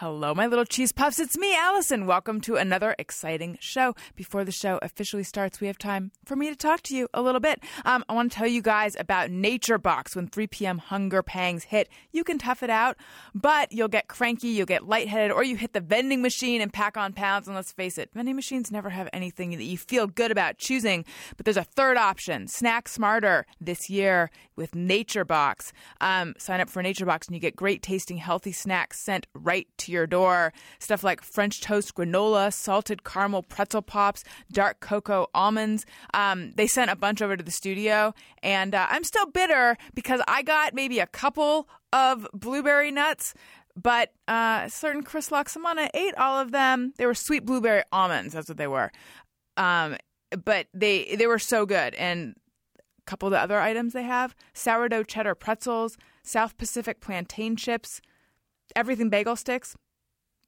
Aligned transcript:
Hello, 0.00 0.34
my 0.34 0.46
little 0.46 0.64
cheese 0.64 0.92
puffs. 0.92 1.18
It's 1.18 1.36
me, 1.36 1.54
Alison. 1.54 2.06
Welcome 2.06 2.40
to 2.40 2.56
another 2.56 2.94
exciting 2.98 3.58
show. 3.60 3.94
Before 4.16 4.46
the 4.46 4.50
show 4.50 4.78
officially 4.80 5.24
starts, 5.24 5.60
we 5.60 5.66
have 5.66 5.76
time 5.76 6.10
for 6.24 6.36
me 6.36 6.48
to 6.48 6.56
talk 6.56 6.80
to 6.84 6.96
you 6.96 7.06
a 7.12 7.20
little 7.20 7.38
bit. 7.38 7.62
Um, 7.84 8.02
I 8.08 8.14
want 8.14 8.32
to 8.32 8.38
tell 8.38 8.46
you 8.46 8.62
guys 8.62 8.96
about 8.98 9.30
Nature 9.30 9.76
Box. 9.76 10.16
When 10.16 10.26
3 10.26 10.46
p.m. 10.46 10.78
hunger 10.78 11.22
pangs 11.22 11.64
hit, 11.64 11.90
you 12.12 12.24
can 12.24 12.38
tough 12.38 12.62
it 12.62 12.70
out, 12.70 12.96
but 13.34 13.72
you'll 13.72 13.88
get 13.88 14.08
cranky, 14.08 14.48
you'll 14.48 14.64
get 14.64 14.88
lightheaded, 14.88 15.32
or 15.32 15.44
you 15.44 15.56
hit 15.56 15.74
the 15.74 15.82
vending 15.82 16.22
machine 16.22 16.62
and 16.62 16.72
pack 16.72 16.96
on 16.96 17.12
pounds. 17.12 17.46
And 17.46 17.54
let's 17.54 17.72
face 17.72 17.98
it, 17.98 18.08
vending 18.14 18.36
machines 18.36 18.72
never 18.72 18.88
have 18.88 19.10
anything 19.12 19.50
that 19.50 19.64
you 19.64 19.76
feel 19.76 20.06
good 20.06 20.30
about 20.30 20.56
choosing. 20.56 21.04
But 21.36 21.44
there's 21.44 21.58
a 21.58 21.62
third 21.62 21.98
option: 21.98 22.48
snack 22.48 22.88
smarter 22.88 23.44
this 23.60 23.90
year 23.90 24.30
with 24.56 24.74
Nature 24.74 25.26
Box. 25.26 25.74
Um, 26.00 26.32
sign 26.38 26.62
up 26.62 26.70
for 26.70 26.82
Nature 26.82 27.04
Box, 27.04 27.26
and 27.26 27.36
you 27.36 27.40
get 27.40 27.54
great 27.54 27.82
tasting, 27.82 28.16
healthy 28.16 28.52
snacks 28.52 28.98
sent 28.98 29.26
right 29.34 29.68
to 29.76 29.89
your 29.90 30.06
door. 30.06 30.52
Stuff 30.78 31.04
like 31.04 31.22
French 31.22 31.60
toast 31.60 31.94
granola, 31.94 32.52
salted 32.52 33.04
caramel 33.04 33.42
pretzel 33.42 33.82
pops, 33.82 34.24
dark 34.50 34.80
cocoa 34.80 35.26
almonds. 35.34 35.84
Um, 36.14 36.52
they 36.52 36.66
sent 36.66 36.90
a 36.90 36.96
bunch 36.96 37.20
over 37.20 37.36
to 37.36 37.44
the 37.44 37.50
studio, 37.50 38.14
and 38.42 38.74
uh, 38.74 38.86
I'm 38.88 39.04
still 39.04 39.26
bitter 39.26 39.76
because 39.94 40.20
I 40.26 40.42
got 40.42 40.74
maybe 40.74 40.98
a 40.98 41.06
couple 41.06 41.68
of 41.92 42.26
blueberry 42.32 42.90
nuts. 42.90 43.34
But 43.76 44.12
uh, 44.28 44.68
certain 44.68 45.02
Chris 45.02 45.30
Laxamana 45.30 45.88
ate 45.94 46.14
all 46.16 46.38
of 46.38 46.52
them. 46.52 46.92
They 46.96 47.06
were 47.06 47.14
sweet 47.14 47.46
blueberry 47.46 47.82
almonds. 47.92 48.34
That's 48.34 48.48
what 48.48 48.58
they 48.58 48.66
were. 48.66 48.90
Um, 49.56 49.96
but 50.44 50.66
they 50.74 51.16
they 51.16 51.26
were 51.26 51.38
so 51.38 51.66
good. 51.66 51.94
And 51.94 52.34
a 52.78 53.02
couple 53.02 53.28
of 53.28 53.32
the 53.32 53.40
other 53.40 53.60
items 53.60 53.92
they 53.92 54.02
have: 54.02 54.34
sourdough 54.54 55.04
cheddar 55.04 55.34
pretzels, 55.34 55.96
South 56.22 56.56
Pacific 56.56 57.00
plantain 57.00 57.56
chips, 57.56 58.00
everything 58.76 59.08
bagel 59.08 59.36
sticks, 59.36 59.76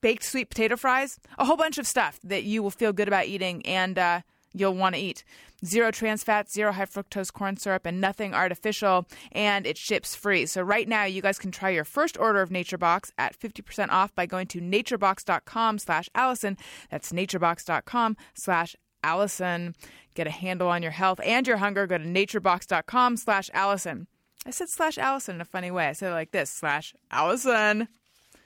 baked 0.03 0.25
sweet 0.25 0.51
potato 0.51 0.77
fries, 0.77 1.19
a 1.39 1.47
whole 1.47 1.57
bunch 1.57 1.79
of 1.79 1.87
stuff 1.87 2.21
that 2.23 2.45
you 2.45 2.63
will 2.63 2.71
feel 2.71 2.93
good 2.93 3.09
about 3.09 3.27
eating 3.27 3.65
and 3.65 3.99
uh, 3.99 4.21
you'll 4.53 4.75
want 4.75 4.95
to 4.95 5.01
eat. 5.01 5.25
Zero 5.65 5.93
trans 5.93 6.25
fats, 6.25 6.53
zero 6.53 6.73
high 6.73 6.87
fructose 6.87 7.33
corn 7.33 7.57
syrup, 7.57 7.87
and 7.87 8.01
nothing 8.01 8.35
artificial, 8.35 9.07
and 9.31 9.65
it 9.65 9.79
ships 9.79 10.17
free. 10.17 10.45
So 10.45 10.61
right 10.61 10.89
now, 10.89 11.05
you 11.05 11.23
guys 11.23 11.39
can 11.39 11.53
try 11.53 11.71
your 11.71 11.85
first 11.85 12.19
order 12.19 12.43
of 12.43 12.51
NatureBox 12.51 13.13
at 13.17 13.39
50% 13.39 13.91
off 13.91 14.13
by 14.15 14.27
going 14.27 14.49
to 14.49 14.61
naturebox.com 14.61 15.79
slash 15.79 16.09
Alison. 16.17 16.59
That's 16.91 17.13
naturebox.com 17.13 18.17
slash 18.35 18.75
Alison. 19.05 19.77
Get 20.15 20.27
a 20.27 20.31
handle 20.31 20.69
on 20.69 20.83
your 20.83 20.93
health 20.93 21.21
and 21.25 21.47
your 21.47 21.59
hunger. 21.59 21.87
Go 21.87 21.99
to 21.99 22.05
naturebox.com 22.05 23.17
slash 23.17 23.49
Alison. 23.55 24.09
I 24.45 24.51
said 24.51 24.69
slash 24.69 24.99
Alison 24.99 25.37
in 25.37 25.41
a 25.41 25.45
funny 25.45 25.71
way. 25.71 25.87
I 25.87 25.93
said 25.93 26.11
it 26.11 26.15
like 26.15 26.33
this 26.33 26.51
slash 26.51 26.93
Alison. 27.13 27.87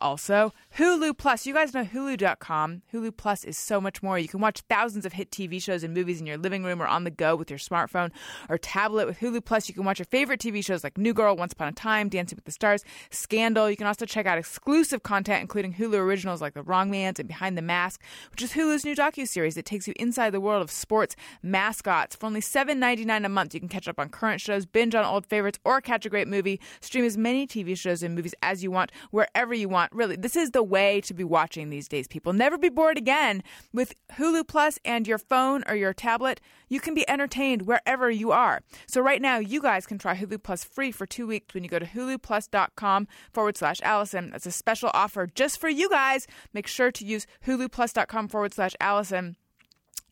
Also, 0.00 0.52
Hulu 0.76 1.16
Plus. 1.16 1.46
You 1.46 1.54
guys 1.54 1.72
know 1.72 1.84
Hulu.com. 1.84 2.82
Hulu 2.92 3.16
Plus 3.16 3.44
is 3.44 3.56
so 3.56 3.80
much 3.80 4.02
more. 4.02 4.18
You 4.18 4.26
can 4.26 4.40
watch 4.40 4.62
thousands 4.68 5.06
of 5.06 5.12
hit 5.12 5.30
TV 5.30 5.62
shows 5.62 5.84
and 5.84 5.94
movies 5.94 6.20
in 6.20 6.26
your 6.26 6.36
living 6.36 6.64
room 6.64 6.82
or 6.82 6.86
on 6.86 7.04
the 7.04 7.10
go 7.10 7.36
with 7.36 7.48
your 7.48 7.60
smartphone 7.60 8.10
or 8.48 8.58
tablet. 8.58 9.06
With 9.06 9.20
Hulu 9.20 9.44
Plus, 9.44 9.68
you 9.68 9.74
can 9.74 9.84
watch 9.84 10.00
your 10.00 10.06
favorite 10.06 10.40
TV 10.40 10.64
shows 10.64 10.82
like 10.82 10.98
New 10.98 11.14
Girl, 11.14 11.36
Once 11.36 11.52
Upon 11.52 11.68
a 11.68 11.72
Time, 11.72 12.08
Dancing 12.08 12.36
with 12.36 12.44
the 12.44 12.50
Stars, 12.50 12.84
Scandal. 13.10 13.70
You 13.70 13.76
can 13.76 13.86
also 13.86 14.04
check 14.04 14.26
out 14.26 14.36
exclusive 14.36 15.04
content, 15.04 15.42
including 15.42 15.74
Hulu 15.74 15.94
originals 15.94 16.42
like 16.42 16.54
The 16.54 16.62
Wrong 16.62 16.90
Mans 16.90 17.20
and 17.20 17.28
Behind 17.28 17.56
the 17.56 17.62
Mask, 17.62 18.02
which 18.32 18.42
is 18.42 18.52
Hulu's 18.52 18.84
new 18.84 18.96
docu-series 18.96 19.54
that 19.54 19.64
takes 19.64 19.86
you 19.86 19.94
inside 19.96 20.30
the 20.30 20.40
world 20.40 20.62
of 20.62 20.72
sports 20.72 21.14
mascots. 21.40 22.16
For 22.16 22.26
only 22.26 22.40
$7.99 22.40 23.24
a 23.24 23.28
month, 23.28 23.54
you 23.54 23.60
can 23.60 23.68
catch 23.68 23.86
up 23.86 24.00
on 24.00 24.08
current 24.08 24.40
shows, 24.40 24.66
binge 24.66 24.96
on 24.96 25.04
old 25.04 25.24
favorites, 25.24 25.60
or 25.64 25.80
catch 25.80 26.04
a 26.04 26.10
great 26.10 26.26
movie. 26.26 26.60
Stream 26.80 27.04
as 27.04 27.16
many 27.16 27.46
TV 27.46 27.78
shows 27.78 28.02
and 28.02 28.14
movies 28.16 28.34
as 28.42 28.64
you 28.64 28.72
want, 28.72 28.90
wherever 29.12 29.54
you 29.54 29.68
want. 29.68 29.83
Really, 29.92 30.16
this 30.16 30.36
is 30.36 30.50
the 30.50 30.62
way 30.62 31.00
to 31.02 31.14
be 31.14 31.24
watching 31.24 31.70
these 31.70 31.88
days, 31.88 32.06
people. 32.06 32.32
Never 32.32 32.58
be 32.58 32.68
bored 32.68 32.98
again. 32.98 33.42
With 33.72 33.94
Hulu 34.12 34.46
Plus 34.46 34.78
and 34.84 35.06
your 35.06 35.18
phone 35.18 35.64
or 35.66 35.74
your 35.74 35.92
tablet, 35.92 36.40
you 36.68 36.80
can 36.80 36.94
be 36.94 37.08
entertained 37.08 37.62
wherever 37.62 38.10
you 38.10 38.32
are. 38.32 38.62
So 38.86 39.00
right 39.00 39.20
now, 39.20 39.38
you 39.38 39.60
guys 39.60 39.86
can 39.86 39.98
try 39.98 40.16
Hulu 40.16 40.42
Plus 40.42 40.64
free 40.64 40.92
for 40.92 41.06
two 41.06 41.26
weeks 41.26 41.54
when 41.54 41.64
you 41.64 41.70
go 41.70 41.78
to 41.78 41.86
huluplus.com 41.86 43.08
forward 43.32 43.56
slash 43.56 43.80
Alison. 43.82 44.30
That's 44.30 44.46
a 44.46 44.52
special 44.52 44.90
offer 44.94 45.26
just 45.26 45.60
for 45.60 45.68
you 45.68 45.88
guys. 45.88 46.26
Make 46.52 46.66
sure 46.66 46.90
to 46.92 47.04
use 47.04 47.26
huluplus.com 47.46 48.28
forward 48.28 48.54
slash 48.54 48.74
Alison. 48.80 49.36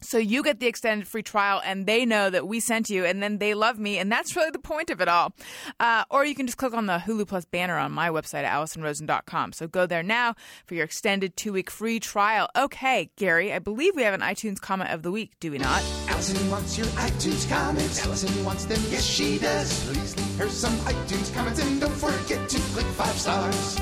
So 0.02 0.18
you 0.18 0.42
get 0.42 0.60
the 0.60 0.66
extended 0.66 1.08
free 1.08 1.22
trial, 1.22 1.60
and 1.64 1.86
they 1.86 2.04
know 2.04 2.30
that 2.30 2.46
we 2.46 2.60
sent 2.60 2.90
you, 2.90 3.04
and 3.04 3.22
then 3.22 3.38
they 3.38 3.54
love 3.54 3.78
me, 3.78 3.98
and 3.98 4.10
that's 4.10 4.36
really 4.36 4.50
the 4.50 4.58
point 4.58 4.90
of 4.90 5.00
it 5.00 5.08
all. 5.08 5.32
Uh, 5.80 6.04
or 6.10 6.24
you 6.24 6.34
can 6.34 6.46
just 6.46 6.58
click 6.58 6.74
on 6.74 6.86
the 6.86 6.98
Hulu 6.98 7.26
Plus 7.26 7.44
banner 7.44 7.78
on 7.78 7.92
my 7.92 8.08
website 8.08 8.44
at 8.44 8.52
AlisonRosen.com. 8.52 9.52
So 9.52 9.66
go 9.68 9.86
there 9.86 10.02
now 10.02 10.34
for 10.66 10.74
your 10.74 10.84
extended 10.84 11.36
two 11.36 11.52
week 11.52 11.70
free 11.70 12.00
trial. 12.00 12.48
Okay, 12.56 13.10
Gary, 13.16 13.52
I 13.52 13.58
believe 13.58 13.96
we 13.96 14.02
have 14.02 14.14
an 14.14 14.20
iTunes 14.20 14.60
comment 14.60 14.90
of 14.90 15.02
the 15.02 15.10
week, 15.10 15.32
do 15.40 15.50
we 15.50 15.58
not? 15.58 15.82
Alison 16.08 16.50
wants 16.50 16.76
your 16.76 16.86
iTunes 16.88 17.48
comments. 17.48 18.04
Alison 18.04 18.44
wants 18.44 18.64
them, 18.64 18.80
yes 18.90 19.04
she 19.04 19.38
does. 19.38 19.84
Please 19.84 20.16
leave 20.16 20.38
her 20.38 20.48
some 20.48 20.72
iTunes 20.80 21.34
comments 21.34 21.62
and 21.62 21.80
don't 21.80 21.92
forget 21.92 22.48
to 22.48 22.58
click 22.58 22.86
five 22.86 23.14
stars. 23.18 23.78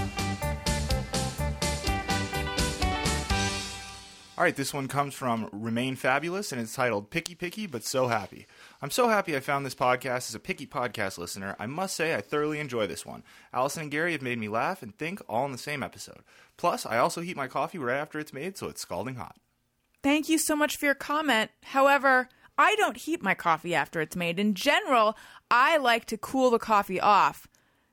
All 4.40 4.44
right, 4.44 4.56
this 4.56 4.72
one 4.72 4.88
comes 4.88 5.12
from 5.12 5.50
Remain 5.52 5.96
Fabulous, 5.96 6.50
and 6.50 6.58
it's 6.58 6.74
titled 6.74 7.10
Picky 7.10 7.34
Picky 7.34 7.66
But 7.66 7.84
So 7.84 8.08
Happy. 8.08 8.46
I'm 8.80 8.90
so 8.90 9.10
happy 9.10 9.36
I 9.36 9.40
found 9.40 9.66
this 9.66 9.74
podcast 9.74 10.30
as 10.30 10.34
a 10.34 10.40
picky 10.40 10.66
podcast 10.66 11.18
listener. 11.18 11.54
I 11.58 11.66
must 11.66 11.94
say, 11.94 12.14
I 12.14 12.22
thoroughly 12.22 12.58
enjoy 12.58 12.86
this 12.86 13.04
one. 13.04 13.22
Alison 13.52 13.82
and 13.82 13.90
Gary 13.90 14.12
have 14.12 14.22
made 14.22 14.38
me 14.38 14.48
laugh 14.48 14.82
and 14.82 14.96
think 14.96 15.20
all 15.28 15.44
in 15.44 15.52
the 15.52 15.58
same 15.58 15.82
episode. 15.82 16.22
Plus, 16.56 16.86
I 16.86 16.96
also 16.96 17.20
heat 17.20 17.36
my 17.36 17.48
coffee 17.48 17.76
right 17.76 17.98
after 17.98 18.18
it's 18.18 18.32
made, 18.32 18.56
so 18.56 18.68
it's 18.68 18.80
scalding 18.80 19.16
hot. 19.16 19.36
Thank 20.02 20.30
you 20.30 20.38
so 20.38 20.56
much 20.56 20.78
for 20.78 20.86
your 20.86 20.94
comment. 20.94 21.50
However, 21.62 22.30
I 22.56 22.76
don't 22.76 22.96
heat 22.96 23.22
my 23.22 23.34
coffee 23.34 23.74
after 23.74 24.00
it's 24.00 24.16
made. 24.16 24.38
In 24.38 24.54
general, 24.54 25.18
I 25.50 25.76
like 25.76 26.06
to 26.06 26.16
cool 26.16 26.48
the 26.48 26.58
coffee 26.58 26.98
off 26.98 27.46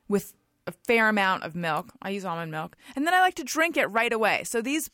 with 0.08 0.32
a 0.66 0.72
fair 0.86 1.10
amount 1.10 1.42
of 1.42 1.54
milk. 1.54 1.92
I 2.00 2.08
use 2.08 2.24
almond 2.24 2.52
milk. 2.52 2.74
And 2.96 3.06
then 3.06 3.12
I 3.12 3.20
like 3.20 3.34
to 3.34 3.44
drink 3.44 3.76
it 3.76 3.84
right 3.88 4.14
away. 4.14 4.44
So 4.44 4.62
these 4.62 4.88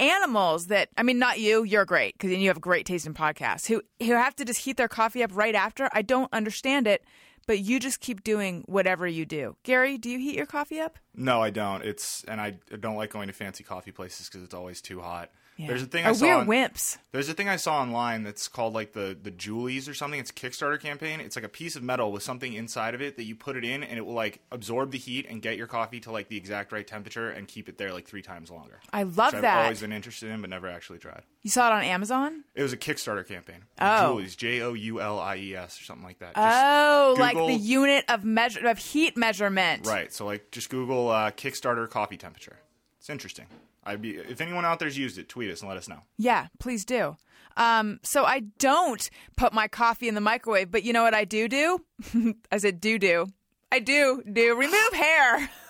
animals 0.00 0.66
that 0.66 0.88
I 0.96 1.02
mean 1.02 1.18
not 1.18 1.38
you, 1.38 1.64
you're 1.64 1.84
great 1.84 2.14
because 2.14 2.30
you 2.30 2.48
have 2.48 2.60
great 2.60 2.86
taste 2.86 3.06
in 3.06 3.14
podcasts 3.14 3.66
who 3.66 3.82
who 4.00 4.12
have 4.12 4.34
to 4.36 4.44
just 4.44 4.60
heat 4.60 4.76
their 4.76 4.88
coffee 4.88 5.22
up 5.22 5.30
right 5.34 5.54
after. 5.54 5.88
I 5.92 6.02
don't 6.02 6.32
understand 6.32 6.86
it, 6.86 7.04
but 7.46 7.60
you 7.60 7.80
just 7.80 8.00
keep 8.00 8.24
doing 8.24 8.64
whatever 8.66 9.06
you 9.06 9.24
do. 9.24 9.56
Gary, 9.62 9.98
do 9.98 10.10
you 10.10 10.18
heat 10.18 10.36
your 10.36 10.46
coffee 10.46 10.80
up? 10.80 10.98
No, 11.14 11.42
I 11.42 11.50
don't. 11.50 11.84
It's 11.84 12.24
and 12.24 12.40
I 12.40 12.58
don't 12.80 12.96
like 12.96 13.10
going 13.10 13.28
to 13.28 13.34
fancy 13.34 13.64
coffee 13.64 13.92
places 13.92 14.28
because 14.28 14.42
it's 14.42 14.54
always 14.54 14.80
too 14.80 15.00
hot. 15.00 15.30
Yeah. 15.58 15.66
There's 15.68 15.82
a 15.82 15.86
thing 15.86 16.06
I 16.06 16.12
saw. 16.12 16.24
we're 16.24 16.34
on- 16.36 16.46
wimps. 16.46 16.96
There's 17.12 17.28
a 17.28 17.34
thing 17.34 17.48
I 17.48 17.56
saw 17.56 17.80
online 17.82 18.22
that's 18.24 18.48
called 18.48 18.72
like 18.72 18.94
the 18.94 19.16
the 19.22 19.30
Joulies 19.30 19.88
or 19.88 19.92
something. 19.94 20.18
It's 20.18 20.30
a 20.30 20.34
Kickstarter 20.34 20.80
campaign. 20.80 21.20
It's 21.20 21.36
like 21.36 21.44
a 21.44 21.48
piece 21.48 21.76
of 21.76 21.82
metal 21.82 22.10
with 22.10 22.22
something 22.22 22.54
inside 22.54 22.94
of 22.94 23.02
it 23.02 23.16
that 23.16 23.24
you 23.24 23.36
put 23.36 23.56
it 23.56 23.64
in, 23.64 23.82
and 23.82 23.98
it 23.98 24.06
will 24.06 24.14
like 24.14 24.40
absorb 24.50 24.92
the 24.92 24.98
heat 24.98 25.26
and 25.28 25.42
get 25.42 25.58
your 25.58 25.66
coffee 25.66 26.00
to 26.00 26.10
like 26.10 26.28
the 26.28 26.36
exact 26.38 26.72
right 26.72 26.86
temperature 26.86 27.28
and 27.28 27.46
keep 27.46 27.68
it 27.68 27.76
there 27.76 27.92
like 27.92 28.06
three 28.06 28.22
times 28.22 28.50
longer. 28.50 28.80
I 28.94 29.02
love 29.02 29.16
Which 29.32 29.34
I've 29.36 29.42
that. 29.42 29.62
always 29.64 29.80
been 29.82 29.92
interested 29.92 30.30
in, 30.30 30.40
but 30.40 30.48
never 30.48 30.68
actually 30.68 30.98
tried. 31.00 31.22
You 31.42 31.50
saw 31.50 31.68
it 31.68 31.72
on 31.74 31.82
Amazon? 31.82 32.44
It 32.54 32.62
was 32.62 32.72
a 32.72 32.76
Kickstarter 32.78 33.26
campaign. 33.28 33.64
Oh. 33.78 33.84
Joulies, 34.18 34.36
J 34.36 34.62
O 34.62 34.72
U 34.72 35.00
L 35.02 35.18
I 35.20 35.36
E 35.36 35.54
S 35.54 35.78
or 35.80 35.84
something 35.84 36.04
like 36.06 36.18
that. 36.20 36.34
Just 36.34 36.38
Oh, 36.64 37.14
like 37.18 37.36
the 37.36 37.52
unit 37.54 38.06
of 38.08 38.24
measure 38.24 38.66
of 38.66 38.78
heat 38.78 39.18
measurement. 39.18 39.86
Right. 39.86 40.10
So 40.12 40.24
like 40.24 40.50
just 40.50 40.70
Google 40.70 41.10
uh, 41.10 41.30
Kickstarter 41.30 41.88
coffee 41.90 42.16
temperature. 42.16 42.56
It's 42.98 43.10
interesting. 43.10 43.46
I'd 43.84 44.00
be 44.02 44.16
if 44.16 44.40
anyone 44.40 44.64
out 44.64 44.78
there's 44.78 44.98
used 44.98 45.18
it, 45.18 45.28
tweet 45.28 45.50
us 45.50 45.60
and 45.60 45.68
let 45.68 45.78
us 45.78 45.88
know. 45.88 46.00
Yeah, 46.18 46.48
please 46.58 46.84
do. 46.84 47.16
Um, 47.56 48.00
so 48.02 48.24
I 48.24 48.40
don't 48.58 49.10
put 49.36 49.52
my 49.52 49.68
coffee 49.68 50.08
in 50.08 50.14
the 50.14 50.20
microwave, 50.20 50.70
but 50.70 50.84
you 50.84 50.92
know 50.92 51.02
what 51.02 51.14
I 51.14 51.24
do 51.24 51.48
do? 51.48 51.84
I 52.52 52.58
said 52.58 52.80
do 52.80 52.98
do. 52.98 53.26
I 53.70 53.78
do 53.78 54.22
do 54.30 54.54
remove 54.56 54.92
hair. 54.92 55.50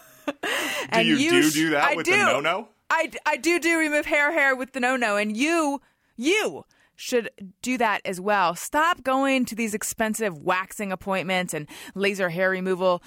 Do 0.93 1.03
you 1.05 1.31
do 1.31 1.43
sh- 1.51 1.55
do 1.55 1.71
that 1.71 1.83
I 1.83 1.95
with 1.97 2.07
do. 2.07 2.13
the 2.13 2.17
no 2.19 2.39
no? 2.39 2.69
I, 2.89 3.11
I 3.27 3.37
do 3.37 3.59
do 3.59 3.77
remove 3.77 4.07
hair 4.07 4.31
hair 4.33 4.55
with 4.55 4.73
the 4.73 4.79
no 4.79 4.95
no, 4.97 5.17
and 5.17 5.37
you 5.37 5.81
you 6.17 6.65
should 6.95 7.31
do 7.61 7.77
that 7.79 8.03
as 8.05 8.21
well. 8.21 8.55
Stop 8.55 9.03
going 9.03 9.45
to 9.47 9.57
these 9.57 9.75
expensive 9.75 10.39
waxing 10.39 10.93
appointments 10.93 11.55
and 11.55 11.69
laser 11.97 12.29
hair 12.29 12.51
removal 12.51 13.03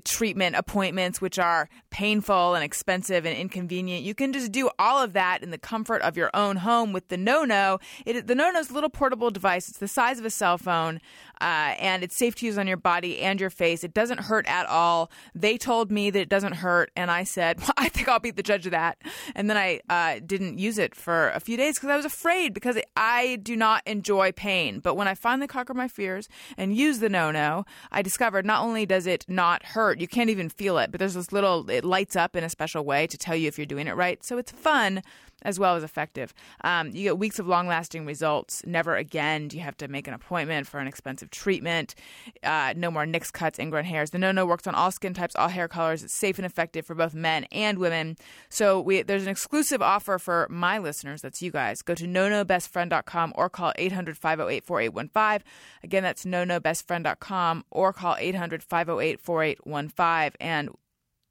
treatment 0.00 0.56
appointments, 0.56 1.20
which 1.20 1.38
are 1.38 1.68
painful 1.90 2.54
and 2.54 2.64
expensive 2.64 3.24
and 3.26 3.36
inconvenient. 3.36 4.04
You 4.04 4.14
can 4.14 4.32
just 4.32 4.52
do 4.52 4.70
all 4.78 5.02
of 5.02 5.12
that 5.12 5.42
in 5.42 5.50
the 5.50 5.58
comfort 5.58 6.02
of 6.02 6.16
your 6.16 6.30
own 6.34 6.56
home 6.56 6.92
with 6.92 7.08
the 7.08 7.16
No 7.16 7.44
No. 7.44 7.78
The 8.04 8.34
No 8.34 8.50
No's 8.50 8.70
a 8.70 8.74
little 8.74 8.90
portable 8.90 9.30
device. 9.30 9.68
It's 9.68 9.78
the 9.78 9.88
size 9.88 10.18
of 10.18 10.24
a 10.24 10.30
cell 10.30 10.58
phone, 10.58 11.00
uh, 11.40 11.74
and 11.78 12.02
it's 12.02 12.16
safe 12.16 12.34
to 12.36 12.46
use 12.46 12.58
on 12.58 12.66
your 12.66 12.76
body 12.76 13.20
and 13.20 13.40
your 13.40 13.50
face. 13.50 13.84
It 13.84 13.94
doesn't 13.94 14.20
hurt 14.20 14.46
at 14.46 14.66
all. 14.66 15.10
They 15.34 15.58
told 15.58 15.90
me 15.90 16.10
that 16.10 16.20
it 16.20 16.28
doesn't 16.28 16.54
hurt, 16.54 16.90
and 16.96 17.10
I 17.10 17.24
said, 17.24 17.58
well, 17.60 17.72
I 17.76 17.88
think 17.88 18.08
I'll 18.08 18.20
be 18.20 18.30
the 18.30 18.42
judge 18.42 18.66
of 18.66 18.72
that. 18.72 18.98
And 19.34 19.48
then 19.48 19.56
I 19.56 19.80
uh, 19.88 20.20
didn't 20.24 20.58
use 20.58 20.78
it 20.78 20.94
for 20.94 21.30
a 21.30 21.40
few 21.40 21.56
days 21.56 21.74
because 21.76 21.90
I 21.90 21.96
was 21.96 22.04
afraid 22.04 22.54
because 22.54 22.78
I 22.96 23.36
do 23.42 23.56
not 23.56 23.82
enjoy 23.86 24.32
pain. 24.32 24.80
But 24.80 24.94
when 24.94 25.08
I 25.08 25.14
finally 25.14 25.46
conquered 25.46 25.76
my 25.76 25.88
fears 25.88 26.28
and 26.56 26.76
used 26.76 27.00
the 27.00 27.08
No 27.08 27.30
No, 27.30 27.64
I 27.90 28.02
discovered 28.02 28.44
not 28.44 28.62
only 28.62 28.86
does 28.86 29.06
it 29.06 29.24
not 29.28 29.64
hurt, 29.64 30.00
you 30.00 30.08
can't 30.08 30.30
even 30.30 30.48
feel 30.48 30.78
it, 30.78 30.90
but 30.90 30.98
there's 30.98 31.14
this 31.14 31.32
little, 31.32 31.68
it 31.70 31.84
lights 31.84 32.16
up 32.16 32.36
in 32.36 32.44
a 32.44 32.50
special 32.50 32.84
way 32.84 33.06
to 33.06 33.18
tell 33.18 33.36
you 33.36 33.48
if 33.48 33.58
you're 33.58 33.66
doing 33.66 33.86
it 33.86 33.96
right. 33.96 34.22
So 34.24 34.38
it's 34.38 34.52
fun 34.52 35.02
as 35.44 35.58
well 35.58 35.76
as 35.76 35.82
effective. 35.82 36.32
Um, 36.62 36.88
you 36.88 37.04
get 37.04 37.18
weeks 37.18 37.38
of 37.38 37.46
long 37.46 37.66
lasting 37.66 38.06
results. 38.06 38.62
Never 38.66 38.96
again 38.96 39.48
do 39.48 39.56
you 39.56 39.62
have 39.62 39.76
to 39.78 39.88
make 39.88 40.08
an 40.08 40.14
appointment 40.14 40.66
for 40.66 40.80
an 40.80 40.86
expensive 40.86 41.30
treatment. 41.30 41.94
Uh, 42.42 42.74
no 42.76 42.90
more 42.90 43.06
nicks, 43.06 43.30
cuts, 43.30 43.58
ingrown 43.58 43.84
hairs. 43.84 44.10
The 44.10 44.18
No 44.18 44.32
No 44.32 44.46
works 44.46 44.66
on 44.66 44.74
all 44.74 44.90
skin 44.90 45.14
types, 45.14 45.36
all 45.36 45.48
hair 45.48 45.68
colors. 45.68 46.02
It's 46.02 46.14
safe 46.14 46.38
and 46.38 46.46
effective 46.46 46.86
for 46.86 46.94
both 46.94 47.14
men 47.14 47.44
and 47.52 47.78
women. 47.78 48.16
So 48.48 48.80
we, 48.80 49.02
there's 49.02 49.24
an 49.24 49.28
exclusive 49.28 49.82
offer 49.82 50.18
for 50.18 50.46
my 50.50 50.78
listeners. 50.78 51.22
That's 51.22 51.42
you 51.42 51.50
guys. 51.50 51.82
Go 51.82 51.94
to 51.94 52.06
no 52.06 52.28
no 52.28 52.44
bestfriend.com 52.44 53.32
or 53.36 53.48
call 53.48 53.72
800 53.76 54.16
508 54.16 54.64
4815. 54.64 55.46
Again, 55.82 56.02
that's 56.02 56.24
nonobestfriend.com 56.24 57.64
or 57.70 57.92
call 57.92 58.16
800 58.18 58.62
508 58.62 59.20
4815. 59.20 60.36
And 60.40 60.70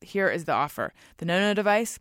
here 0.02 0.30
is 0.30 0.46
the 0.46 0.52
offer 0.52 0.94
the 1.18 1.26
No 1.26 1.40
No 1.40 1.54
device. 1.54 2.00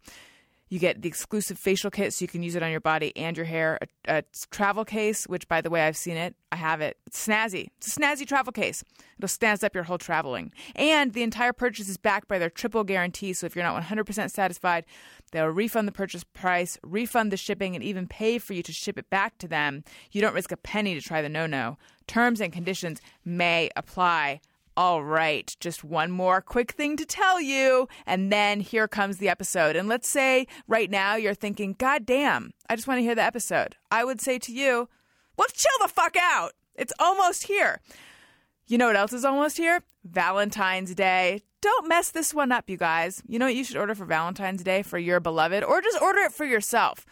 You 0.72 0.78
get 0.78 1.02
the 1.02 1.08
exclusive 1.08 1.58
facial 1.58 1.90
kit 1.90 2.14
so 2.14 2.22
you 2.22 2.28
can 2.28 2.42
use 2.42 2.54
it 2.54 2.62
on 2.62 2.70
your 2.70 2.80
body 2.80 3.14
and 3.14 3.36
your 3.36 3.44
hair. 3.44 3.78
A, 4.08 4.20
a, 4.20 4.22
travel 4.50 4.86
case, 4.86 5.26
which, 5.26 5.46
by 5.46 5.60
the 5.60 5.68
way, 5.68 5.82
I've 5.82 5.98
seen 5.98 6.16
it. 6.16 6.34
I 6.50 6.56
have 6.56 6.80
it. 6.80 6.96
It's 7.06 7.26
snazzy. 7.26 7.68
It's 7.76 7.94
a 7.94 8.00
snazzy 8.00 8.26
travel 8.26 8.54
case. 8.54 8.82
It'll 9.18 9.28
snazz 9.28 9.62
up 9.62 9.74
your 9.74 9.84
whole 9.84 9.98
traveling. 9.98 10.50
And 10.74 11.12
the 11.12 11.24
entire 11.24 11.52
purchase 11.52 11.90
is 11.90 11.98
backed 11.98 12.26
by 12.26 12.38
their 12.38 12.48
triple 12.48 12.84
guarantee. 12.84 13.34
So 13.34 13.44
if 13.44 13.54
you're 13.54 13.66
not 13.66 13.82
100% 13.82 14.30
satisfied, 14.30 14.86
they'll 15.30 15.48
refund 15.48 15.86
the 15.86 15.92
purchase 15.92 16.24
price, 16.24 16.78
refund 16.82 17.30
the 17.30 17.36
shipping, 17.36 17.74
and 17.74 17.84
even 17.84 18.06
pay 18.06 18.38
for 18.38 18.54
you 18.54 18.62
to 18.62 18.72
ship 18.72 18.96
it 18.96 19.10
back 19.10 19.36
to 19.40 19.48
them. 19.48 19.84
You 20.10 20.22
don't 20.22 20.34
risk 20.34 20.52
a 20.52 20.56
penny 20.56 20.94
to 20.94 21.02
try 21.02 21.20
the 21.20 21.28
no 21.28 21.46
no. 21.46 21.76
Terms 22.06 22.40
and 22.40 22.50
conditions 22.50 22.98
may 23.26 23.68
apply. 23.76 24.40
All 24.74 25.04
right, 25.04 25.54
just 25.60 25.84
one 25.84 26.10
more 26.10 26.40
quick 26.40 26.72
thing 26.72 26.96
to 26.96 27.04
tell 27.04 27.38
you, 27.38 27.88
and 28.06 28.32
then 28.32 28.60
here 28.60 28.88
comes 28.88 29.18
the 29.18 29.28
episode. 29.28 29.76
And 29.76 29.86
let's 29.86 30.08
say 30.08 30.46
right 30.66 30.90
now 30.90 31.14
you're 31.14 31.34
thinking, 31.34 31.74
God 31.78 32.06
damn, 32.06 32.52
I 32.70 32.76
just 32.76 32.88
want 32.88 32.96
to 32.96 33.02
hear 33.02 33.14
the 33.14 33.22
episode. 33.22 33.76
I 33.90 34.02
would 34.02 34.22
say 34.22 34.38
to 34.38 34.50
you, 34.50 34.88
let's 35.36 35.52
chill 35.52 35.70
the 35.82 35.88
fuck 35.88 36.16
out. 36.18 36.52
It's 36.74 36.92
almost 36.98 37.48
here. 37.48 37.80
You 38.66 38.78
know 38.78 38.86
what 38.86 38.96
else 38.96 39.12
is 39.12 39.26
almost 39.26 39.58
here? 39.58 39.82
Valentine's 40.04 40.94
Day. 40.94 41.42
Don't 41.60 41.86
mess 41.86 42.10
this 42.10 42.32
one 42.32 42.50
up, 42.50 42.70
you 42.70 42.78
guys. 42.78 43.22
You 43.28 43.38
know 43.38 43.44
what 43.44 43.54
you 43.54 43.64
should 43.64 43.76
order 43.76 43.94
for 43.94 44.06
Valentine's 44.06 44.62
Day 44.62 44.80
for 44.82 44.96
your 44.96 45.20
beloved, 45.20 45.62
or 45.62 45.82
just 45.82 46.00
order 46.00 46.20
it 46.20 46.32
for 46.32 46.46
yourself. 46.46 47.04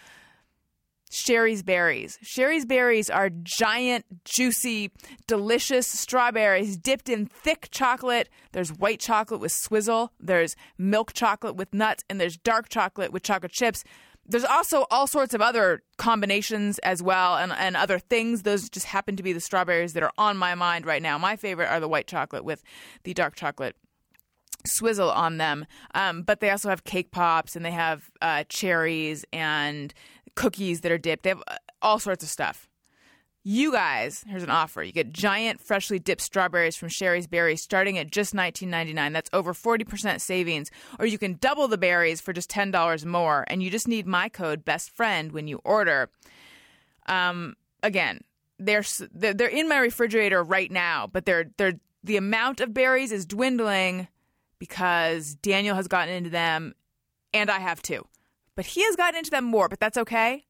Shari's 1.11 1.63
Berries. 1.65 2.19
Shari's 2.23 2.65
Berries 2.65 3.11
are 3.11 3.31
giant, 3.31 4.07
juicy, 4.25 4.93
delicious 5.27 5.87
strawberries 5.87 6.77
dipped 6.77 7.09
in 7.09 7.27
thick 7.27 7.69
chocolate. 7.73 8.29
There's 8.53 8.73
white 8.73 9.01
chocolate 9.01 9.41
with 9.41 9.53
swizzle, 9.53 10.13
there's 10.21 10.55
milk 10.79 11.13
chocolate 11.13 11.57
with 11.57 11.75
nuts, 11.75 12.05
and 12.09 12.21
there's 12.21 12.37
dark 12.37 12.69
chocolate 12.69 13.13
with 13.13 13.25
chocolate 13.25 13.53
chips. 13.53 13.83
There's 14.25 14.45
also 14.45 14.87
all 14.93 15.09
sorts 15.09 15.35
of 15.35 15.41
other 15.41 15.83
combinations 15.99 16.79
as 16.81 17.03
well 17.03 17.37
and, 17.37 17.51
and 17.53 17.77
other 17.77 17.99
things. 17.99 18.43
Those 18.43 18.69
just 18.69 18.87
happen 18.87 19.17
to 19.17 19.25
be 19.25 19.33
the 19.33 19.41
strawberries 19.41 19.95
that 19.95 20.05
are 20.05 20.13
on 20.17 20.37
my 20.37 20.55
mind 20.55 20.87
right 20.87 21.03
now. 21.03 21.19
My 21.19 21.35
favorite 21.35 21.67
are 21.67 21.81
the 21.81 21.89
white 21.89 22.07
chocolate 22.07 22.45
with 22.45 22.63
the 23.03 23.15
dark 23.15 23.35
chocolate 23.35 23.75
swizzle 24.67 25.11
on 25.11 25.39
them. 25.39 25.67
Um, 25.95 26.23
but 26.23 26.41
they 26.41 26.51
also 26.51 26.69
have 26.69 26.85
cake 26.85 27.11
pops 27.11 27.57
and 27.57 27.65
they 27.65 27.71
have 27.71 28.11
uh, 28.21 28.45
cherries 28.49 29.25
and 29.33 29.93
cookies 30.35 30.81
that 30.83 30.93
are 30.93 30.99
dipped. 30.99 31.25
They 31.25 31.31
have 31.31 31.43
uh, 31.47 31.57
all 31.83 31.99
sorts 31.99 32.25
of 32.25 32.31
stuff. 32.31 32.69
You 33.43 33.73
guys, 33.73 34.23
here's 34.29 34.43
an 34.43 34.51
offer. 34.51 34.83
You 34.83 34.93
get 34.93 35.13
giant 35.13 35.63
freshly 35.63 35.99
dipped 35.99 36.21
strawberries 36.21 36.77
from 36.77 36.91
Shari's 36.91 37.27
Berries 37.27 37.63
starting 37.63 37.97
at 37.97 38.11
just 38.11 38.35
$19.99. 38.35 39.15
That's 39.15 39.31
over 39.33 39.55
40% 39.55 40.21
savings. 40.21 40.71
Or 40.99 41.07
you 41.07 41.17
can 41.17 41.39
double 41.41 41.67
the 41.67 41.79
berries 41.79 42.21
for 42.21 42.35
just 42.35 42.51
$10 42.51 43.05
more. 43.07 43.45
And 43.49 43.63
you 43.63 43.71
just 43.71 43.89
need 43.89 44.07
my 44.07 44.29
code 44.29 44.67
BESTFRIEND 44.67 45.33
when 45.33 45.49
you 45.49 45.59
order. 45.65 46.11
Um, 47.07 47.57
again, 47.83 48.21
they're, 48.59 48.85
they're 49.11 49.49
in 49.49 49.71
my 49.71 49.79
refrigerator 49.79 50.43
right 50.43 50.71
now, 50.71 51.09
but 51.11 51.25
they're, 51.25 51.51
they're, 51.57 51.81
the 52.05 52.19
amount 52.19 52.61
of 52.61 52.75
berries 52.75 53.11
is 53.11 53.25
dwindling 53.25 54.07
because 54.59 55.35
Daniel 55.37 55.77
has 55.77 55.89
gotten 55.89 56.15
into 56.15 56.31
them 56.31 56.75
and 57.33 57.51
I 57.51 57.59
have 57.59 57.81
too. 57.81 58.07
But 58.61 58.67
he 58.67 58.85
has 58.85 58.95
gotten 58.95 59.17
into 59.17 59.31
them 59.31 59.47
more, 59.47 59.71
but 59.71 59.81
that's 59.81 59.97
okay. 59.97 60.45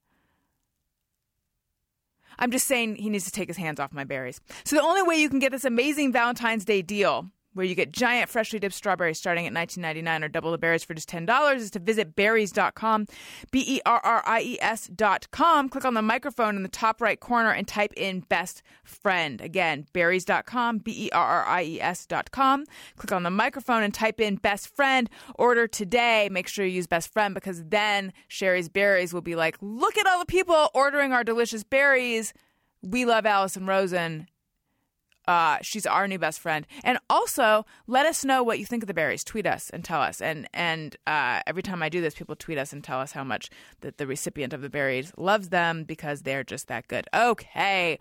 I'm 2.41 2.51
just 2.51 2.67
saying 2.67 2.97
he 2.97 3.09
needs 3.09 3.25
to 3.27 3.31
take 3.31 3.47
his 3.47 3.57
hands 3.57 3.79
off 3.79 3.93
my 3.93 4.03
berries. 4.03 4.41
So 4.65 4.75
the 4.75 4.83
only 4.83 5.05
way 5.05 5.15
you 5.15 5.29
can 5.29 5.39
get 5.39 5.53
this 5.53 5.65
amazing 5.65 6.11
Valentine's 6.11 6.65
Day 6.65 6.83
deal 6.83 7.31
where 7.55 7.67
you 7.67 7.75
get 7.75 7.93
giant 7.93 8.29
freshly 8.29 8.59
dipped 8.59 8.75
strawberries 8.75 9.19
starting 9.19 9.47
at 9.47 9.53
$19.99 9.53 10.25
or 10.25 10.29
double 10.29 10.53
the 10.53 10.59
berries 10.59 10.85
for 10.85 10.95
just 10.95 11.09
$10 11.11 11.57
is 11.57 11.71
to 11.71 11.79
visit 11.79 12.15
berries.com, 12.15 13.07
B 13.51 13.65
E 13.67 13.81
R 13.85 14.01
R 14.05 14.23
I 14.27 14.41
E 14.43 14.59
S.com. 14.61 15.69
Click 15.69 15.85
on 15.85 15.95
the 15.95 16.03
microphone 16.03 16.57
in 16.57 16.63
the 16.63 16.69
top 16.69 17.01
right 17.01 17.19
corner 17.19 17.51
and 17.51 17.67
type 17.67 17.93
in 17.97 18.21
best 18.21 18.63
friend. 18.85 19.41
Again, 19.41 19.87
berries.com, 19.93 20.79
B 20.79 21.07
E 21.07 21.11
R 21.13 21.27
R 21.27 21.47
I 21.47 21.63
E 21.63 21.81
S.com. 21.81 22.65
Click 22.97 23.13
on 23.13 23.23
the 23.23 23.31
microphone 23.31 23.83
and 23.83 23.93
type 23.93 24.21
in 24.21 24.37
best 24.37 24.75
friend. 24.75 25.11
Order 25.35 25.67
today. 25.67 26.29
Make 26.31 26.49
sure 26.49 26.65
you 26.65 26.73
use 26.73 26.87
best 26.87 27.13
friend 27.13 27.35
because 27.35 27.65
then 27.65 28.13
Shari's 28.29 28.69
Berries 28.69 29.13
will 29.13 29.21
be 29.21 29.37
like, 29.37 29.57
look 29.61 29.99
at 29.99 30.07
all 30.07 30.19
the 30.19 30.27
people 30.27 30.71
ordering 30.75 31.13
our 31.13 31.25
delicious 31.25 31.65
berries. 31.65 32.33
We 32.83 33.05
love 33.05 33.27
Alison 33.27 33.67
Rosen 33.67 34.27
uh, 35.27 35.59
she's 35.63 35.87
our 35.87 36.09
new 36.09 36.19
best 36.19 36.41
friend. 36.41 36.67
And 36.85 36.99
also, 37.09 37.65
let 37.87 38.07
us 38.07 38.25
know 38.25 38.43
what 38.43 38.59
you 38.59 38.67
think 38.67 38.83
of 38.83 38.87
the 38.87 38.95
berries. 38.95 39.25
Tweet 39.25 39.47
us 39.47 39.71
and 39.71 39.85
tell 39.85 40.01
us. 40.01 40.21
And 40.21 40.49
and 40.53 40.97
uh, 41.07 41.41
every 41.47 41.63
time 41.63 41.83
I 41.83 41.89
do 41.89 42.01
this, 42.01 42.15
people 42.15 42.37
tweet 42.37 42.59
us 42.59 42.73
and 42.73 42.83
tell 42.83 43.01
us 43.01 43.13
how 43.13 43.25
much 43.25 43.51
that 43.81 43.99
the 43.99 44.07
recipient 44.07 44.53
of 44.53 44.63
the 44.63 44.71
berries 44.71 45.13
loves 45.17 45.49
them 45.49 45.85
because 45.85 46.23
they're 46.23 46.45
just 46.45 46.69
that 46.69 46.89
good. 46.89 47.07
Okay, 47.15 47.99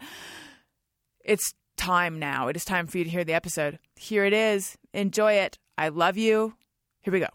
it's 1.24 1.54
time 1.78 2.20
now. 2.20 2.48
It 2.48 2.56
is 2.56 2.66
time 2.66 2.88
for 2.88 2.98
you 2.98 3.04
to 3.04 3.10
hear 3.10 3.24
the 3.24 3.34
episode. 3.34 3.80
Here 3.96 4.26
it 4.26 4.34
is. 4.34 4.78
Enjoy 4.94 5.34
it. 5.34 5.58
I 5.78 5.90
love 5.90 6.18
you. 6.18 6.56
Here 7.02 7.14
we 7.14 7.20
go. 7.20 7.30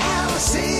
Alison 0.00 0.71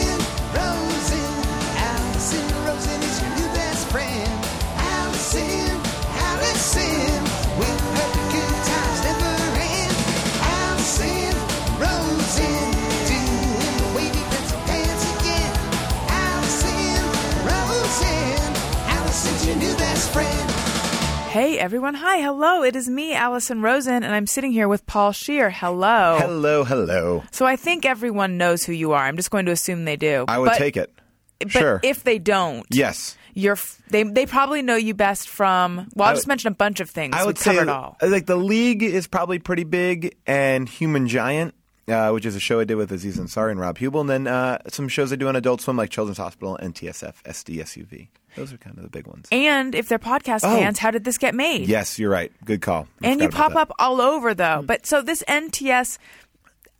Hey 21.33 21.59
everyone. 21.59 21.95
Hi. 21.95 22.19
Hello. 22.21 22.63
It 22.63 22.77
is 22.77 22.91
me, 22.91 23.15
Alison 23.15 23.63
Rosen, 23.63 24.03
and 24.03 24.15
I'm 24.15 24.27
sitting 24.27 24.53
here 24.53 24.69
with 24.69 24.85
Paul 24.85 25.13
Scheer. 25.13 25.49
Hello. 25.49 26.19
Hello, 26.21 26.63
hello. 26.63 27.23
So 27.31 27.47
I 27.47 27.57
think 27.57 27.87
everyone 27.87 28.37
knows 28.37 28.65
who 28.65 28.75
you 28.75 28.93
are. 28.93 29.03
I'm 29.03 29.17
just 29.17 29.31
going 29.31 29.47
to 29.47 29.53
assume 29.53 29.87
they 29.87 29.97
do. 29.97 30.27
I 30.29 30.39
would 30.39 30.51
But- 30.51 30.59
take 30.59 30.77
it. 30.77 30.93
But 31.41 31.51
sure. 31.51 31.81
if 31.83 32.05
they 32.05 32.19
don't, 32.19 32.67
yes. 32.71 33.17
you're 33.33 33.55
f- 33.55 33.81
they 33.89 34.03
they 34.03 34.27
probably 34.27 34.61
know 34.61 34.77
you 34.77 34.93
best 34.93 35.27
from. 35.29 35.89
Well, 35.95 36.07
I'll 36.07 36.11
I 36.13 36.15
just 36.15 36.27
would- 36.27 36.29
mention 36.29 36.49
a 36.53 36.55
bunch 36.55 36.81
of 36.81 36.91
things. 36.91 37.15
I 37.17 37.25
would 37.25 37.39
say 37.39 37.59
all. 37.59 37.97
like 38.03 38.27
the 38.27 38.37
league 38.37 38.83
is 38.83 39.07
probably 39.07 39.39
pretty 39.39 39.65
big 39.65 40.15
and 40.27 40.69
Human 40.69 41.09
Giant, 41.09 41.55
uh, 41.89 42.11
which 42.11 42.27
is 42.27 42.37
a 42.37 42.41
show 42.41 42.61
I 42.61 42.65
did 42.65 42.75
with 42.75 42.93
Aziz 42.93 43.17
Ansari 43.19 43.53
and 43.53 43.59
Rob 43.59 43.79
Huebel, 43.79 44.03
and 44.03 44.11
then 44.11 44.27
uh, 44.27 44.59
some 44.69 44.87
shows 44.87 45.13
I 45.13 45.17
do 45.17 45.27
on 45.29 45.35
Adult 45.35 45.63
Swim 45.63 45.79
like 45.79 45.89
Children's 45.91 46.19
Hospital 46.19 46.57
and 46.57 46.75
TSF 46.75 47.15
SD 47.25 47.57
SUV. 47.63 48.09
Those 48.37 48.53
are 48.53 48.57
kind 48.59 48.77
of 48.77 48.83
the 48.83 48.89
big 48.91 49.07
ones. 49.07 49.29
And 49.31 49.75
if 49.75 49.89
they're 49.89 49.99
podcast 49.99 50.41
Oh. 50.43 50.57
fans, 50.57 50.79
how 50.79 50.91
did 50.91 51.05
this 51.05 51.19
get 51.19 51.35
made? 51.35 51.69
Yes, 51.69 51.99
you're 51.99 52.11
right. 52.11 52.33
Good 52.45 52.63
call. 52.63 52.89
I 53.03 53.09
and 53.09 53.21
you 53.21 53.29
pop 53.29 53.53
about 53.53 53.71
up 53.71 53.77
all 53.79 54.01
over 54.01 54.35
though. 54.35 54.63
But 54.67 54.87
so 54.87 55.03
this 55.03 55.23
NTS 55.29 55.99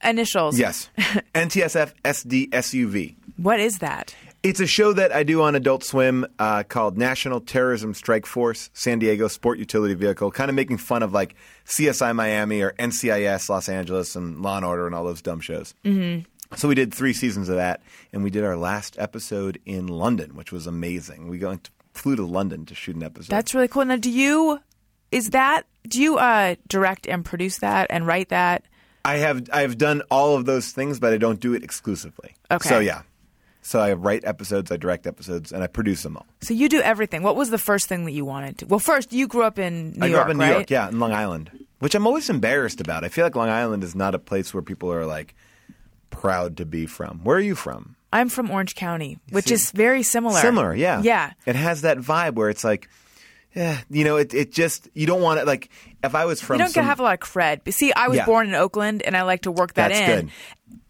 initials. 0.03 0.59
Yes. 0.59 0.89
NTSF 1.35 1.93
SD 2.05 2.51
SUV. 2.51 3.15
What 3.37 3.61
is 3.61 3.79
that? 3.79 4.15
It's 4.43 4.59
a 4.59 4.67
show 4.67 4.93
that 4.95 5.13
I 5.13 5.23
do 5.23 5.41
on 5.43 5.55
Adult 5.55 5.85
Swim 5.85 6.27
uh, 6.41 6.65
called 6.65 6.99
National 6.99 7.41
Terrorism 7.41 7.95
Strike 7.95 8.27
Force 8.27 8.71
San 8.73 8.99
Diego 8.99 9.29
Sport 9.29 9.61
Utility 9.61 9.95
Vehicle, 9.95 10.33
kind 10.33 10.49
of 10.49 10.57
making 10.57 10.79
fun 10.79 11.05
of 11.05 11.13
like 11.13 11.37
CSI 11.65 12.13
Miami 12.13 12.61
or 12.61 12.73
NCIS 12.73 13.49
Los 13.49 13.69
Angeles 13.69 14.17
and 14.17 14.43
Law 14.43 14.57
and 14.57 14.67
Order 14.67 14.87
and 14.87 14.97
all 14.97 15.05
those 15.05 15.23
dumb 15.23 15.39
shows. 15.39 15.75
Mm-hmm. 15.85 16.27
So 16.57 16.69
we 16.69 16.75
did 16.75 16.93
three 16.93 17.13
seasons 17.13 17.49
of 17.49 17.57
that, 17.57 17.81
and 18.13 18.23
we 18.23 18.31
did 18.31 18.45
our 18.45 18.57
last 18.57 18.97
episode 18.99 19.59
in 19.65 19.87
London, 19.87 20.35
which 20.35 20.53
was 20.53 20.67
amazing. 20.67 21.29
We 21.29 21.39
went 21.39 21.71
flew 21.95 22.17
to 22.17 22.25
London 22.25 22.67
to 22.67 22.75
shoot 22.75 22.97
an 22.97 23.03
episode. 23.03 23.29
That's 23.29 23.55
really 23.55 23.69
cool. 23.69 23.85
Now, 23.85 23.97
do 23.97 24.11
you 24.11 24.61
is 25.11 25.31
that 25.31 25.67
do 25.87 26.01
you 26.01 26.19
uh, 26.19 26.57
direct 26.69 27.07
and 27.07 27.25
produce 27.25 27.59
that 27.59 27.87
and 27.91 28.07
write 28.07 28.31
that? 28.31 28.65
I 29.05 29.17
have 29.17 29.49
I've 29.53 29.79
done 29.79 30.03
all 30.11 30.37
of 30.37 30.45
those 30.47 30.73
things, 30.73 31.01
but 31.01 31.13
I 31.13 31.19
don't 31.19 31.41
do 31.41 31.55
it 31.55 31.63
exclusively. 31.63 32.35
Okay. 32.51 32.69
So 32.69 32.79
yeah. 32.79 33.03
So 33.65 33.79
I 33.79 33.93
write 33.93 34.25
episodes, 34.25 34.73
I 34.73 34.77
direct 34.77 35.07
episodes, 35.07 35.53
and 35.53 35.63
I 35.63 35.69
produce 35.69 36.03
them 36.03 36.17
all. 36.17 36.27
So 36.41 36.53
you 36.53 36.69
do 36.69 36.81
everything. 36.81 37.23
What 37.23 37.37
was 37.37 37.51
the 37.51 37.59
first 37.59 37.89
thing 37.89 38.07
that 38.07 38.13
you 38.13 38.25
wanted 38.25 38.59
to? 38.59 38.67
Well, 38.67 38.81
first 38.81 39.13
you 39.13 39.29
grew 39.29 39.45
up 39.45 39.57
in 39.57 39.93
New 39.93 39.99
I 39.99 40.09
grew 40.09 40.17
York, 40.17 40.25
up 40.25 40.31
in 40.33 40.39
New 40.39 40.45
right? 40.45 40.53
York, 40.53 40.71
yeah, 40.71 40.89
in 40.89 40.99
Long 40.99 41.13
Island, 41.13 41.65
which 41.79 41.95
I'm 41.95 42.07
always 42.07 42.29
embarrassed 42.29 42.81
about. 42.81 43.05
I 43.05 43.09
feel 43.09 43.25
like 43.25 43.37
Long 43.37 43.49
Island 43.49 43.85
is 43.85 43.95
not 43.95 44.17
a 44.17 44.19
place 44.19 44.53
where 44.53 44.63
people 44.63 44.93
are 44.93 45.07
like 45.07 45.37
proud 46.13 46.57
to 46.59 46.65
be 46.65 46.87
from. 46.87 47.19
Where 47.25 47.37
are 47.37 47.41
you 47.41 47.57
from? 47.57 47.97
I'm 48.13 48.29
from 48.29 48.51
Orange 48.51 48.75
County, 48.77 49.19
which 49.31 49.47
see- 49.47 49.55
is 49.55 49.71
very 49.73 50.03
similar. 50.05 50.39
Similar, 50.39 50.75
yeah. 50.77 51.01
Yeah. 51.03 51.33
It 51.47 51.57
has 51.57 51.81
that 51.81 51.99
vibe 51.99 52.35
where 52.35 52.49
it's 52.51 52.63
like, 52.63 52.89
yeah, 53.55 53.81
you 53.91 54.05
know, 54.05 54.17
it, 54.17 54.33
it 54.33 54.53
just, 54.53 54.89
you 54.95 55.07
don't 55.07 55.21
want 55.23 55.41
it. 55.41 55.47
Like, 55.47 55.71
if 56.05 56.15
I 56.15 56.25
was 56.27 56.41
from 56.41 56.57
You 56.57 56.65
don't 56.67 56.73
some, 56.73 56.85
have 56.85 57.01
a 57.01 57.03
lot 57.03 57.15
of 57.15 57.21
cred. 57.21 57.63
But 57.65 57.75
see, 57.75 57.93
I 57.93 58.09
was 58.09 58.19
Yeah. 58.19 58.27
born 58.27 58.47
in 58.49 58.55
Oakland, 58.55 59.03
and 59.03 59.17
I 59.17 59.23
like 59.23 59.43
to 59.43 59.51
work 59.51 59.75
that 59.75 59.89
That's 59.89 60.01
in. 60.21 60.27
good. 60.27 60.33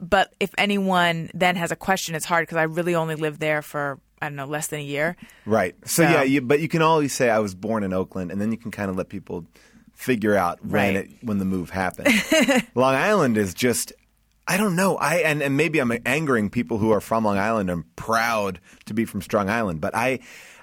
But 0.00 0.32
if 0.40 0.50
anyone 0.58 1.30
then 1.34 1.56
has 1.56 1.70
a 1.72 1.76
question, 1.76 2.14
it's 2.14 2.24
hard 2.26 2.42
because 2.42 2.58
I 2.58 2.64
really 2.64 2.94
only 2.94 3.14
lived 3.14 3.40
there 3.40 3.62
for 3.62 3.98
I 4.20 4.26
don't 4.26 4.36
know 4.36 4.46
less 4.46 4.68
than 4.68 4.78
a 4.78 4.84
year. 4.84 5.16
Right. 5.46 5.74
So, 5.84 6.04
So- 6.04 6.10
yeah, 6.10 6.22
you, 6.22 6.40
but 6.40 6.60
you 6.60 6.68
can 6.68 6.82
always 6.82 7.12
say 7.12 7.30
I 7.30 7.40
was 7.40 7.54
born 7.56 7.82
in 7.82 7.92
Oakland, 7.92 8.30
and 8.30 8.40
then 8.40 8.52
you 8.52 8.58
can 8.58 8.70
kind 8.70 8.90
of 8.90 8.96
let 8.96 9.08
people 9.08 9.44
figure 9.94 10.36
out 10.36 10.64
when 10.64 10.72
Right. 10.72 10.96
it 10.96 11.10
when 11.22 11.38
the 11.38 11.44
move 11.44 11.70
happened. 11.70 12.08
Long 12.74 12.94
Island 12.94 13.36
is 13.36 13.54
just. 13.54 13.92
I 14.46 14.56
don't 14.56 14.74
know. 14.76 14.96
I 14.96 15.16
and, 15.18 15.42
and 15.42 15.56
maybe 15.56 15.78
I'm 15.78 15.92
angering 16.04 16.50
people 16.50 16.78
who 16.78 16.90
are 16.90 17.00
from 17.00 17.24
Long 17.24 17.38
Island. 17.38 17.70
I'm 17.70 17.84
proud 17.96 18.60
to 18.86 18.94
be 18.94 19.04
from 19.04 19.22
Strong 19.22 19.48
Island, 19.48 19.80
but 19.80 19.94
I, 19.94 20.18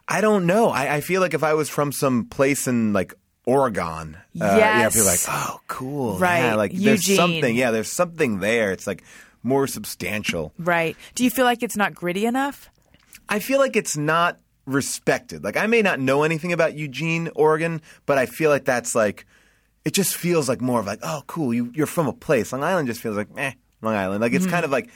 I 0.08 0.22
don't 0.22 0.46
know. 0.46 0.70
I, 0.70 0.96
I 0.96 1.02
feel 1.02 1.22
like 1.22 1.34
if 1.34 1.44
I 1.44 1.54
was 1.54 1.70
from 1.70 1.92
some 1.92 2.26
place 2.26 2.68
in 2.68 2.92
like 2.94 3.14
Oregon, 3.46 4.16
uh, 4.16 4.20
you 4.34 4.42
know, 4.42 4.58
Yes. 4.58 4.94
people 4.94 5.08
are 5.08 5.12
like, 5.12 5.20
oh, 5.28 5.62
cool, 5.68 6.18
Right. 6.20 6.40
Yeah, 6.40 6.56
like 6.56 6.74
there's 6.74 7.16
something. 7.16 7.56
Yeah, 7.56 7.72
there's 7.72 7.92
something 7.92 8.40
there. 8.40 8.72
It's 8.72 8.86
like 8.86 9.04
more 9.44 9.66
substantial. 9.66 10.54
Right? 10.60 10.98
Do 11.16 11.24
you 11.24 11.30
feel 11.30 11.46
like 11.46 11.64
it's 11.64 11.78
not 11.78 11.94
gritty 11.96 12.26
enough? 12.26 12.70
I 13.30 13.40
feel 13.40 13.60
like 13.60 13.76
it's 13.76 13.96
not 13.96 14.40
respected. 14.66 15.44
Like 15.44 15.58
I 15.58 15.68
may 15.68 15.82
not 15.82 16.00
know 16.00 16.24
anything 16.24 16.52
about 16.54 16.76
Eugene, 16.76 17.30
Oregon, 17.36 17.82
but 18.06 18.18
I 18.18 18.26
feel 18.26 18.50
like 18.50 18.66
that's 18.66 18.94
like 18.94 19.26
it 19.86 19.94
just 19.94 20.16
feels 20.16 20.50
like 20.50 20.62
more 20.62 20.80
of 20.82 20.86
like, 20.86 21.00
oh, 21.02 21.24
cool, 21.28 21.54
you, 21.54 21.72
you're 21.74 21.88
from 21.88 22.08
a 22.08 22.14
place. 22.14 22.52
Long 22.52 22.64
Island 22.64 22.88
just 22.88 23.00
feels 23.02 23.16
like, 23.16 23.28
eh, 23.38 23.54
Long 23.82 23.96
Island. 23.96 24.22
Like 24.22 24.34
it's 24.34 24.46
mm-hmm. 24.46 24.54
kind 24.54 24.66
of 24.66 24.72
like 24.72 24.90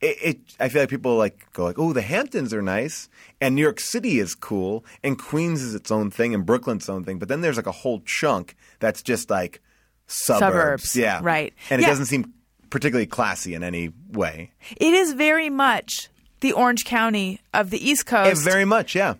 it, 0.00 0.16
it. 0.22 0.38
I 0.60 0.68
feel 0.68 0.82
like 0.82 0.90
people 0.90 1.16
like 1.16 1.52
go 1.52 1.64
like, 1.64 1.78
oh, 1.78 1.92
the 1.92 2.02
Hamptons 2.02 2.54
are 2.54 2.62
nice, 2.62 3.08
and 3.40 3.54
New 3.54 3.62
York 3.62 3.80
City 3.80 4.18
is 4.18 4.34
cool, 4.34 4.84
and 5.02 5.18
Queens 5.18 5.62
is 5.62 5.74
its 5.74 5.90
own 5.90 6.10
thing, 6.10 6.34
and 6.34 6.46
Brooklyn's 6.46 6.82
its 6.84 6.88
own 6.88 7.04
thing. 7.04 7.18
But 7.18 7.28
then 7.28 7.40
there's 7.40 7.56
like 7.56 7.66
a 7.66 7.72
whole 7.72 8.00
chunk 8.00 8.56
that's 8.78 9.02
just 9.02 9.30
like 9.30 9.60
suburbs, 10.06 10.90
Suburbs, 10.90 10.96
yeah, 10.96 11.20
right. 11.22 11.52
and 11.70 11.80
it 11.80 11.84
Yeah. 11.84 11.90
doesn't 11.90 12.06
seem 12.06 12.32
particularly 12.70 13.06
classy 13.06 13.54
in 13.54 13.62
any 13.62 13.92
way. 14.10 14.52
It 14.76 14.94
is 14.94 15.12
very 15.12 15.50
much 15.50 16.08
the 16.40 16.52
Orange 16.52 16.84
County 16.84 17.40
of 17.52 17.70
the 17.70 17.84
East 17.84 18.06
Coast, 18.06 18.44
very 18.44 18.64
much, 18.64 18.94
yeah. 18.94 19.14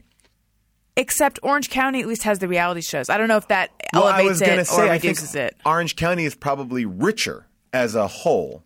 except 0.97 1.39
Orange 1.43 1.71
County 1.71 2.01
at 2.01 2.07
least 2.07 2.23
has 2.23 2.39
the 2.39 2.49
reality 2.49 2.81
shows. 2.83 3.09
I 3.09 3.19
don't 3.19 3.29
know 3.29 3.37
if 3.37 3.49
that 3.49 3.71
Well, 3.93 4.05
I 4.05 4.21
elevates 4.21 4.29
was 4.29 4.41
going 4.41 4.55
to 4.55 4.61
it 4.61 4.67
say, 4.67 4.77
or 4.77 4.85
I 4.85 4.99
think 4.99 5.03
reduces 5.19 5.35
it. 5.35 5.57
Orange 5.67 5.97
County 5.97 6.25
is 6.25 6.35
probably 6.35 6.85
richer 6.85 7.47
as 7.73 7.95
a 7.95 8.07
whole. 8.07 8.63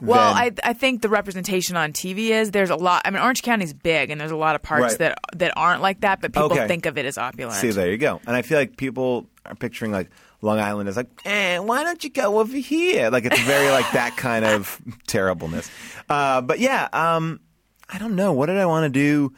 Well, 0.00 0.34
I 0.34 0.50
I 0.62 0.72
think 0.72 1.02
the 1.02 1.08
representation 1.08 1.76
on 1.76 1.92
TV 1.92 2.28
is 2.30 2.50
there's 2.50 2.70
a 2.70 2.76
lot. 2.76 3.02
I 3.04 3.10
mean, 3.10 3.22
Orange 3.22 3.42
County's 3.42 3.72
big, 3.74 4.10
and 4.10 4.20
there's 4.20 4.30
a 4.30 4.36
lot 4.36 4.54
of 4.56 4.62
parts 4.62 4.82
Right. 4.94 4.98
that 4.98 5.18
that 5.36 5.52
aren't 5.56 5.82
like 5.82 6.00
that, 6.00 6.20
but 6.20 6.32
people 6.32 6.52
Okay. 6.52 6.66
think 6.66 6.86
of 6.86 6.96
it 6.98 7.04
as 7.06 7.18
opulent. 7.18 7.56
see 7.60 7.70
there 7.70 7.90
you 7.90 7.98
go. 7.98 8.20
And 8.26 8.34
I 8.36 8.42
feel 8.42 8.58
like 8.58 8.76
people 8.76 9.26
are 9.46 9.54
picturing 9.54 9.92
like 9.92 10.10
Long 10.40 10.58
Island 10.58 10.88
as 10.88 10.96
like, 10.96 11.08
eh, 11.24 11.58
why 11.58 11.82
don't 11.84 12.02
you 12.02 12.10
go 12.10 12.38
over 12.38 12.56
here? 12.56 13.10
Like 13.10 13.24
it's 13.26 13.40
very 13.40 13.70
like 13.70 13.90
that 13.92 14.16
kind 14.16 14.44
of 14.44 14.80
terribleness. 15.06 15.70
Uh, 16.08 16.40
but 16.40 16.58
yeah, 16.60 16.88
um, 16.92 17.40
I 17.88 17.98
don't 17.98 18.16
know. 18.16 18.32
What 18.32 18.46
did 18.46 18.56
I 18.58 18.66
want 18.66 18.84
to 18.84 18.88
do? 18.90 19.32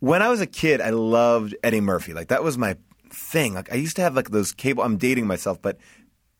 When 0.00 0.20
I 0.20 0.28
was 0.28 0.40
a 0.40 0.46
kid, 0.46 0.80
I 0.80 0.90
loved 0.90 1.54
Eddie 1.62 1.80
Murphy. 1.80 2.12
Like 2.12 2.28
that 2.28 2.42
was 2.42 2.58
my 2.58 2.76
thing. 3.10 3.54
Like 3.54 3.72
I 3.72 3.76
used 3.76 3.96
to 3.96 4.02
have 4.02 4.14
like 4.16 4.30
those 4.30 4.52
cable. 4.52 4.82
I'm 4.82 4.96
dating 4.96 5.26
myself, 5.26 5.62
but 5.62 5.78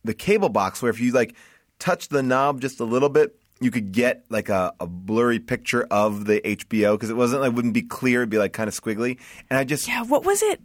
the 0.03 0.13
cable 0.13 0.49
box 0.49 0.81
where 0.81 0.89
if 0.91 0.99
you 0.99 1.11
like 1.13 1.35
touch 1.83 2.07
the 2.07 2.23
knob 2.23 2.61
just 2.61 2.79
a 2.79 2.85
little 2.85 3.09
bit, 3.09 3.35
you 3.59 3.69
could 3.69 3.91
get 3.91 4.23
like 4.29 4.47
a, 4.47 4.73
a 4.79 4.87
blurry 4.87 5.39
picture 5.39 5.85
of 5.91 6.25
the 6.25 6.39
HBO 6.39 6.93
because 6.93 7.09
it 7.09 7.17
wasn't 7.17 7.41
like 7.41 7.53
wouldn't 7.53 7.73
be 7.73 7.81
clear. 7.81 8.21
It'd 8.21 8.29
be 8.29 8.37
like 8.37 8.53
kind 8.53 8.69
of 8.69 8.73
squiggly. 8.73 9.19
And 9.49 9.59
I 9.59 9.65
just 9.65 9.87
Yeah, 9.87 10.03
what 10.03 10.23
was 10.23 10.41
it? 10.41 10.61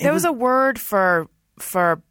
There 0.00 0.12
was, 0.12 0.24
a 0.24 0.32
word 0.32 0.78
for 0.78 1.26
for 1.58 2.02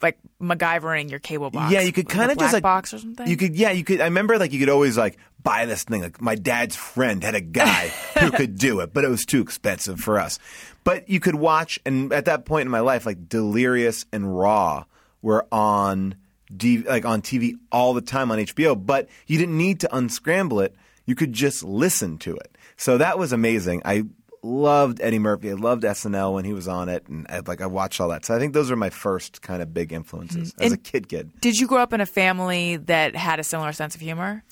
like 0.00 0.18
MacGyvering 0.40 1.10
your 1.10 1.18
cable 1.18 1.50
box. 1.50 1.72
Yeah, 1.72 1.80
you 1.80 1.92
could 1.92 2.08
kind 2.08 2.30
of 2.30 2.38
just 2.38 2.52
like 2.52 2.62
box 2.62 2.94
or 2.94 2.98
something. 2.98 3.26
You 3.26 3.36
could, 3.36 3.56
yeah, 3.56 3.70
you 3.70 3.84
could. 3.84 4.00
I 4.00 4.04
remember 4.04 4.38
like 4.38 4.52
you 4.52 4.60
could 4.60 4.68
always 4.68 4.96
like 4.96 5.18
buy 5.42 5.66
this 5.66 5.82
thing. 5.82 6.02
Like 6.02 6.20
my 6.20 6.36
dad's 6.36 6.76
friend 6.76 7.22
had 7.24 7.34
a 7.34 7.40
guy 7.40 7.88
who 8.20 8.30
could 8.30 8.58
do 8.58 8.80
it, 8.80 8.92
but 8.92 9.04
it 9.04 9.08
was 9.08 9.24
too 9.24 9.40
expensive 9.40 9.98
for 9.98 10.20
us. 10.20 10.38
But 10.84 11.08
you 11.08 11.20
could 11.20 11.36
watch, 11.36 11.80
and 11.84 12.12
at 12.12 12.26
that 12.26 12.44
point 12.44 12.66
in 12.66 12.70
my 12.70 12.80
life, 12.80 13.06
like 13.06 13.28
Delirious 13.28 14.04
and 14.12 14.38
Raw 14.38 14.84
were 15.20 15.46
on, 15.50 16.16
D, 16.56 16.78
like 16.78 17.04
on 17.04 17.22
TV 17.22 17.54
all 17.70 17.94
the 17.94 18.00
time 18.00 18.30
on 18.30 18.38
HBO. 18.38 18.74
But 18.84 19.08
you 19.26 19.38
didn't 19.38 19.56
need 19.56 19.80
to 19.80 19.96
unscramble 19.96 20.60
it; 20.60 20.74
you 21.06 21.14
could 21.14 21.32
just 21.32 21.62
listen 21.62 22.18
to 22.18 22.36
it. 22.36 22.56
So 22.76 22.98
that 22.98 23.18
was 23.18 23.32
amazing. 23.32 23.82
I 23.84 24.04
loved 24.42 25.00
Eddie 25.00 25.18
Murphy. 25.18 25.50
I 25.50 25.54
loved 25.54 25.84
SNL 25.84 26.34
when 26.34 26.44
he 26.44 26.52
was 26.52 26.68
on 26.68 26.88
it, 26.88 27.06
and 27.08 27.26
I, 27.28 27.40
like 27.46 27.60
I 27.60 27.66
watched 27.66 28.00
all 28.00 28.08
that. 28.08 28.24
So 28.24 28.34
I 28.34 28.38
think 28.38 28.54
those 28.54 28.70
are 28.70 28.76
my 28.76 28.90
first 28.90 29.42
kind 29.42 29.62
of 29.62 29.72
big 29.72 29.92
influences 29.92 30.52
mm-hmm. 30.52 30.62
as 30.62 30.72
And- 30.72 30.80
a 30.80 30.82
kid. 30.82 31.08
Kid. 31.08 31.30
Did 31.40 31.58
you 31.58 31.66
grow 31.66 31.78
up 31.82 31.92
in 31.92 32.00
a 32.00 32.06
family 32.06 32.76
that 32.76 33.16
had 33.16 33.40
a 33.40 33.44
similar 33.44 33.72
sense 33.72 33.94
of 33.94 34.00
humor? 34.00 34.44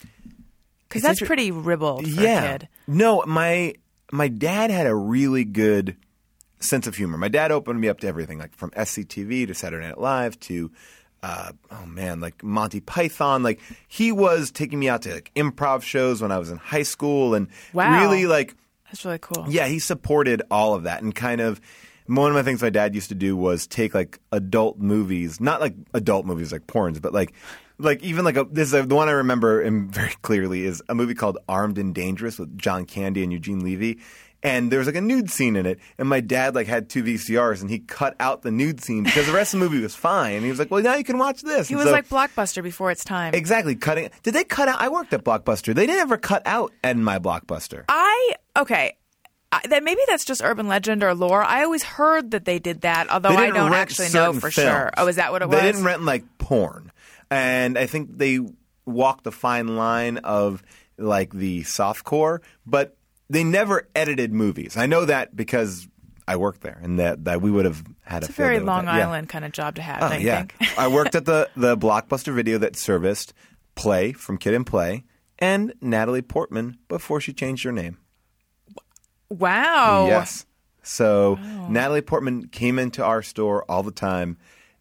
Because 0.89 1.03
that's 1.03 1.21
inter- 1.21 1.27
pretty 1.27 1.51
ribald 1.51 2.05
for 2.05 2.21
yeah. 2.21 2.43
a 2.43 2.59
kid. 2.59 2.69
No, 2.87 3.23
my 3.27 3.75
my 4.13 4.29
dad 4.29 4.71
had 4.71 4.87
a 4.87 4.95
really 4.95 5.45
good 5.45 5.97
sense 6.59 6.87
of 6.87 6.97
humor. 6.97 7.17
My 7.17 7.29
dad 7.29 7.53
opened 7.53 7.81
me 7.81 7.89
up 7.89 8.01
to 8.01 8.07
everything, 8.07 8.39
like 8.39 8.55
from 8.55 8.71
SCTV 8.73 9.47
to 9.47 9.55
Saturday 9.55 9.87
Night 9.87 9.99
Live 9.99 10.39
to 10.41 10.71
uh, 11.23 11.53
oh 11.71 11.87
man, 11.87 12.21
like 12.21 12.43
Monty 12.43 12.81
Python. 12.81 13.43
Like 13.43 13.61
he 13.89 14.13
was 14.13 14.51
taking 14.51 14.79
me 14.79 14.89
out 14.89 15.03
to 15.03 15.15
like 15.15 15.31
improv 15.35 15.83
shows 15.83 16.23
when 16.23 16.33
I 16.33 16.39
was 16.39 16.51
in 16.51 16.59
high 16.59 16.83
school, 16.83 17.35
and 17.35 17.49
Wow. 17.73 18.01
really 18.01 18.27
like 18.27 18.55
That's 18.87 19.05
really 19.05 19.19
cool. 19.19 19.47
yeah, 19.49 19.67
he 19.67 19.79
supported 19.79 20.43
all 20.51 20.75
of 20.75 20.85
that 20.85 21.03
and 21.03 21.15
kind 21.15 21.41
of 21.41 21.61
one 22.07 22.29
of 22.31 22.35
my 22.35 22.43
things 22.43 22.61
my 22.61 22.71
dad 22.71 22.95
used 22.97 23.11
to 23.11 23.15
do 23.15 23.37
was 23.37 23.69
take 23.69 23.95
like 23.95 24.19
adult 24.33 24.79
movies, 24.79 25.41
not 25.41 25.61
like 25.61 25.75
adult 25.95 26.27
movies 26.27 26.51
like 26.53 26.67
porns, 26.67 27.01
but 27.01 27.13
like 27.13 27.33
like 27.79 28.03
even 28.03 28.25
like 28.25 28.37
a, 28.37 28.45
this 28.51 28.73
is 28.73 28.87
the 28.89 28.95
one 28.95 29.09
I 29.09 29.13
remember 29.13 29.63
very 29.91 30.15
clearly 30.23 30.65
is 30.65 30.83
a 30.89 30.95
movie 30.95 31.15
called 31.15 31.39
Armed 31.49 31.79
and 31.79 31.95
Dangerous 31.95 32.39
with 32.39 32.59
John 32.59 32.85
Candy 32.85 33.23
and 33.23 33.33
Eugene 33.33 33.61
Levy. 33.61 33.99
And 34.43 34.71
there 34.73 34.79
was 34.79 34.87
like 34.87 34.97
a 34.97 35.03
nude 35.03 35.31
scene 35.31 35.55
in 35.55 35.67
it, 35.67 35.79
and 35.99 36.09
my 36.09 36.21
dad 36.21 36.55
like 36.55 36.67
had 36.67 36.89
two 36.89 37.03
VCRs, 37.03 37.61
and 37.61 37.69
he 37.69 37.79
cut 37.81 38.17
out 38.19 38.41
the 38.41 38.51
nude 38.51 38.81
scene 38.83 39.05
because 39.05 39.27
the 39.27 39.33
rest 39.35 39.53
of 39.53 39.61
the 39.61 39.69
movie 39.69 39.83
was 39.83 39.95
fine. 39.95 40.37
And 40.37 40.45
he 40.45 40.49
was 40.51 40.59
like, 40.59 40.71
"Well, 40.71 40.83
now 40.83 40.95
you 40.95 41.05
can 41.05 41.19
watch 41.19 41.43
this." 41.43 41.69
He 41.69 41.75
And 41.75 41.79
was 41.81 41.89
so- 41.89 41.93
like 41.93 42.09
Blockbuster 42.09 42.63
before 42.63 42.91
its 42.91 43.05
time. 43.05 43.35
exactly 43.35 43.75
cutting. 43.77 44.09
Did 44.23 44.33
they 44.35 44.45
cut 44.45 44.67
out? 44.69 44.81
I 44.81 44.89
worked 44.89 45.13
at 45.13 45.25
Blockbuster. 45.25 45.75
They 45.75 45.85
didn't 45.87 46.01
ever 46.01 46.17
cut 46.17 46.41
out 46.47 46.73
in 46.83 47.05
my 47.05 47.19
Blockbuster. 47.19 47.85
I 47.91 48.33
okay. 48.57 48.97
I, 49.53 49.61
that 49.69 49.83
maybe 49.83 50.01
that's 50.07 50.25
just 50.25 50.43
urban 50.43 50.69
legend 50.69 51.03
or 51.03 51.13
lore. 51.15 51.43
I 51.43 51.65
always 51.65 51.83
heard 51.83 52.31
that 52.31 52.45
they 52.47 52.59
did 52.61 52.83
that, 52.83 53.11
although 53.11 53.31
I 53.31 53.51
don't 53.51 53.75
actually 53.75 54.09
know 54.11 54.33
for 54.33 54.51
films. 54.51 54.55
sure. 54.55 54.91
Oh, 54.97 55.07
is 55.09 55.17
that 55.17 55.33
what 55.33 55.43
it 55.43 55.51
they 55.51 55.57
was? 55.57 55.63
They 55.65 55.73
didn't 55.73 55.85
rent 55.85 56.03
like 56.05 56.25
porn, 56.39 56.93
and 57.31 57.77
I 57.77 57.87
think 57.87 58.17
they 58.17 58.39
walked 58.87 59.25
the 59.25 59.33
fine 59.33 59.77
line 59.77 60.19
of 60.19 60.63
like 60.97 61.33
the 61.35 61.63
softcore, 61.63 62.39
but 62.65 62.97
they 63.31 63.45
never 63.45 63.89
edited 63.95 64.33
movies. 64.35 64.77
I 64.77 64.85
know 64.87 65.07
that 65.07 65.35
because 65.35 65.89
I 66.29 66.37
worked 66.37 66.61
there, 66.61 66.79
and 66.83 66.99
that, 66.99 67.25
that 67.25 67.41
we 67.41 67.51
would 67.51 67.65
have 67.65 67.83
had 68.03 68.23
It's 68.23 68.29
a 68.29 68.33
very 68.33 68.57
field 68.57 68.61
day 68.61 68.65
with 68.65 68.67
Long 68.69 68.85
that. 68.85 68.97
Yeah. 68.99 69.07
Island 69.09 69.29
kind 69.31 69.45
of 69.45 69.53
job 69.53 69.77
to 69.77 69.83
have. 69.83 70.03
Oh 70.03 70.17
yeah, 70.17 70.45
think? 70.45 70.79
I 70.79 70.89
worked 70.99 71.15
at 71.15 71.25
the 71.25 71.49
the 71.57 71.77
Blockbuster 71.77 72.35
Video 72.35 72.59
that 72.59 72.77
serviced 72.77 73.33
Play 73.75 74.13
from 74.13 74.37
Kid 74.37 74.53
and 74.55 74.67
Play 74.67 75.05
and 75.39 75.73
Natalie 75.81 76.21
Portman 76.23 76.77
before 76.89 77.21
she 77.21 77.33
changed 77.33 77.65
her 77.65 77.73
name. 77.73 77.97
wow. 79.29 80.07
Yes. 80.07 80.47
So 80.83 81.39
Natalie 81.69 82.01
Portman 82.03 82.49
came 82.49 82.79
into 82.79 83.05
our 83.05 83.23
store 83.23 83.65
all 83.71 83.83
the 83.83 83.93
time, 83.93 84.39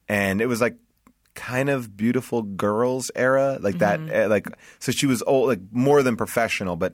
and 0.07 0.41
it 0.41 0.45
was 0.47 0.61
like 0.61 0.75
kind 1.35 1.69
of 1.69 1.95
beautiful 1.95 2.41
girls 2.41 3.11
era, 3.15 3.57
like 3.61 3.79
that. 3.79 3.99
uh, 3.99 4.27
Like 4.29 4.47
so, 4.79 4.91
she 4.91 5.05
was 5.05 5.21
old, 5.23 5.47
like 5.49 5.59
more 5.71 6.01
than 6.03 6.15
professional, 6.15 6.75
but 6.77 6.93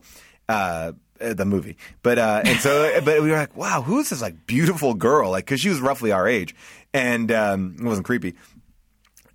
uh, 0.49 0.93
the 1.19 1.45
movie. 1.45 1.77
But 2.03 2.17
uh, 2.19 2.41
and 2.45 2.59
so, 2.59 2.99
but 3.05 3.21
we 3.21 3.29
were 3.31 3.37
like, 3.37 3.55
wow, 3.55 3.81
who 3.81 3.99
is 3.99 4.09
this 4.09 4.21
like 4.21 4.45
beautiful 4.47 4.93
girl? 4.93 5.31
Like, 5.31 5.45
because 5.45 5.61
she 5.61 5.69
was 5.69 5.79
roughly 5.81 6.11
our 6.11 6.27
age, 6.27 6.55
and 6.93 7.31
um, 7.31 7.75
it 7.79 7.83
wasn't 7.85 8.05
creepy. 8.05 8.35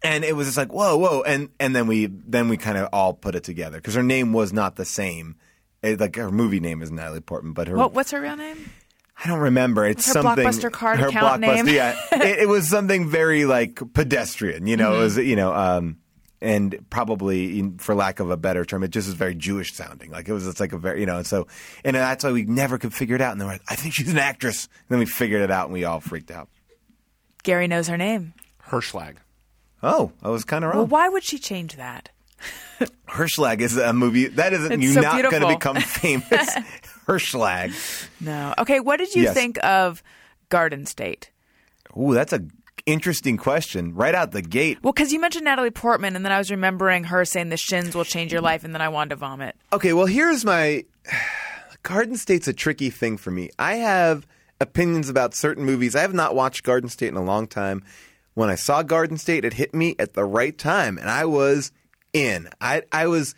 And 0.03 0.25
it 0.25 0.35
was 0.35 0.47
just 0.47 0.57
like, 0.57 0.73
whoa, 0.73 0.97
whoa, 0.97 1.23
and 1.23 1.51
and 1.61 1.77
then 1.77 1.87
we 1.87 2.07
then 2.07 2.49
we 2.49 2.57
kind 2.57 2.79
of 2.79 2.89
all 2.93 3.13
put 3.13 3.35
it 3.35 3.45
together 3.45 3.77
because 3.79 3.95
her 3.95 4.03
name 4.03 4.33
was 4.33 4.53
not 4.53 4.77
the 4.77 4.85
same. 4.87 5.37
It, 5.83 6.01
like 6.01 6.17
her 6.17 6.31
movie 6.31 6.61
name 6.61 6.81
is 6.83 6.91
Natalie 6.91 7.21
Portman, 7.21 7.53
but 7.53 7.69
her 7.69 7.77
What, 7.77 7.93
what's 7.93 8.11
her 8.13 8.21
real 8.21 8.37
name? 8.37 8.71
I 9.23 9.29
don't 9.29 9.41
remember. 9.41 9.85
It's 9.85 10.07
Her 10.07 10.15
something. 10.15 10.47
Blockbuster 10.47 10.73
card 10.73 10.99
her 11.01 11.09
account 11.09 11.43
Blockbuster- 11.43 11.65
name? 11.67 11.69
Yeah, 11.69 11.95
it, 12.13 12.39
it 12.41 12.49
was 12.49 12.67
something 12.69 13.09
very 13.11 13.45
like 13.45 13.79
pedestrian. 13.93 14.67
You 14.67 14.79
know, 14.79 14.95
it 14.95 14.99
was 14.99 15.17
Mm-hmm. 15.19 15.29
you 15.29 15.37
know, 15.37 15.53
um, 15.55 15.97
and 16.43 16.85
probably 16.91 17.59
in- 17.59 17.79
for 17.79 17.95
lack 17.95 18.19
of 18.21 18.31
a 18.31 18.37
better 18.37 18.65
term, 18.65 18.83
it 18.83 18.91
just 18.91 19.09
is 19.09 19.15
very 19.15 19.35
Jewish 19.35 19.75
sounding. 19.75 20.11
Like 20.11 20.29
it 20.29 20.33
was 20.33 20.45
just 20.45 20.61
like 20.61 20.73
a 20.73 20.79
very 20.79 21.01
you 21.01 21.07
know, 21.07 21.19
and 21.19 21.27
so 21.27 21.47
and 21.85 21.95
that's 21.97 22.25
why 22.25 22.33
we 22.33 22.45
never 22.45 22.79
could 22.79 22.95
figure 22.95 23.15
it 23.17 23.21
out. 23.21 23.33
And 23.33 23.41
then 23.41 23.47
we're 23.49 23.55
like, 23.55 23.63
I 23.69 23.77
think 23.77 23.95
she's 23.95 24.11
an 24.11 24.19
actress. 24.19 24.65
And 24.67 24.85
then 24.89 24.99
we 25.01 25.07
figured 25.07 25.43
it 25.43 25.51
out, 25.51 25.67
and 25.67 25.73
we 25.75 25.85
all 25.85 26.01
freaked 26.01 26.31
out. 26.31 26.49
Gary 27.43 27.69
knows 27.69 27.89
her 27.89 27.97
name. 27.97 28.35
Hershlag. 28.69 29.17
Oh, 29.83 30.13
I 30.23 30.29
was 30.29 30.45
kind 30.45 30.65
of 30.65 30.71
wrong. 30.71 30.79
Well, 30.79 30.87
why 30.89 31.09
would 31.09 31.23
she 31.25 31.39
change 31.39 31.77
that? 31.77 32.11
Hershlag 33.09 33.61
is 33.61 33.77
a 33.77 33.93
movie 33.93 34.27
that 34.29 34.53
isn't 34.53 34.73
It's 34.73 34.83
you 34.83 34.93
so 34.93 35.01
not 35.01 35.23
going 35.31 35.43
to 35.43 35.49
become 35.49 35.77
famous. 35.81 36.55
Hershlag. 37.07 37.73
No. 38.21 38.55
Okay, 38.59 38.81
what 38.81 38.99
did 38.99 39.15
you 39.15 39.25
Yes. 39.25 39.35
think 39.35 39.63
of 39.65 40.03
Garden 40.49 40.87
State? 40.87 41.31
Ooh, 41.99 42.15
that's 42.15 42.33
a 42.33 42.41
interesting 42.93 43.37
question. 43.37 43.95
Right 43.95 44.15
out 44.15 44.33
the 44.33 44.43
gate. 44.43 44.79
Well, 44.83 44.93
because 44.93 45.13
you 45.13 45.21
mentioned 45.21 45.45
Natalie 45.45 45.71
Portman, 45.71 46.17
and 46.17 46.25
then 46.25 46.33
I 46.33 46.39
was 46.39 46.51
remembering 46.51 47.05
her 47.05 47.25
saying 47.25 47.49
the 47.49 47.57
shins 47.57 47.95
will 47.95 48.05
change 48.05 48.33
your 48.33 48.41
life, 48.41 48.65
and 48.65 48.75
then 48.75 48.83
I 48.83 48.89
wanted 48.89 49.11
to 49.11 49.17
vomit. 49.17 49.57
Okay, 49.73 49.93
well, 49.93 50.07
here's 50.07 50.45
my 50.45 50.85
Garden 51.83 52.17
State's 52.17 52.49
a 52.49 52.53
tricky 52.53 52.91
thing 52.91 53.17
for 53.17 53.31
me. 53.31 53.51
I 53.59 53.77
have 53.77 54.27
opinions 54.61 55.09
about 55.09 55.35
certain 55.35 55.65
movies. 55.65 55.97
I 55.97 56.03
have 56.03 56.15
not 56.15 56.35
watched 56.35 56.63
Garden 56.63 56.89
State 56.91 57.09
in 57.09 57.17
a 57.17 57.25
long 57.25 57.47
time. 57.47 57.83
When 58.35 58.51
I 58.51 58.55
saw 58.55 58.83
Garden 58.83 59.17
State, 59.17 59.45
it 59.45 59.55
hit 59.55 59.75
me 59.75 59.97
at 59.99 60.15
the 60.15 60.25
right 60.25 60.57
time, 60.57 60.99
and 60.99 61.11
I 61.11 61.25
was 61.25 61.73
in. 62.13 62.49
I 62.61 62.83
I 62.93 63.07
was 63.07 63.35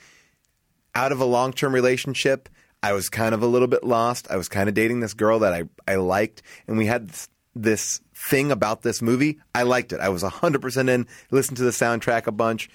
out 0.95 1.13
of 1.13 1.21
a 1.21 1.25
long 1.25 1.53
term 1.53 1.75
relationship. 1.75 2.49
I 2.83 2.93
was 2.93 3.09
kind 3.09 3.35
of 3.35 3.43
a 3.43 3.47
little 3.47 3.69
bit 3.69 3.85
lost. 3.85 4.27
I 4.31 4.37
was 4.37 4.49
kind 4.49 4.69
of 4.69 4.75
dating 4.75 5.01
this 5.01 5.15
girl 5.15 5.39
that 5.41 5.53
I, 5.53 5.65
I 5.87 5.97
liked, 5.97 6.43
and 6.67 6.77
we 6.77 6.87
had 6.87 7.09
this, 7.09 7.29
this 7.55 8.01
thing 8.29 8.53
about 8.53 8.83
this 8.83 9.03
movie. 9.03 9.39
I 9.55 9.63
liked 9.65 9.93
it. 9.93 10.01
I 10.01 10.09
was 10.09 10.23
100% 10.23 10.89
in, 10.89 11.07
listened 11.31 11.57
to 11.59 11.65
the 11.65 11.71
soundtrack 11.71 12.27
a 12.27 12.33
bunch. 12.33 12.69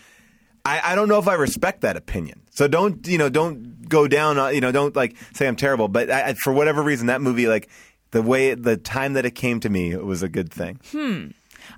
I, 0.65 0.81
I 0.91 0.95
don't 0.95 1.07
know 1.07 1.19
if 1.19 1.27
I 1.27 1.35
respect 1.35 1.81
that 1.81 1.95
opinion. 1.95 2.41
So 2.51 2.67
don't, 2.67 3.07
you 3.07 3.17
know, 3.17 3.29
don't 3.29 3.87
go 3.87 4.07
down, 4.07 4.53
you 4.53 4.59
know, 4.59 4.71
don't 4.73 4.95
like 4.95 5.15
say 5.33 5.47
I'm 5.47 5.55
terrible. 5.55 5.87
But 5.87 6.11
I, 6.11 6.29
I- 6.29 6.33
for 6.33 6.51
whatever 6.51 6.81
reason, 6.83 7.07
that 7.07 7.21
movie, 7.21 7.47
like 7.47 7.69
the 8.11 8.21
way, 8.21 8.53
the 8.53 8.75
time 8.77 9.13
that 9.13 9.25
it 9.25 9.31
came 9.31 9.59
to 9.61 9.69
me, 9.69 9.91
it 9.91 10.03
was 10.05 10.23
a 10.23 10.29
good 10.29 10.51
thing. 10.51 10.79
Hmm. 10.91 11.27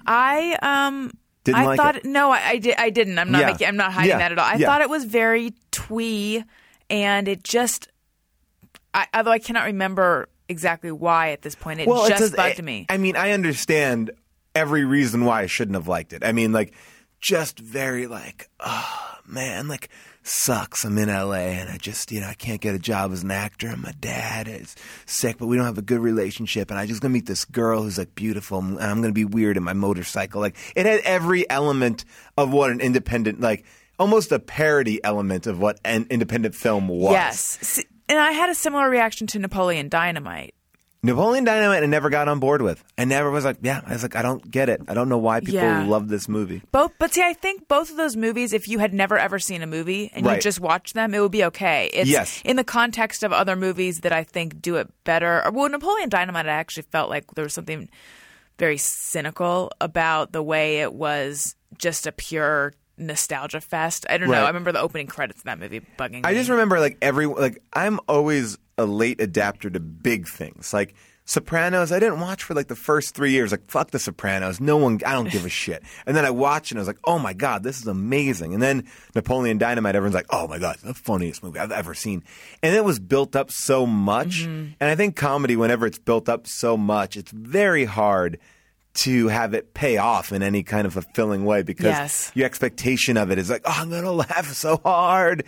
I 0.06 0.58
um. 0.62 1.12
Didn't 1.46 1.62
I 1.62 1.66
like 1.66 1.78
thought 1.78 1.96
it? 1.98 2.06
no, 2.06 2.32
I, 2.32 2.42
I 2.50 2.58
did. 2.58 2.76
I 2.78 2.90
didn't. 2.90 3.18
I'm 3.18 3.32
not 3.32 3.42
Yeah. 3.42 3.48
making. 3.48 3.68
I'm 3.68 3.78
not 3.78 3.94
hiding 3.94 4.10
Yeah. 4.10 4.18
that 4.20 4.32
at 4.34 4.38
all. 4.40 4.46
I 4.46 4.56
Yeah. 4.56 4.68
thought 4.68 4.82
it 4.82 4.90
was 4.90 5.06
very 5.06 5.54
twee, 5.72 6.44
and 6.90 7.28
it 7.28 7.44
just. 7.44 7.88
I, 8.94 9.08
although 9.14 9.32
I 9.32 9.40
cannot 9.40 9.66
remember 9.66 10.28
exactly 10.50 10.92
why 10.92 11.32
at 11.32 11.42
this 11.42 11.56
point, 11.56 11.80
it 11.80 11.88
it 11.88 12.10
just 12.10 12.20
does- 12.20 12.32
bugged 12.32 12.62
me. 12.64 12.86
I 12.90 12.98
mean, 12.98 13.16
I 13.16 13.32
understand 13.32 14.12
every 14.56 14.84
reason 14.84 15.24
why 15.26 15.42
I 15.44 15.46
shouldn't 15.46 15.76
have 15.76 15.88
liked 15.88 16.12
it. 16.14 16.24
I 16.26 16.32
mean, 16.32 16.52
like, 16.52 16.74
just 17.22 17.60
very 17.60 18.08
like, 18.08 18.50
oh 18.60 19.16
man, 19.26 19.68
like 19.68 19.90
sucks. 20.24 20.84
I'm 20.84 20.98
in 20.98 21.10
LA 21.10 21.34
and 21.60 21.70
I 21.70 21.78
just, 21.78 22.12
you 22.12 22.20
know, 22.22 22.28
I 22.28 22.34
can't 22.34 22.62
get 22.62 22.76
a 22.76 22.80
job 22.80 23.12
as 23.12 23.24
an 23.24 23.32
actor, 23.32 23.68
and 23.68 23.82
my 23.82 23.94
dad 24.00 24.48
is 24.48 24.76
sick, 25.06 25.38
but 25.38 25.48
we 25.48 25.56
don't 25.56 25.66
have 25.66 25.78
a 25.78 25.82
good 25.84 26.00
relationship, 26.00 26.70
and 26.72 26.80
I 26.80 26.86
just 26.86 27.02
gonna 27.02 27.14
meet 27.14 27.26
this 27.26 27.46
girl 27.46 27.84
who's 27.84 27.98
like 27.98 28.16
beautiful, 28.16 28.60
and 28.60 28.80
I'm 28.80 29.02
gonna 29.02 29.14
be 29.14 29.26
weird 29.26 29.58
in 29.58 29.64
my 29.64 29.74
motorcycle. 29.74 30.42
Like, 30.42 30.56
it 30.76 30.86
had 30.86 31.00
every 31.02 31.50
element 31.50 32.06
of 32.38 32.52
what 32.52 32.70
an 32.72 32.80
independent, 32.82 33.40
like, 33.40 33.66
almost 33.98 34.32
a 34.32 34.40
parody 34.40 35.04
element 35.04 35.46
of 35.48 35.60
what 35.60 35.80
an 35.84 36.08
independent 36.10 36.56
film 36.56 36.88
was. 36.88 37.12
yes, 37.12 37.84
and 38.10 38.20
I 38.20 38.32
had 38.32 38.50
a 38.50 38.56
similar 38.56 38.90
reaction 38.90 39.28
to 39.28 39.40
Napoleon 39.40 39.88
Dynamite. 39.90 40.54
Napoleon 41.02 41.46
Dynamite 41.46 41.82
I 41.82 41.86
never 41.86 42.10
got 42.10 42.28
on 42.28 42.40
board 42.42 42.62
with. 42.62 42.84
I 42.98 43.06
never 43.06 43.32
was 43.32 43.46
like, 43.46 43.60
yeah, 43.62 43.80
I 43.86 43.94
was 43.94 44.04
like, 44.04 44.18
I 44.18 44.22
don't 44.22 44.52
get 44.52 44.68
it. 44.68 44.82
I 44.90 44.94
don't 44.94 45.08
know 45.08 45.18
why 45.18 45.40
people 45.40 45.54
Yeah. 45.62 45.86
love 45.86 46.10
this 46.10 46.28
movie. 46.28 46.62
Both, 46.74 46.92
but 47.00 47.14
see, 47.14 47.22
I 47.24 47.32
think 47.32 47.70
both 47.70 47.90
of 47.90 47.96
those 47.96 48.18
movies, 48.18 48.52
if 48.52 48.68
you 48.68 48.80
had 48.80 48.94
never 48.94 49.18
ever 49.18 49.40
seen 49.40 49.62
a 49.62 49.68
movie 49.68 50.12
and 50.14 50.26
you 50.26 50.38
just 50.42 50.60
watched 50.60 50.96
them, 50.96 51.14
it 51.14 51.22
would 51.22 51.32
be 51.32 51.46
okay. 51.46 51.90
It's 51.94 52.10
Yes. 52.10 52.42
in 52.44 52.58
the 52.58 52.66
context 52.66 53.24
of 53.24 53.32
other 53.32 53.56
movies 53.56 54.02
that 54.02 54.12
I 54.12 54.26
think 54.26 54.62
do 54.62 54.76
it 54.76 54.90
better. 55.06 55.42
Or, 55.46 55.52
Well, 55.52 55.70
Napoleon 55.70 56.10
Dynamite, 56.10 56.48
I 56.48 56.52
actually 56.52 56.84
felt 56.92 57.10
like 57.10 57.34
there 57.34 57.46
was 57.46 57.54
something 57.54 57.88
very 58.58 58.78
cynical 58.78 59.72
about 59.80 60.34
the 60.34 60.44
way 60.44 60.82
it 60.82 60.92
was 60.94 61.56
just 61.78 62.08
a 62.08 62.12
pure 62.12 62.74
nostalgia 63.00 63.62
fest. 63.62 64.06
I 64.10 64.18
don't 64.18 64.28
know. 64.28 64.34
Right. 64.34 64.44
I 64.44 64.48
remember 64.48 64.72
the 64.72 64.82
opening 64.82 65.08
credits 65.08 65.40
of 65.42 65.46
that 65.46 65.60
movie 65.60 65.82
bugging 65.98 66.12
me. 66.12 66.22
I 66.24 66.32
me. 66.32 66.38
just 66.38 66.50
remember 66.50 66.80
like 66.80 66.98
every 67.02 67.26
like 67.26 67.62
I'm 67.74 68.00
always 68.08 68.58
a 68.78 68.86
late 68.86 69.22
adapter 69.22 69.70
to 69.70 69.80
big 69.80 70.28
things. 70.28 70.74
Like 70.74 70.96
Sopranos, 71.26 71.92
I 71.92 72.00
didn't 72.00 72.22
watch 72.22 72.44
for 72.44 72.56
like 72.56 72.70
the 72.70 72.76
first 72.76 73.14
three 73.14 73.32
years. 73.32 73.52
Like 73.52 73.70
fuck 73.70 73.92
the 73.92 74.00
Sopranos, 74.00 74.60
no 74.60 74.78
one, 74.78 75.00
I 75.06 75.14
don't 75.14 75.30
give 75.30 75.46
a 75.46 75.50
shit. 75.64 75.84
And 76.06 76.18
then 76.18 76.26
I 76.26 76.32
watched 76.32 76.72
and 76.72 76.80
I 76.80 76.82
was 76.82 76.88
like, 76.88 77.00
oh 77.04 77.20
my 77.20 77.34
god, 77.34 77.64
this 77.64 77.80
is 77.80 77.88
amazing. 77.88 78.54
And 78.54 78.64
then 78.64 78.88
Napoleon 79.14 79.58
Dynamite, 79.58 79.96
everyone's 79.96 80.16
like, 80.16 80.26
oh 80.32 80.48
my 80.48 80.58
god, 80.58 80.78
the 80.84 80.94
funniest 80.94 81.44
movie 81.44 81.60
I've 81.60 81.72
ever 81.72 81.94
seen. 81.94 82.24
And 82.64 82.76
it 82.76 82.84
was 82.84 83.00
built 83.00 83.36
up 83.36 83.52
so 83.52 83.86
much. 83.86 84.44
Mm-hmm. 84.44 84.72
And 84.80 84.90
I 84.90 84.96
think 84.96 85.16
comedy, 85.16 85.56
whenever 85.56 85.86
it's 85.86 86.00
built 86.00 86.30
up 86.30 86.48
so 86.48 86.76
much, 86.76 87.16
it's 87.16 87.32
very 87.32 87.86
hard 87.86 88.40
to 88.96 89.28
have 89.28 89.54
it 89.54 89.74
pay 89.74 89.98
off 89.98 90.32
in 90.32 90.42
any 90.44 90.64
kind 90.64 90.86
of 90.88 90.94
fulfilling 90.94 91.46
way 91.46 91.62
because 91.62 91.86
Yes. 91.86 92.32
your 92.36 92.46
expectation 92.46 93.18
of 93.18 93.32
it 93.32 93.38
is 93.38 93.50
like, 93.50 93.62
oh, 93.66 93.74
I'm 93.76 93.90
gonna 93.90 94.12
laugh 94.30 94.52
so 94.54 94.78
hard. 94.78 95.46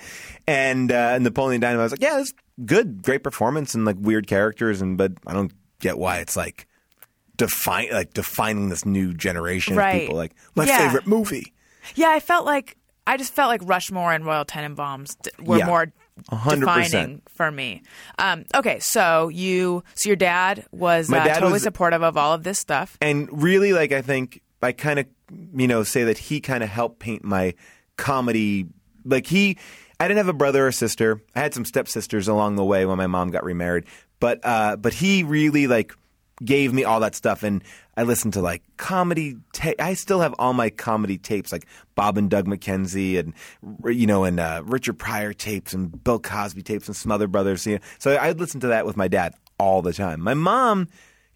And 0.47 0.91
uh, 0.91 1.17
Napoleon 1.19 1.59
Dynamite 1.61 1.83
was 1.83 1.91
like, 1.91 2.01
yeah, 2.01 2.19
it's 2.19 2.33
good, 2.65 3.01
great 3.03 3.23
performance 3.23 3.73
and 3.75 3.83
like 3.85 3.97
weird 3.99 4.27
characters, 4.27 4.81
and 4.81 4.97
but 4.97 5.13
I 5.25 5.33
don't 5.33 5.51
get 5.79 5.97
why 5.97 6.17
it's 6.19 6.35
like 6.37 6.67
define 7.37 7.89
like 7.91 8.13
defining 8.13 8.69
this 8.69 8.85
new 8.85 9.13
generation 9.13 9.75
Right. 9.75 9.93
of 9.95 10.01
people. 10.01 10.15
Like 10.15 10.33
my 10.55 10.65
Yeah. 10.65 10.77
favorite 10.77 11.07
movie. 11.07 11.53
Yeah, 11.95 12.09
I 12.11 12.19
felt 12.19 12.45
like 12.45 12.77
I 13.07 13.17
just 13.17 13.33
felt 13.33 13.49
like 13.49 13.61
Rushmore 13.63 14.13
and 14.13 14.23
Royal 14.25 14.45
Tenenbaums 14.45 15.15
were 15.43 15.57
Yeah, 15.57 15.65
more 15.65 15.87
100%. 16.31 16.59
defining 16.59 17.21
for 17.29 17.51
me. 17.51 17.81
Um, 18.19 18.45
okay, 18.55 18.79
so 18.79 19.29
you, 19.29 19.83
so 19.95 20.09
your 20.09 20.15
dad 20.15 20.65
was 20.71 21.09
My 21.09 21.19
uh, 21.19 21.23
dad 21.25 21.33
totally 21.35 21.53
was- 21.53 21.63
supportive 21.63 22.03
of 22.03 22.17
all 22.17 22.33
of 22.33 22.43
this 22.43 22.59
stuff. 22.59 22.97
and 23.01 23.27
really 23.31 23.73
like 23.73 23.91
i 23.91 24.01
think 24.01 24.41
i 24.61 24.71
kind 24.71 24.99
of 24.99 25.05
you 25.55 25.67
know 25.67 25.83
say 25.83 26.03
that 26.03 26.17
he 26.17 26.39
kind 26.41 26.63
of 26.63 26.69
helped 26.69 26.99
paint 26.99 27.23
my 27.23 27.53
comedy 27.97 28.65
like 29.05 29.27
he 29.27 29.57
i 29.99 30.07
didn't 30.07 30.17
have 30.17 30.27
a 30.27 30.33
brother 30.33 30.67
or 30.67 30.71
sister 30.71 31.21
i 31.35 31.39
had 31.39 31.53
some 31.53 31.65
stepsisters 31.65 32.27
along 32.27 32.55
the 32.55 32.63
way 32.63 32.85
when 32.85 32.97
my 32.97 33.07
mom 33.07 33.29
got 33.29 33.43
remarried 33.43 33.85
but 34.19 34.39
uh 34.43 34.75
but 34.75 34.93
he 34.93 35.23
really 35.23 35.67
like 35.67 35.93
gave 36.43 36.73
me 36.73 36.83
all 36.83 36.99
that 36.99 37.15
stuff 37.15 37.43
and 37.43 37.63
i 37.97 38.03
listened 38.03 38.33
to 38.33 38.41
like 38.41 38.63
comedy 38.77 39.35
ta- 39.53 39.73
i 39.79 39.93
still 39.93 40.21
have 40.21 40.33
all 40.39 40.53
my 40.53 40.69
comedy 40.69 41.17
tapes 41.17 41.51
like 41.51 41.65
bob 41.95 42.17
and 42.17 42.29
doug 42.29 42.45
mckenzie 42.47 43.19
and 43.19 43.33
you 43.85 44.07
know 44.07 44.23
and 44.23 44.39
uh, 44.39 44.61
richard 44.65 44.97
pryor 44.97 45.33
tapes 45.33 45.73
and 45.73 46.03
bill 46.03 46.19
cosby 46.19 46.61
tapes 46.61 46.87
and 46.87 46.95
Smothers 46.95 47.29
Brothers 47.29 47.65
you 47.65 47.75
know. 47.75 47.81
so 47.99 48.17
i'd 48.17 48.39
listen 48.39 48.59
to 48.61 48.67
that 48.67 48.85
with 48.85 48.97
my 48.97 49.07
dad 49.07 49.33
all 49.61 49.83
the 49.83 49.93
time. 49.93 50.21
My 50.21 50.33
mom 50.33 50.87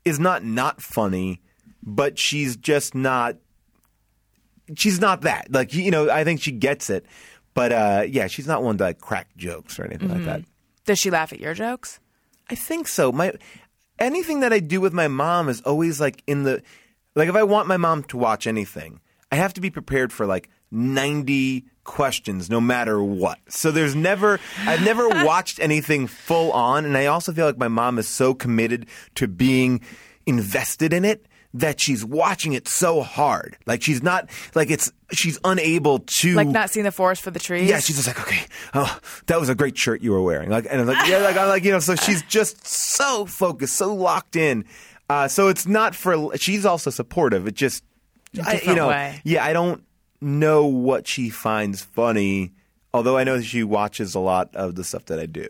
is 0.04 0.20
not 0.20 0.44
not 0.44 0.82
funny 0.82 1.42
but 1.84 2.18
she's 2.18 2.58
just 2.58 2.96
not 2.96 3.38
she's 4.76 5.00
not 5.00 5.22
that. 5.22 5.52
Like 5.52 5.76
you 5.76 5.92
know 5.92 6.10
i 6.10 6.24
think 6.24 6.42
she 6.42 6.52
gets 6.52 6.90
it 6.90 7.06
but 7.54 7.72
uh 7.72 8.04
yeah 8.08 8.26
she's 8.26 8.48
not 8.48 8.64
one 8.64 8.80
to 8.80 8.84
like 8.84 9.00
crack 9.00 9.28
jokes 9.38 9.78
or 9.80 9.86
anything 9.86 10.10
like 10.10 10.26
that. 10.26 10.42
Does 10.86 10.98
she 10.98 11.12
laugh 11.12 11.34
at 11.34 11.40
your 11.40 11.54
jokes? 11.54 12.00
i 12.50 12.56
think 12.56 12.88
so. 12.88 13.12
My 13.12 13.34
anything 14.00 14.40
that 14.42 14.54
i 14.54 14.60
do 14.60 14.82
with 14.82 14.94
my 14.94 15.08
mom 15.08 15.50
is 15.50 15.62
always 15.62 16.00
like 16.00 16.24
in 16.28 16.44
the 16.44 16.62
like 17.16 17.30
if 17.30 17.36
i 17.36 17.44
want 17.44 17.68
my 17.68 17.78
mom 17.78 18.04
to 18.04 18.18
watch 18.18 18.48
anything 18.48 19.00
i 19.32 19.36
have 19.36 19.54
to 19.54 19.62
be 19.62 19.70
prepared 19.70 20.12
for 20.12 20.26
like 20.26 20.50
90 20.72 21.66
questions 21.86 22.50
no 22.50 22.60
matter 22.60 23.02
what. 23.02 23.38
So 23.48 23.72
there's 23.72 23.96
never 23.96 24.40
i've 24.66 24.84
never 24.84 25.08
watched 25.26 25.60
anything 25.60 26.08
full 26.08 26.52
on 26.52 26.84
and 26.84 26.98
i 26.98 27.06
also 27.06 27.32
feel 27.32 27.46
like 27.46 27.58
my 27.58 27.68
mom 27.68 27.98
is 28.00 28.08
so 28.08 28.34
committed 28.34 28.88
to 29.16 29.28
being 29.28 29.82
invested 30.26 30.92
in 30.92 31.06
it 31.06 31.28
that 31.56 31.80
she's 31.82 32.04
watching 32.04 32.54
it 32.54 32.68
so 32.68 33.02
hard 33.02 33.58
like 33.66 33.82
she's 33.82 34.04
not 34.04 34.30
like 34.56 34.70
it's 34.70 34.92
she's 35.12 35.40
unable 35.44 36.00
to 36.00 36.36
Like 36.36 36.48
not 36.48 36.70
seeing 36.70 36.84
the 36.84 36.92
forest 36.92 37.22
for 37.22 37.32
the 37.32 37.40
trees? 37.40 37.70
yeah, 37.70 37.80
she's 37.80 37.96
just 37.96 38.08
like, 38.08 38.20
okay, 38.20 38.46
oh, 38.74 39.00
that 39.28 39.40
was 39.40 39.50
a 39.50 39.56
great 39.56 39.78
shirt 39.78 40.02
you 40.02 40.12
were 40.12 40.22
wearing. 40.22 40.50
Like, 40.50 40.66
and 40.70 40.82
I'm 40.82 40.88
like, 40.88 41.08
yeah, 41.08 41.20
like, 41.20 41.38
I'm 41.38 41.48
like, 41.48 41.64
you 41.64 41.72
know, 41.72 41.80
so 41.80 41.96
she's 41.96 42.22
just 42.28 42.66
so 42.66 43.26
focused, 43.26 43.76
so 43.76 43.94
locked 43.94 44.36
in. 44.36 44.66
Uh, 45.10 45.28
so 45.28 45.48
it's 45.50 45.68
not 45.68 45.94
for. 45.96 46.36
She's 46.38 46.66
also 46.66 46.90
supportive. 46.90 47.48
It 47.48 47.54
just, 47.54 47.84
I, 48.44 48.62
you 48.66 48.74
know, 48.76 48.88
way. 48.88 49.22
yeah, 49.24 49.46
I 49.46 49.54
don't 49.54 49.84
know 50.22 50.66
what 50.66 51.08
she 51.08 51.30
finds 51.30 51.84
funny 51.84 52.54
Although 52.96 53.18
I 53.18 53.24
know 53.26 53.42
she 53.42 53.64
watches 53.64 54.16
a 54.16 54.20
lot 54.20 54.56
of 54.56 54.76
the 54.76 54.84
stuff 54.84 55.06
that 55.06 55.20
I 55.20 55.26
do. 55.26 55.48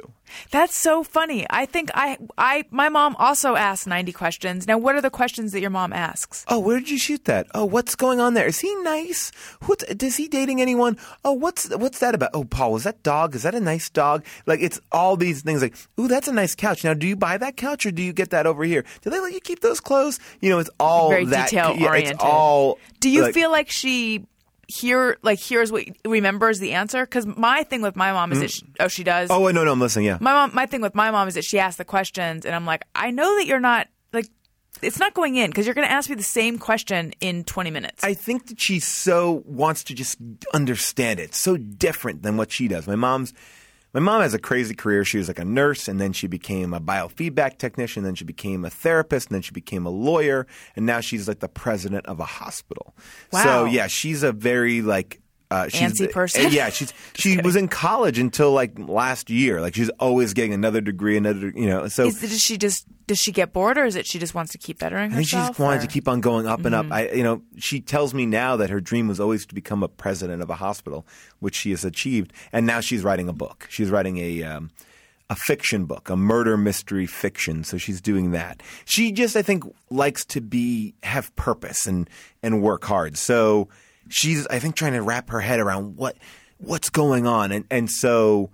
That's 0.50 0.76
so 0.76 1.04
funny. 1.04 1.46
I 1.52 1.66
think 1.68 1.92
I 1.94 2.18
I 2.38 2.64
my 2.72 2.90
mom 2.90 3.16
also 3.20 3.56
asked 3.56 3.86
90 3.86 4.12
questions. 4.12 4.68
Now, 4.68 4.78
what 4.80 4.96
are 4.96 5.02
the 5.02 5.12
questions 5.12 5.52
that 5.52 5.62
your 5.62 5.70
mom 5.70 5.94
asks? 5.94 6.44
Oh, 6.48 6.58
where 6.60 6.80
did 6.80 6.90
you 6.90 6.98
shoot 6.98 7.26
that? 7.26 7.46
Oh, 7.54 7.64
what's 7.66 7.94
going 7.96 8.20
on 8.20 8.34
there? 8.34 8.48
Is 8.48 8.60
he 8.60 8.74
nice? 8.82 9.32
What 9.68 9.84
is 9.84 9.96
does 9.96 10.18
he 10.18 10.28
dating 10.28 10.62
anyone? 10.62 10.98
Oh, 11.24 11.34
what's 11.34 11.70
what's 11.76 12.00
that 12.00 12.16
about? 12.16 12.32
Oh, 12.34 12.44
Paul, 12.44 12.72
was 12.74 12.84
that 12.84 13.04
dog? 13.04 13.36
Is 13.36 13.44
that 13.44 13.54
a 13.54 13.60
nice 13.60 13.88
dog? 13.90 14.26
Like 14.48 14.62
it's 14.62 14.82
all 14.92 15.16
these 15.16 15.44
things. 15.44 15.62
Like, 15.62 15.76
ooh, 16.00 16.08
that's 16.08 16.28
a 16.28 16.34
nice 16.34 16.56
couch. 16.56 16.84
Now, 16.84 16.96
do 16.96 17.06
you 17.08 17.16
buy 17.16 17.38
that 17.38 17.56
couch 17.56 17.86
or 17.86 17.92
do 17.92 18.02
you 18.02 18.12
get 18.12 18.32
that 18.32 18.48
over 18.48 18.64
here? 18.64 18.84
Do 19.04 19.12
they 19.12 19.20
let 19.20 19.32
you 19.34 19.40
keep 19.40 19.60
those 19.60 19.80
clothes? 19.80 20.20
You 20.42 20.50
know, 20.50 20.58
it's 20.60 20.72
all 20.80 21.10
Very 21.10 21.26
that. 21.26 21.50
detail 21.52 21.76
yeah, 21.78 21.88
oriented. 21.88 22.14
It's 22.16 22.24
all. 22.24 22.80
Do 23.00 23.10
you 23.12 23.22
like- 23.22 23.34
feel 23.36 23.52
like 23.52 23.70
she 23.70 24.26
hear 24.68 25.18
like 25.22 25.40
here's 25.40 25.72
what 25.72 25.86
remembers 26.06 26.60
the 26.60 26.74
answer? 26.74 27.06
Because 27.06 27.26
my 27.26 27.64
thing 27.64 27.82
with 27.82 27.96
my 27.96 28.12
mom 28.12 28.32
is 28.32 28.40
that 28.40 28.50
mm. 28.50 28.54
she, 28.54 28.66
oh 28.80 28.88
she 28.88 29.04
does. 29.04 29.30
Oh, 29.30 29.42
wait, 29.42 29.56
no, 29.56 29.64
no, 29.64 29.72
I'm 29.72 29.80
listening. 29.80 30.06
Yeah. 30.06 30.18
My 30.20 30.34
mom, 30.34 30.52
my 30.54 30.66
thing 30.66 30.82
with 30.82 30.96
my 30.96 31.12
mom 31.12 31.28
is 31.28 31.36
that 31.36 31.44
she 31.44 31.60
asks 31.60 31.78
the 31.78 31.86
questions, 31.86 32.46
and 32.46 32.56
I'm 32.56 32.66
like, 32.66 32.86
I 32.96 33.12
know 33.12 33.36
that 33.38 33.46
you're 33.46 33.60
not 33.60 33.88
like, 34.14 34.28
it's 34.82 35.00
not 35.00 35.14
going 35.14 35.36
in 35.36 35.50
because 35.50 35.66
you're 35.66 35.76
going 35.76 35.88
to 35.88 35.92
ask 35.92 36.10
me 36.10 36.16
the 36.16 36.24
same 36.24 36.58
question 36.58 37.14
in 37.22 37.44
20 37.44 37.72
minutes. 37.72 38.04
I 38.04 38.14
think 38.14 38.48
that 38.48 38.60
she 38.60 38.80
so 38.80 39.44
wants 39.46 39.84
to 39.86 39.94
just 39.94 40.18
understand 40.54 41.20
it. 41.20 41.36
So 41.36 41.58
different 41.58 42.24
than 42.24 42.38
what 42.38 42.52
she 42.52 42.68
does. 42.68 42.88
My 42.88 42.96
mom's 42.96 43.34
my 43.96 44.02
mom 44.02 44.22
has 44.22 44.34
a 44.34 44.40
crazy 44.40 44.76
career. 44.76 45.06
She 45.06 45.18
was 45.18 45.30
like 45.30 45.40
a 45.40 45.46
nurse 45.46 45.88
and 45.88 46.02
then 46.02 46.12
she 46.12 46.28
became 46.28 46.74
a 46.74 46.82
biofeedback 46.82 47.58
technician, 47.58 48.04
then 48.04 48.14
she 48.14 48.26
became 48.26 48.66
a 48.66 48.70
therapist, 48.70 49.30
and 49.30 49.36
then 49.36 49.42
she 49.42 49.54
became 49.54 49.86
a 49.86 49.90
lawyer, 49.90 50.46
and 50.76 50.86
now 50.86 51.00
she's 51.00 51.30
like 51.30 51.40
the 51.40 51.48
president 51.48 52.06
of 52.06 52.20
a 52.20 52.26
hospital. 52.26 52.94
Wow. 53.32 53.44
So 53.44 53.66
yeah, 53.66 53.88
she's 53.88 54.22
a 54.22 54.34
very 54.34 54.82
like 54.82 55.22
uh, 55.52 55.68
she's 55.68 55.82
Antsy 56.00 56.12
person? 56.12 56.52
Yeah, 56.52 56.70
she's 56.70 56.94
she 57.16 57.40
was 57.42 57.56
in 57.56 57.68
college 57.68 58.18
until 58.20 58.52
like 58.52 58.78
last 58.78 59.30
year. 59.30 59.62
Like 59.62 59.76
she's 59.76 59.90
always 60.00 60.34
getting 60.34 60.54
another 60.54 60.82
degree, 60.82 61.18
another 61.18 61.52
you 61.56 61.68
know. 61.68 61.88
So 61.88 62.08
is, 62.08 62.20
does 62.20 62.42
she 62.42 62.58
just 62.58 62.86
does 63.08 63.20
she 63.20 63.32
get 63.32 63.54
bored, 63.54 63.78
or 63.78 63.86
is 63.86 63.96
it 63.96 64.06
she 64.08 64.18
just 64.20 64.34
wants 64.34 64.52
to 64.54 64.58
keep 64.58 64.80
bettering 64.80 65.12
I 65.12 65.16
think 65.18 65.28
she 65.30 65.36
herself? 65.36 65.52
just 65.52 65.60
wanted 65.60 65.78
or- 65.78 65.82
to 65.82 65.88
keep 65.88 66.08
on 66.08 66.22
going 66.22 66.48
up 66.48 66.66
and 66.66 66.74
Mm-hmm. 66.76 66.92
up. 66.92 66.98
I, 66.98 67.10
you 67.12 67.24
know, 67.24 67.42
she 67.58 67.80
tells 67.80 68.14
me 68.14 68.26
now 68.26 68.56
that 68.58 68.70
her 68.70 68.82
dream 68.82 69.08
was 69.08 69.20
always 69.20 69.46
to 69.46 69.56
become 69.56 69.84
a 69.84 69.88
president 69.88 70.42
of 70.42 70.50
a 70.50 70.56
hospital, 70.56 71.06
which 71.40 71.56
she 71.56 71.70
has 71.72 71.86
achieved. 71.86 72.34
And 72.52 72.66
now 72.66 72.80
she's 72.80 73.04
writing 73.04 73.30
a 73.30 73.34
book. 73.34 73.68
She's 73.70 73.90
writing 73.92 74.18
a 74.18 74.42
um, 74.44 74.72
a 75.30 75.36
fiction 75.36 75.86
book, 75.86 76.10
a 76.10 76.16
murder 76.16 76.56
mystery 76.58 77.06
fiction. 77.08 77.64
So 77.64 77.78
she's 77.78 78.00
doing 78.02 78.32
that. 78.32 78.62
She 78.86 79.12
just, 79.12 79.36
I 79.36 79.42
think, 79.42 79.64
likes 79.90 80.24
to 80.26 80.42
be 80.42 80.94
have 81.04 81.36
purpose 81.36 81.86
and 81.86 82.10
and 82.44 82.62
work 82.62 82.84
hard. 82.86 83.18
So 83.18 83.70
she's, 84.10 84.46
I 84.48 84.60
think, 84.60 84.76
trying 84.76 84.94
to 84.94 85.02
wrap 85.02 85.30
her 85.30 85.42
head 85.42 85.60
around 85.60 85.98
what 85.98 86.18
what's 86.58 86.90
going 86.90 87.28
on. 87.28 87.52
And 87.52 87.66
and 87.70 87.90
so 87.90 88.52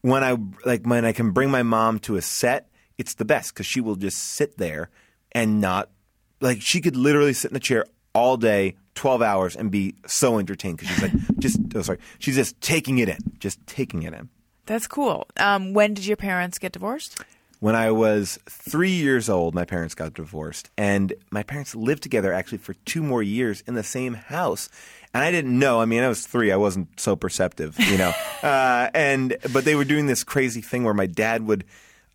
when 0.00 0.24
I 0.24 0.36
like 0.64 0.84
when 0.84 1.04
I 1.04 1.12
can 1.12 1.30
bring 1.30 1.50
my 1.50 1.62
mom 1.62 1.98
to 2.00 2.16
a 2.16 2.22
set, 2.22 2.68
it's 2.98 3.14
the 3.14 3.24
best 3.24 3.54
because 3.54 3.66
she 3.66 3.80
will 3.80 3.96
just 3.96 4.18
sit 4.18 4.58
there 4.58 4.90
and 5.32 5.60
not 5.60 5.90
like 6.40 6.60
she 6.60 6.80
could 6.80 6.96
literally 6.96 7.32
sit 7.32 7.50
in 7.50 7.56
a 7.56 7.60
chair 7.60 7.86
all 8.14 8.36
day, 8.36 8.76
twelve 8.94 9.22
hours, 9.22 9.56
and 9.56 9.70
be 9.70 9.94
so 10.06 10.38
entertained 10.38 10.78
because 10.78 10.94
she's 10.94 11.02
like 11.02 11.12
just 11.38 11.60
oh 11.74 11.82
sorry, 11.82 11.98
she's 12.18 12.36
just 12.36 12.60
taking 12.60 12.98
it 12.98 13.08
in, 13.08 13.18
just 13.38 13.64
taking 13.66 14.02
it 14.02 14.12
in. 14.12 14.28
That's 14.66 14.86
cool. 14.86 15.26
Um, 15.38 15.72
when 15.72 15.94
did 15.94 16.06
your 16.06 16.16
parents 16.16 16.58
get 16.58 16.72
divorced? 16.72 17.20
When 17.62 17.76
I 17.76 17.92
was 17.92 18.40
three 18.50 18.90
years 18.90 19.28
old, 19.28 19.54
my 19.54 19.64
parents 19.64 19.94
got 19.94 20.14
divorced, 20.14 20.68
and 20.76 21.14
my 21.30 21.44
parents 21.44 21.76
lived 21.76 22.02
together 22.02 22.32
actually 22.32 22.58
for 22.58 22.74
two 22.74 23.04
more 23.04 23.22
years 23.22 23.60
in 23.68 23.74
the 23.74 23.84
same 23.84 24.14
house. 24.14 24.68
And 25.14 25.22
I 25.22 25.30
didn't 25.30 25.56
know. 25.56 25.80
I 25.80 25.84
mean, 25.84 26.02
I 26.02 26.08
was 26.08 26.26
three. 26.26 26.50
I 26.50 26.56
wasn't 26.56 26.98
so 26.98 27.14
perceptive, 27.14 27.78
you 27.78 27.98
know. 27.98 28.12
uh, 28.42 28.90
and 28.94 29.36
but 29.52 29.64
they 29.64 29.76
were 29.76 29.84
doing 29.84 30.06
this 30.06 30.24
crazy 30.24 30.60
thing 30.60 30.82
where 30.82 30.92
my 30.92 31.06
dad 31.06 31.46
would 31.46 31.62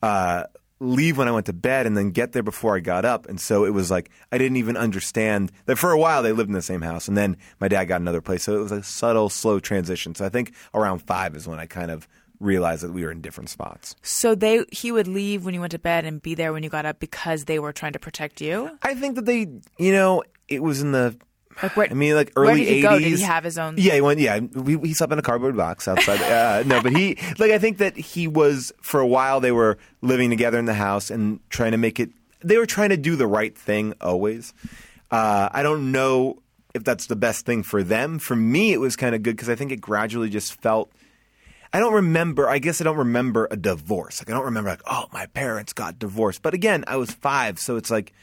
uh, 0.01 0.43
leave 0.81 1.17
when 1.17 1.29
I 1.29 1.31
went 1.31 1.45
to 1.45 1.53
bed 1.53 1.85
and 1.85 1.95
then 1.95 2.11
get 2.11 2.33
there 2.33 2.43
before 2.43 2.75
I 2.75 2.81
got 2.81 3.05
up. 3.05 3.25
And 3.29 3.39
so 3.39 3.63
it 3.63 3.69
was 3.69 3.89
like 3.89 4.11
I 4.33 4.37
didn't 4.37 4.57
even 4.57 4.75
understand 4.75 5.53
that 5.65 5.77
for 5.77 5.93
a 5.93 5.97
while 5.97 6.23
they 6.23 6.33
lived 6.33 6.49
in 6.49 6.55
the 6.55 6.61
same 6.61 6.81
house, 6.81 7.07
and 7.07 7.15
then 7.15 7.37
my 7.61 7.69
dad 7.69 7.85
got 7.85 8.01
another 8.01 8.19
place. 8.19 8.43
So 8.43 8.57
it 8.57 8.63
was 8.63 8.73
a 8.73 8.83
subtle, 8.83 9.29
slow 9.29 9.61
transition. 9.61 10.13
So 10.13 10.25
I 10.25 10.29
think 10.29 10.53
around 10.73 11.03
five 11.03 11.37
is 11.37 11.47
when 11.47 11.57
I 11.57 11.67
kind 11.67 11.89
of 11.89 12.05
realized 12.39 12.83
that 12.83 12.91
we 12.93 13.03
were 13.03 13.11
in 13.11 13.21
different 13.21 13.49
spots. 13.49 13.95
So 14.01 14.35
they 14.35 14.63
he 14.71 14.91
would 14.91 15.07
leave 15.07 15.45
when 15.45 15.53
you 15.53 15.59
went 15.59 15.71
to 15.71 15.79
bed 15.79 16.05
and 16.05 16.21
be 16.21 16.35
there 16.35 16.53
when 16.53 16.63
you 16.63 16.69
got 16.69 16.85
up 16.85 16.99
because 16.99 17.45
they 17.45 17.59
were 17.59 17.73
trying 17.73 17.93
to 17.93 17.99
protect 17.99 18.41
you. 18.41 18.77
I 18.81 18.95
think 18.95 19.15
that 19.15 19.25
they, 19.25 19.47
you 19.77 19.91
know, 19.91 20.23
it 20.47 20.61
was 20.61 20.81
in 20.81 20.91
the. 20.91 21.17
Like 21.63 21.75
where? 21.75 21.87
I 21.89 21.93
mean, 21.95 22.13
like 22.13 22.31
early 22.35 22.63
did 22.63 22.67
he 22.67 22.79
80s. 22.79 22.83
go? 22.83 22.99
Did 22.99 23.07
he 23.17 23.21
have 23.23 23.43
his 23.43 23.57
own? 23.57 23.75
Yeah, 23.79 23.95
he 23.95 24.01
went. 24.01 24.19
Yeah, 24.19 24.39
we, 24.39 24.77
he 24.77 24.93
slept 24.93 25.11
in 25.11 25.17
a 25.17 25.23
cardboard 25.23 25.57
box 25.57 25.87
outside. 25.87 26.21
uh, 26.21 26.61
no, 26.67 26.83
but 26.83 26.95
he 26.95 27.17
like 27.39 27.49
I 27.49 27.57
think 27.57 27.79
that 27.79 27.97
he 27.97 28.27
was 28.27 28.71
for 28.81 28.99
a 28.99 29.07
while. 29.07 29.39
They 29.39 29.51
were 29.51 29.79
living 30.01 30.29
together 30.29 30.59
in 30.59 30.65
the 30.65 30.75
house 30.75 31.09
and 31.09 31.39
trying 31.49 31.71
to 31.71 31.77
make 31.79 31.99
it. 31.99 32.11
They 32.43 32.59
were 32.59 32.67
trying 32.67 32.89
to 32.89 32.97
do 32.97 33.15
the 33.15 33.25
right 33.25 33.57
thing 33.57 33.95
always. 34.01 34.53
Uh, 35.09 35.49
I 35.51 35.63
don't 35.63 35.91
know 35.91 36.43
if 36.75 36.83
that's 36.83 37.07
the 37.07 37.15
best 37.15 37.47
thing 37.47 37.63
for 37.63 37.81
them. 37.81 38.19
For 38.19 38.35
me, 38.35 38.71
it 38.71 38.79
was 38.79 38.95
kind 38.95 39.15
of 39.15 39.23
good 39.23 39.35
because 39.35 39.49
I 39.49 39.55
think 39.55 39.71
it 39.71 39.81
gradually 39.81 40.29
just 40.29 40.61
felt. 40.61 40.91
I 41.77 41.79
don't 41.79 41.93
remember. 41.93 42.49
I 42.49 42.57
guess 42.57 42.81
I 42.81 42.85
don't 42.85 42.97
remember 42.97 43.47
a 43.51 43.55
divorce. 43.55 44.19
Like 44.19 44.31
I 44.31 44.33
don't 44.33 44.45
remember 44.45 44.71
like, 44.71 44.81
oh, 44.87 45.05
my 45.13 45.27
parents 45.27 45.73
got 45.73 45.99
divorced. 45.99 46.41
But 46.41 46.55
again, 46.55 46.83
I 46.87 46.97
was 46.97 47.11
five, 47.11 47.59
so 47.59 47.77
it's 47.77 47.91
like, 47.91 48.13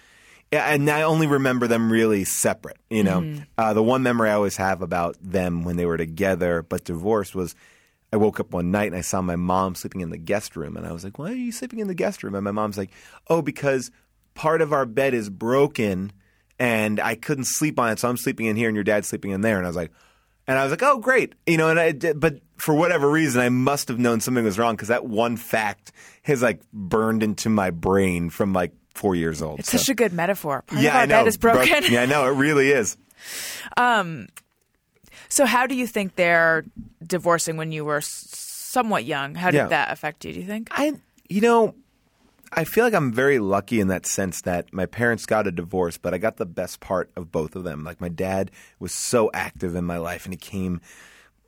and 0.50 0.90
I 0.90 1.02
only 1.02 1.28
remember 1.28 1.68
them 1.68 1.92
really 1.92 2.24
separate. 2.24 2.78
You 2.90 3.04
know, 3.04 3.36
uh, 3.56 3.72
the 3.72 3.80
one 3.80 4.02
memory 4.02 4.30
I 4.30 4.32
always 4.32 4.56
have 4.56 4.82
about 4.82 5.16
them 5.20 5.62
when 5.62 5.76
they 5.76 5.86
were 5.86 5.96
together 5.96 6.62
but 6.62 6.82
divorced 6.82 7.36
was. 7.36 7.54
I 8.12 8.16
woke 8.16 8.40
up 8.40 8.52
one 8.52 8.72
night 8.72 8.88
and 8.88 8.96
I 8.96 9.02
saw 9.02 9.22
my 9.22 9.36
mom 9.36 9.76
sleeping 9.76 10.00
in 10.00 10.10
the 10.10 10.18
guest 10.18 10.56
room, 10.56 10.76
and 10.76 10.84
I 10.84 10.90
was 10.90 11.04
like, 11.04 11.20
"Why 11.20 11.30
are 11.30 11.34
you 11.34 11.52
sleeping 11.52 11.78
in 11.78 11.86
the 11.86 11.94
guest 11.94 12.24
room?" 12.24 12.34
And 12.34 12.44
my 12.44 12.50
mom's 12.50 12.78
like, 12.78 12.90
"Oh, 13.28 13.40
because 13.40 13.92
part 14.34 14.62
of 14.62 14.72
our 14.72 14.84
bed 14.84 15.14
is 15.14 15.30
broken, 15.30 16.12
and 16.58 16.98
I 16.98 17.14
couldn't 17.14 17.46
sleep 17.46 17.78
on 17.78 17.90
it, 17.90 18.00
so 18.00 18.08
I'm 18.08 18.16
sleeping 18.16 18.46
in 18.46 18.56
here, 18.56 18.68
and 18.68 18.76
your 18.76 18.84
dad's 18.84 19.06
sleeping 19.06 19.30
in 19.30 19.42
there." 19.42 19.58
And 19.58 19.66
I 19.66 19.68
was 19.68 19.76
like, 19.76 19.92
and 20.46 20.58
I 20.58 20.64
was 20.64 20.70
like, 20.72 20.82
"Oh, 20.82 20.98
great," 20.98 21.34
you 21.46 21.56
know. 21.56 21.70
And 21.70 21.80
I 21.80 21.92
did, 21.92 22.20
but 22.20 22.40
for 22.56 22.74
whatever 22.74 23.10
reason, 23.10 23.40
I 23.40 23.48
must 23.48 23.88
have 23.88 23.98
known 23.98 24.20
something 24.20 24.44
was 24.44 24.58
wrong 24.58 24.74
because 24.76 24.88
that 24.88 25.04
one 25.06 25.36
fact 25.36 25.92
has 26.22 26.42
like 26.42 26.60
burned 26.72 27.22
into 27.22 27.48
my 27.48 27.70
brain 27.70 28.30
from 28.30 28.52
like 28.52 28.72
four 28.94 29.14
years 29.14 29.42
old. 29.42 29.60
It's 29.60 29.70
So- 29.70 29.78
such 29.78 29.88
a 29.88 29.94
good 29.94 30.12
metaphor. 30.12 30.62
Part 30.66 30.80
yeah, 30.80 30.90
of 30.90 30.94
our 30.96 31.02
I 31.02 31.06
know. 31.06 31.18
bed 31.20 31.26
is 31.26 31.36
broken. 31.36 31.68
Bro- 31.68 31.88
yeah, 31.90 32.02
I 32.02 32.06
know. 32.06 32.26
It 32.26 32.36
really 32.36 32.70
is. 32.70 32.96
Um, 33.76 34.28
So 35.28 35.46
how 35.46 35.66
do 35.66 35.74
you 35.74 35.86
think 35.86 36.14
they're 36.14 36.64
divorcing 37.04 37.56
when 37.56 37.72
you 37.72 37.84
were 37.84 37.96
s- 37.96 38.28
somewhat 38.36 39.04
young? 39.04 39.34
How 39.34 39.50
did 39.50 39.56
Yeah. 39.58 39.66
that 39.68 39.90
affect 39.90 40.24
you? 40.24 40.32
Do 40.32 40.38
you 40.40 40.46
think? 40.46 40.68
I, 40.70 40.92
you 41.28 41.40
know, 41.40 41.74
I 42.52 42.62
feel 42.62 42.84
like 42.84 42.94
I'm 42.94 43.10
very 43.12 43.40
lucky 43.40 43.80
in 43.80 43.88
that 43.88 44.06
sense 44.06 44.42
that 44.42 44.72
my 44.72 44.86
parents 44.86 45.26
got 45.26 45.48
a 45.48 45.50
divorce, 45.50 45.96
but 45.98 46.14
I 46.14 46.18
got 46.18 46.36
the 46.36 46.46
best 46.46 46.78
part 46.78 47.10
of 47.16 47.32
both 47.32 47.56
of 47.56 47.64
them. 47.64 47.82
Like 47.82 48.00
my 48.00 48.08
dad 48.10 48.52
was 48.78 48.92
so 48.92 49.28
active 49.34 49.74
in 49.74 49.84
my 49.84 49.96
life, 49.96 50.24
and 50.24 50.32
he 50.32 50.38
came, 50.38 50.80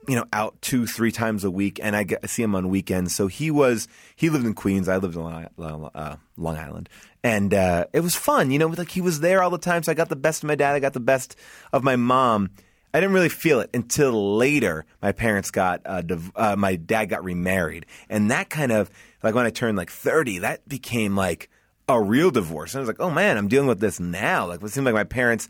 you 0.09 0.17
know, 0.17 0.27
out 0.33 0.61
two, 0.63 0.87
three 0.87 1.13
times 1.13 1.45
a 1.45 1.51
week, 1.51 1.81
and 1.83 1.97
I, 1.97 2.05
get, 2.05 2.21
I 2.23 2.27
see 2.27 2.43
him 2.43 2.55
on 2.55 2.69
weekends. 2.69 3.15
So 3.15 3.27
he 3.27 3.51
was 3.51 3.89
he 4.15 4.31
lived 4.31 4.47
in 4.47 4.55
Queens, 4.55 4.89
I 4.89 4.97
lived 4.97 5.17
in 5.17 5.23
Long, 5.23 5.91
uh, 5.95 6.17
Long 6.37 6.57
Island, 6.57 6.89
and 7.23 7.53
uh, 7.53 7.87
it 7.93 8.01
was 8.01 8.15
fun. 8.15 8.51
You 8.51 8.59
know, 8.59 8.67
like 8.69 8.91
he 8.91 9.01
was 9.01 9.21
there 9.21 9.43
all 9.43 9.51
the 9.51 9.59
time. 9.59 9.83
So 9.83 9.93
I 9.93 9.95
got 9.95 10.09
the 10.09 10.17
best 10.17 10.43
of 10.43 10.49
my 10.49 10.55
dad, 10.55 10.75
I 10.75 10.81
got 10.81 10.93
the 10.93 11.01
best 11.01 11.37
of 11.73 11.83
my 11.83 11.97
mom. 11.97 12.51
I 12.95 13.01
didn't 13.01 13.15
really 13.15 13.29
feel 13.29 13.61
it 13.61 13.71
until 13.75 14.37
later. 14.37 14.87
My 15.03 15.13
parents 15.13 15.51
got, 15.51 15.83
uh, 15.85 16.01
div- 16.01 16.33
uh, 16.35 16.57
my 16.57 16.77
dad 16.77 17.07
got 17.07 17.25
remarried, 17.25 17.85
and 18.09 18.31
that 18.31 18.49
kind 18.49 18.73
of 18.73 18.91
like 19.23 19.35
when 19.35 19.47
I 19.47 19.51
turned 19.51 19.77
like 19.77 19.91
thirty, 19.91 20.39
that 20.39 20.67
became 20.69 21.17
like 21.17 21.51
a 21.89 22.01
real 22.01 22.31
divorce. 22.31 22.75
And 22.75 22.79
I 22.79 22.83
was 22.83 22.89
like, 22.89 23.01
oh 23.01 23.11
man, 23.11 23.37
I'm 23.37 23.49
dealing 23.49 23.69
with 23.69 23.81
this 23.81 24.01
now. 24.01 24.47
Like 24.47 24.63
it 24.63 24.71
seemed 24.71 24.87
like 24.87 24.95
my 24.95 25.05
parents 25.05 25.49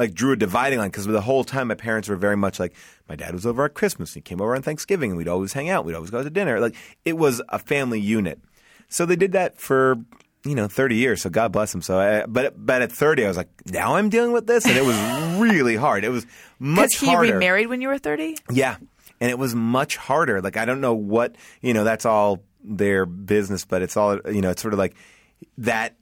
like 0.00 0.14
drew 0.14 0.32
a 0.32 0.36
dividing 0.36 0.78
line 0.78 0.88
because 0.88 1.04
the 1.06 1.20
whole 1.20 1.44
time 1.44 1.68
my 1.68 1.74
parents 1.74 2.08
were 2.08 2.16
very 2.16 2.36
much 2.36 2.58
like 2.58 2.74
my 3.06 3.14
dad 3.14 3.34
was 3.34 3.44
over 3.44 3.66
at 3.66 3.74
Christmas, 3.74 4.14
he 4.14 4.22
came 4.22 4.40
over 4.40 4.56
on 4.56 4.62
Thanksgiving, 4.62 5.10
and 5.10 5.18
we'd 5.18 5.28
always 5.28 5.52
hang 5.52 5.68
out, 5.68 5.84
we'd 5.84 5.94
always 5.94 6.10
go 6.10 6.20
out 6.20 6.22
to 6.22 6.30
dinner. 6.30 6.58
Like 6.58 6.74
it 7.04 7.18
was 7.18 7.42
a 7.50 7.58
family 7.58 8.00
unit. 8.00 8.40
So 8.88 9.04
they 9.04 9.14
did 9.14 9.32
that 9.32 9.60
for 9.60 9.96
you 10.44 10.54
know 10.54 10.68
30 10.68 10.96
years. 10.96 11.20
So 11.20 11.28
God 11.28 11.52
bless 11.52 11.70
them. 11.72 11.82
So 11.82 11.98
I, 12.00 12.24
but 12.24 12.54
but 12.56 12.80
at 12.80 12.90
30, 12.90 13.26
I 13.26 13.28
was 13.28 13.36
like, 13.36 13.50
now 13.66 13.96
I'm 13.96 14.08
dealing 14.08 14.32
with 14.32 14.46
this, 14.46 14.64
and 14.64 14.74
it 14.74 14.84
was 14.84 14.96
really 15.38 15.76
hard. 15.76 16.02
It 16.02 16.08
was 16.08 16.26
much 16.58 16.96
he 16.96 17.06
harder. 17.06 17.34
remarried 17.34 17.66
when 17.68 17.82
you 17.82 17.88
were 17.88 17.98
thirty. 17.98 18.38
Yeah. 18.50 18.76
And 19.20 19.30
it 19.30 19.38
was 19.38 19.54
much 19.54 19.98
harder. 19.98 20.40
Like 20.40 20.56
I 20.56 20.64
don't 20.64 20.80
know 20.80 20.94
what, 20.94 21.36
you 21.60 21.74
know, 21.74 21.84
that's 21.84 22.06
all 22.06 22.42
their 22.64 23.04
business, 23.04 23.66
but 23.66 23.82
it's 23.82 23.94
all, 23.94 24.18
you 24.32 24.40
know, 24.40 24.48
it's 24.48 24.62
sort 24.62 24.72
of 24.72 24.78
like 24.78 24.94
that 25.58 25.94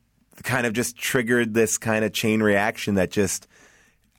kind 0.45 0.67
of 0.67 0.73
just 0.73 0.97
triggered 0.97 1.53
this 1.53 1.79
kind 1.79 2.05
of 2.05 2.13
chain 2.13 2.41
reaction 2.41 2.95
that 2.95 3.11
just 3.11 3.49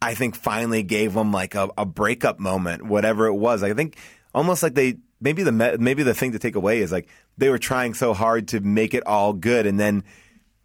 I 0.01 0.13
think 0.13 0.35
finally 0.35 0.83
gave 0.83 1.13
them 1.13 1.31
like 1.31 1.55
a, 1.55 1.69
a 1.77 1.85
breakup 1.85 2.39
moment, 2.39 2.83
whatever 2.85 3.27
it 3.27 3.33
was. 3.35 3.63
I 3.63 3.73
think 3.73 3.97
almost 4.33 4.63
like 4.63 4.75
they 4.75 4.97
maybe 5.21 5.43
the 5.43 5.51
maybe 5.79 6.03
the 6.03 6.13
thing 6.13 6.31
to 6.31 6.39
take 6.39 6.55
away 6.55 6.79
is 6.79 6.91
like 6.91 7.07
they 7.37 7.49
were 7.49 7.59
trying 7.59 7.93
so 7.93 8.13
hard 8.13 8.47
to 8.49 8.59
make 8.61 8.93
it 8.93 9.05
all 9.05 9.33
good 9.33 9.65
and 9.65 9.79
then 9.79 10.03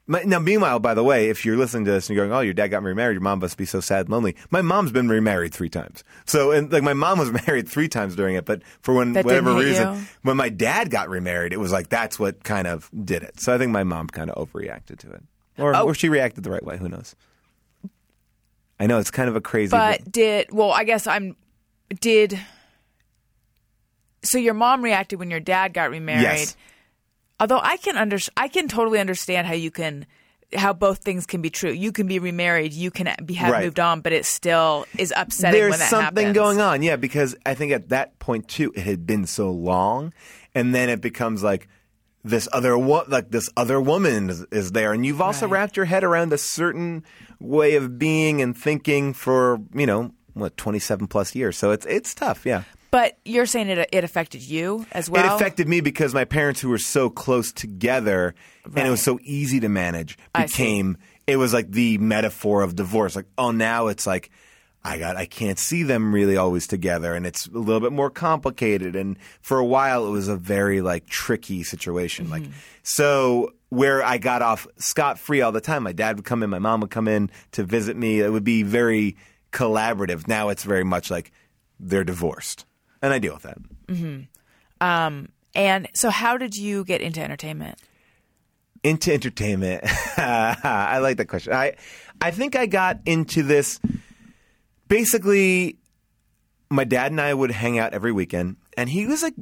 My, 0.07 0.23
now, 0.23 0.39
meanwhile, 0.39 0.81
by 0.81 0.93
the 0.93 1.03
way, 1.03 1.31
if 1.31 1.47
you're 1.47 1.57
listening 1.57 1.87
to 1.87 1.91
this 1.93 2.11
and 2.11 2.15
you're 2.17 2.27
going, 2.27 2.37
"Oh, 2.37 2.43
your 2.43 2.53
dad 2.53 2.69
got 2.69 2.83
remarried. 2.83 3.15
Your 3.15 3.23
mom 3.23 3.39
must 3.41 3.57
be 3.57 3.65
so 3.65 3.81
sad 3.81 4.01
and 4.01 4.11
lonely." 4.11 4.37
My 4.51 4.61
mom's 4.61 4.93
been 4.93 5.09
remarried 5.09 5.55
three 5.55 5.71
times. 5.71 6.05
So, 6.27 6.51
and 6.53 6.71
like 6.71 6.83
my 6.83 6.93
mom 6.93 7.19
was 7.19 7.33
married 7.47 7.71
three 7.71 7.89
times 7.89 8.15
during 8.15 8.35
it, 8.37 8.45
but 8.45 8.61
for 8.83 8.93
when 8.93 9.15
That 9.15 9.25
whatever 9.25 9.55
reason, 9.55 9.95
you? 9.95 10.01
when 10.23 10.37
my 10.37 10.51
dad 10.51 10.91
got 10.91 11.09
remarried, 11.09 11.55
it 11.55 11.59
was 11.59 11.73
like 11.73 11.89
that's 11.89 12.19
what 12.19 12.45
kind 12.45 12.67
of 12.67 12.91
did 13.05 13.23
it. 13.23 13.41
So 13.41 13.55
I 13.55 13.57
think 13.59 13.73
my 13.73 13.83
mom 13.83 14.09
kind 14.09 14.29
of 14.31 14.37
overreacted 14.47 14.99
to 14.99 15.11
it, 15.15 15.23
or 15.57 15.75
Oh. 15.75 15.87
or 15.87 15.95
she 15.95 16.11
reacted 16.11 16.45
the 16.45 16.51
right 16.51 16.63
way. 16.65 16.77
Who 16.77 16.89
knows? 16.91 17.17
I 18.81 18.87
know 18.87 18.99
it's 18.99 19.11
kind 19.11 19.29
of 19.29 19.37
a 19.37 19.41
crazy. 19.41 19.71
But 19.71 20.11
did 20.11 20.49
well? 20.53 20.73
I 20.73 20.85
guess 20.85 21.07
I'm. 21.07 21.37
Did 22.01 22.39
so? 24.23 24.39
Your 24.39 24.55
mom 24.55 24.83
reacted 24.83 25.19
when 25.19 25.31
your 25.31 25.41
dad 25.41 25.73
got 25.75 25.91
remarried. 25.91 26.23
Yes. 26.23 26.57
Although 27.41 27.61
I 27.61 27.77
can 27.77 27.97
under, 27.97 28.17
I 28.37 28.49
can 28.49 28.69
totally 28.69 29.01
understand 29.01 29.47
how 29.47 29.55
you 29.55 29.71
can, 29.71 30.07
how 30.55 30.73
both 30.73 30.99
things 30.99 31.27
can 31.27 31.43
be 31.43 31.51
true. 31.51 31.73
You 31.73 31.91
can 31.91 32.07
be 32.07 32.19
remarried, 32.21 32.73
you 32.73 32.91
can 32.93 33.13
be 33.25 33.35
have 33.35 33.53
Right. 33.53 33.65
moved 33.65 33.81
on, 33.81 34.01
but 34.03 34.13
it 34.13 34.25
still 34.25 34.87
is 34.97 35.13
upsetting 35.17 35.59
There's 35.61 35.71
when 35.71 35.81
that 35.81 35.91
something 35.91 36.27
happens. 36.29 36.35
going 36.35 36.61
on, 36.61 36.83
yeah, 36.83 36.95
because 36.97 37.35
I 37.45 37.55
think 37.55 37.73
at 37.73 37.89
that 37.89 38.19
point 38.21 38.47
too, 38.49 38.73
it 38.77 38.83
had 38.83 39.05
been 39.05 39.27
so 39.27 39.51
long, 39.51 40.13
and 40.55 40.73
then 40.73 40.89
it 40.89 41.01
becomes 41.01 41.43
like 41.43 41.67
this 42.25 42.49
other 42.53 42.77
wo- 42.79 43.05
like 43.09 43.31
this 43.31 43.51
other 43.57 43.81
woman 43.81 44.31
is, 44.31 44.45
is 44.51 44.73
there, 44.73 44.93
and 44.93 45.05
you've 45.05 45.21
also 45.21 45.47
Right. 45.47 45.53
wrapped 45.61 45.77
your 45.77 45.87
head 45.87 46.03
around 46.05 46.33
a 46.33 46.39
certain 46.39 47.05
way 47.41 47.75
of 47.77 47.99
being 47.99 48.41
and 48.41 48.57
thinking 48.57 49.13
for 49.13 49.61
you 49.75 49.87
know 49.87 50.11
what 50.33 50.57
27 50.57 51.07
plus 51.07 51.35
years, 51.35 51.57
so 51.59 51.71
it's 51.71 51.87
it's 51.87 52.15
tough, 52.15 52.45
yeah. 52.47 52.63
But 52.91 53.19
you're 53.25 53.47
saying 53.47 53.69
it 53.69 53.89
it 53.93 54.05
affected 54.05 54.43
you 54.43 54.87
as 54.93 55.11
well. 55.11 55.25
It 55.25 55.35
affected 55.35 55.69
me 55.69 55.81
because 55.81 56.15
my 56.15 56.25
parents, 56.25 56.61
who 56.61 56.69
were 56.69 56.79
so 56.79 57.11
close 57.11 57.53
together, 57.53 58.35
and 58.65 58.87
it 58.87 58.91
was 58.91 59.03
so 59.03 59.19
easy 59.23 59.61
to 59.61 59.69
manage, 59.69 60.17
became 60.35 60.97
it 61.27 61.37
was 61.37 61.53
like 61.53 61.71
the 61.73 61.99
metaphor 61.99 62.63
of 62.63 62.77
divorce. 62.77 63.17
Like, 63.17 63.27
oh, 63.37 63.51
now 63.51 63.89
it's 63.89 64.07
like 64.07 64.31
I 64.85 64.99
got 64.99 65.17
I 65.17 65.25
can't 65.25 65.59
see 65.59 65.83
them 65.83 66.15
really 66.15 66.37
always 66.37 66.67
together, 66.67 67.15
and 67.15 67.27
it's 67.27 67.47
a 67.47 67.59
little 67.59 67.81
bit 67.81 67.93
more 67.93 68.11
complicated. 68.11 68.95
And 68.95 69.19
for 69.41 69.59
a 69.59 69.65
while, 69.65 70.07
it 70.07 70.11
was 70.11 70.29
a 70.29 70.37
very 70.37 70.83
like 70.83 71.07
tricky 71.07 71.63
situation. 71.63 72.29
Like, 72.29 72.43
mm-hmm. 72.43 72.53
so 72.83 73.55
where 73.71 74.03
I 74.03 74.19
got 74.19 74.43
off 74.43 74.67
scot 74.77 75.19
free 75.19 75.41
all 75.41 75.53
the 75.53 75.63
time, 75.63 75.85
my 75.85 75.93
dad 75.93 76.17
would 76.17 76.27
come 76.27 76.43
in, 76.43 76.51
my 76.51 76.59
mom 76.59 76.81
would 76.83 76.91
come 76.91 77.09
in 77.09 77.31
to 77.53 77.65
visit 77.65 77.97
me. 77.97 78.21
It 78.21 78.31
would 78.31 78.45
be 78.45 78.63
very 78.63 79.17
collaborative. 79.53 80.29
Now 80.29 80.51
it's 80.51 80.65
very 80.65 80.85
much 80.85 81.11
like 81.11 81.33
they're 81.81 82.05
divorced, 82.05 82.67
and 83.01 83.11
I 83.11 83.19
deal 83.19 83.33
with 83.33 83.45
that. 83.45 83.59
Mm-hmm. 83.87 84.87
Um, 84.87 85.29
and 85.55 85.89
so, 85.95 86.11
how 86.11 86.37
did 86.37 86.57
you 86.57 86.85
get 86.85 87.01
into 87.01 87.23
entertainment? 87.23 87.79
into 88.83 89.15
entertainment 89.15 89.83
i 90.19 90.99
like 90.99 91.17
that 91.17 91.25
question 91.25 91.55
i 91.55 91.75
i 92.21 92.31
think 92.31 92.55
i 92.55 92.67
got 92.67 92.99
into 93.07 93.43
this 93.43 93.81
basically 94.89 95.79
my 96.71 96.85
dad 96.85 97.11
and 97.13 97.21
i 97.21 97.33
would 97.33 97.51
hang 97.51 97.79
out 97.79 97.93
every 97.95 98.13
weekend 98.13 98.57
and 98.77 98.89
he 98.91 99.07
was 99.07 99.23
like 99.23 99.35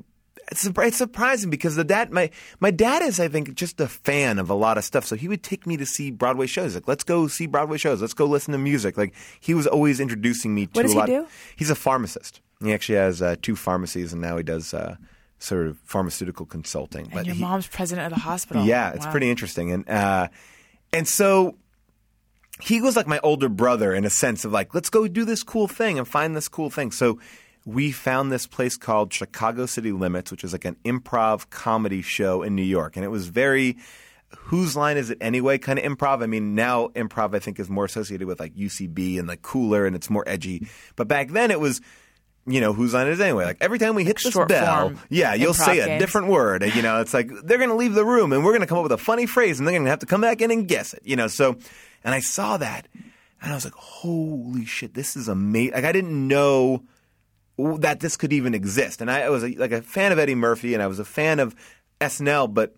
it's, 0.50 0.66
it's 0.66 0.96
surprising 0.96 1.50
because 1.50 1.76
the 1.76 1.84
dad 1.84 2.10
my 2.10 2.30
my 2.60 2.70
dad 2.70 3.00
is 3.02 3.20
i 3.20 3.28
think 3.28 3.54
just 3.54 3.80
a 3.80 3.88
fan 3.88 4.38
of 4.38 4.50
a 4.50 4.54
lot 4.54 4.76
of 4.76 4.84
stuff 4.84 5.04
so 5.04 5.16
he 5.16 5.28
would 5.28 5.42
take 5.42 5.66
me 5.66 5.76
to 5.76 5.86
see 5.86 6.10
broadway 6.10 6.46
shows 6.46 6.74
like 6.74 6.86
let's 6.88 7.04
go 7.04 7.26
see 7.28 7.46
broadway 7.46 7.78
shows 7.78 8.00
let's 8.00 8.14
go 8.14 8.26
listen 8.26 8.52
to 8.52 8.58
music 8.58 8.96
like 8.96 9.14
he 9.40 9.54
was 9.54 9.66
always 9.66 10.00
introducing 10.00 10.54
me 10.54 10.66
to 10.66 10.72
What 10.74 10.82
does 10.82 10.90
a 10.92 10.94
he 10.94 11.00
lot 11.00 11.06
do? 11.06 11.26
he's 11.56 11.70
a 11.70 11.74
pharmacist 11.76 12.40
he 12.60 12.72
actually 12.72 12.96
has 12.98 13.20
uh, 13.22 13.36
two 13.42 13.56
pharmacies 13.56 14.12
and 14.12 14.20
now 14.22 14.36
he 14.36 14.42
does 14.42 14.72
uh, 14.74 14.96
sort 15.38 15.66
of 15.66 15.76
pharmaceutical 15.84 16.46
consulting 16.46 17.08
And 17.12 17.26
your 17.26 17.34
he- 17.34 17.42
mom's 17.42 17.66
president 17.66 18.06
of 18.12 18.18
the 18.18 18.20
hospital. 18.24 18.64
yeah, 18.64 18.92
it's 18.92 19.04
Wow. 19.06 19.10
pretty 19.10 19.28
interesting, 19.30 19.72
and 19.72 19.88
uh, 19.88 20.28
and 20.92 21.08
so 21.08 21.56
he 22.62 22.80
was 22.80 22.96
like 22.96 23.06
my 23.06 23.18
older 23.22 23.48
brother 23.48 23.92
in 23.92 24.04
a 24.04 24.10
sense 24.10 24.44
of 24.44 24.52
like, 24.52 24.74
let's 24.74 24.88
go 24.88 25.08
do 25.08 25.24
this 25.24 25.42
cool 25.42 25.66
thing 25.66 25.98
and 25.98 26.06
find 26.06 26.36
this 26.36 26.48
cool 26.48 26.70
thing. 26.70 26.92
So 26.92 27.18
we 27.64 27.90
found 27.90 28.30
this 28.30 28.46
place 28.46 28.76
called 28.76 29.12
Chicago 29.12 29.66
City 29.66 29.92
Limits, 29.92 30.30
which 30.30 30.44
is 30.44 30.52
like 30.52 30.64
an 30.64 30.76
improv 30.84 31.50
comedy 31.50 32.02
show 32.02 32.42
in 32.42 32.54
New 32.54 32.62
York, 32.62 32.96
and 32.96 33.04
it 33.04 33.08
was 33.08 33.28
very. 33.28 33.76
Whose 34.34 34.74
line 34.74 34.96
is 34.96 35.10
it 35.10 35.18
anyway? 35.20 35.58
Kind 35.58 35.78
of 35.78 35.84
improv. 35.84 36.22
I 36.22 36.26
mean, 36.26 36.54
now 36.54 36.88
improv 36.88 37.34
I 37.36 37.38
think 37.38 37.60
is 37.60 37.68
more 37.68 37.84
associated 37.84 38.26
with 38.26 38.40
like 38.40 38.54
UCB 38.54 39.18
and 39.18 39.28
like 39.28 39.42
cooler 39.42 39.84
and 39.84 39.94
it's 39.94 40.08
more 40.08 40.24
edgy. 40.26 40.68
But 40.96 41.06
back 41.06 41.32
then 41.32 41.50
it 41.50 41.60
was, 41.60 41.82
you 42.46 42.60
know, 42.60 42.72
who's 42.72 42.94
on 42.94 43.08
it 43.08 43.20
anyway? 43.20 43.44
Like 43.44 43.58
every 43.60 43.78
time 43.78 43.94
we 43.94 44.04
hit 44.04 44.18
this 44.22 44.32
short 44.32 44.48
bell, 44.48 44.94
yeah, 45.08 45.34
you'll 45.34 45.54
say 45.54 45.78
a 45.78 45.86
games. 45.86 46.00
different 46.00 46.28
word. 46.28 46.64
You 46.74 46.82
know, 46.82 47.00
it's 47.00 47.14
like 47.14 47.30
they're 47.44 47.58
going 47.58 47.70
to 47.70 47.76
leave 47.76 47.94
the 47.94 48.04
room 48.04 48.32
and 48.32 48.44
we're 48.44 48.50
going 48.50 48.62
to 48.62 48.66
come 48.66 48.78
up 48.78 48.82
with 48.82 48.92
a 48.92 48.98
funny 48.98 49.26
phrase 49.26 49.58
and 49.58 49.66
they're 49.66 49.72
going 49.72 49.84
to 49.84 49.90
have 49.90 50.00
to 50.00 50.06
come 50.06 50.20
back 50.20 50.40
in 50.40 50.50
and 50.50 50.66
guess 50.66 50.92
it. 50.94 51.02
You 51.04 51.16
know, 51.16 51.28
so 51.28 51.56
and 52.04 52.14
I 52.14 52.20
saw 52.20 52.56
that 52.56 52.88
and 53.40 53.52
I 53.52 53.54
was 53.54 53.64
like, 53.64 53.74
holy 53.74 54.64
shit, 54.64 54.94
this 54.94 55.16
is 55.16 55.28
amazing. 55.28 55.74
Like 55.74 55.84
I 55.84 55.92
didn't 55.92 56.26
know 56.28 56.82
that 57.58 58.00
this 58.00 58.16
could 58.16 58.32
even 58.32 58.54
exist. 58.54 59.00
And 59.00 59.10
I, 59.10 59.22
I 59.22 59.28
was 59.28 59.44
a, 59.44 59.54
like 59.54 59.72
a 59.72 59.82
fan 59.82 60.10
of 60.10 60.18
Eddie 60.18 60.34
Murphy 60.34 60.74
and 60.74 60.82
I 60.82 60.88
was 60.88 60.98
a 60.98 61.04
fan 61.04 61.38
of 61.38 61.54
SNL, 62.00 62.52
but 62.52 62.74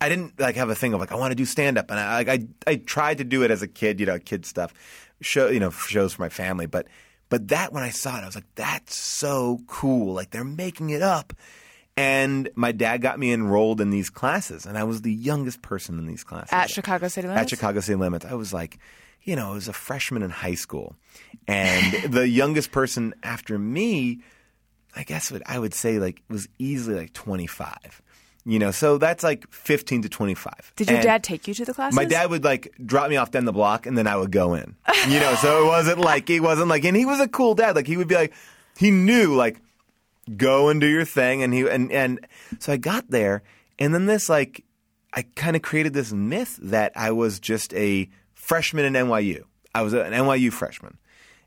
I 0.00 0.08
didn't 0.08 0.38
like 0.40 0.56
have 0.56 0.70
a 0.70 0.74
thing 0.74 0.94
of 0.94 1.00
like 1.00 1.12
I 1.12 1.16
want 1.16 1.32
to 1.32 1.34
do 1.34 1.44
stand 1.44 1.76
up, 1.76 1.90
and 1.90 2.00
I, 2.00 2.22
like 2.22 2.28
I 2.28 2.46
I 2.66 2.76
tried 2.76 3.18
to 3.18 3.24
do 3.24 3.42
it 3.42 3.50
as 3.50 3.60
a 3.60 3.68
kid, 3.68 4.00
you 4.00 4.06
know, 4.06 4.18
kid 4.18 4.46
stuff, 4.46 4.72
show 5.20 5.48
you 5.48 5.60
know 5.60 5.70
shows 5.70 6.14
for 6.14 6.22
my 6.22 6.30
family, 6.30 6.64
but 6.64 6.86
but 7.30 7.48
that 7.48 7.72
when 7.72 7.82
I 7.82 7.90
saw 7.90 8.18
it, 8.18 8.22
I 8.22 8.26
was 8.26 8.34
like, 8.34 8.54
that's 8.56 8.94
so 8.94 9.60
cool. 9.66 10.12
Like 10.12 10.30
they're 10.30 10.44
making 10.44 10.90
it 10.90 11.00
up, 11.00 11.32
and 11.96 12.50
my 12.54 12.72
dad 12.72 13.00
got 13.00 13.18
me 13.18 13.32
enrolled 13.32 13.80
in 13.80 13.90
these 13.90 14.10
classes, 14.10 14.66
and 14.66 14.76
I 14.76 14.84
was 14.84 15.00
the 15.00 15.12
youngest 15.12 15.62
person 15.62 15.98
in 15.98 16.06
these 16.06 16.24
classes 16.24 16.52
At 16.52 16.68
Chicago 16.68 17.08
City 17.08 17.28
Limits? 17.28 17.42
At 17.42 17.50
Chicago 17.50 17.80
City 17.80 17.96
Limits, 17.96 18.26
I 18.26 18.34
was 18.34 18.52
like, 18.52 18.78
you 19.22 19.36
know, 19.36 19.50
I 19.50 19.54
was 19.54 19.68
a 19.68 19.72
freshman 19.72 20.22
in 20.22 20.30
high 20.30 20.54
school, 20.54 20.96
and 21.48 21.92
the 22.12 22.28
youngest 22.28 22.72
person 22.72 23.14
after 23.22 23.58
me, 23.58 24.20
I 24.94 25.04
guess 25.04 25.30
what 25.32 25.42
I 25.46 25.58
would 25.58 25.72
say 25.72 25.98
like 25.98 26.22
was 26.28 26.48
easily 26.58 26.96
like 26.96 27.12
twenty 27.12 27.46
five. 27.46 28.02
You 28.50 28.58
know, 28.58 28.72
so 28.72 28.98
that's 28.98 29.22
like 29.22 29.48
15 29.52 30.02
to 30.02 30.08
25. 30.08 30.72
Did 30.74 30.88
your 30.88 30.96
And 30.96 31.04
dad 31.04 31.22
take 31.22 31.46
you 31.46 31.54
to 31.54 31.64
the 31.64 31.72
classes? 31.72 31.94
My 31.94 32.04
dad 32.04 32.30
would 32.30 32.42
like 32.42 32.74
drop 32.84 33.08
me 33.08 33.14
off 33.16 33.30
down 33.30 33.44
the 33.44 33.52
block 33.52 33.86
and 33.86 33.96
then 33.96 34.08
I 34.08 34.16
would 34.16 34.32
go 34.32 34.54
in. 34.54 34.74
You 35.08 35.20
know, 35.20 35.36
so 35.36 35.62
it 35.62 35.66
wasn't 35.68 36.00
like, 36.00 36.26
he 36.26 36.40
wasn't 36.40 36.66
like, 36.66 36.84
and 36.84 36.96
he 36.96 37.06
was 37.06 37.20
a 37.20 37.28
cool 37.28 37.54
dad. 37.54 37.76
Like 37.76 37.86
he 37.86 37.96
would 37.96 38.08
be 38.08 38.16
like, 38.16 38.34
he 38.76 38.90
knew 38.90 39.36
like, 39.36 39.60
go 40.36 40.68
and 40.68 40.80
do 40.80 40.88
your 40.88 41.04
thing. 41.04 41.44
And 41.44 41.54
he, 41.54 41.60
and, 41.68 41.92
and 41.92 42.26
so 42.58 42.72
I 42.72 42.76
got 42.76 43.08
there 43.08 43.44
and 43.78 43.94
then 43.94 44.06
this 44.06 44.28
like, 44.28 44.64
I 45.12 45.22
kind 45.36 45.54
of 45.54 45.62
created 45.62 45.92
this 45.92 46.12
myth 46.12 46.58
that 46.60 46.90
I 46.96 47.12
was 47.12 47.38
just 47.38 47.72
a 47.74 48.10
freshman 48.34 48.84
in 48.84 48.94
NYU. 48.94 49.44
I 49.76 49.82
was 49.82 49.92
an 49.92 50.12
NYU 50.12 50.52
freshman 50.52 50.98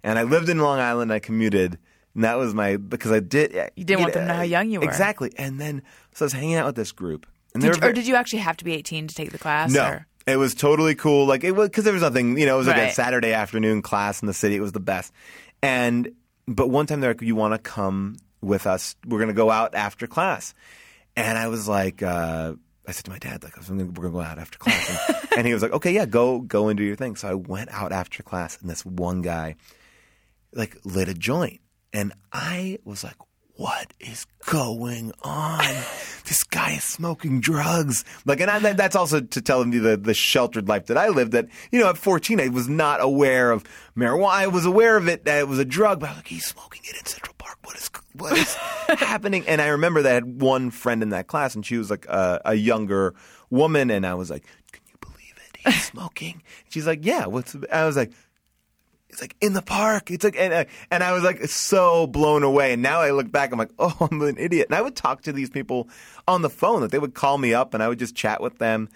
and 0.03 0.17
I 0.17 0.23
lived 0.23 0.47
in 0.47 0.59
Long 0.59 0.79
Island. 0.79 1.11
I 1.11 1.19
commuted 1.19 1.79
and 2.15 2.23
that 2.23 2.37
was 2.37 2.53
my, 2.53 2.77
because 2.77 3.11
I 3.11 3.19
did. 3.19 3.53
You 3.75 3.83
didn't 3.83 4.01
want 4.01 4.13
them 4.13 4.23
to 4.23 4.27
know 4.27 4.35
how 4.35 4.43
young 4.43 4.69
you 4.69 4.79
were. 4.79 4.85
Exactly. 4.85 5.31
And 5.37 5.59
then, 5.59 5.81
so 6.13 6.25
I 6.25 6.27
was 6.27 6.33
hanging 6.33 6.55
out 6.55 6.65
with 6.65 6.75
this 6.75 6.91
group. 6.91 7.25
And 7.53 7.61
Did 7.61 7.81
were 7.81 7.89
or 7.89 7.93
did 7.93 8.07
you 8.07 8.15
actually 8.15 8.39
have 8.39 8.57
to 8.57 8.65
be 8.65 8.73
18 8.73 9.07
to 9.07 9.15
take 9.15 9.31
the 9.31 9.37
class? 9.37 9.71
no, 9.71 9.85
or- 9.85 10.07
it 10.25 10.37
was 10.37 10.55
totally 10.55 10.95
cool. 10.95 11.25
Like 11.25 11.43
it 11.43 11.51
was 11.51 11.69
because 11.69 11.83
there 11.83 11.93
was 11.93 12.01
nothing. 12.01 12.37
You 12.37 12.45
know, 12.45 12.55
it 12.55 12.59
was 12.59 12.67
like 12.67 12.77
a 12.77 12.91
Saturday 12.91 13.33
afternoon 13.33 13.81
class 13.81 14.21
in 14.21 14.27
the 14.27 14.33
city. 14.33 14.55
It 14.55 14.61
was 14.61 14.71
the 14.71 14.79
best. 14.79 15.11
And 15.61 16.11
but 16.47 16.69
one 16.69 16.85
time 16.85 17.01
they're 17.01 17.11
like, 17.11 17.21
"You 17.21 17.35
want 17.35 17.53
to 17.53 17.57
come 17.57 18.17
with 18.41 18.65
us? 18.65 18.95
We're 19.05 19.19
going 19.19 19.27
to 19.27 19.33
go 19.33 19.51
out 19.51 19.75
after 19.75 20.07
class." 20.07 20.53
And 21.15 21.37
I 21.37 21.47
was 21.47 21.67
like, 21.67 22.01
uh, 22.01 22.53
I 22.87 22.91
said 22.91 23.05
to 23.05 23.11
my 23.11 23.19
dad, 23.19 23.43
like, 23.43 23.55
"We're 23.57 23.75
going 23.75 23.93
to 23.93 24.09
go 24.09 24.21
out 24.21 24.39
after 24.39 24.57
class." 24.57 25.09
And, 25.09 25.27
and 25.39 25.47
he 25.47 25.53
was 25.53 25.61
like, 25.61 25.73
"Okay, 25.73 25.91
yeah, 25.91 26.05
go 26.05 26.39
go 26.39 26.69
and 26.69 26.77
do 26.77 26.83
your 26.83 26.95
thing." 26.95 27.15
So 27.17 27.27
I 27.27 27.33
went 27.33 27.69
out 27.71 27.91
after 27.91 28.23
class, 28.23 28.57
and 28.61 28.69
this 28.69 28.85
one 28.85 29.21
guy 29.21 29.55
like 30.53 30.77
lit 30.85 31.09
a 31.09 31.13
joint 31.13 31.59
and 31.93 32.13
I 32.31 32.79
was 32.83 33.03
like, 33.03 33.15
what 33.55 33.93
is 33.99 34.25
going 34.45 35.13
on? 35.21 35.63
this 36.25 36.43
guy 36.43 36.71
is 36.71 36.83
smoking 36.83 37.39
drugs. 37.39 38.03
Like, 38.25 38.39
and 38.39 38.49
I, 38.49 38.73
that's 38.73 38.95
also 38.95 39.21
to 39.21 39.41
tell 39.41 39.61
him 39.61 39.71
the, 39.71 39.97
the 39.97 40.13
sheltered 40.13 40.67
life 40.67 40.87
that 40.87 40.97
I 40.97 41.09
lived 41.09 41.33
that, 41.33 41.47
you 41.71 41.79
know, 41.79 41.89
at 41.89 41.97
14, 41.97 42.39
I 42.39 42.47
was 42.47 42.67
not 42.69 43.01
aware 43.01 43.51
of 43.51 43.63
marijuana. 43.95 44.29
I 44.29 44.47
was 44.47 44.65
aware 44.65 44.97
of 44.97 45.07
it, 45.07 45.25
that 45.25 45.39
it 45.39 45.47
was 45.47 45.59
a 45.59 45.65
drug, 45.65 45.99
but 45.99 46.07
I 46.07 46.11
was 46.13 46.17
like, 46.19 46.27
he's 46.27 46.45
smoking 46.45 46.81
it 46.85 46.97
in 46.97 47.05
Central 47.05 47.35
Park. 47.37 47.57
What 47.63 47.75
is, 47.75 47.91
what 48.13 48.37
is 48.37 48.53
happening? 48.99 49.45
And 49.47 49.61
I 49.61 49.67
remember 49.67 50.01
that 50.01 50.11
I 50.11 50.15
had 50.15 50.41
one 50.41 50.71
friend 50.71 51.03
in 51.03 51.09
that 51.09 51.27
class 51.27 51.55
and 51.55 51.65
she 51.65 51.77
was 51.77 51.89
like 51.89 52.05
a, 52.07 52.41
a 52.45 52.53
younger 52.55 53.13
woman. 53.49 53.91
And 53.91 54.05
I 54.05 54.15
was 54.15 54.31
like, 54.31 54.43
can 54.71 54.81
you 54.87 54.95
believe 54.99 55.35
it? 55.37 55.71
He's 55.71 55.83
smoking. 55.91 56.41
She's 56.69 56.87
like, 56.87 57.05
yeah, 57.05 57.25
what's, 57.25 57.55
I 57.71 57.85
was 57.85 57.95
like, 57.97 58.11
it's 59.13 59.21
like 59.21 59.35
in 59.39 59.53
the 59.53 59.61
park. 59.61 60.11
It's 60.11 60.23
like, 60.23 60.35
and, 60.37 60.51
uh, 60.53 60.65
and 60.91 61.03
I 61.03 61.13
was 61.13 61.23
like 61.23 61.41
so 61.45 62.05
blown 62.07 62.43
away. 62.43 62.73
And 62.73 62.81
now 62.81 62.99
I 62.99 63.11
look 63.11 63.31
back, 63.31 63.51
I'm 63.53 63.59
like, 63.59 63.71
oh, 63.79 64.09
I'm 64.11 64.21
an 64.21 64.37
idiot. 64.37 64.67
And 64.69 64.75
I 64.75 64.81
would 64.81 64.95
talk 64.95 65.21
to 65.23 65.31
these 65.31 65.49
people 65.49 65.87
on 66.27 66.41
the 66.41 66.49
phone. 66.49 66.81
Like 66.81 66.91
they 66.91 66.99
would 66.99 67.13
call 67.13 67.37
me 67.37 67.53
up, 67.53 67.73
and 67.73 67.81
I 67.81 67.87
would 67.87 67.99
just 67.99 68.15
chat 68.15 68.41
with 68.41 68.57
them. 68.57 68.89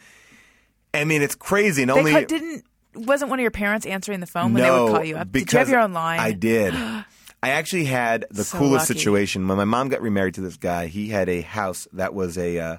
I 0.94 1.04
mean, 1.06 1.22
it's 1.22 1.36
crazy. 1.36 1.84
And 1.84 1.92
They 1.92 1.98
only 2.00 2.12
ca- 2.12 2.26
didn't. 2.26 2.66
Wasn't 2.96 3.30
one 3.30 3.40
of 3.40 3.42
your 3.44 3.52
parents 3.52 3.86
answering 3.86 4.20
the 4.22 4.26
phone 4.28 4.54
when 4.54 4.64
no, 4.64 4.76
they 4.76 4.84
would 4.84 4.98
call 4.98 5.06
you 5.06 5.18
up? 5.18 5.32
Did 5.32 5.54
you 5.54 5.60
have 5.60 5.70
your 5.70 5.80
own 5.82 5.94
line? 5.94 6.20
I 6.20 6.32
did. 6.32 6.74
I 7.44 7.50
actually 7.52 7.86
had 7.86 8.26
the 8.32 8.44
So 8.44 8.58
coolest 8.58 8.90
lucky. 8.90 9.00
situation 9.00 9.48
when 9.48 9.58
my 9.58 9.66
mom 9.66 9.90
got 9.90 10.02
remarried 10.02 10.34
to 10.36 10.42
this 10.42 10.58
guy. 10.58 10.88
He 10.88 11.10
had 11.10 11.30
a 11.30 11.42
house 11.42 11.88
that 11.94 12.16
was 12.16 12.36
a 12.40 12.58
uh, 12.58 12.78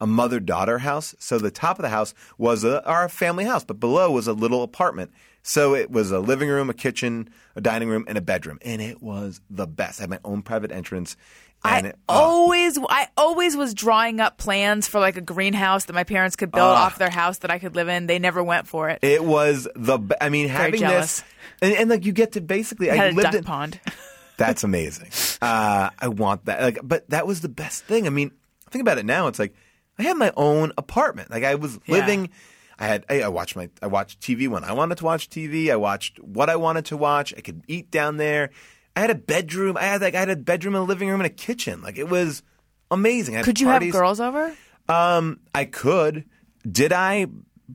a 0.00 0.06
mother 0.06 0.40
daughter 0.40 0.78
house. 0.78 1.14
So 1.18 1.38
the 1.38 1.50
top 1.50 1.78
of 1.78 1.82
the 1.82 1.88
house 1.88 2.14
was 2.36 2.64
a, 2.64 2.84
our 2.86 3.08
family 3.08 3.44
house, 3.44 3.64
but 3.64 3.80
below 3.80 4.10
was 4.12 4.28
a 4.28 4.32
little 4.32 4.62
apartment. 4.62 5.10
So 5.42 5.74
it 5.74 5.90
was 5.90 6.10
a 6.10 6.18
living 6.20 6.48
room, 6.48 6.68
a 6.68 6.74
kitchen, 6.74 7.30
a 7.56 7.60
dining 7.60 7.88
room, 7.88 8.04
and 8.06 8.18
a 8.18 8.20
bedroom, 8.20 8.58
and 8.62 8.82
it 8.82 9.02
was 9.02 9.40
the 9.48 9.66
best. 9.66 10.00
I 10.00 10.02
had 10.02 10.10
my 10.10 10.18
own 10.24 10.42
private 10.42 10.70
entrance. 10.72 11.16
I 11.64 11.78
And 11.78 11.86
it, 11.88 11.96
oh, 12.08 12.14
always, 12.14 12.78
I 12.88 13.08
always 13.16 13.56
was 13.56 13.74
drawing 13.74 14.20
up 14.20 14.36
plans 14.38 14.86
for 14.86 15.00
like 15.00 15.16
a 15.16 15.20
greenhouse 15.20 15.86
that 15.86 15.92
my 15.94 16.04
parents 16.04 16.36
could 16.36 16.52
build 16.52 16.62
Ah. 16.70 16.84
off 16.86 16.98
their 16.98 17.10
house 17.10 17.38
that 17.38 17.50
I 17.50 17.58
could 17.58 17.74
live 17.74 17.88
in. 17.88 18.06
They 18.06 18.18
never 18.20 18.42
went 18.44 18.68
for 18.68 18.88
it. 18.90 19.00
it 19.02 19.24
was 19.24 19.66
the. 19.74 19.98
I 20.20 20.28
mean, 20.28 20.48
having 20.48 20.78
jealous. 20.80 21.20
this, 21.20 21.24
and, 21.62 21.72
and 21.74 21.90
like 21.90 22.04
you 22.04 22.12
get 22.12 22.32
to 22.32 22.40
basically. 22.40 22.90
I 22.90 22.94
I 22.94 22.96
had 22.96 23.12
a 23.12 23.16
lived 23.16 23.24
duck 23.26 23.34
in, 23.36 23.44
pond. 23.44 23.80
That's 24.36 24.62
amazing. 24.62 25.10
Uh, 25.42 25.90
I 25.98 26.06
want 26.08 26.44
that. 26.44 26.60
Like, 26.62 26.78
but 26.84 27.08
that 27.10 27.26
was 27.26 27.40
the 27.40 27.48
best 27.48 27.84
thing. 27.84 28.06
I 28.06 28.10
mean, 28.10 28.30
think 28.70 28.82
about 28.82 28.98
it 28.98 29.06
now. 29.06 29.26
It's 29.26 29.40
like 29.40 29.52
I 29.98 30.02
had 30.04 30.16
my 30.16 30.32
own 30.36 30.72
apartment. 30.78 31.30
Like 31.30 31.44
I 31.44 31.54
was 31.56 31.78
Yeah. 31.86 31.96
living. 31.96 32.30
I 32.78 32.86
had. 32.86 33.04
I, 33.10 33.22
I 33.22 33.28
watched 33.28 33.56
my. 33.56 33.68
I 33.82 33.88
watched 33.88 34.20
TV 34.20 34.48
when 34.48 34.62
I 34.64 34.72
wanted 34.72 34.98
to 34.98 35.04
watch 35.04 35.28
TV. 35.28 35.70
I 35.70 35.76
watched 35.76 36.18
what 36.20 36.48
I 36.48 36.56
wanted 36.56 36.84
to 36.86 36.96
watch. 36.96 37.34
I 37.36 37.40
could 37.40 37.62
eat 37.66 37.90
down 37.90 38.16
there. 38.18 38.50
I 38.94 39.00
had 39.00 39.10
a 39.10 39.14
bedroom. 39.16 39.76
I 39.76 39.82
had 39.82 40.00
like 40.00 40.14
I 40.14 40.20
had 40.20 40.30
a 40.30 40.36
bedroom, 40.36 40.74
and 40.76 40.82
a 40.84 40.86
living 40.86 41.08
room, 41.08 41.20
and 41.20 41.26
a 41.26 41.30
kitchen. 41.30 41.82
Like 41.82 41.98
it 41.98 42.08
was 42.08 42.42
amazing. 42.90 43.42
Could 43.42 43.58
you 43.60 43.66
parties. 43.66 43.92
have 43.92 44.00
girls 44.00 44.20
over? 44.20 44.54
Um, 44.88 45.40
I 45.54 45.64
could. 45.64 46.24
Did 46.70 46.92
I? 46.92 47.26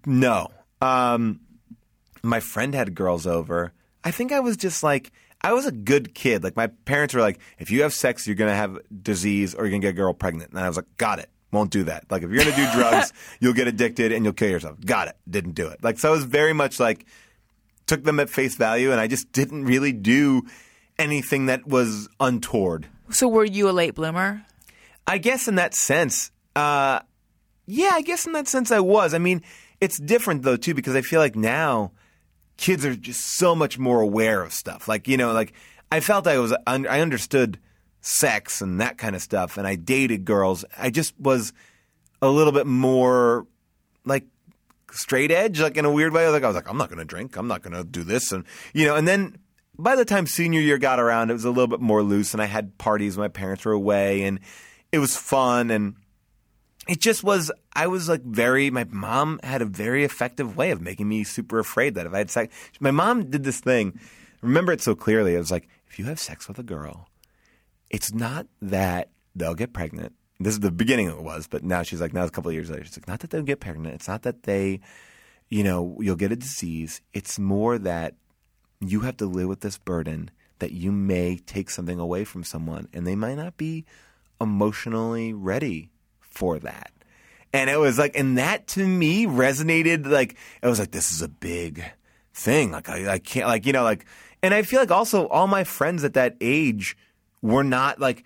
No. 0.05 0.47
Um, 0.81 1.41
my 2.23 2.39
friend 2.39 2.73
had 2.73 2.95
girls 2.95 3.27
over. 3.27 3.73
I 4.05 4.11
think 4.11 4.31
I 4.31 4.39
was 4.39 4.55
just 4.57 4.83
like 4.83 5.11
I 5.41 5.51
was 5.51 5.65
a 5.65 5.71
good 5.71 6.15
kid. 6.15 6.43
Like 6.45 6.55
my 6.55 6.67
parents 6.67 7.13
were 7.13 7.19
like, 7.21 7.39
if 7.59 7.71
you 7.71 7.81
have 7.83 7.93
sex, 7.93 8.25
you're 8.25 8.35
gonna 8.37 8.55
have 8.55 8.79
disease 9.01 9.53
or 9.53 9.63
you're 9.65 9.71
gonna 9.71 9.81
get 9.81 9.89
a 9.89 9.93
girl 9.93 10.13
pregnant. 10.13 10.51
And 10.51 10.59
I 10.59 10.67
was 10.69 10.77
like, 10.77 10.87
got 10.97 11.19
it. 11.19 11.29
Won't 11.53 11.69
do 11.69 11.83
that. 11.83 12.05
Like 12.09 12.23
if 12.23 12.31
you're 12.31 12.43
gonna 12.43 12.55
do 12.55 12.67
drugs, 12.73 13.13
you'll 13.39 13.53
get 13.53 13.67
addicted 13.67 14.11
and 14.11 14.25
you'll 14.25 14.33
kill 14.33 14.49
yourself. 14.49 14.81
Got 14.83 15.09
it. 15.09 15.15
Didn't 15.29 15.53
do 15.53 15.67
it. 15.67 15.83
Like 15.83 15.99
so, 15.99 16.09
I 16.09 16.11
was 16.11 16.25
very 16.25 16.51
much 16.51 16.79
like 16.79 17.05
took 17.85 18.03
them 18.03 18.19
at 18.19 18.29
face 18.29 18.55
value, 18.55 18.91
and 18.91 18.99
I 18.99 19.07
just 19.07 19.31
didn't 19.31 19.65
really 19.65 19.93
do 19.93 20.41
anything 20.97 21.45
that 21.45 21.67
was 21.67 22.09
untoward. 22.19 22.87
So 23.11 23.27
were 23.27 23.45
you 23.45 23.69
a 23.69 23.71
late 23.71 23.93
bloomer? 23.93 24.43
I 25.05 25.19
guess 25.19 25.47
in 25.47 25.55
that 25.55 25.75
sense, 25.75 26.31
uh, 26.55 27.01
yeah, 27.67 27.91
I 27.93 28.01
guess 28.01 28.25
in 28.25 28.33
that 28.33 28.47
sense 28.47 28.71
I 28.71 28.79
was. 28.79 29.13
I 29.13 29.19
mean, 29.19 29.43
it's 29.79 29.99
different 29.99 30.41
though 30.41 30.57
too 30.57 30.73
because 30.73 30.95
I 30.95 31.01
feel 31.01 31.19
like 31.19 31.35
now 31.35 31.91
kids 32.57 32.83
are 32.83 32.95
just 32.95 33.21
so 33.37 33.53
much 33.53 33.77
more 33.77 34.01
aware 34.01 34.41
of 34.41 34.53
stuff. 34.53 34.87
Like 34.87 35.07
you 35.07 35.17
know, 35.17 35.33
like 35.33 35.53
I 35.91 35.99
felt 35.99 36.25
I 36.25 36.39
was 36.39 36.51
I 36.65 36.99
understood 36.99 37.59
sex 38.03 38.61
and 38.61 38.81
that 38.81 38.97
kind 38.97 39.15
of 39.15 39.21
stuff, 39.21 39.57
and 39.57 39.65
I 39.65 39.75
dated 39.75 40.25
girls. 40.25 40.63
I 40.77 40.91
just 40.91 41.19
was 41.19 41.53
a 42.21 42.29
little 42.29 42.53
bit 42.53 42.67
more 42.67 43.47
like 44.05 44.25
straight 44.91 45.31
edge, 45.31 45.59
like 45.59 45.77
in 45.77 45.85
a 45.85 45.91
weird 45.91 46.13
way. 46.13 46.27
Like 46.27 46.43
I 46.43 46.47
was 46.47 46.55
like, 46.55 46.69
I'm 46.69 46.77
not 46.77 46.89
going 46.89 46.99
to 46.99 47.05
drink. 47.05 47.35
I'm 47.35 47.47
not 47.47 47.63
going 47.63 47.73
to 47.73 47.83
do 47.83 48.03
this, 48.03 48.31
and 48.31 48.43
you 48.73 48.85
know. 48.85 48.95
And 48.95 49.07
then 49.07 49.37
by 49.79 49.95
the 49.95 50.05
time 50.05 50.27
senior 50.27 50.61
year 50.61 50.77
got 50.77 50.99
around, 50.99 51.31
it 51.31 51.33
was 51.33 51.45
a 51.45 51.49
little 51.49 51.67
bit 51.67 51.79
more 51.79 52.03
loose, 52.03 52.33
and 52.33 52.41
I 52.41 52.45
had 52.45 52.77
parties 52.77 53.17
when 53.17 53.23
my 53.23 53.29
parents 53.29 53.65
were 53.65 53.71
away, 53.71 54.23
and 54.23 54.39
it 54.91 54.99
was 54.99 55.15
fun, 55.15 55.71
and 55.71 55.95
it 56.89 56.99
just 56.99 57.23
was. 57.23 57.51
I 57.73 57.87
was 57.87 58.09
like 58.09 58.23
very. 58.23 58.69
My 58.69 58.83
mom 58.83 59.39
had 59.43 59.61
a 59.61 59.65
very 59.65 60.03
effective 60.03 60.57
way 60.57 60.71
of 60.71 60.81
making 60.81 61.07
me 61.07 61.23
super 61.23 61.57
afraid 61.57 61.95
that 61.95 62.05
if 62.05 62.13
I 62.13 62.17
had 62.17 62.29
sex, 62.29 62.53
my 62.81 62.91
mom 62.91 63.29
did 63.29 63.45
this 63.45 63.61
thing. 63.61 63.97
Remember 64.41 64.73
it 64.73 64.81
so 64.81 64.93
clearly. 64.93 65.35
It 65.35 65.39
was 65.39 65.51
like 65.51 65.69
if 65.87 65.97
you 65.97 66.05
have 66.05 66.19
sex 66.19 66.49
with 66.49 66.59
a 66.59 66.63
girl, 66.63 67.07
it's 67.93 68.13
not 68.13 68.47
that 68.61 69.09
they'll 69.35 69.53
get 69.53 69.71
pregnant. 69.71 70.13
This 70.39 70.55
is 70.55 70.59
the 70.59 70.71
beginning 70.71 71.07
of 71.07 71.19
it 71.19 71.23
was, 71.23 71.47
but 71.47 71.63
now 71.63 71.83
she's 71.83 72.01
like, 72.01 72.11
now 72.11 72.23
it's 72.23 72.29
a 72.29 72.33
couple 72.33 72.49
of 72.49 72.55
years 72.55 72.69
later. 72.69 72.83
She's 72.83 72.97
like, 72.97 73.07
not 73.07 73.19
that 73.19 73.29
they'll 73.29 73.43
get 73.43 73.59
pregnant. 73.59 73.93
It's 73.93 74.07
not 74.07 74.23
that 74.23 74.43
they, 74.43 74.81
you 75.47 75.63
know, 75.63 75.95
you'll 76.01 76.15
get 76.15 76.31
a 76.31 76.35
disease. 76.35 77.01
It's 77.13 77.37
more 77.37 77.77
that 77.77 78.15
you 78.81 79.01
have 79.01 79.15
to 79.17 79.27
live 79.27 79.47
with 79.47 79.61
this 79.61 79.77
burden 79.77 80.31
that 80.57 80.71
you 80.71 80.91
may 80.91 81.37
take 81.37 81.69
something 81.69 81.99
away 81.99 82.23
from 82.23 82.43
someone 82.43 82.87
and 82.93 83.05
they 83.05 83.15
might 83.15 83.35
not 83.35 83.57
be 83.57 83.85
emotionally 84.41 85.31
ready 85.31 85.91
for 86.19 86.57
that. 86.59 86.91
And 87.53 87.69
it 87.69 87.79
was 87.79 87.99
like, 87.99 88.17
and 88.17 88.39
that 88.39 88.65
to 88.69 88.85
me 88.85 89.27
resonated 89.27 90.07
like, 90.07 90.35
it 90.63 90.67
was 90.67 90.79
like, 90.79 90.91
this 90.91 91.11
is 91.11 91.21
a 91.21 91.29
big 91.29 91.83
thing. 92.33 92.71
Like, 92.71 92.89
I, 92.89 93.13
I 93.13 93.19
can't, 93.19 93.47
like, 93.47 93.67
you 93.67 93.73
know, 93.73 93.83
like, 93.83 94.05
and 94.41 94.51
I 94.51 94.63
feel 94.63 94.79
like 94.79 94.89
also 94.89 95.27
all 95.27 95.45
my 95.45 95.63
friends 95.63 96.03
at 96.03 96.15
that 96.15 96.35
age 96.41 96.97
were 97.43 97.63
not 97.63 97.99
like, 97.99 98.23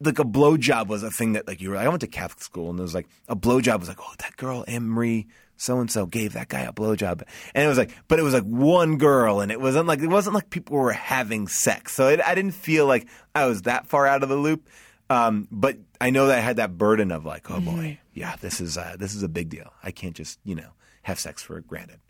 like 0.00 0.18
a 0.18 0.24
blowjob 0.24 0.86
was 0.86 1.02
a 1.02 1.10
thing 1.10 1.34
that 1.34 1.46
like 1.46 1.60
you 1.60 1.68
were. 1.68 1.76
Like 1.76 1.84
I 1.84 1.88
went 1.90 2.00
to 2.00 2.06
Catholic 2.06 2.42
school 2.42 2.70
and 2.70 2.78
it 2.78 2.82
was 2.82 2.94
like 2.94 3.08
a 3.28 3.36
blowjob 3.36 3.80
was 3.80 3.88
like, 3.88 4.00
oh, 4.00 4.14
that 4.20 4.38
girl 4.38 4.64
Emery 4.66 5.28
so 5.62 5.78
and 5.78 5.90
so 5.90 6.06
gave 6.06 6.32
that 6.32 6.48
guy 6.48 6.62
a 6.62 6.72
blowjob, 6.72 7.22
and 7.54 7.64
it 7.64 7.68
was 7.68 7.78
like, 7.78 7.94
but 8.08 8.18
it 8.18 8.22
was 8.22 8.34
like 8.34 8.42
one 8.42 8.98
girl, 8.98 9.40
and 9.40 9.52
it 9.52 9.60
wasn't 9.60 9.86
like 9.86 10.00
it 10.00 10.08
wasn't 10.08 10.34
like 10.34 10.50
people 10.50 10.76
were 10.76 10.92
having 10.92 11.46
sex. 11.46 11.94
So 11.94 12.08
it, 12.08 12.20
I 12.20 12.34
didn't 12.34 12.52
feel 12.52 12.86
like 12.86 13.06
I 13.34 13.46
was 13.46 13.62
that 13.62 13.86
far 13.86 14.06
out 14.06 14.24
of 14.24 14.28
the 14.28 14.36
loop. 14.36 14.68
Um, 15.08 15.46
but 15.52 15.76
I 16.00 16.10
know 16.10 16.26
that 16.26 16.38
I 16.38 16.40
had 16.40 16.56
that 16.56 16.76
burden 16.76 17.12
of 17.12 17.24
like, 17.24 17.50
oh 17.50 17.60
boy, 17.60 18.00
yeah, 18.12 18.34
this 18.40 18.60
is 18.60 18.76
uh, 18.76 18.96
this 18.98 19.14
is 19.14 19.22
a 19.22 19.28
big 19.28 19.50
deal. 19.50 19.72
I 19.82 19.92
can't 19.92 20.16
just 20.16 20.40
you 20.44 20.56
know 20.56 20.70
have 21.02 21.20
sex 21.20 21.42
for 21.42 21.60
granted. 21.60 22.00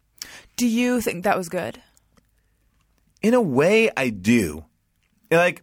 Do 0.56 0.66
you 0.66 1.00
think 1.00 1.24
that 1.24 1.36
was 1.36 1.48
good? 1.48 1.82
In 3.20 3.34
a 3.34 3.40
way, 3.40 3.90
I 3.96 4.08
do. 4.08 4.64
Like, 5.30 5.62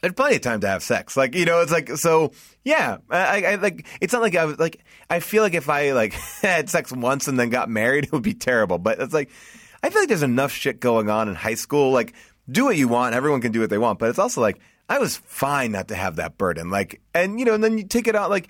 there's 0.00 0.14
plenty 0.14 0.36
of 0.36 0.42
time 0.42 0.60
to 0.60 0.68
have 0.68 0.82
sex. 0.82 1.16
Like, 1.16 1.34
you 1.34 1.44
know, 1.44 1.60
it's 1.60 1.72
like 1.72 1.90
so. 1.96 2.32
Yeah, 2.64 2.98
I, 3.10 3.44
I 3.44 3.52
I- 3.52 3.54
like. 3.56 3.86
It's 4.00 4.12
not 4.12 4.22
like 4.22 4.36
I 4.36 4.44
was 4.44 4.58
like. 4.58 4.84
I 5.10 5.20
feel 5.20 5.42
like 5.42 5.54
if 5.54 5.68
I 5.68 5.92
like 5.92 6.12
had 6.42 6.70
sex 6.70 6.92
once 6.92 7.28
and 7.28 7.38
then 7.38 7.50
got 7.50 7.68
married, 7.68 8.04
it 8.06 8.12
would 8.12 8.22
be 8.22 8.34
terrible. 8.34 8.78
But 8.78 9.00
it's 9.00 9.14
like, 9.14 9.30
I 9.82 9.90
feel 9.90 10.02
like 10.02 10.08
there's 10.08 10.22
enough 10.22 10.52
shit 10.52 10.80
going 10.80 11.10
on 11.10 11.28
in 11.28 11.34
high 11.34 11.54
school. 11.54 11.90
Like, 11.92 12.14
do 12.50 12.64
what 12.64 12.76
you 12.76 12.88
want. 12.88 13.14
Everyone 13.14 13.40
can 13.40 13.52
do 13.52 13.60
what 13.60 13.70
they 13.70 13.78
want. 13.78 13.98
But 13.98 14.10
it's 14.10 14.18
also 14.18 14.40
like 14.40 14.60
I 14.88 14.98
was 14.98 15.16
fine 15.16 15.72
not 15.72 15.88
to 15.88 15.94
have 15.94 16.16
that 16.16 16.38
burden. 16.38 16.70
Like, 16.70 17.00
and 17.14 17.38
you 17.38 17.44
know, 17.44 17.54
and 17.54 17.64
then 17.64 17.78
you 17.78 17.84
take 17.84 18.06
it 18.08 18.14
out. 18.16 18.30
Like, 18.30 18.48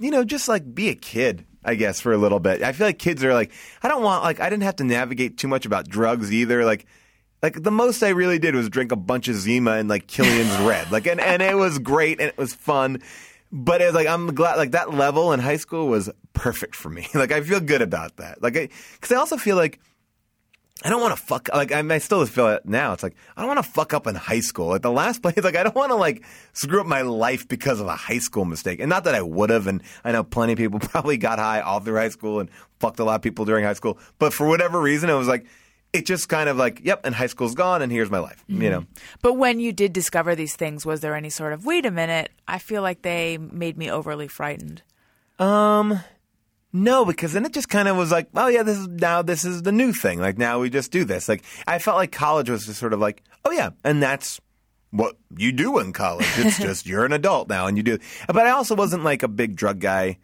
you 0.00 0.10
know, 0.10 0.24
just 0.24 0.48
like 0.48 0.74
be 0.74 0.88
a 0.88 0.94
kid, 0.94 1.44
I 1.64 1.74
guess, 1.74 2.00
for 2.00 2.12
a 2.12 2.18
little 2.18 2.40
bit. 2.40 2.62
I 2.62 2.72
feel 2.72 2.86
like 2.86 2.98
kids 2.98 3.22
are 3.24 3.32
like, 3.34 3.52
I 3.82 3.88
don't 3.88 4.02
want, 4.02 4.22
like, 4.24 4.40
I 4.40 4.50
didn't 4.50 4.64
have 4.64 4.76
to 4.76 4.84
navigate 4.84 5.38
too 5.38 5.48
much 5.48 5.64
about 5.66 5.88
drugs 5.88 6.32
either. 6.32 6.64
Like, 6.64 6.86
like 7.42 7.62
the 7.62 7.70
most 7.70 8.02
I 8.02 8.10
really 8.10 8.38
did 8.38 8.54
was 8.54 8.68
drink 8.68 8.92
a 8.92 8.96
bunch 8.96 9.28
of 9.28 9.36
Zima 9.36 9.72
and 9.72 9.88
like 9.88 10.06
Killian's 10.06 10.56
Red. 10.66 10.90
Like, 10.90 11.06
and, 11.06 11.20
and 11.20 11.42
it 11.42 11.56
was 11.56 11.78
great 11.78 12.20
and 12.20 12.28
it 12.28 12.38
was 12.38 12.54
fun. 12.54 13.02
But 13.52 13.80
it 13.80 13.86
was 13.86 13.94
like, 13.94 14.08
I'm 14.08 14.34
glad, 14.34 14.56
like, 14.56 14.72
that 14.72 14.92
level 14.92 15.32
in 15.32 15.38
high 15.38 15.56
school 15.56 15.86
was 15.86 16.10
perfect 16.32 16.74
for 16.74 16.90
me. 16.90 17.06
Like, 17.14 17.32
I 17.32 17.40
feel 17.40 17.60
good 17.60 17.80
about 17.80 18.16
that. 18.16 18.42
Like, 18.42 18.56
I, 18.56 18.68
cause 19.00 19.12
I 19.12 19.16
also 19.16 19.36
feel 19.36 19.56
like, 19.56 19.78
I 20.84 20.90
don't 20.90 21.00
want 21.00 21.16
to 21.16 21.22
fuck 21.22 21.48
like 21.54 21.72
I, 21.72 21.80
mean, 21.80 21.92
I 21.92 21.98
still 21.98 22.24
feel 22.26 22.48
it 22.48 22.66
now. 22.66 22.92
It's 22.92 23.02
like 23.02 23.16
I 23.34 23.40
don't 23.40 23.48
want 23.48 23.64
to 23.64 23.70
fuck 23.70 23.94
up 23.94 24.06
in 24.06 24.14
high 24.14 24.40
school. 24.40 24.68
Like 24.68 24.82
the 24.82 24.90
last 24.90 25.22
place, 25.22 25.42
like 25.42 25.56
I 25.56 25.62
don't 25.62 25.74
want 25.74 25.90
to 25.90 25.96
like 25.96 26.22
screw 26.52 26.82
up 26.82 26.86
my 26.86 27.00
life 27.00 27.48
because 27.48 27.80
of 27.80 27.86
a 27.86 27.96
high 27.96 28.18
school 28.18 28.44
mistake. 28.44 28.78
And 28.78 28.90
not 28.90 29.04
that 29.04 29.14
I 29.14 29.22
would 29.22 29.48
have. 29.48 29.68
And 29.68 29.82
I 30.04 30.12
know 30.12 30.22
plenty 30.22 30.52
of 30.52 30.58
people 30.58 30.78
probably 30.78 31.16
got 31.16 31.38
high 31.38 31.62
all 31.62 31.80
through 31.80 31.96
high 31.96 32.10
school 32.10 32.40
and 32.40 32.50
fucked 32.78 33.00
a 33.00 33.04
lot 33.04 33.14
of 33.14 33.22
people 33.22 33.46
during 33.46 33.64
high 33.64 33.72
school. 33.72 33.98
But 34.18 34.34
for 34.34 34.46
whatever 34.46 34.78
reason, 34.78 35.08
it 35.08 35.14
was 35.14 35.28
like 35.28 35.46
it 35.96 36.06
just 36.06 36.28
kind 36.28 36.48
of 36.48 36.56
like, 36.56 36.80
yep, 36.84 37.00
and 37.04 37.14
high 37.14 37.26
school's 37.26 37.54
gone, 37.54 37.82
and 37.82 37.90
here's 37.90 38.10
my 38.10 38.18
life. 38.18 38.44
You 38.48 38.70
know, 38.70 38.86
But 39.22 39.34
when 39.34 39.58
you 39.60 39.72
did 39.72 39.92
discover 39.92 40.34
these 40.34 40.54
things, 40.56 40.86
was 40.86 41.00
there 41.00 41.14
any 41.14 41.30
sort 41.30 41.52
of 41.52 41.66
wait 41.66 41.84
a 41.86 41.90
minute? 41.90 42.30
I 42.46 42.58
feel 42.58 42.82
like 42.82 43.02
they 43.02 43.38
made 43.38 43.76
me 43.76 43.90
overly 43.90 44.28
frightened. 44.28 44.82
Um, 45.38 46.00
no, 46.72 47.04
because 47.04 47.32
then 47.32 47.44
it 47.44 47.52
just 47.52 47.68
kind 47.68 47.88
of 47.88 47.96
was 47.96 48.10
like, 48.12 48.28
oh 48.34 48.48
yeah, 48.48 48.62
this 48.62 48.78
is 48.78 48.88
now 48.88 49.22
this 49.22 49.44
is 49.44 49.62
the 49.62 49.72
new 49.72 49.92
thing. 49.92 50.18
Like 50.18 50.38
now 50.38 50.60
we 50.60 50.70
just 50.70 50.92
do 50.92 51.04
this. 51.04 51.28
Like 51.28 51.42
I 51.66 51.78
felt 51.78 51.96
like 51.96 52.12
college 52.12 52.50
was 52.50 52.66
just 52.66 52.78
sort 52.78 52.92
of 52.92 53.00
like, 53.00 53.22
oh 53.44 53.50
yeah, 53.50 53.70
and 53.82 54.02
that's 54.02 54.40
what 54.90 55.16
you 55.36 55.52
do 55.52 55.78
in 55.78 55.92
college. 55.92 56.26
It's 56.36 56.58
just 56.68 56.86
you're 56.86 57.04
an 57.04 57.12
adult 57.12 57.48
now 57.48 57.66
and 57.66 57.76
you 57.76 57.82
do. 57.82 57.98
But 58.26 58.46
I 58.46 58.50
also 58.50 58.74
wasn't 58.74 59.04
like 59.04 59.22
a 59.22 59.28
big 59.28 59.56
drug 59.56 59.80
guy 59.80 60.18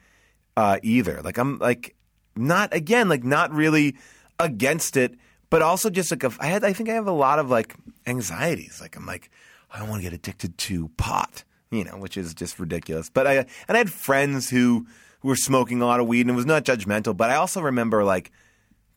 uh, 0.57 0.79
either. 0.83 1.23
Like 1.23 1.39
I'm 1.39 1.59
like 1.59 1.95
not 2.37 2.75
again 2.75 3.09
like 3.09 3.25
not 3.25 3.53
really 3.53 3.97
against 4.39 4.97
it, 4.97 5.15
but 5.53 5.61
also 5.61 5.91
just 5.91 6.11
like 6.11 6.25
a, 6.25 6.33
I 6.41 6.47
had 6.47 6.65
I 6.65 6.73
think 6.73 6.89
I 6.89 6.95
have 6.95 7.07
a 7.07 7.13
lot 7.13 7.39
of 7.39 7.51
like 7.51 7.75
anxieties. 8.07 8.81
Like 8.81 8.97
I'm 8.97 9.05
like 9.05 9.31
I 9.71 9.79
don't 9.79 9.91
want 9.91 10.03
to 10.03 10.09
get 10.09 10.15
addicted 10.15 10.57
to 10.57 10.89
pot, 10.97 11.45
you 11.71 11.85
know, 11.85 11.99
which 11.99 12.17
is 12.17 12.33
just 12.33 12.59
ridiculous. 12.59 13.11
But 13.11 13.27
I 13.27 13.35
and 13.35 13.77
I 13.77 13.77
had 13.77 13.93
friends 13.93 14.49
who 14.49 14.87
who 15.21 15.29
were 15.29 15.37
smoking 15.37 15.83
a 15.83 15.85
lot 15.85 16.01
of 16.01 16.07
weed 16.07 16.23
and 16.23 16.31
it 16.31 16.35
was 16.35 16.47
not 16.47 16.65
judgmental. 16.65 17.15
But 17.15 17.29
I 17.29 17.35
also 17.35 17.61
remember 17.61 18.03
like 18.03 18.33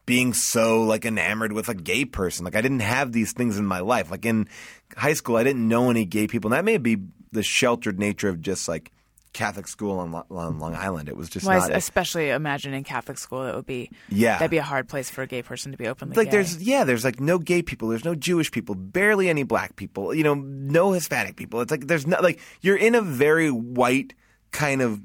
being 0.05 0.33
so 0.33 0.83
like 0.83 1.03
enamored 1.03 1.51
with 1.51 1.67
a 1.67 1.75
gay 1.75 2.05
person. 2.05 2.45
Like 2.45 2.55
I 2.55 2.61
didn't 2.61 2.79
have 2.79 3.11
these 3.11 3.33
things 3.33 3.57
in 3.57 3.65
my 3.65 3.81
life. 3.81 4.09
Like 4.09 4.25
in 4.25 4.47
high 4.95 5.13
school, 5.13 5.35
I 5.35 5.43
didn't 5.43 5.67
know 5.67 5.89
any 5.89 6.05
gay 6.05 6.25
people. 6.25 6.53
And 6.53 6.57
that 6.57 6.63
may 6.63 6.77
be 6.77 6.99
the 7.33 7.43
sheltered 7.43 7.99
nature 7.99 8.29
of 8.29 8.39
just 8.41 8.69
like 8.69 8.93
Catholic 9.35 9.67
school 9.67 9.99
on, 9.99 10.13
on 10.31 10.59
Long 10.59 10.73
Island. 10.75 11.07
It 11.09 11.15
was 11.17 11.29
just 11.29 11.45
Well, 11.45 11.59
not. 11.59 11.71
especially 11.75 12.29
imagine 12.29 12.73
in 12.73 12.83
Catholic 12.83 13.17
school, 13.17 13.45
it 13.45 13.53
would 13.55 13.65
be 13.67 13.91
Yeah. 14.09 14.37
that'd 14.37 14.49
be 14.49 14.57
a 14.57 14.63
hard 14.63 14.87
place 14.87 15.09
for 15.09 15.21
a 15.21 15.27
gay 15.27 15.41
person 15.43 15.71
to 15.71 15.77
be 15.77 15.87
openly 15.87 16.15
like 16.15 16.27
gay. 16.27 16.31
there's 16.31 16.61
yeah 16.63 16.83
there's 16.85 17.03
like 17.03 17.19
no 17.19 17.37
gay 17.37 17.61
people 17.61 17.89
there's 17.89 18.05
no 18.05 18.15
jewish 18.15 18.49
people 18.49 18.73
barely 18.75 19.29
any 19.29 19.43
black 19.43 19.75
people 19.75 20.13
you 20.15 20.23
know 20.23 20.33
no 20.35 20.93
hispanic 20.93 21.35
people 21.35 21.59
it's 21.61 21.69
like 21.71 21.85
there's 21.87 22.07
not 22.07 22.23
like 22.23 22.39
you're 22.61 22.77
in 22.77 22.95
a 22.95 23.01
very 23.01 23.51
white 23.51 24.13
kind 24.51 24.81
of 24.81 25.01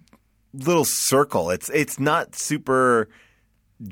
little 0.54 0.84
circle. 0.84 1.50
It's 1.50 1.68
it's 1.70 1.98
not 2.00 2.34
super 2.36 3.08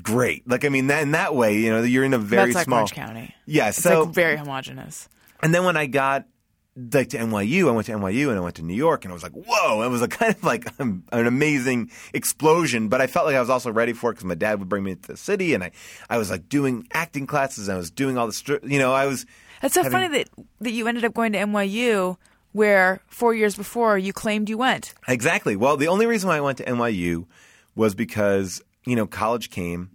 great. 0.01 0.47
Like 0.49 0.65
I 0.65 0.69
mean, 0.69 0.87
that, 0.87 1.01
in 1.03 1.11
that 1.11 1.35
way, 1.35 1.57
you 1.57 1.69
know, 1.69 1.81
you're 1.83 2.03
in 2.03 2.13
a 2.13 2.17
very 2.17 2.45
That's 2.53 2.55
like 2.55 2.65
small 2.65 2.79
Orange 2.79 2.91
County. 2.93 3.35
Yeah, 3.45 3.69
It's 3.69 3.77
so 3.81 4.03
like 4.03 4.13
very 4.13 4.37
homogenous. 4.37 5.07
and 5.41 5.53
then 5.53 5.63
when 5.63 5.77
I 5.77 5.85
got 5.85 6.25
like 6.93 7.09
to 7.09 7.17
NYU, 7.17 7.67
I 7.67 7.71
went 7.71 7.87
to 7.87 7.93
NYU 7.93 8.29
and 8.29 8.37
I 8.37 8.41
went 8.41 8.55
to 8.55 8.61
New 8.63 8.73
York, 8.75 9.03
and 9.05 9.11
I 9.11 9.13
was 9.13 9.23
like, 9.23 9.33
whoa! 9.33 9.81
It 9.83 9.89
was 9.89 10.01
a 10.01 10.07
kind 10.19 10.33
of 10.35 10.43
like 10.43 10.67
um, 10.79 11.03
an 11.11 11.27
amazing 11.27 11.91
explosion. 12.13 12.87
But 12.89 13.01
I 13.01 13.07
felt 13.07 13.25
like 13.25 13.35
I 13.35 13.39
was 13.39 13.49
also 13.49 13.71
ready 13.71 13.93
for 13.93 14.11
it 14.11 14.13
because 14.13 14.25
my 14.25 14.35
dad 14.35 14.59
would 14.59 14.69
bring 14.69 14.83
me 14.83 14.95
to 14.95 15.07
the 15.07 15.17
city, 15.17 15.53
and 15.53 15.63
I, 15.63 15.71
I 16.09 16.17
was 16.17 16.29
like 16.29 16.47
doing 16.49 16.87
acting 16.93 17.27
classes, 17.27 17.67
and 17.67 17.75
I 17.75 17.77
was 17.77 17.91
doing 17.91 18.17
all 18.17 18.27
the, 18.27 18.33
stri- 18.33 18.69
you 18.69 18.79
know, 18.79 18.93
I 18.93 19.05
was. 19.05 19.25
It's 19.61 19.73
so 19.73 19.83
having- 19.83 19.91
funny 19.99 20.17
that 20.19 20.29
that 20.61 20.71
you 20.71 20.87
ended 20.87 21.03
up 21.05 21.13
going 21.13 21.33
to 21.33 21.39
NYU, 21.39 22.17
where 22.53 23.01
four 23.07 23.33
years 23.33 23.55
before 23.55 23.97
you 23.97 24.13
claimed 24.13 24.49
you 24.49 24.57
went. 24.57 24.93
Exactly. 25.07 25.55
Well, 25.55 25.77
the 25.77 25.87
only 25.87 26.05
reason 26.05 26.29
why 26.29 26.37
I 26.37 26.41
went 26.41 26.57
to 26.59 26.65
NYU 26.65 27.25
was 27.75 27.95
because 27.95 28.61
you 28.85 28.95
know 28.95 29.05
college 29.05 29.49
came, 29.49 29.89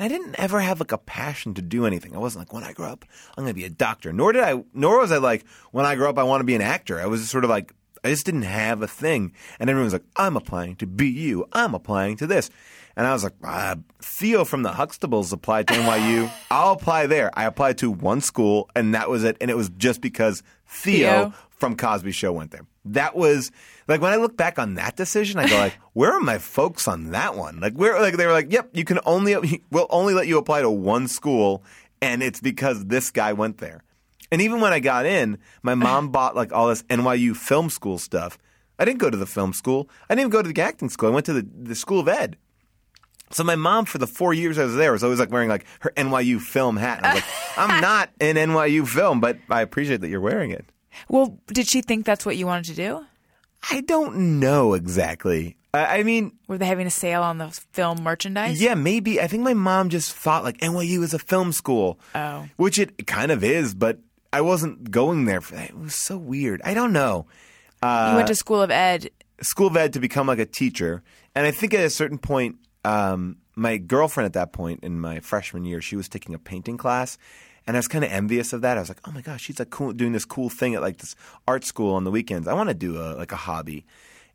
and 0.00 0.06
I 0.06 0.16
didn't 0.16 0.40
ever 0.40 0.60
have 0.60 0.80
like 0.80 0.92
a 0.92 0.98
passion 0.98 1.52
to 1.54 1.62
do 1.62 1.84
anything. 1.84 2.14
I 2.16 2.18
wasn't 2.18 2.46
like 2.46 2.54
when 2.54 2.64
I 2.64 2.72
grow 2.72 2.88
up 2.88 3.04
I'm 3.36 3.44
going 3.44 3.54
to 3.54 3.60
be 3.60 3.66
a 3.66 3.70
doctor. 3.70 4.14
Nor 4.14 4.32
did 4.32 4.42
I. 4.42 4.64
Nor 4.72 4.98
was 4.98 5.12
I 5.12 5.18
like 5.18 5.44
when 5.72 5.84
I 5.84 5.94
grow 5.94 6.08
up 6.08 6.18
I 6.18 6.22
want 6.22 6.40
to 6.40 6.44
be 6.44 6.54
an 6.54 6.62
actor. 6.62 6.98
I 6.98 7.04
was 7.04 7.20
just 7.20 7.30
sort 7.30 7.44
of 7.44 7.50
like 7.50 7.74
I 8.02 8.08
just 8.08 8.24
didn't 8.24 8.42
have 8.42 8.80
a 8.80 8.86
thing. 8.86 9.34
And 9.58 9.68
everyone 9.68 9.84
was 9.84 9.92
like, 9.92 10.06
I'm 10.16 10.38
applying 10.38 10.76
to 10.76 10.86
BU. 10.86 11.44
I'm 11.52 11.74
applying 11.74 12.16
to 12.16 12.26
this. 12.26 12.48
And 12.96 13.06
I 13.06 13.12
was 13.12 13.24
like, 13.24 13.34
ah, 13.44 13.76
Theo 14.00 14.44
from 14.46 14.62
the 14.62 14.70
Huxtables 14.70 15.34
applied 15.34 15.68
to 15.68 15.74
NYU. 15.74 16.30
I'll 16.50 16.72
apply 16.72 17.06
there. 17.06 17.30
I 17.34 17.44
applied 17.44 17.76
to 17.78 17.90
one 17.90 18.22
school, 18.22 18.70
and 18.74 18.94
that 18.94 19.10
was 19.10 19.22
it. 19.22 19.36
And 19.38 19.50
it 19.50 19.56
was 19.56 19.68
just 19.68 20.00
because 20.00 20.42
Theo 20.70 21.08
Theo. 21.08 21.34
from 21.50 21.76
Cosby 21.76 22.12
Show 22.12 22.32
went 22.32 22.52
there. 22.52 22.66
That 22.84 23.16
was 23.16 23.50
like 23.88 24.00
when 24.00 24.12
I 24.12 24.16
look 24.16 24.36
back 24.36 24.58
on 24.58 24.74
that 24.74 24.96
decision, 24.96 25.38
I 25.38 25.48
go 25.48 25.56
like, 25.56 25.74
where 25.92 26.12
are 26.12 26.20
my 26.20 26.38
folks 26.38 26.88
on 26.88 27.10
that 27.10 27.36
one? 27.36 27.60
Like 27.60 27.74
where 27.74 28.00
like 28.00 28.16
they 28.16 28.26
were 28.26 28.32
like, 28.32 28.52
yep, 28.52 28.70
you 28.72 28.84
can 28.84 29.00
only 29.04 29.62
we'll 29.70 29.86
only 29.90 30.14
let 30.14 30.26
you 30.26 30.38
apply 30.38 30.62
to 30.62 30.70
one 30.70 31.08
school, 31.08 31.62
and 32.00 32.22
it's 32.22 32.40
because 32.40 32.86
this 32.86 33.10
guy 33.10 33.32
went 33.32 33.58
there. 33.58 33.82
And 34.32 34.40
even 34.40 34.60
when 34.60 34.72
I 34.72 34.80
got 34.80 35.06
in, 35.06 35.38
my 35.62 35.74
mom 35.74 36.08
bought 36.12 36.36
like 36.36 36.52
all 36.52 36.68
this 36.68 36.82
NYU 36.84 37.36
film 37.36 37.68
school 37.68 37.98
stuff. 37.98 38.38
I 38.78 38.86
didn't 38.86 39.00
go 39.00 39.10
to 39.10 39.16
the 39.16 39.26
film 39.26 39.52
school. 39.52 39.90
I 40.08 40.14
didn't 40.14 40.20
even 40.20 40.30
go 40.30 40.42
to 40.42 40.50
the 40.50 40.62
acting 40.62 40.88
school. 40.88 41.10
I 41.10 41.12
went 41.12 41.26
to 41.26 41.34
the, 41.34 41.46
the 41.64 41.74
school 41.74 42.00
of 42.00 42.08
ed. 42.08 42.38
So 43.32 43.44
my 43.44 43.54
mom, 43.54 43.84
for 43.84 43.98
the 43.98 44.06
four 44.06 44.34
years 44.34 44.58
I 44.58 44.64
was 44.64 44.74
there, 44.74 44.92
was 44.92 45.04
always 45.04 45.20
like 45.20 45.30
wearing 45.30 45.48
like 45.48 45.64
her 45.80 45.92
NYU 45.96 46.40
film 46.40 46.76
hat. 46.76 46.98
And 46.98 47.06
I 47.06 47.14
was 47.14 47.22
like, 47.22 47.58
I'm 47.58 47.80
not 47.82 48.10
in 48.20 48.36
NYU 48.36 48.86
film, 48.86 49.20
but 49.20 49.38
I 49.48 49.62
appreciate 49.62 50.00
that 50.00 50.08
you're 50.08 50.20
wearing 50.20 50.50
it. 50.50 50.64
Well, 51.08 51.38
did 51.46 51.68
she 51.68 51.80
think 51.82 52.04
that's 52.04 52.26
what 52.26 52.36
you 52.36 52.46
wanted 52.46 52.64
to 52.66 52.74
do? 52.74 53.06
I 53.70 53.82
don't 53.82 54.40
know 54.40 54.74
exactly. 54.74 55.56
I 55.72 55.98
I 55.98 56.02
mean, 56.02 56.32
Were 56.48 56.58
they 56.58 56.66
having 56.66 56.86
a 56.86 56.90
sale 56.90 57.22
on 57.22 57.38
the 57.38 57.48
film 57.72 58.02
merchandise? 58.02 58.60
yeah, 58.60 58.74
maybe. 58.74 59.20
I 59.20 59.26
think 59.28 59.42
my 59.44 59.54
mom 59.54 59.90
just 59.90 60.10
thought 60.12 60.42
like 60.44 60.58
NYU 60.58 61.02
is 61.02 61.14
a 61.14 61.18
film 61.18 61.52
school. 61.52 62.00
Oh. 62.14 62.48
Which 62.56 62.78
it 62.78 63.06
kind 63.06 63.30
of 63.30 63.44
is, 63.44 63.74
but 63.74 64.00
I 64.32 64.40
wasn't 64.40 64.90
going 64.90 65.24
there 65.26 65.40
for 65.40 65.54
that. 65.54 65.70
It 65.70 65.78
was 65.78 65.94
so 65.94 66.16
weird. 66.16 66.60
I 66.64 66.74
don't 66.74 66.92
know. 66.92 67.26
you 67.82 68.14
went 68.16 68.26
to 68.26 68.32
uh, 68.32 68.34
School 68.34 68.62
of 68.62 68.70
Ed. 68.70 69.10
School 69.40 69.68
of 69.68 69.76
Ed 69.76 69.92
to 69.92 70.00
become 70.00 70.26
like 70.26 70.38
a 70.38 70.46
teacher. 70.46 71.02
And 71.34 71.46
I 71.46 71.50
think 71.52 71.72
at 71.74 71.84
a 71.84 71.90
certain 71.90 72.18
point, 72.18 72.56
um, 72.84 73.36
my 73.54 73.76
girlfriend 73.76 74.26
at 74.26 74.32
that 74.34 74.52
point 74.52 74.80
in 74.82 75.00
my 75.00 75.20
freshman 75.20 75.64
year, 75.64 75.80
she 75.80 75.96
was 75.96 76.08
taking 76.08 76.34
a 76.34 76.38
painting 76.38 76.76
class. 76.76 77.18
And 77.66 77.76
I 77.76 77.78
was 77.78 77.88
kind 77.88 78.04
of 78.04 78.10
envious 78.10 78.52
of 78.52 78.62
that. 78.62 78.78
I 78.78 78.80
was 78.80 78.88
like, 78.88 79.00
"Oh 79.06 79.12
my 79.12 79.20
gosh, 79.20 79.42
she's 79.42 79.58
like 79.58 79.70
cool, 79.70 79.92
doing 79.92 80.12
this 80.12 80.24
cool 80.24 80.48
thing 80.48 80.74
at 80.74 80.80
like 80.80 80.96
this 80.96 81.14
art 81.46 81.64
school 81.64 81.94
on 81.94 82.04
the 82.04 82.10
weekends. 82.10 82.48
I 82.48 82.54
want 82.54 82.68
to 82.68 82.74
do 82.74 82.96
a 82.96 83.14
like 83.14 83.32
a 83.32 83.36
hobby." 83.36 83.84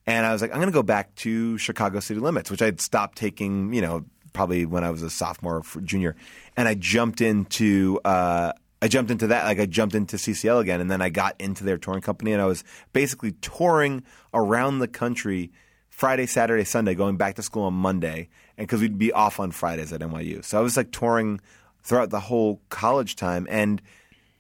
And 0.06 0.26
I 0.26 0.32
was 0.32 0.41
like, 0.41 0.52
"I'm 0.52 0.58
going 0.58 0.70
to 0.70 0.74
go 0.74 0.84
back 0.84 1.14
to 1.16 1.58
Chicago 1.58 2.00
City 2.00 2.20
Limits, 2.20 2.52
which 2.52 2.62
I'd 2.62 2.80
stopped 2.80 3.18
taking, 3.18 3.74
you 3.74 3.82
know, 3.82 4.06
probably 4.32 4.66
when 4.66 4.84
I 4.84 4.91
was 4.91 5.02
a 5.02 5.10
sophomore 5.10 5.64
or 5.76 5.82
junior." 5.82 6.16
And 6.56 6.68
I 6.68 6.76
jumped 6.76 7.20
into 7.20 8.00
uh, 8.06 8.54
I 8.82 8.88
jumped 8.88 9.10
into 9.10 9.28
that. 9.28 9.46
Like 9.46 9.60
I 9.60 9.66
jumped 9.66 9.96
into 9.96 10.18
CCL 10.18 10.62
again, 10.62 10.80
and 10.80 10.91
then 10.91 11.02
I 11.02 11.10
got 11.10 11.36
into 11.39 11.64
their 11.64 11.80
touring 11.80 12.02
company, 12.02 12.32
and 12.32 12.41
I 12.41 12.46
was 12.46 12.64
basically 12.93 13.32
touring 13.41 14.04
around 14.34 14.80
the 14.80 14.88
country 14.88 15.52
Friday, 15.96 16.26
Saturday, 16.26 16.66
Sunday, 16.66 16.93
going 16.93 17.16
back 17.16 17.36
to 17.36 17.41
school 17.41 17.64
on 17.64 17.74
Monday, 17.74 18.28
and 18.58 18.68
because 18.68 18.82
we'd 18.82 18.98
be 18.98 19.14
off 19.14 19.39
on 19.39 19.52
Fridays 19.52 19.93
at 19.93 20.02
NYU. 20.02 20.43
So 20.43 20.58
I 20.58 20.62
was 20.62 20.76
like 20.76 20.91
touring 20.91 21.39
throughout 21.84 22.10
the 22.10 22.20
whole 22.20 22.60
college 22.68 23.16
time, 23.16 23.48
and 23.50 23.82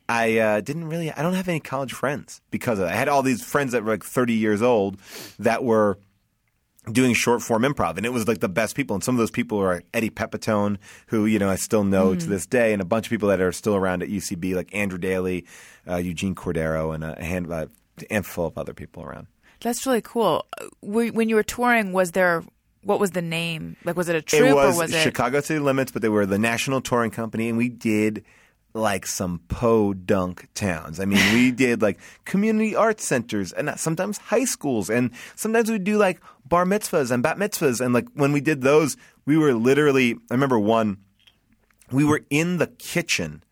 I 0.09 0.37
uh, 0.37 0.59
didn't 0.59 0.89
really. 0.89 1.13
I 1.13 1.21
don't 1.21 1.33
have 1.33 1.47
any 1.47 1.61
college 1.61 1.93
friends 1.93 2.41
because 2.51 2.77
of 2.77 2.87
that. 2.87 2.93
I 2.93 2.97
had 2.97 3.07
all 3.07 3.23
these 3.23 3.41
friends 3.41 3.71
that 3.71 3.85
were 3.85 3.91
like 3.91 4.03
30 4.03 4.33
years 4.33 4.61
old 4.61 4.99
that 5.39 5.63
were 5.63 5.97
doing 6.91 7.13
short 7.13 7.41
form 7.41 7.63
improv, 7.63 7.95
and 7.95 8.05
it 8.05 8.11
was 8.11 8.27
like 8.27 8.39
the 8.39 8.49
best 8.49 8.75
people. 8.75 8.93
And 8.93 9.01
some 9.01 9.15
of 9.15 9.19
those 9.19 9.31
people 9.31 9.57
are 9.57 9.81
Eddie 9.93 10.09
Pepitone, 10.09 10.75
who 11.07 11.25
you 11.25 11.39
know 11.39 11.49
I 11.49 11.55
still 11.55 11.85
know 11.85 12.15
to 12.15 12.27
this 12.27 12.45
day, 12.45 12.73
and 12.73 12.81
a 12.81 12.85
bunch 12.85 13.05
of 13.05 13.11
people 13.11 13.29
that 13.29 13.39
are 13.39 13.53
still 13.53 13.75
around 13.75 14.03
at 14.03 14.09
UCB, 14.09 14.55
like 14.55 14.75
Andrew 14.75 14.99
Daly, 14.99 15.45
uh, 15.89 15.95
Eugene 15.95 16.35
Cordero, 16.35 16.93
and 16.93 17.05
a 17.05 17.17
uh, 17.17 17.67
handful 18.09 18.45
of 18.45 18.57
other 18.57 18.73
people 18.73 19.03
around. 19.03 19.27
That's 19.61 19.85
really 19.85 20.01
cool. 20.01 20.45
When 20.81 21.29
you 21.29 21.35
were 21.35 21.43
touring, 21.43 21.93
was 21.93 22.11
there 22.11 22.43
what 22.85 22.99
was 22.99 23.11
the 23.11 23.21
name? 23.21 23.77
Like, 23.83 23.97
was 23.97 24.09
it 24.09 24.15
a 24.15 24.21
troupe 24.21 24.49
it 24.49 24.53
was, 24.53 24.75
or 24.75 24.83
was 24.83 24.93
it? 24.93 25.01
Chicago 25.01 25.41
City 25.41 25.59
Limits, 25.59 25.91
but 25.91 26.03
they 26.03 26.09
were 26.09 26.27
the 26.27 26.37
national 26.37 26.81
touring 26.81 27.09
company, 27.09 27.49
and 27.49 27.57
we 27.57 27.67
did 27.67 28.23
like 28.75 29.07
some 29.07 29.39
po-dunk 29.47 30.47
towns. 30.53 30.99
I 30.99 31.05
mean, 31.05 31.33
we 31.33 31.49
did 31.65 31.81
like 31.81 31.97
community 32.25 32.75
arts 32.75 33.05
centers 33.05 33.53
and 33.53 33.73
sometimes 33.79 34.19
high 34.19 34.45
schools, 34.45 34.89
and 34.89 35.11
sometimes 35.35 35.71
we'd 35.71 35.83
do 35.83 35.97
like 35.97 36.21
bar 36.47 36.65
mitzvahs 36.65 37.09
and 37.09 37.23
bat 37.23 37.37
mitzvahs. 37.37 37.83
And 37.83 37.93
like 37.93 38.07
when 38.13 38.31
we 38.31 38.41
did 38.41 38.61
those, 38.61 38.97
we 39.25 39.37
were 39.37 39.53
literally. 39.53 40.13
I 40.29 40.33
remember 40.33 40.59
one. 40.59 40.97
We 41.91 42.03
were 42.03 42.21
in 42.29 42.57
the 42.57 42.67
kitchen 42.67 43.43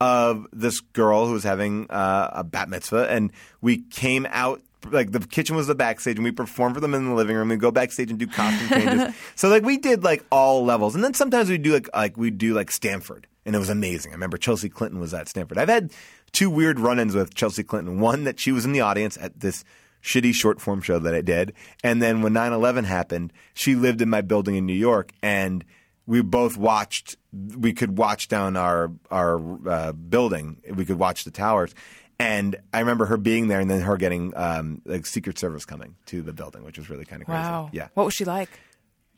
of 0.00 0.46
this 0.52 0.80
girl 0.80 1.26
who 1.26 1.32
was 1.32 1.44
having 1.44 1.90
uh, 1.90 2.30
a 2.32 2.44
bat 2.44 2.68
mitzvah, 2.70 3.10
and 3.10 3.32
we 3.60 3.82
came 3.82 4.26
out. 4.30 4.62
Like 4.92 5.12
the 5.12 5.20
kitchen 5.20 5.56
was 5.56 5.66
the 5.66 5.74
backstage, 5.74 6.16
and 6.16 6.24
we 6.24 6.32
performed 6.32 6.74
for 6.74 6.80
them 6.80 6.94
in 6.94 7.06
the 7.06 7.14
living 7.14 7.36
room. 7.36 7.48
We 7.48 7.56
go 7.56 7.70
backstage 7.70 8.10
and 8.10 8.18
do 8.18 8.26
costume 8.26 8.68
changes. 8.68 9.14
so 9.34 9.48
like 9.48 9.62
we 9.62 9.78
did 9.78 10.04
like 10.04 10.24
all 10.30 10.64
levels, 10.64 10.94
and 10.94 11.02
then 11.02 11.14
sometimes 11.14 11.48
we 11.48 11.58
do 11.58 11.72
like 11.72 11.88
like 11.94 12.16
we 12.16 12.30
do 12.30 12.54
like 12.54 12.70
Stanford, 12.70 13.26
and 13.44 13.54
it 13.54 13.58
was 13.58 13.68
amazing. 13.68 14.12
I 14.12 14.14
remember 14.14 14.36
Chelsea 14.36 14.68
Clinton 14.68 15.00
was 15.00 15.14
at 15.14 15.28
Stanford. 15.28 15.58
I've 15.58 15.68
had 15.68 15.92
two 16.32 16.50
weird 16.50 16.78
run-ins 16.78 17.14
with 17.14 17.34
Chelsea 17.34 17.62
Clinton. 17.62 18.00
One 18.00 18.24
that 18.24 18.38
she 18.38 18.52
was 18.52 18.64
in 18.64 18.72
the 18.72 18.80
audience 18.80 19.16
at 19.20 19.40
this 19.40 19.64
shitty 20.02 20.32
short 20.32 20.60
form 20.60 20.80
show 20.80 20.98
that 20.98 21.14
I 21.14 21.20
did, 21.20 21.52
and 21.82 22.00
then 22.02 22.22
when 22.22 22.32
9/11 22.32 22.84
happened, 22.84 23.32
she 23.54 23.74
lived 23.74 24.00
in 24.00 24.08
my 24.08 24.20
building 24.20 24.56
in 24.56 24.66
New 24.66 24.72
York, 24.72 25.12
and 25.22 25.64
we 26.06 26.22
both 26.22 26.56
watched. 26.56 27.16
We 27.32 27.74
could 27.74 27.98
watch 27.98 28.28
down 28.28 28.56
our 28.56 28.90
our 29.10 29.68
uh, 29.68 29.92
building. 29.92 30.62
We 30.74 30.84
could 30.84 30.98
watch 30.98 31.24
the 31.24 31.30
towers, 31.30 31.74
and 32.18 32.56
I 32.72 32.80
remember 32.80 33.06
her 33.06 33.16
being 33.16 33.48
there, 33.48 33.60
and 33.60 33.70
then 33.70 33.80
her 33.80 33.96
getting 33.96 34.32
um, 34.36 34.82
like 34.84 35.06
Secret 35.06 35.38
Service 35.38 35.64
coming 35.64 35.94
to 36.06 36.22
the 36.22 36.32
building, 36.32 36.64
which 36.64 36.78
was 36.78 36.90
really 36.90 37.04
kind 37.04 37.22
of 37.22 37.26
crazy. 37.26 37.40
wow. 37.40 37.70
Yeah, 37.72 37.88
What 37.94 38.04
was 38.04 38.14
she 38.14 38.24
like? 38.24 38.48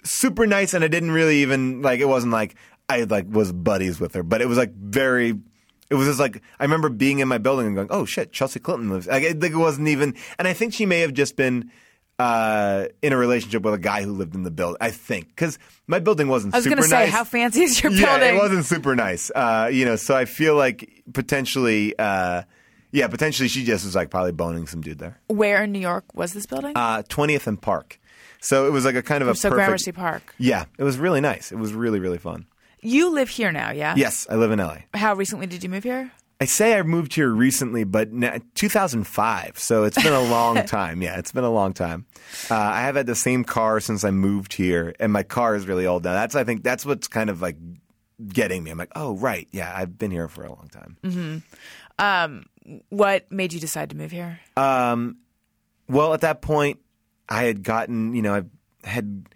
super 0.02 0.46
nice, 0.46 0.72
and 0.74 0.82
I 0.82 0.88
didn't 0.88 1.10
really 1.10 1.38
even 1.42 1.82
like. 1.82 2.00
It 2.00 2.06
wasn't 2.08 2.32
like 2.32 2.54
I 2.88 3.02
like 3.02 3.26
was 3.28 3.52
buddies 3.52 4.00
with 4.00 4.14
her, 4.14 4.22
but 4.22 4.40
it 4.40 4.48
was 4.48 4.58
like 4.58 4.72
very. 4.74 5.38
It 5.90 5.94
was 5.94 6.06
just 6.06 6.20
like 6.20 6.40
I 6.58 6.64
remember 6.64 6.88
being 6.88 7.18
in 7.18 7.28
my 7.28 7.38
building 7.38 7.66
and 7.66 7.74
going, 7.74 7.88
"Oh 7.90 8.04
shit, 8.04 8.32
Chelsea 8.32 8.60
Clinton 8.60 8.90
lives." 8.90 9.06
Like, 9.06 9.24
I 9.24 9.32
think 9.32 9.52
it 9.54 9.58
wasn't 9.58 9.88
even, 9.88 10.14
and 10.38 10.46
I 10.48 10.52
think 10.52 10.72
she 10.72 10.86
may 10.86 11.00
have 11.00 11.12
just 11.12 11.36
been 11.36 11.70
uh, 12.18 12.86
in 13.02 13.12
a 13.12 13.16
relationship 13.16 13.62
with 13.62 13.74
a 13.74 13.78
guy 13.78 14.02
who 14.02 14.12
lived 14.12 14.34
in 14.34 14.42
the 14.42 14.50
building. 14.50 14.76
I 14.80 14.90
think 14.90 15.28
because 15.28 15.58
my 15.86 15.98
building 15.98 16.28
wasn't. 16.28 16.54
I 16.54 16.58
was 16.58 16.66
going 16.66 16.76
to 16.78 16.82
say, 16.84 17.00
nice. 17.06 17.10
how 17.10 17.24
fancy 17.24 17.62
is 17.62 17.82
your 17.82 17.92
yeah, 17.92 18.18
building? 18.18 18.36
it 18.36 18.38
wasn't 18.38 18.64
super 18.66 18.94
nice. 18.94 19.30
Uh, 19.34 19.68
you 19.72 19.84
know, 19.84 19.96
so 19.96 20.14
I 20.16 20.24
feel 20.26 20.54
like 20.54 21.02
potentially, 21.12 21.98
uh, 21.98 22.42
yeah, 22.92 23.08
potentially 23.08 23.48
she 23.48 23.64
just 23.64 23.84
was 23.84 23.94
like 23.94 24.10
probably 24.10 24.32
boning 24.32 24.66
some 24.66 24.80
dude 24.80 24.98
there. 24.98 25.20
Where 25.28 25.62
in 25.64 25.72
New 25.72 25.78
York 25.80 26.04
was 26.14 26.32
this 26.32 26.46
building? 26.46 26.72
Uh, 26.76 27.02
20th 27.08 27.46
and 27.46 27.60
Park. 27.60 27.98
So 28.40 28.66
it 28.66 28.70
was 28.70 28.84
like 28.84 28.94
a 28.94 29.02
kind 29.02 29.22
of 29.22 29.28
a 29.28 29.34
so 29.34 29.50
perfect. 29.50 29.66
Gramercy 29.66 29.92
Park. 29.92 30.34
Yeah, 30.38 30.64
it 30.78 30.84
was 30.84 30.98
really 30.98 31.20
nice. 31.20 31.52
It 31.52 31.58
was 31.58 31.72
really 31.72 32.00
really 32.00 32.18
fun. 32.18 32.46
You 32.82 33.10
live 33.10 33.28
here 33.28 33.52
now, 33.52 33.72
yeah? 33.72 33.94
Yes, 33.96 34.26
I 34.30 34.36
live 34.36 34.50
in 34.52 34.58
LA. 34.58 34.78
How 34.94 35.14
recently 35.14 35.46
did 35.46 35.62
you 35.62 35.68
move 35.68 35.84
here? 35.84 36.10
I 36.40 36.46
say 36.46 36.78
I 36.78 36.82
moved 36.82 37.14
here 37.14 37.28
recently, 37.28 37.84
but 37.84 38.12
na 38.12 38.38
2005. 38.54 39.58
So 39.58 39.84
it's 39.84 40.02
been 40.02 40.14
a 40.14 40.22
long 40.22 40.64
time. 40.64 41.02
Yeah, 41.02 41.18
it's 41.18 41.32
been 41.32 41.44
a 41.44 41.50
long 41.50 41.74
time. 41.74 42.06
Uh, 42.50 42.54
I 42.54 42.80
have 42.80 42.96
had 42.96 43.04
the 43.04 43.14
same 43.14 43.44
car 43.44 43.78
since 43.80 44.04
I 44.04 44.10
moved 44.10 44.54
here, 44.54 44.94
and 44.98 45.12
my 45.12 45.22
car 45.22 45.54
is 45.54 45.66
really 45.66 45.86
old 45.86 46.04
now. 46.04 46.14
That's 46.14 46.34
I 46.34 46.44
think 46.44 46.62
that's 46.62 46.86
what's 46.86 47.08
kind 47.08 47.28
of 47.28 47.42
like 47.42 47.56
getting 48.26 48.64
me. 48.64 48.70
I'm 48.70 48.78
like, 48.78 48.92
oh 48.96 49.16
right, 49.16 49.46
yeah, 49.52 49.70
I've 49.76 49.98
been 49.98 50.10
here 50.10 50.28
for 50.28 50.44
a 50.44 50.48
long 50.48 50.70
time. 50.72 51.42
What 52.88 53.30
made 53.30 53.52
you 53.52 53.60
decide 53.60 53.90
to 53.90 53.96
move 53.96 54.10
here? 54.10 54.40
Um, 54.56 55.18
well, 55.88 56.14
at 56.14 56.20
that 56.20 56.42
point, 56.42 56.78
I 57.28 57.44
had 57.44 57.62
gotten, 57.62 58.14
you 58.14 58.22
know, 58.22 58.34
I 58.34 58.88
had 58.88 59.26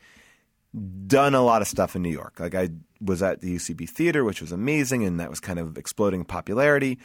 done 1.06 1.34
a 1.34 1.42
lot 1.42 1.62
of 1.62 1.68
stuff 1.68 1.94
in 1.96 2.02
New 2.02 2.10
York. 2.10 2.40
Like 2.40 2.54
I 2.54 2.70
was 3.00 3.22
at 3.22 3.40
the 3.40 3.56
UCB 3.56 3.88
Theater, 3.88 4.24
which 4.24 4.40
was 4.40 4.52
amazing, 4.52 5.04
and 5.04 5.20
that 5.20 5.30
was 5.30 5.40
kind 5.40 5.58
of 5.58 5.78
exploding 5.78 6.24
popularity. 6.24 6.98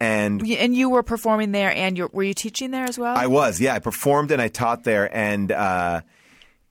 And 0.00 0.46
And 0.46 0.74
you 0.76 0.90
were 0.90 1.02
performing 1.02 1.52
there, 1.52 1.74
and 1.74 1.98
were 2.12 2.22
you 2.22 2.34
teaching 2.34 2.70
there 2.70 2.84
as 2.84 2.98
well? 2.98 3.16
I 3.16 3.26
was, 3.26 3.60
yeah. 3.60 3.74
I 3.74 3.78
performed 3.78 4.30
and 4.30 4.42
I 4.42 4.48
taught 4.48 4.84
there, 4.84 5.14
and 5.14 5.50
uh, 5.50 6.02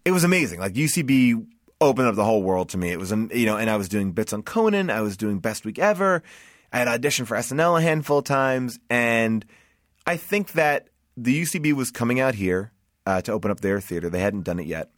it 0.03 0.11
was 0.11 0.23
amazing. 0.23 0.59
Like 0.59 0.73
UCB 0.73 1.45
opened 1.81 2.07
up 2.07 2.15
the 2.15 2.23
whole 2.23 2.43
world 2.43 2.69
to 2.69 2.77
me. 2.77 2.91
It 2.91 2.99
was, 2.99 3.11
um, 3.11 3.29
you 3.33 3.45
know, 3.45 3.57
and 3.57 3.69
I 3.69 3.77
was 3.77 3.89
doing 3.89 4.11
bits 4.11 4.31
on 4.31 4.43
Conan. 4.43 4.89
I 4.89 5.01
was 5.01 5.17
doing 5.17 5.39
Best 5.39 5.65
Week 5.65 5.79
Ever. 5.79 6.23
I 6.71 6.79
had 6.79 6.87
auditioned 6.87 7.27
for 7.27 7.37
SNL 7.37 7.79
a 7.79 7.81
handful 7.81 8.19
of 8.19 8.25
times, 8.25 8.79
and 8.89 9.45
I 10.05 10.17
think 10.17 10.53
that 10.53 10.89
the 11.17 11.41
UCB 11.41 11.73
was 11.73 11.91
coming 11.91 12.19
out 12.19 12.35
here 12.35 12.71
uh, 13.05 13.21
to 13.21 13.31
open 13.31 13.51
up 13.51 13.61
their 13.61 13.79
theater. 13.79 14.09
They 14.09 14.19
hadn't 14.19 14.43
done 14.43 14.59
it 14.59 14.67
yet. 14.67 14.89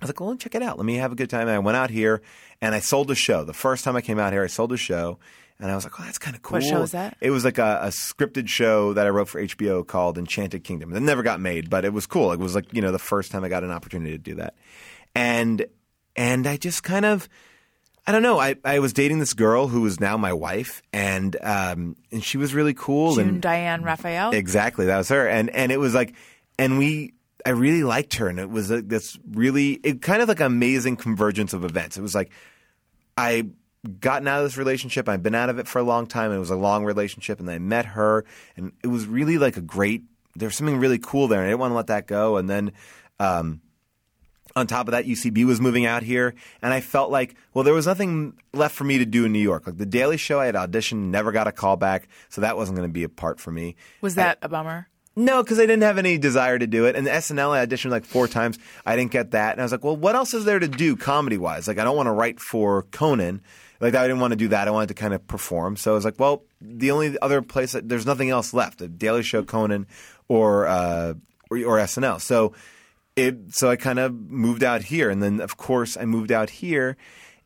I 0.00 0.04
was 0.04 0.08
like, 0.08 0.20
well, 0.20 0.34
check 0.34 0.56
it 0.56 0.62
out. 0.62 0.78
Let 0.78 0.84
me 0.84 0.96
have 0.96 1.12
a 1.12 1.14
good 1.14 1.30
time. 1.30 1.42
And 1.42 1.50
I 1.50 1.60
went 1.60 1.76
out 1.76 1.90
here 1.90 2.22
and 2.60 2.74
I 2.74 2.80
sold 2.80 3.10
a 3.12 3.14
show. 3.14 3.44
The 3.44 3.52
first 3.52 3.84
time 3.84 3.94
I 3.94 4.00
came 4.00 4.18
out 4.18 4.32
here, 4.32 4.42
I 4.42 4.48
sold 4.48 4.72
a 4.72 4.76
show. 4.76 5.20
And 5.60 5.70
I 5.70 5.76
was 5.76 5.84
like, 5.84 6.00
oh, 6.00 6.02
that's 6.02 6.18
kind 6.18 6.34
of 6.34 6.42
cool. 6.42 6.56
What 6.56 6.64
show 6.64 6.80
was 6.80 6.90
that? 6.90 7.16
It 7.20 7.30
was 7.30 7.44
like 7.44 7.58
a, 7.58 7.78
a 7.82 7.88
scripted 7.88 8.48
show 8.48 8.94
that 8.94 9.06
I 9.06 9.10
wrote 9.10 9.28
for 9.28 9.40
HBO 9.40 9.86
called 9.86 10.18
Enchanted 10.18 10.64
Kingdom. 10.64 10.92
It 10.92 11.00
never 11.00 11.22
got 11.22 11.38
made, 11.38 11.70
but 11.70 11.84
it 11.84 11.92
was 11.92 12.04
cool. 12.04 12.32
It 12.32 12.40
was 12.40 12.56
like, 12.56 12.74
you 12.74 12.82
know, 12.82 12.90
the 12.90 12.98
first 12.98 13.30
time 13.30 13.44
I 13.44 13.48
got 13.48 13.62
an 13.62 13.70
opportunity 13.70 14.10
to 14.10 14.18
do 14.18 14.34
that. 14.36 14.56
And 15.14 15.66
and 16.16 16.48
I 16.48 16.56
just 16.56 16.82
kind 16.82 17.04
of 17.04 17.28
I 18.06 18.10
don't 18.10 18.22
know. 18.22 18.40
I, 18.40 18.56
I 18.64 18.80
was 18.80 18.92
dating 18.92 19.20
this 19.20 19.32
girl 19.32 19.68
who 19.68 19.86
is 19.86 20.00
now 20.00 20.16
my 20.16 20.32
wife, 20.32 20.82
and 20.92 21.36
um, 21.40 21.96
and 22.10 22.22
she 22.22 22.36
was 22.36 22.52
really 22.52 22.74
cool. 22.74 23.14
June 23.14 23.28
and 23.28 23.42
Diane 23.42 23.84
Raphael. 23.84 24.32
Exactly, 24.32 24.86
that 24.86 24.98
was 24.98 25.08
her, 25.10 25.28
and 25.28 25.50
and 25.50 25.70
it 25.70 25.78
was 25.78 25.94
like, 25.94 26.14
and 26.58 26.78
we, 26.78 27.14
I 27.46 27.50
really 27.50 27.84
liked 27.84 28.14
her, 28.14 28.26
and 28.26 28.40
it 28.40 28.50
was 28.50 28.72
like 28.72 28.88
this 28.88 29.16
really, 29.30 29.74
it 29.84 30.02
kind 30.02 30.20
of 30.20 30.28
like 30.28 30.40
an 30.40 30.46
amazing 30.46 30.96
convergence 30.96 31.52
of 31.52 31.64
events. 31.64 31.96
It 31.96 32.02
was 32.02 32.14
like, 32.14 32.32
I 33.16 33.50
gotten 34.00 34.26
out 34.26 34.40
of 34.40 34.46
this 34.46 34.56
relationship, 34.56 35.08
I've 35.08 35.22
been 35.22 35.36
out 35.36 35.48
of 35.48 35.60
it 35.60 35.68
for 35.68 35.78
a 35.78 35.84
long 35.84 36.08
time, 36.08 36.32
it 36.32 36.38
was 36.38 36.50
a 36.50 36.56
long 36.56 36.84
relationship, 36.84 37.38
and 37.38 37.48
I 37.48 37.60
met 37.60 37.86
her, 37.86 38.24
and 38.56 38.72
it 38.82 38.88
was 38.88 39.06
really 39.06 39.38
like 39.38 39.56
a 39.56 39.62
great. 39.62 40.02
There's 40.34 40.56
something 40.56 40.78
really 40.78 40.98
cool 40.98 41.28
there, 41.28 41.38
and 41.38 41.46
I 41.46 41.50
didn't 41.50 41.60
want 41.60 41.70
to 41.70 41.76
let 41.76 41.86
that 41.86 42.08
go, 42.08 42.36
and 42.36 42.50
then. 42.50 42.72
Um, 43.20 43.60
on 44.54 44.66
top 44.66 44.88
of 44.88 44.92
that, 44.92 45.06
UCB 45.06 45.44
was 45.44 45.60
moving 45.60 45.86
out 45.86 46.02
here, 46.02 46.34
and 46.60 46.72
I 46.72 46.80
felt 46.80 47.10
like, 47.10 47.34
well, 47.54 47.64
there 47.64 47.74
was 47.74 47.86
nothing 47.86 48.34
left 48.52 48.74
for 48.74 48.84
me 48.84 48.98
to 48.98 49.06
do 49.06 49.24
in 49.24 49.32
New 49.32 49.38
York. 49.38 49.66
Like 49.66 49.78
the 49.78 49.86
Daily 49.86 50.16
Show, 50.16 50.40
I 50.40 50.46
had 50.46 50.54
auditioned, 50.54 51.10
never 51.10 51.32
got 51.32 51.46
a 51.46 51.52
call 51.52 51.76
back, 51.76 52.08
so 52.28 52.40
that 52.40 52.56
wasn't 52.56 52.76
going 52.76 52.88
to 52.88 52.92
be 52.92 53.04
a 53.04 53.08
part 53.08 53.40
for 53.40 53.50
me. 53.50 53.76
was 54.00 54.14
that 54.16 54.38
a 54.42 54.48
bummer? 54.48 54.88
No, 55.14 55.42
because 55.42 55.58
I 55.58 55.62
didn't 55.62 55.82
have 55.82 55.98
any 55.98 56.16
desire 56.16 56.58
to 56.58 56.66
do 56.66 56.86
it. 56.86 56.96
And 56.96 57.06
the 57.06 57.10
SNL, 57.10 57.50
I 57.50 57.66
auditioned 57.66 57.90
like 57.90 58.06
four 58.06 58.28
times. 58.28 58.58
I 58.86 58.96
didn't 58.96 59.10
get 59.10 59.32
that, 59.32 59.52
and 59.52 59.60
I 59.60 59.64
was 59.64 59.72
like, 59.72 59.84
well, 59.84 59.96
what 59.96 60.14
else 60.14 60.32
is 60.32 60.44
there 60.44 60.58
to 60.58 60.68
do 60.68 60.96
comedy 60.96 61.36
wise? 61.36 61.68
Like, 61.68 61.78
I 61.78 61.84
don't 61.84 61.96
want 61.96 62.06
to 62.06 62.12
write 62.12 62.40
for 62.40 62.84
Conan. 62.84 63.42
Like, 63.80 63.94
I 63.94 64.06
didn't 64.06 64.20
want 64.20 64.30
to 64.32 64.36
do 64.36 64.48
that. 64.48 64.68
I 64.68 64.70
wanted 64.70 64.88
to 64.88 64.94
kind 64.94 65.12
of 65.12 65.26
perform. 65.26 65.76
So 65.76 65.90
I 65.90 65.94
was 65.94 66.04
like, 66.04 66.18
well, 66.18 66.44
the 66.60 66.92
only 66.92 67.18
other 67.20 67.42
place 67.42 67.72
that 67.72 67.88
there's 67.88 68.06
nothing 68.06 68.30
else 68.30 68.54
left: 68.54 68.78
the 68.78 68.88
Daily 68.88 69.22
Show, 69.22 69.42
Conan, 69.42 69.86
or 70.28 70.66
uh, 70.66 71.14
or, 71.50 71.58
or 71.58 71.78
SNL. 71.78 72.20
So 72.20 72.54
it 73.16 73.54
so 73.54 73.70
I 73.70 73.76
kind 73.76 73.98
of 73.98 74.14
moved 74.14 74.62
out 74.62 74.82
here, 74.82 75.10
and 75.10 75.22
then 75.22 75.40
of 75.40 75.56
course 75.56 75.96
I 75.96 76.04
moved 76.04 76.32
out 76.32 76.50
here, 76.50 76.96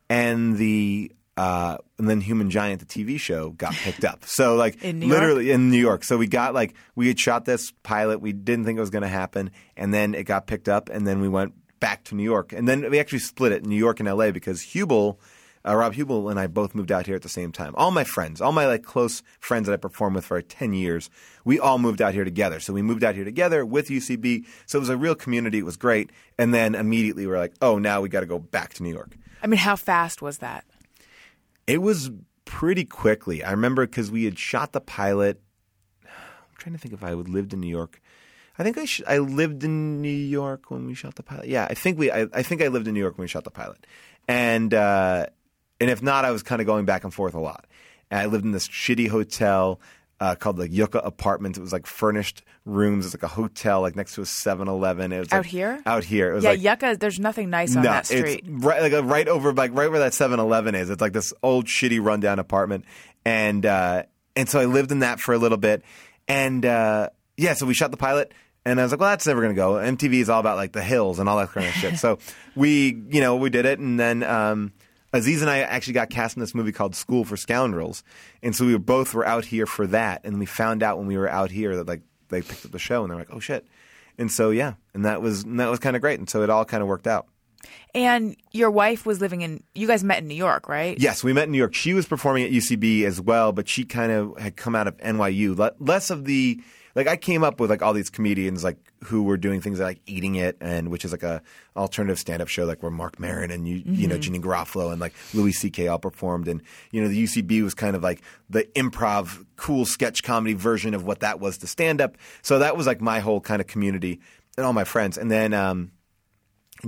and 0.09 0.57
the 0.57 1.11
uh, 1.35 1.77
and 1.99 2.09
then 2.09 2.19
Human 2.21 2.49
Giant, 2.49 2.79
the 2.79 2.85
TV 2.85 3.19
show, 3.19 3.51
got 3.51 3.73
picked 3.73 4.03
up. 4.03 4.25
So 4.25 4.55
like 4.55 4.83
In 4.83 5.07
literally 5.07 5.51
in 5.51 5.69
New 5.69 5.79
York. 5.79 6.03
So 6.03 6.17
we 6.17 6.27
got 6.27 6.53
like 6.53 6.73
we 6.95 7.07
had 7.07 7.19
shot 7.19 7.45
this 7.45 7.71
pilot, 7.83 8.19
we 8.19 8.33
didn't 8.33 8.65
think 8.65 8.77
it 8.77 8.81
was 8.81 8.89
going 8.89 9.03
to 9.03 9.07
happen, 9.07 9.51
and 9.75 9.93
then 9.93 10.15
it 10.15 10.23
got 10.23 10.47
picked 10.47 10.67
up, 10.67 10.89
and 10.89 11.05
then 11.05 11.21
we 11.21 11.29
went 11.29 11.53
back 11.79 12.03
to 12.05 12.15
New 12.15 12.23
York, 12.23 12.53
and 12.53 12.67
then 12.67 12.89
we 12.89 12.99
actually 12.99 13.19
split 13.19 13.51
it, 13.51 13.65
New 13.65 13.75
York 13.75 13.99
and 13.99 14.09
L.A. 14.09 14.31
because 14.31 14.61
Huebel. 14.61 15.19
Uh, 15.65 15.75
Rob 15.75 15.93
Huebel 15.93 16.29
and 16.29 16.39
I 16.39 16.47
both 16.47 16.75
moved 16.75 16.91
out 16.91 17.05
here 17.05 17.15
at 17.15 17.21
the 17.21 17.29
same 17.29 17.51
time. 17.51 17.73
All 17.75 17.91
my 17.91 18.03
friends, 18.03 18.41
all 18.41 18.51
my 18.51 18.67
like 18.67 18.83
close 18.83 19.23
friends 19.39 19.67
that 19.67 19.73
I 19.73 19.77
performed 19.77 20.15
with 20.15 20.25
for 20.25 20.37
like, 20.37 20.47
ten 20.49 20.73
years, 20.73 21.09
we 21.45 21.59
all 21.59 21.77
moved 21.77 22.01
out 22.01 22.13
here 22.13 22.23
together. 22.23 22.59
So 22.59 22.73
we 22.73 22.81
moved 22.81 23.03
out 23.03 23.15
here 23.15 23.25
together 23.25 23.65
with 23.65 23.89
UCB. 23.89 24.45
So 24.65 24.77
it 24.77 24.81
was 24.81 24.89
a 24.89 24.97
real 24.97 25.15
community. 25.15 25.59
It 25.59 25.65
was 25.65 25.77
great. 25.77 26.11
And 26.37 26.53
then 26.53 26.75
immediately 26.75 27.27
we're 27.27 27.37
like, 27.37 27.53
oh, 27.61 27.77
now 27.77 28.01
we 28.01 28.09
got 28.09 28.21
to 28.21 28.25
go 28.25 28.39
back 28.39 28.73
to 28.75 28.83
New 28.83 28.93
York. 28.93 29.15
I 29.41 29.47
mean, 29.47 29.59
how 29.59 29.75
fast 29.75 30.21
was 30.21 30.39
that? 30.39 30.65
It 31.67 31.81
was 31.81 32.11
pretty 32.45 32.85
quickly. 32.85 33.43
I 33.43 33.51
remember 33.51 33.85
because 33.85 34.09
we 34.09 34.23
had 34.23 34.39
shot 34.39 34.71
the 34.71 34.81
pilot. 34.81 35.41
I'm 36.03 36.09
trying 36.57 36.73
to 36.73 36.79
think 36.79 36.93
if 36.93 37.03
I 37.03 37.13
would 37.13 37.29
lived 37.29 37.53
in 37.53 37.59
New 37.59 37.67
York. 37.67 38.01
I 38.57 38.63
think 38.63 38.77
I 38.77 38.85
sh- 38.85 39.03
I 39.07 39.19
lived 39.19 39.63
in 39.63 40.01
New 40.01 40.09
York 40.09 40.71
when 40.71 40.87
we 40.87 40.95
shot 40.95 41.15
the 41.15 41.23
pilot. 41.23 41.47
Yeah, 41.47 41.67
I 41.69 41.75
think 41.75 41.99
we. 41.99 42.09
I, 42.09 42.27
I 42.33 42.41
think 42.41 42.63
I 42.63 42.69
lived 42.69 42.87
in 42.87 42.95
New 42.95 42.99
York 42.99 43.17
when 43.17 43.23
we 43.23 43.27
shot 43.27 43.43
the 43.43 43.51
pilot, 43.51 43.85
and 44.27 44.73
uh, 44.73 45.27
and 45.79 45.89
if 45.89 46.01
not, 46.01 46.25
I 46.25 46.31
was 46.31 46.43
kind 46.43 46.61
of 46.61 46.67
going 46.67 46.85
back 46.85 47.03
and 47.03 47.13
forth 47.13 47.33
a 47.33 47.39
lot. 47.39 47.65
And 48.09 48.19
I 48.19 48.25
lived 48.25 48.45
in 48.45 48.51
this 48.51 48.67
shitty 48.67 49.09
hotel 49.09 49.79
uh, 50.19 50.33
called 50.35 50.57
the 50.57 50.67
Yucca 50.69 50.99
Apartments. 50.99 51.57
It 51.59 51.61
was 51.61 51.71
like 51.73 51.85
furnished 51.85 52.41
rooms. 52.65 53.05
It 53.05 53.07
was 53.07 53.13
like 53.15 53.23
a 53.23 53.27
hotel, 53.35 53.81
like 53.81 53.95
next 53.95 54.15
to 54.15 54.21
a 54.21 54.23
7-Eleven. 54.23 55.11
It 55.11 55.19
was 55.19 55.31
Out 55.31 55.37
like- 55.39 55.45
here? 55.45 55.79
Out 55.85 56.03
here. 56.03 56.31
It 56.31 56.35
was 56.35 56.43
Yeah, 56.43 56.49
like 56.51 56.61
Yucca. 56.63 56.97
There's 56.99 57.19
nothing 57.19 57.49
nice 57.51 57.75
on 57.75 57.83
that 57.83 58.07
street. 58.07 58.45
it's 58.45 58.63
right, 58.65 58.81
like 58.91 59.03
right 59.05 59.27
over, 59.27 59.53
like 59.53 59.71
right 59.75 59.91
where 59.91 59.99
that 59.99 60.13
7-Eleven 60.13 60.73
is. 60.73 60.89
It's 60.89 61.01
like 61.01 61.13
this 61.13 61.33
old, 61.43 61.65
shitty, 61.65 62.03
rundown 62.03 62.39
apartment, 62.39 62.85
and 63.25 63.65
uh, 63.65 64.03
and 64.35 64.47
so 64.49 64.59
I 64.59 64.65
lived 64.65 64.91
in 64.91 64.99
that 64.99 65.19
for 65.19 65.33
a 65.33 65.37
little 65.37 65.57
bit, 65.57 65.83
and 66.27 66.65
uh, 66.65 67.09
yeah, 67.35 67.53
so 67.53 67.65
we 67.65 67.73
shot 67.73 67.91
the 67.91 67.97
pilot. 67.97 68.33
And 68.65 68.79
I 68.81 68.83
was 68.83 68.91
like, 68.91 68.99
well, 68.99 69.11
that's 69.11 69.25
never 69.25 69.39
going 69.41 69.55
to 69.55 69.55
go. 69.55 69.73
MTV 69.75 70.15
is 70.15 70.29
all 70.29 70.41
about 70.41 70.57
like 70.57 70.73
the 70.73 70.83
hills 70.83 71.19
and 71.19 71.29
all 71.29 71.37
that 71.37 71.51
kind 71.51 71.67
of 71.67 71.73
shit. 71.73 71.93
So 71.99 72.19
we, 72.53 73.01
you 73.09 73.21
know, 73.21 73.37
we 73.37 73.49
did 73.49 73.65
it. 73.65 73.79
And 73.79 73.97
then 73.97 74.23
um, 74.23 74.73
Aziz 75.13 75.41
and 75.41 75.49
I 75.49 75.59
actually 75.59 75.93
got 75.93 76.09
cast 76.09 76.35
in 76.35 76.41
this 76.41 76.53
movie 76.53 76.71
called 76.71 76.95
School 76.95 77.23
for 77.23 77.37
Scoundrels. 77.37 78.03
And 78.43 78.55
so 78.55 78.65
we 78.65 78.73
were 78.73 78.79
both 78.79 79.13
were 79.13 79.25
out 79.25 79.45
here 79.45 79.65
for 79.65 79.87
that. 79.87 80.21
And 80.23 80.39
we 80.39 80.45
found 80.45 80.83
out 80.83 80.97
when 80.97 81.07
we 81.07 81.17
were 81.17 81.29
out 81.29 81.51
here 81.51 81.75
that 81.77 81.87
like 81.87 82.01
they 82.29 82.41
picked 82.41 82.65
up 82.65 82.71
the 82.71 82.79
show 82.79 83.03
and 83.03 83.11
they're 83.11 83.17
like, 83.17 83.31
oh 83.31 83.39
shit. 83.39 83.65
And 84.17 84.31
so 84.31 84.49
yeah, 84.49 84.73
and 84.93 85.05
that 85.05 85.21
was 85.21 85.43
and 85.43 85.59
that 85.59 85.69
was 85.69 85.79
kind 85.79 85.95
of 85.95 86.01
great. 86.01 86.19
And 86.19 86.29
so 86.29 86.43
it 86.43 86.49
all 86.49 86.65
kind 86.65 86.81
of 86.81 86.89
worked 86.89 87.07
out. 87.07 87.27
And 87.93 88.35
your 88.51 88.69
wife 88.69 89.05
was 89.05 89.21
living 89.21 89.41
in. 89.41 89.63
You 89.73 89.87
guys 89.87 90.03
met 90.03 90.19
in 90.19 90.27
New 90.27 90.35
York, 90.35 90.69
right? 90.69 90.99
Yes, 90.99 91.23
we 91.23 91.33
met 91.33 91.45
in 91.45 91.51
New 91.51 91.57
York. 91.57 91.73
She 91.73 91.93
was 91.93 92.05
performing 92.05 92.43
at 92.43 92.51
UCB 92.51 93.03
as 93.03 93.19
well, 93.19 93.51
but 93.51 93.67
she 93.67 93.83
kind 93.83 94.11
of 94.11 94.37
had 94.37 94.55
come 94.55 94.75
out 94.75 94.87
of 94.87 94.97
NYU. 94.97 95.73
Less 95.79 96.09
of 96.09 96.25
the 96.25 96.61
like 96.97 97.07
I 97.07 97.15
came 97.15 97.43
up 97.43 97.59
with 97.59 97.69
like 97.69 97.83
all 97.83 97.93
these 97.93 98.09
comedians 98.09 98.63
like 98.63 98.77
who 99.03 99.21
were 99.21 99.37
doing 99.37 99.61
things 99.61 99.79
like 99.79 100.01
Eating 100.07 100.35
It 100.35 100.57
and 100.59 100.89
which 100.89 101.05
is 101.05 101.11
like 101.11 101.21
a 101.21 101.43
alternative 101.75 102.17
stand 102.17 102.41
up 102.41 102.47
show 102.47 102.65
like 102.65 102.81
where 102.81 102.91
Marc 102.91 103.19
Maron 103.19 103.51
and 103.51 103.67
you 103.67 103.83
you 103.85 104.07
know 104.07 104.17
Janeane 104.17 104.41
Garofalo 104.41 104.91
and 104.91 104.99
like 104.99 105.13
Louis 105.35 105.51
C.K. 105.51 105.87
all 105.87 105.99
performed 105.99 106.47
and 106.47 106.63
you 106.91 106.99
know 106.99 107.07
the 107.07 107.23
UCB 107.23 107.63
was 107.63 107.75
kind 107.75 107.95
of 107.95 108.01
like 108.01 108.23
the 108.49 108.63
improv 108.75 109.45
cool 109.57 109.85
sketch 109.85 110.23
comedy 110.23 110.55
version 110.55 110.95
of 110.95 111.05
what 111.05 111.19
that 111.19 111.39
was 111.39 111.59
to 111.59 111.67
stand 111.67 112.01
up. 112.01 112.17
So 112.41 112.57
that 112.59 112.75
was 112.75 112.87
like 112.87 112.99
my 112.99 113.19
whole 113.19 113.41
kind 113.41 113.61
of 113.61 113.67
community 113.67 114.19
and 114.57 114.65
all 114.65 114.73
my 114.73 114.83
friends. 114.83 115.19
And 115.19 115.29
then 115.29 115.53
um 115.53 115.91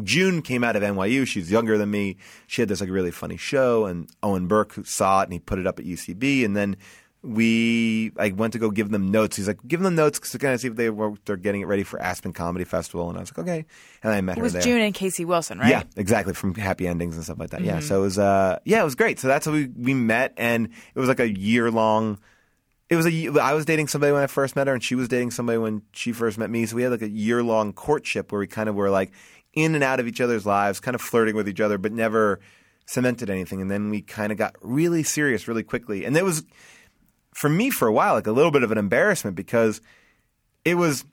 June 0.03 0.41
came 0.41 0.63
out 0.63 0.75
of 0.75 0.83
NYU. 0.83 1.25
She's 1.27 1.51
younger 1.51 1.77
than 1.77 1.91
me. 1.91 2.17
She 2.47 2.61
had 2.61 2.69
this 2.69 2.81
like 2.81 2.89
really 2.89 3.11
funny 3.11 3.37
show, 3.37 3.85
and 3.85 4.07
Owen 4.21 4.47
Burke 4.47 4.73
who 4.73 4.83
saw 4.83 5.21
it 5.21 5.25
and 5.25 5.33
he 5.33 5.39
put 5.39 5.59
it 5.59 5.65
up 5.65 5.79
at 5.79 5.85
UCB. 5.85 6.45
And 6.45 6.55
then 6.55 6.77
we, 7.21 8.13
I 8.17 8.29
went 8.29 8.53
to 8.53 8.59
go 8.59 8.71
give 8.71 8.91
them 8.91 9.11
notes. 9.11 9.35
He's 9.35 9.47
like, 9.47 9.59
give 9.67 9.81
them 9.81 9.95
notes 9.95 10.19
to 10.31 10.39
kind 10.39 10.53
of 10.53 10.61
see 10.61 10.69
if 10.69 10.75
they 10.75 10.89
were 10.89 11.15
they're 11.25 11.35
getting 11.35 11.61
it 11.61 11.65
ready 11.65 11.83
for 11.83 12.01
Aspen 12.01 12.31
Comedy 12.31 12.63
Festival. 12.63 13.09
And 13.09 13.17
I 13.17 13.21
was 13.21 13.31
like, 13.31 13.39
okay. 13.39 13.65
And 14.03 14.13
I 14.13 14.21
met 14.21 14.37
It 14.37 14.39
her 14.39 14.41
It 14.41 14.43
was 14.43 14.53
there. 14.53 14.61
June 14.61 14.81
and 14.81 14.93
Casey 14.93 15.25
Wilson, 15.25 15.59
right? 15.59 15.69
Yeah, 15.69 15.83
exactly. 15.97 16.33
From 16.33 16.55
Happy 16.55 16.87
Endings 16.87 17.15
and 17.15 17.25
stuff 17.25 17.37
like 17.37 17.49
that. 17.49 17.61
Yeah. 17.61 17.81
So 17.81 17.99
it 17.99 18.01
was, 18.03 18.19
uh, 18.19 18.59
yeah, 18.63 18.79
it 18.79 18.85
was 18.85 18.95
great. 18.95 19.19
So 19.19 19.27
that's 19.27 19.45
how 19.45 19.51
we 19.51 19.67
we 19.67 19.93
met, 19.93 20.33
and 20.37 20.69
it 20.95 20.99
was 20.99 21.09
like 21.09 21.19
a 21.19 21.29
year 21.29 21.69
long. 21.69 22.19
It 22.89 22.95
was 22.95 23.05
a 23.05 23.39
I 23.39 23.53
was 23.53 23.65
dating 23.65 23.89
somebody 23.89 24.13
when 24.13 24.23
I 24.23 24.27
first 24.27 24.55
met 24.55 24.67
her, 24.67 24.73
and 24.73 24.83
she 24.83 24.95
was 24.95 25.09
dating 25.09 25.31
somebody 25.31 25.57
when 25.57 25.81
she 25.91 26.13
first 26.13 26.37
met 26.37 26.49
me. 26.49 26.65
So 26.65 26.77
we 26.77 26.83
had 26.83 26.91
like 26.91 27.01
a 27.01 27.09
year 27.09 27.43
long 27.43 27.73
courtship 27.73 28.31
where 28.31 28.39
we 28.39 28.47
kind 28.47 28.69
of 28.69 28.75
were 28.75 28.89
like 28.89 29.11
in 29.53 29.75
and 29.75 29.83
out 29.83 29.99
of 29.99 30.07
each 30.07 30.21
other's 30.21 30.45
lives, 30.45 30.79
kind 30.79 30.95
of 30.95 31.01
flirting 31.01 31.35
with 31.35 31.49
each 31.49 31.59
other, 31.59 31.77
but 31.77 31.91
never 31.91 32.39
cemented 32.85 33.29
anything. 33.29 33.61
And 33.61 33.69
then 33.69 33.89
we 33.89 34.01
kind 34.01 34.31
of 34.31 34.37
got 34.37 34.55
really 34.61 35.03
serious 35.03 35.47
really 35.47 35.63
quickly. 35.63 36.05
And 36.05 36.15
it 36.17 36.23
was 36.25 36.43
for 37.33 37.49
me 37.49 37.69
for 37.69 37.87
a 37.87 37.93
while 37.93 38.13
like 38.13 38.27
a 38.27 38.31
little 38.31 38.51
bit 38.51 38.63
of 38.63 38.71
an 38.71 38.77
embarrassment 38.77 39.35
because 39.35 39.81
it 40.65 40.75
was 40.75 41.05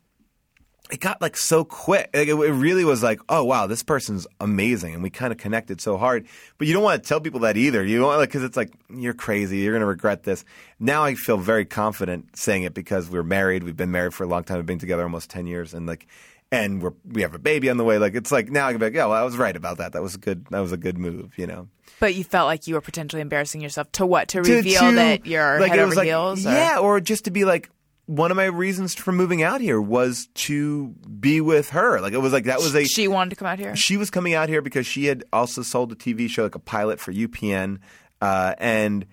it 0.91 1.01
got 1.01 1.21
like 1.21 1.37
so 1.37 1.65
quick. 1.65 2.11
Like, 2.15 2.29
it, 2.29 2.35
it 2.35 2.53
really 2.53 2.85
was 2.85 3.03
like, 3.03 3.21
oh 3.29 3.45
wow, 3.45 3.67
this 3.67 3.83
person's 3.83 4.27
amazing, 4.41 4.95
and 4.95 5.03
we 5.03 5.11
kind 5.11 5.33
of 5.33 5.39
connected 5.39 5.81
so 5.81 5.97
hard. 5.97 6.27
But 6.59 6.69
you 6.69 6.75
don't 6.75 6.83
want 6.83 7.03
to 7.03 7.09
tell 7.09 7.21
people 7.21 7.41
that 7.41 7.57
either. 7.57 7.85
You 7.85 7.99
don't 7.99 8.17
like 8.17 8.29
because 8.29 8.45
it's 8.45 8.57
like 8.57 8.73
you're 8.89 9.15
crazy. 9.15 9.59
You're 9.59 9.73
gonna 9.73 9.87
regret 9.87 10.23
this. 10.23 10.45
Now 10.79 11.05
I 11.05 11.15
feel 11.15 11.39
very 11.39 11.65
confident 11.65 12.37
saying 12.37 12.63
it 12.63 12.75
because 12.75 13.11
we're 13.11 13.25
married. 13.25 13.65
We've 13.65 13.77
been 13.77 13.91
married 13.91 14.15
for 14.15 14.25
a 14.25 14.29
long 14.29 14.45
time. 14.45 14.59
We've 14.59 14.67
been 14.67 14.79
together 14.79 15.03
almost 15.03 15.29
ten 15.31 15.47
years, 15.47 15.75
and 15.75 15.87
like, 15.87 16.07
and 16.53 16.83
we're 16.83 16.93
we 17.05 17.23
have 17.23 17.35
a 17.35 17.39
baby 17.39 17.69
on 17.71 17.77
the 17.77 17.85
way. 17.85 17.99
Like 17.99 18.15
it's 18.15 18.31
like 18.33 18.51
now 18.51 18.67
I 18.67 18.73
can 18.73 18.79
be 18.79 18.87
like, 18.87 18.95
yeah, 18.95 19.07
well, 19.07 19.21
I 19.21 19.23
was 19.25 19.37
right 19.37 19.55
about 19.57 19.79
that. 19.79 19.93
That 19.93 20.03
was 20.03 20.15
a 20.15 20.19
good. 20.19 20.47
That 20.51 20.61
was 20.61 20.73
a 20.73 20.77
good 20.77 20.99
move. 20.99 21.37
You 21.39 21.47
know. 21.47 21.69
But 21.99 22.15
you 22.15 22.25
felt 22.25 22.47
like 22.47 22.67
you 22.67 22.75
were 22.75 22.81
potentially 22.81 23.23
embarrassing 23.23 23.61
yourself 23.63 23.91
to 23.93 24.05
what? 24.07 24.29
To 24.29 24.43
to- 24.43 24.55
reveal 24.57 24.81
to- 24.91 24.95
that 24.97 25.27
you're 25.27 25.59
like, 25.61 25.71
head 25.71 25.79
over 25.81 25.95
like, 25.95 26.07
heels? 26.07 26.47
or- 26.47 26.51
Yeah, 26.53 26.79
or 26.79 27.01
just 27.01 27.25
to 27.25 27.31
be 27.31 27.45
like 27.45 27.71
one 28.05 28.31
of 28.31 28.37
my 28.37 28.45
reasons 28.45 28.95
for 28.95 29.11
moving 29.13 29.43
out 29.43 29.61
here 29.61 29.81
was 29.81 30.29
to 30.35 30.89
be 31.21 31.41
with 31.41 31.71
her. 31.71 32.01
Like 32.01 32.13
it 32.13 32.19
was 32.19 32.33
like 32.33 32.45
that 32.45 32.59
was 32.59 32.75
a 32.75 32.85
She 32.85 33.09
wanted 33.09 33.31
to 33.31 33.37
come 33.37 33.49
out 33.49 33.59
here. 33.59 33.75
she 33.75 33.97
was 33.97 34.11
coming 34.11 34.35
out 34.35 34.49
here 34.49 34.63
because 34.63 34.87
she 34.87 35.07
had 35.07 35.25
also 35.33 35.63
sold 35.63 35.91
a 35.91 35.97
TV 35.97 36.29
show 36.29 36.45
like 36.45 36.55
a 36.55 36.59
pilot 36.61 37.01
for 37.01 37.13
UPN, 37.13 37.79
uh, 38.21 38.55
and 38.59 39.07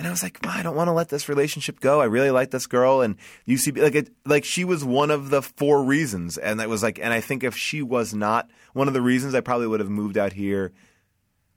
And 0.00 0.06
I 0.06 0.10
was 0.10 0.22
like, 0.22 0.38
"Well, 0.42 0.54
I 0.56 0.62
don't 0.62 0.74
want 0.74 0.88
to 0.88 0.92
let 0.92 1.10
this 1.10 1.28
relationship 1.28 1.78
go. 1.78 2.00
I 2.00 2.06
really 2.06 2.30
like 2.30 2.50
this 2.50 2.66
girl, 2.66 3.02
and 3.02 3.16
UCB 3.46 3.82
like 3.82 3.94
it, 3.94 4.10
like 4.24 4.46
she 4.46 4.64
was 4.64 4.82
one 4.82 5.10
of 5.10 5.28
the 5.28 5.42
four 5.42 5.84
reasons, 5.84 6.38
and 6.38 6.58
that 6.58 6.70
was 6.70 6.82
like, 6.82 6.98
and 6.98 7.12
I 7.12 7.20
think 7.20 7.44
if 7.44 7.54
she 7.54 7.82
was 7.82 8.14
not 8.14 8.48
one 8.72 8.88
of 8.88 8.94
the 8.94 9.02
reasons, 9.02 9.34
I 9.34 9.42
probably 9.42 9.66
would 9.66 9.80
have 9.80 9.90
moved 9.90 10.16
out 10.16 10.32
here 10.32 10.72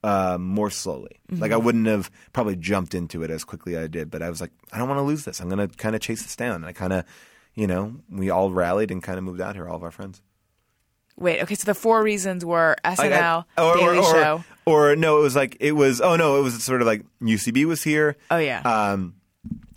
uh, 0.03 0.37
more 0.37 0.69
slowly. 0.69 1.21
Like 1.31 1.53
I 1.53 1.57
wouldn't 1.57 1.87
have 1.87 2.11
probably 2.33 2.57
jumped 2.57 2.93
into 2.93 3.23
it 3.23 3.31
as 3.31 3.45
quickly 3.45 3.77
as 3.77 3.85
I 3.85 3.87
did. 3.87 4.11
But 4.11 4.21
I 4.21 4.29
was 4.29 4.41
like, 4.41 4.51
I 4.73 4.77
don't 4.77 4.89
want 4.89 4.99
to 4.99 5.03
lose 5.03 5.23
this. 5.23 5.39
I'm 5.39 5.47
going 5.49 5.65
to 5.65 5.77
kind 5.77 5.95
of 5.95 6.01
chase 6.01 6.23
this 6.23 6.35
down. 6.35 6.55
And 6.55 6.65
I 6.65 6.73
kind 6.73 6.91
of, 6.91 7.05
you 7.55 7.65
know, 7.65 7.95
we 8.09 8.29
all 8.29 8.51
rallied 8.51 8.91
and 8.91 9.01
kind 9.01 9.17
of 9.17 9.23
moved 9.23 9.39
out 9.39 9.55
here, 9.55 9.69
all 9.69 9.77
of 9.77 9.83
our 9.83 9.91
friends. 9.91 10.21
Wait, 11.15 11.41
okay, 11.43 11.55
so 11.55 11.65
the 11.65 11.75
four 11.75 12.01
reasons 12.03 12.43
were 12.43 12.75
Like, 12.83 12.99
I- 12.99 13.09
SNL, 13.09 13.45
or, 13.57 13.77
Daily 13.77 13.97
or, 13.97 14.01
or, 14.01 14.11
Show. 14.13 14.43
Or 14.65 14.95
no, 14.95 15.19
it 15.19 15.21
was 15.21 15.35
like 15.35 15.57
it 15.59 15.73
was. 15.73 15.99
Oh 16.01 16.15
no, 16.15 16.39
it 16.39 16.41
was 16.43 16.63
sort 16.63 16.81
of 16.81 16.87
like 16.87 17.05
UCB 17.21 17.65
was 17.65 17.83
here. 17.83 18.15
Oh, 18.31 18.37
yeah. 18.37 18.61
Um, 18.61 19.15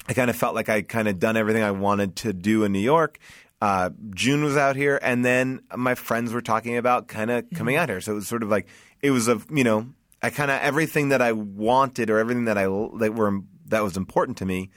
I 0.09 0.13
kind 0.15 0.31
of 0.31 0.37
felt 0.37 0.55
like 0.55 0.69
I 0.69 0.83
kind 0.83 1.09
of 1.09 1.19
done 1.19 1.37
everything 1.37 1.63
I 1.65 1.73
wanted 1.73 2.15
to 2.17 2.33
do 2.33 2.63
in 2.65 2.71
New 2.73 2.79
York. 2.81 3.19
Uh, 3.61 3.91
June 4.15 4.45
was 4.45 4.57
out 4.57 4.77
here, 4.77 4.99
and 5.03 5.25
then 5.25 5.61
my 5.75 5.95
friends 5.97 6.33
were 6.33 6.41
talking 6.43 6.77
about 6.77 7.09
kind 7.09 7.31
of 7.31 7.45
Mm-hmm. 7.45 7.57
coming 7.57 7.77
out 7.77 7.89
here. 7.89 8.01
So 8.01 8.13
it 8.13 8.15
was 8.17 8.29
sort 8.29 8.43
of 8.45 8.49
like 8.49 8.69
it 9.03 9.11
was 9.11 9.27
a 9.29 9.41
you 9.51 9.65
know 9.65 9.89
I 10.23 10.31
kind 10.31 10.51
of 10.51 10.61
everything 10.61 11.09
that 11.09 11.21
I 11.21 11.33
wanted 11.33 12.09
or 12.11 12.19
everything 12.19 12.45
that 12.45 12.57
I 12.57 12.65
that 12.99 13.15
were 13.15 13.41
that 13.67 13.83
was 13.83 13.97
important 13.97 14.39
to 14.39 14.47
me 14.47 14.71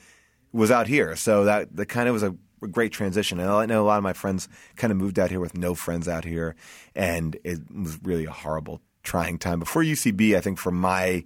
was 0.52 0.70
out 0.72 0.88
here. 0.88 1.14
So 1.14 1.44
that 1.44 1.76
that 1.76 1.86
kind 1.86 2.08
of 2.08 2.14
was 2.14 2.22
a 2.24 2.34
great 2.68 2.92
transition. 2.92 3.40
And 3.40 3.50
I 3.50 3.66
know 3.66 3.82
a 3.82 3.86
lot 3.86 3.98
of 3.98 4.02
my 4.02 4.12
friends 4.12 4.48
kind 4.76 4.90
of 4.90 4.96
moved 4.96 5.18
out 5.18 5.30
here 5.30 5.40
with 5.40 5.56
no 5.56 5.74
friends 5.74 6.08
out 6.08 6.24
here, 6.24 6.54
and 6.94 7.36
it 7.44 7.58
was 7.74 7.98
really 8.02 8.26
a 8.26 8.30
horrible, 8.30 8.80
trying 9.02 9.38
time. 9.38 9.58
Before 9.58 9.82
UCB, 9.82 10.36
I 10.36 10.40
think 10.40 10.58
for 10.58 10.70
my 10.70 11.24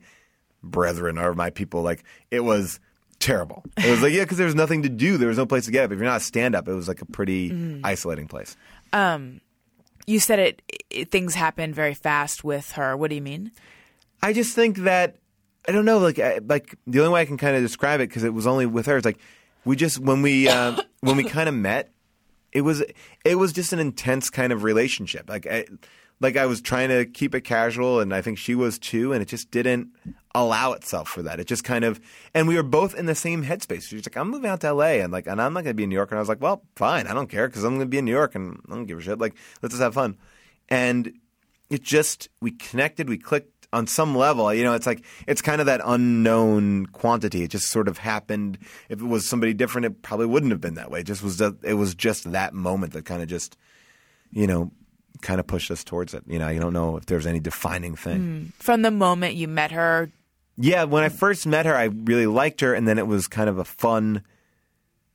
brethren 0.63 1.19
or 1.19 1.35
my 1.35 1.51
people, 1.51 1.83
like 1.83 2.05
it 2.31 2.41
was 2.41 2.81
terrible. 3.19 3.65
It 3.77 3.91
was 3.91 4.03
like 4.03 4.13
yeah, 4.13 4.23
because 4.23 4.39
there 4.39 4.47
was 4.47 4.55
nothing 4.55 4.83
to 4.83 4.89
do. 4.89 5.17
There 5.17 5.29
was 5.29 5.39
no 5.39 5.47
place 5.47 5.65
to 5.67 5.71
get 5.71 5.85
up. 5.85 5.93
If 5.93 5.99
you're 5.99 6.07
not 6.07 6.23
stand 6.23 6.55
up, 6.55 6.69
it 6.69 6.75
was 6.75 6.89
like 6.89 7.03
a 7.03 7.07
pretty 7.07 7.51
mm. 7.51 7.81
isolating 7.85 8.29
place. 8.29 8.57
Um, 8.93 9.41
you 10.07 10.21
said 10.21 10.39
it, 10.39 10.63
it. 10.91 11.11
Things 11.11 11.35
happened 11.35 11.75
very 11.75 11.95
fast 11.95 12.45
with 12.45 12.73
her. 12.73 12.97
What 12.97 13.11
do 13.11 13.17
you 13.17 13.23
mean? 13.23 13.51
I 14.23 14.33
just 14.33 14.55
think 14.55 14.79
that 14.79 15.17
I 15.69 15.73
don't 15.73 15.85
know. 15.85 15.99
Like, 15.99 16.19
I, 16.19 16.41
like 16.47 16.77
the 16.87 17.01
only 17.01 17.13
way 17.13 17.23
I 17.23 17.25
can 17.25 17.37
kind 17.37 17.57
of 17.57 17.63
describe 17.63 18.01
it 18.01 18.09
because 18.09 18.25
it 18.25 18.35
was 18.35 18.47
only 18.47 18.67
with 18.67 18.87
her. 18.87 18.97
It's 18.97 19.05
like 19.05 19.19
we 19.65 19.77
just 19.77 19.99
when 19.99 20.23
we 20.23 20.49
uh, 20.49 20.81
when 21.01 21.17
we 21.17 21.25
kind 21.25 21.49
of 21.49 21.55
met, 21.55 21.93
it 22.53 22.63
was 22.63 22.83
it 23.25 23.37
was 23.37 23.53
just 23.53 23.73
an 23.73 23.79
intense 23.79 24.31
kind 24.31 24.53
of 24.53 24.63
relationship. 24.63 25.29
Like, 25.29 25.47
I, 25.47 25.67
like 26.21 26.37
I 26.37 26.47
was 26.47 26.61
trying 26.61 26.89
to 26.91 27.05
keep 27.07 27.35
it 27.35 27.43
casual, 27.43 28.01
and 28.01 28.15
I 28.15 28.23
think 28.23 28.39
she 28.39 28.55
was 28.55 28.79
too, 28.79 29.13
and 29.13 29.21
it 29.21 29.27
just 29.27 29.51
didn't 29.51 29.89
allow 30.35 30.73
itself 30.73 31.09
for 31.09 31.23
that. 31.23 31.41
It 31.41 31.47
just 31.47 31.65
kind 31.65 31.85
of, 31.85 32.01
and 32.33 32.47
we 32.49 32.57
were 32.57 32.63
both 32.63 32.95
in 32.95 33.07
the 33.07 33.15
same 33.15 33.45
headspace. 33.45 33.83
She's 33.83 34.07
like, 34.07 34.17
"I'm 34.17 34.31
moving 34.31 34.51
out 34.51 34.61
to 34.61 34.73
LA," 34.73 35.03
and 35.03 35.13
like, 35.13 35.27
and 35.27 35.41
I'm 35.41 35.53
not 35.53 35.65
going 35.65 35.73
to 35.73 35.75
be 35.75 35.85
in 35.85 35.89
New 35.89 35.97
York. 35.97 36.11
And 36.11 36.19
I 36.19 36.23
was 36.23 36.29
like, 36.29 36.41
"Well, 36.41 36.63
fine, 36.77 37.07
I 37.07 37.15
don't 37.15 37.29
care 37.29 37.49
because 37.49 37.65
I'm 37.65 37.75
going 37.75 37.81
to 37.81 37.87
be 37.87 37.99
in 37.99 38.05
New 38.05 38.13
York, 38.13 38.35
and 38.35 38.61
I 38.71 38.75
don't 38.75 38.87
give 38.87 38.99
a 38.99 39.03
shit. 39.03 39.19
Like, 39.19 39.35
let's 39.63 39.75
just 39.75 39.83
have 39.83 39.95
fun." 39.95 40.17
And 40.69 41.13
it 41.71 41.83
just 41.83 42.29
we 42.41 42.53
connected, 42.53 43.09
we 43.09 43.19
clicked 43.19 43.54
on 43.75 43.87
some 43.87 44.17
level. 44.17 44.53
You 44.55 44.65
know, 44.65 44.75
it's 44.75 44.87
like 44.87 45.05
it's 45.27 45.43
kind 45.43 45.61
of 45.61 45.67
that 45.67 45.81
unknown 45.85 46.87
quantity. 46.87 47.43
It 47.43 47.51
just 47.51 47.69
sort 47.69 47.89
of 47.89 47.99
happened. 47.99 48.59
If 48.89 49.01
it 49.01 49.05
was 49.05 49.29
somebody 49.29 49.53
different, 49.53 49.85
it 49.87 50.03
probably 50.03 50.27
wouldn't 50.27 50.53
have 50.53 50.61
been 50.61 50.75
that 50.75 50.91
way. 50.91 51.01
It 51.01 51.07
just 51.07 51.23
was. 51.23 51.39
The, 51.39 51.57
it 51.63 51.75
was 51.75 51.95
just 51.95 52.33
that 52.33 52.55
moment 52.55 52.93
that 52.95 53.05
kind 53.05 53.23
of 53.23 53.29
just, 53.29 53.57
you 54.31 54.47
know, 54.47 54.71
kind 55.21 55.41
of 55.41 55.47
pushed 55.47 55.71
us 55.71 55.85
towards 55.85 56.15
it. 56.15 56.23
You 56.27 56.39
know, 56.39 56.49
you 56.49 56.61
don't 56.61 56.73
know 56.73 56.97
if 56.97 57.07
there's 57.07 57.27
any 57.27 57.41
defining 57.41 57.97
thing. 57.97 58.21
Hmm. 58.21 58.45
From 58.63 58.83
the 58.83 58.91
moment 58.91 59.35
you 59.35 59.49
met 59.49 59.73
her, 59.73 60.11
Yeah, 60.57 60.85
when 60.85 61.03
I 61.03 61.09
first 61.09 61.47
met 61.47 61.67
her, 61.67 61.75
I 61.75 61.85
really 61.85 62.27
liked 62.27 62.61
her, 62.61 62.75
and 62.75 62.87
then 62.87 62.99
it 62.99 63.07
was 63.07 63.27
kind 63.27 63.49
of 63.49 63.59
a 63.59 63.65
fun. 63.65 64.23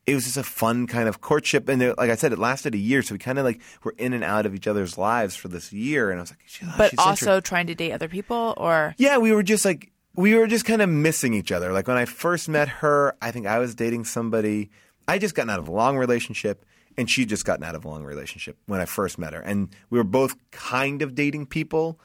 It 0.10 0.16
was 0.16 0.26
just 0.26 0.38
a 0.38 0.44
fun 0.44 0.88
kind 0.88 1.08
of 1.08 1.22
courtship, 1.22 1.70
and 1.70 1.82
it, 1.82 1.98
like 1.98 2.10
I 2.10 2.16
said, 2.16 2.34
it 2.34 2.40
lasted 2.40 2.74
a 2.76 2.78
year. 2.78 3.02
So 3.02 3.14
we 3.16 3.20
kind 3.20 3.38
of 3.38 3.46
like 3.46 3.62
were 3.84 3.96
in 3.98 4.14
and 4.14 4.24
out 4.24 4.46
of 4.46 4.56
each 4.56 4.68
other's 4.68 4.98
lives 4.98 5.36
for 5.36 5.48
this 5.48 5.72
year, 5.72 6.10
and 6.12 6.20
I 6.20 6.24
was 6.24 6.32
like, 6.32 6.40
"She- 6.46 6.66
but 6.78 6.90
she's 6.92 7.00
interesting." 7.00 7.28
also 7.30 7.42
trying 7.42 7.68
to 7.68 7.76
date 7.76 7.92
other 7.92 8.08
people, 8.10 8.54
or 8.58 8.96
Yeah, 8.98 9.18
we 9.18 9.32
were 9.32 9.44
just 9.44 9.66
like 9.66 9.92
we 10.16 10.36
were 10.36 10.48
just 10.48 10.66
kind 10.66 10.82
of 10.82 10.90
missing 10.90 11.34
each 11.34 11.52
other. 11.52 11.72
Like 11.72 11.88
when 11.88 11.98
I 11.98 12.06
first 12.06 12.50
met 12.50 12.68
her, 12.68 13.16
I 13.22 13.32
think 13.32 13.46
I 13.48 13.60
was 13.60 13.76
dating 13.76 14.06
somebody. 14.06 14.70
I 15.08 15.18
just 15.18 15.34
gotten 15.36 15.50
out 15.50 15.60
of 15.60 15.68
a 15.68 15.72
long 15.72 15.98
relationship, 15.98 16.66
and 16.98 17.10
she 17.10 17.26
just 17.26 17.46
gotten 17.46 17.64
out 17.64 17.76
of 17.76 17.86
a 17.86 17.88
long 17.88 18.04
relationship 18.04 18.58
when 18.66 18.80
I 18.82 18.86
first 18.86 19.18
met 19.18 19.34
her, 19.34 19.40
and 19.42 19.70
we 19.90 19.98
were 19.98 20.04
both 20.04 20.36
kind 20.52 21.02
of 21.02 21.16
dating 21.16 21.46
people, 21.48 22.00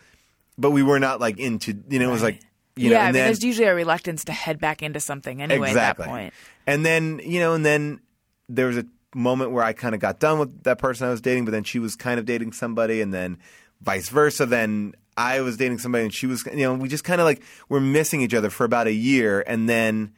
but 0.56 0.70
we 0.70 0.82
were 0.82 1.00
not 1.00 1.20
like 1.20 1.38
into. 1.38 1.74
You 1.88 1.98
know, 1.98 2.08
it 2.08 2.12
was 2.12 2.22
like 2.22 2.40
you 2.76 2.90
know, 2.90 2.96
yeah, 2.96 3.02
I 3.02 3.06
and 3.06 3.14
mean, 3.14 3.20
then, 3.20 3.28
there's 3.28 3.44
usually 3.44 3.68
a 3.68 3.74
reluctance 3.74 4.24
to 4.24 4.32
head 4.32 4.58
back 4.58 4.82
into 4.82 5.00
something 5.00 5.40
anyway 5.40 5.68
exactly. 5.68 6.04
at 6.04 6.06
that 6.06 6.12
point. 6.12 6.34
And 6.66 6.84
then 6.84 7.20
you 7.24 7.40
know, 7.40 7.54
and 7.54 7.64
then 7.64 8.00
there 8.48 8.66
was 8.66 8.78
a 8.78 8.86
moment 9.14 9.52
where 9.52 9.64
I 9.64 9.72
kind 9.72 9.94
of 9.94 10.00
got 10.00 10.18
done 10.18 10.38
with 10.38 10.64
that 10.64 10.78
person 10.78 11.06
I 11.06 11.10
was 11.10 11.20
dating, 11.20 11.44
but 11.44 11.52
then 11.52 11.64
she 11.64 11.78
was 11.78 11.94
kind 11.94 12.18
of 12.18 12.26
dating 12.26 12.52
somebody, 12.52 13.00
and 13.00 13.14
then 13.14 13.38
vice 13.80 14.08
versa. 14.08 14.46
Then 14.46 14.94
I 15.16 15.40
was 15.40 15.56
dating 15.56 15.78
somebody, 15.78 16.04
and 16.04 16.12
she 16.12 16.26
was, 16.26 16.44
you 16.46 16.62
know, 16.62 16.74
we 16.74 16.88
just 16.88 17.04
kind 17.04 17.20
of 17.20 17.24
like 17.24 17.42
were 17.68 17.80
missing 17.80 18.20
each 18.20 18.34
other 18.34 18.50
for 18.50 18.64
about 18.64 18.86
a 18.86 18.92
year, 18.92 19.44
and 19.46 19.68
then 19.68 20.12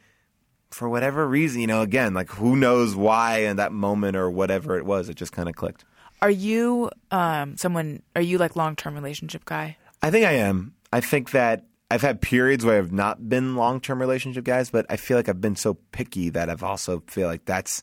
for 0.71 0.89
whatever 0.89 1.27
reason, 1.27 1.61
you 1.61 1.67
know, 1.67 1.81
again, 1.81 2.13
like 2.13 2.29
who 2.29 2.55
knows 2.55 2.95
why 2.95 3.39
in 3.43 3.57
that 3.57 3.71
moment 3.71 4.17
or 4.17 4.29
whatever 4.29 4.77
it 4.77 4.85
was, 4.85 5.09
it 5.09 5.15
just 5.15 5.31
kind 5.31 5.47
of 5.47 5.55
clicked. 5.55 5.85
Are 6.21 6.31
you 6.31 6.89
um, 7.11 7.55
someone? 7.57 8.01
Are 8.15 8.21
you 8.21 8.39
like 8.39 8.55
long 8.55 8.75
term 8.75 8.95
relationship 8.95 9.45
guy? 9.45 9.77
I 10.01 10.09
think 10.09 10.25
I 10.25 10.33
am. 10.33 10.73
I 10.91 11.01
think 11.01 11.31
that 11.31 11.65
I've 11.89 12.01
had 12.01 12.21
periods 12.21 12.65
where 12.65 12.77
I've 12.77 12.91
not 12.91 13.29
been 13.29 13.55
long 13.55 13.79
term 13.79 13.99
relationship 13.99 14.43
guys, 14.43 14.69
but 14.69 14.85
I 14.89 14.97
feel 14.97 15.17
like 15.17 15.29
I've 15.29 15.41
been 15.41 15.55
so 15.55 15.75
picky 15.91 16.29
that 16.29 16.49
I've 16.49 16.63
also 16.63 17.01
feel 17.07 17.27
like 17.27 17.45
that's 17.45 17.81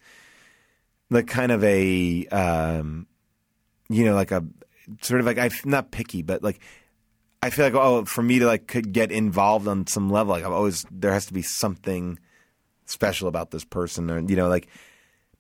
the 1.11 1.23
kind 1.23 1.53
of 1.53 1.65
a 1.65 2.27
um, 2.27 3.07
you 3.89 4.05
know 4.05 4.15
like 4.15 4.31
a 4.31 4.45
sort 5.01 5.21
of 5.21 5.27
like 5.27 5.39
I'm 5.39 5.51
not 5.65 5.91
picky, 5.91 6.23
but 6.23 6.43
like 6.43 6.61
I 7.43 7.51
feel 7.51 7.65
like 7.65 7.75
oh 7.75 8.05
for 8.05 8.23
me 8.23 8.41
to 8.41 8.47
like 8.47 8.67
could 8.67 8.93
get 8.93 9.11
involved 9.11 9.69
on 9.69 9.87
some 9.87 10.11
level, 10.11 10.35
like 10.35 10.45
I've 10.45 10.53
always 10.53 10.85
there 10.91 11.13
has 11.13 11.27
to 11.27 11.33
be 11.33 11.43
something 11.43 12.19
special 12.87 13.29
about 13.29 13.51
this 13.51 13.65
person, 13.65 14.11
or 14.11 14.21
you 14.21 14.37
know 14.37 14.49
like. 14.49 14.69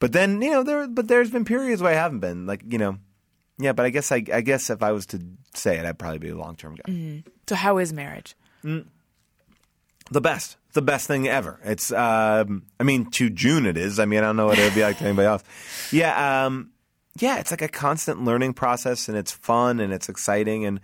But 0.01 0.13
then 0.13 0.43
you 0.43 0.51
know 0.51 0.63
there, 0.63 0.89
but 0.89 1.09
there's 1.09 1.31
been 1.31 1.45
periods 1.45 1.81
where 1.81 1.93
I 1.93 1.97
haven't 1.97 2.21
been 2.21 2.47
like 2.47 2.63
you 2.67 2.79
know, 2.79 2.97
yeah. 3.59 3.73
But 3.73 3.87
I 3.87 3.91
guess 3.91 4.11
I, 4.11 4.25
I 4.33 4.41
guess 4.41 4.69
if 4.71 4.83
I 4.83 4.93
was 4.93 5.07
to 5.07 5.21
say 5.55 5.79
it, 5.79 5.87
I'd 5.87 5.99
probably 5.99 6.19
be 6.19 6.31
a 6.31 6.37
long 6.37 6.57
term 6.57 6.75
guy. 6.75 6.93
So 7.49 7.55
how 7.55 7.79
is 7.79 7.93
marriage? 7.93 8.35
The 10.11 10.21
best, 10.21 10.57
the 10.73 10.83
best 10.83 11.07
thing 11.07 11.29
ever. 11.29 11.61
It's, 11.65 11.93
um, 11.93 12.65
I 12.79 12.83
mean, 12.83 13.11
to 13.13 13.31
June 13.31 13.67
it 13.67 13.77
is. 13.77 13.99
I 13.99 14.05
mean, 14.05 14.21
I 14.21 14.23
don't 14.23 14.37
know 14.37 14.47
what 14.47 14.59
it 14.59 14.65
would 14.65 14.75
be 14.75 14.83
like 14.83 14.99
to 14.99 15.05
anybody 15.05 15.27
else. 15.27 15.43
Yeah, 15.93 16.47
um, 16.47 16.71
yeah. 17.19 17.39
It's 17.39 17.51
like 17.51 17.63
a 17.63 17.69
constant 17.69 18.25
learning 18.25 18.55
process, 18.55 19.09
and 19.09 19.17
it's 19.17 19.33
fun 19.33 19.81
and 19.81 19.93
it's 19.93 20.09
exciting, 20.09 20.65
and 20.65 20.81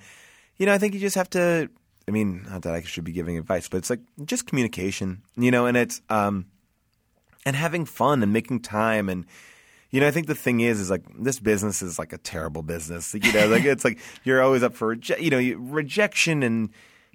you 0.57 0.66
know, 0.66 0.72
I 0.72 0.78
think 0.78 0.95
you 0.95 1.01
just 1.01 1.16
have 1.16 1.31
to. 1.31 1.68
I 2.09 2.11
mean, 2.12 2.45
not 2.49 2.62
that 2.62 2.74
I 2.74 2.83
should 2.83 3.05
be 3.05 3.12
giving 3.12 3.39
advice, 3.39 3.68
but 3.68 3.78
it's 3.78 3.91
like 3.91 4.01
just 4.24 4.47
communication, 4.47 5.22
you 5.37 5.51
know, 5.51 5.66
and 5.66 5.76
it's 5.76 6.01
um, 6.09 6.47
and 7.47 7.55
having 7.55 7.85
fun 7.85 8.22
and 8.22 8.33
making 8.33 8.61
time 8.61 9.09
and 9.09 9.26
you 9.91 10.01
know, 10.01 10.07
I 10.07 10.12
think 10.12 10.28
the 10.28 10.37
thing 10.37 10.61
is, 10.61 10.81
is 10.81 10.89
like 10.89 11.03
this 11.18 11.41
business 11.41 11.83
is 11.83 11.99
like 11.99 12.12
a 12.12 12.18
terrible 12.18 12.62
business. 12.62 13.14
You 13.14 13.33
know, 13.33 13.49
like 13.49 13.64
it's 13.64 13.85
like 13.85 13.99
you're 14.24 14.41
always 14.41 14.62
up 14.62 14.74
for 14.74 14.95
you 14.95 15.31
know 15.31 15.59
rejection 15.59 16.43
and 16.43 16.70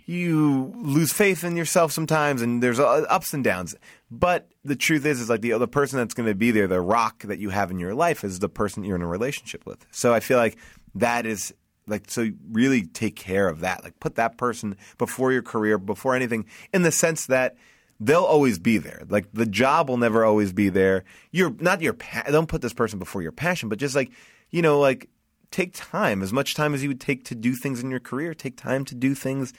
you 0.05 0.71
lose 0.75 1.11
faith 1.11 1.43
in 1.43 1.57
yourself 1.57 1.91
sometimes, 1.91 2.41
and 2.41 2.61
there's 2.61 2.79
uh, 2.79 3.05
ups 3.09 3.33
and 3.33 3.43
downs. 3.43 3.75
But 4.11 4.47
the 4.63 4.75
truth 4.75 5.05
is, 5.05 5.19
is 5.19 5.29
like 5.29 5.41
the 5.41 5.53
other 5.53 5.67
person 5.67 5.97
that's 5.97 6.13
going 6.13 6.29
to 6.29 6.35
be 6.35 6.51
there, 6.51 6.67
the 6.67 6.81
rock 6.81 7.23
that 7.23 7.39
you 7.39 7.49
have 7.49 7.71
in 7.71 7.79
your 7.79 7.95
life, 7.95 8.23
is 8.23 8.39
the 8.39 8.49
person 8.49 8.83
you're 8.83 8.95
in 8.95 9.01
a 9.01 9.07
relationship 9.07 9.65
with. 9.65 9.85
So 9.91 10.13
I 10.13 10.19
feel 10.19 10.37
like 10.37 10.57
that 10.95 11.25
is 11.25 11.53
like 11.87 12.09
so 12.09 12.29
really 12.51 12.83
take 12.85 13.15
care 13.15 13.47
of 13.47 13.61
that. 13.61 13.83
Like 13.83 13.99
put 13.99 14.15
that 14.15 14.37
person 14.37 14.75
before 14.97 15.31
your 15.31 15.41
career, 15.41 15.77
before 15.77 16.15
anything, 16.15 16.45
in 16.73 16.83
the 16.83 16.91
sense 16.91 17.25
that 17.27 17.55
they'll 17.99 18.23
always 18.23 18.59
be 18.59 18.77
there. 18.77 19.03
Like 19.09 19.27
the 19.33 19.45
job 19.45 19.89
will 19.89 19.97
never 19.97 20.23
always 20.23 20.53
be 20.53 20.69
there. 20.69 21.03
You're 21.31 21.55
not 21.59 21.81
your 21.81 21.93
pa- 21.93 22.25
don't 22.27 22.47
put 22.47 22.61
this 22.61 22.73
person 22.73 22.99
before 22.99 23.21
your 23.21 23.31
passion, 23.31 23.69
but 23.69 23.79
just 23.79 23.95
like 23.95 24.11
you 24.51 24.61
know, 24.61 24.79
like 24.79 25.09
take 25.49 25.71
time 25.73 26.21
as 26.21 26.31
much 26.31 26.53
time 26.53 26.73
as 26.73 26.83
you 26.83 26.89
would 26.89 27.01
take 27.01 27.23
to 27.25 27.35
do 27.35 27.55
things 27.55 27.81
in 27.81 27.89
your 27.89 27.99
career. 27.99 28.33
Take 28.33 28.55
time 28.55 28.85
to 28.85 28.95
do 28.95 29.15
things 29.15 29.51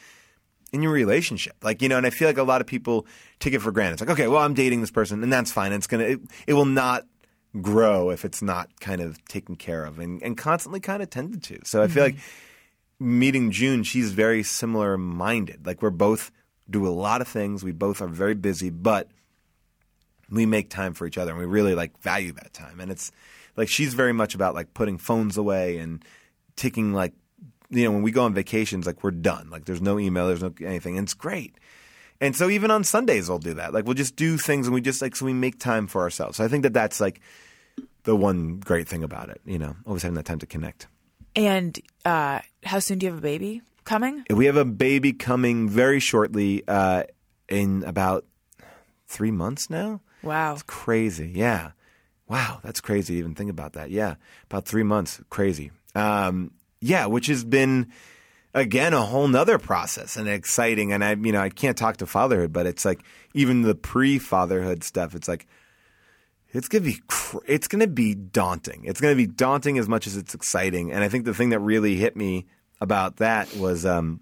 in 0.73 0.83
your 0.83 0.93
relationship. 0.93 1.57
Like 1.63 1.83
you 1.83 1.89
know, 1.89 1.97
and 1.97 2.07
I 2.07 2.11
feel 2.11 2.29
like 2.29 2.39
a 2.39 2.43
lot 2.43 2.61
of 2.61 2.67
people 2.67 3.07
take 3.41 3.55
it 3.55 3.61
for 3.61 3.73
granted. 3.73 3.95
It's 3.95 4.03
like 4.03 4.11
okay, 4.11 4.29
well, 4.29 4.43
I'm 4.43 4.55
dating 4.55 4.81
this 4.81 4.91
person, 4.91 5.23
and 5.23 5.33
that's 5.33 5.53
fine. 5.53 5.73
It's 5.73 5.87
gonna 5.87 6.05
it, 6.05 6.21
it 6.47 6.55
will 6.55 6.65
not 6.65 7.07
grow 7.61 8.11
if 8.11 8.25
it's 8.25 8.43
not 8.43 8.69
kind 8.81 9.01
of 9.01 9.23
taken 9.27 9.57
care 9.57 9.85
of 9.85 9.99
and, 9.99 10.23
and 10.23 10.37
constantly 10.37 10.81
kind 10.81 11.03
of 11.03 11.11
tended 11.11 11.43
to. 11.45 11.59
So 11.65 11.83
I 11.83 11.89
feel 11.89 12.05
mm-hmm. 12.05 12.17
like 12.17 12.25
meeting 12.99 13.51
June, 13.51 13.83
she's 13.83 14.13
very 14.13 14.43
similar 14.43 14.97
minded. 14.99 15.67
Like 15.67 15.83
we're 15.83 15.91
both 15.91 16.31
do 16.69 16.87
a 16.87 16.91
lot 16.91 17.21
of 17.21 17.29
things. 17.29 17.63
We 17.63 17.73
both 17.73 18.01
are 18.01 18.09
very 18.09 18.35
busy, 18.35 18.71
but 18.71 19.09
we 20.31 20.47
make 20.47 20.71
time 20.71 20.95
for 20.95 21.07
each 21.07 21.19
other 21.19 21.31
and 21.31 21.39
we 21.39 21.47
really 21.47 21.75
like 21.75 21.99
value 22.01 22.33
that 22.33 22.53
time. 22.53 22.81
And 22.81 22.91
it's 22.91 23.13
like 23.57 23.69
she's 23.69 23.95
very 23.95 24.13
much 24.13 24.35
about 24.35 24.55
like 24.55 24.75
putting 24.75 24.99
phones 24.99 25.37
away 25.37 25.79
and 25.79 26.05
taking 26.57 26.93
like 26.93 27.13
you 27.71 27.85
know, 27.85 27.93
when 27.93 28.03
we 28.03 28.11
go 28.11 28.25
on 28.25 28.35
vacations, 28.35 28.87
like 28.87 29.03
we're 29.03 29.11
done. 29.11 29.49
Like 29.51 29.65
there's 29.65 29.83
no 29.83 29.99
email, 29.99 30.27
there's 30.27 30.43
no 30.43 30.53
anything. 30.61 30.97
And 30.99 31.07
it's 31.07 31.15
great. 31.15 31.57
And 32.21 32.35
so 32.35 32.49
even 32.49 32.71
on 32.71 32.85
Sundays 32.85 33.29
I'll 33.29 33.39
do 33.39 33.55
that. 33.55 33.75
Like 33.75 33.85
we'll 33.85 33.95
just 33.95 34.17
do 34.17 34.39
things 34.39 34.67
and 34.67 34.75
we 34.75 34.81
just 34.81 35.03
like 35.03 35.17
so 35.17 35.27
we 35.27 35.33
make 35.33 35.59
time 35.59 35.87
for 35.87 36.03
ourselves. 36.03 36.39
So 36.39 36.45
I 36.45 36.49
think 36.49 36.63
that 36.63 36.73
that's 36.73 37.01
like 37.01 37.21
the 38.05 38.17
one 38.17 38.59
great 38.59 38.89
thing 38.89 39.03
about 39.03 39.29
it. 39.29 39.41
You 39.45 39.59
know, 39.59 39.77
always 39.87 40.03
having 40.03 40.17
that 40.17 40.25
time 40.25 40.39
to 40.39 40.47
connect. 40.47 40.87
And 41.35 41.79
uh, 42.05 42.41
how 42.65 42.79
soon 42.79 42.99
do 42.99 43.07
you 43.07 43.13
have 43.13 43.19
a 43.19 43.23
baby 43.23 43.61
coming? 43.85 44.25
We 44.31 44.47
have 44.47 44.57
a 44.57 44.65
baby 44.65 45.13
coming 45.13 45.69
very 45.69 46.01
shortly, 46.01 46.63
uh, 46.67 47.05
in 47.49 47.85
about 47.85 48.25
three 49.07 49.31
months 49.31 49.71
now. 49.71 50.01
Wow. 50.23 50.55
It's 50.55 50.63
crazy. 50.63 51.31
Yeah. 51.35 51.73
Wow, 52.29 52.59
that's 52.65 52.81
crazy 52.81 53.15
to 53.15 53.19
even 53.21 53.35
think 53.35 53.51
about 53.51 53.75
that. 53.75 53.91
Yeah. 53.91 54.17
About 54.51 54.67
three 54.67 54.83
months. 54.83 55.21
Crazy. 55.31 55.71
Um, 55.95 56.51
yeah, 56.81 57.07
which 57.07 57.27
has 57.27 57.45
been 57.45 57.93
again 58.55 58.95
a 58.95 59.03
whole 59.03 59.29
nother 59.29 59.59
process 59.59 60.17
and 60.17 60.29
exciting. 60.29 60.93
And 60.93 61.05
I 61.05 61.13
you 61.13 61.33
know, 61.33 61.41
I 61.41 61.51
can't 61.51 61.77
talk 61.77 61.99
to 61.99 62.07
fatherhood, 62.07 62.53
but 62.53 62.67
it's 62.67 62.85
like 62.85 63.03
even 63.35 63.63
the 63.63 63.75
pre 63.75 64.19
fatherhood 64.19 64.85
stuff, 64.85 65.15
it's 65.15 65.29
like 65.29 65.47
it's 66.51 66.69
gonna 66.69 66.85
be 66.85 67.01
it's 67.47 67.69
gonna 67.69 67.87
be 67.87 68.15
daunting. 68.15 68.85
It's 68.85 69.01
gonna 69.01 69.15
be 69.15 69.27
daunting 69.27 69.79
as 69.79 69.89
much 69.89 70.07
as 70.07 70.17
it's 70.17 70.35
exciting. 70.35 70.93
And 70.93 71.05
I 71.05 71.09
think 71.09 71.25
the 71.25 71.35
thing 71.35 71.51
that 71.51 71.61
really 71.61 71.97
hit 71.97 72.17
me 72.17 72.47
about 72.81 73.17
that 73.17 73.55
was 73.57 73.87
um, 73.87 74.21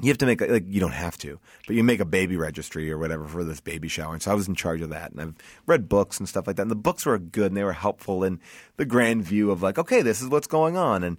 you 0.00 0.08
have 0.08 0.18
to 0.18 0.26
make 0.26 0.40
like 0.40 0.64
you 0.66 0.80
don't 0.80 0.92
have 0.92 1.18
to, 1.18 1.38
but 1.66 1.76
you 1.76 1.84
make 1.84 2.00
a 2.00 2.04
baby 2.04 2.36
registry 2.36 2.90
or 2.90 2.98
whatever 2.98 3.26
for 3.26 3.44
this 3.44 3.60
baby 3.60 3.88
shower. 3.88 4.12
And 4.12 4.22
so 4.22 4.30
I 4.30 4.34
was 4.34 4.48
in 4.48 4.54
charge 4.54 4.80
of 4.80 4.90
that, 4.90 5.12
and 5.12 5.20
I've 5.20 5.34
read 5.66 5.88
books 5.88 6.18
and 6.18 6.28
stuff 6.28 6.46
like 6.46 6.56
that. 6.56 6.62
And 6.62 6.70
the 6.70 6.76
books 6.76 7.04
were 7.04 7.18
good 7.18 7.48
and 7.48 7.56
they 7.56 7.64
were 7.64 7.72
helpful 7.72 8.24
in 8.24 8.40
the 8.76 8.84
grand 8.84 9.24
view 9.24 9.50
of 9.50 9.62
like, 9.62 9.78
okay, 9.78 10.02
this 10.02 10.22
is 10.22 10.28
what's 10.28 10.46
going 10.46 10.76
on. 10.76 11.02
And 11.02 11.18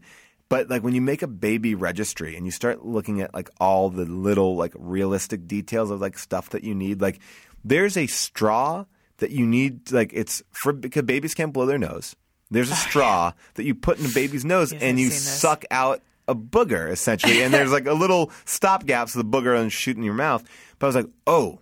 but 0.51 0.69
like 0.69 0.83
when 0.83 0.93
you 0.93 0.99
make 0.99 1.21
a 1.21 1.27
baby 1.27 1.75
registry 1.75 2.35
and 2.35 2.45
you 2.45 2.51
start 2.51 2.85
looking 2.85 3.21
at 3.21 3.33
like 3.33 3.49
all 3.61 3.89
the 3.89 4.03
little 4.03 4.57
like 4.57 4.73
realistic 4.77 5.47
details 5.47 5.89
of 5.89 6.01
like 6.01 6.17
stuff 6.17 6.49
that 6.49 6.65
you 6.65 6.75
need, 6.75 6.99
like 6.99 7.21
there's 7.63 7.95
a 7.95 8.05
straw 8.05 8.83
that 9.19 9.31
you 9.31 9.45
need, 9.45 9.93
like 9.93 10.11
it's 10.11 10.43
for 10.51 10.73
because 10.73 11.03
babies 11.03 11.33
can't 11.33 11.53
blow 11.53 11.65
their 11.65 11.77
nose. 11.77 12.17
There's 12.49 12.69
a 12.69 12.75
straw 12.75 13.31
that 13.53 13.63
you 13.63 13.73
put 13.73 13.97
in 13.97 14.05
a 14.05 14.09
baby's 14.09 14.43
nose 14.43 14.73
Yes, 14.73 14.81
and 14.81 14.97
I've 14.97 15.05
you 15.05 15.09
suck 15.11 15.63
out 15.71 16.01
a 16.27 16.35
booger 16.35 16.91
essentially, 16.91 17.43
and 17.43 17.53
there's 17.53 17.71
like 17.71 17.87
a 17.87 17.93
little 17.93 18.29
stopgap 18.43 19.07
so 19.07 19.19
the 19.19 19.25
booger 19.25 19.55
doesn't 19.55 19.69
shoot 19.69 19.95
in 19.95 20.03
your 20.03 20.15
mouth. 20.15 20.43
But 20.79 20.87
I 20.87 20.89
was 20.89 20.95
like, 20.97 21.09
oh, 21.27 21.61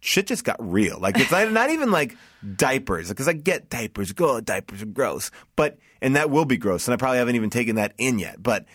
shit 0.00 0.26
just 0.26 0.42
got 0.42 0.56
real. 0.58 0.98
Like 0.98 1.20
it's 1.20 1.30
not, 1.30 1.52
not 1.52 1.70
even 1.70 1.92
like 1.92 2.16
diapers 2.56 3.10
because 3.10 3.28
I 3.28 3.32
get 3.32 3.70
diapers. 3.70 4.10
Go 4.10 4.40
diapers 4.40 4.82
are 4.82 4.86
gross, 4.86 5.30
but 5.54 5.78
and 6.04 6.16
that 6.16 6.28
will 6.28 6.44
be 6.44 6.58
gross, 6.58 6.86
and 6.86 6.92
I 6.92 6.98
probably 6.98 7.16
haven't 7.16 7.34
even 7.34 7.48
taken 7.48 7.76
that 7.76 7.94
in 7.96 8.18
yet. 8.18 8.40
But 8.40 8.66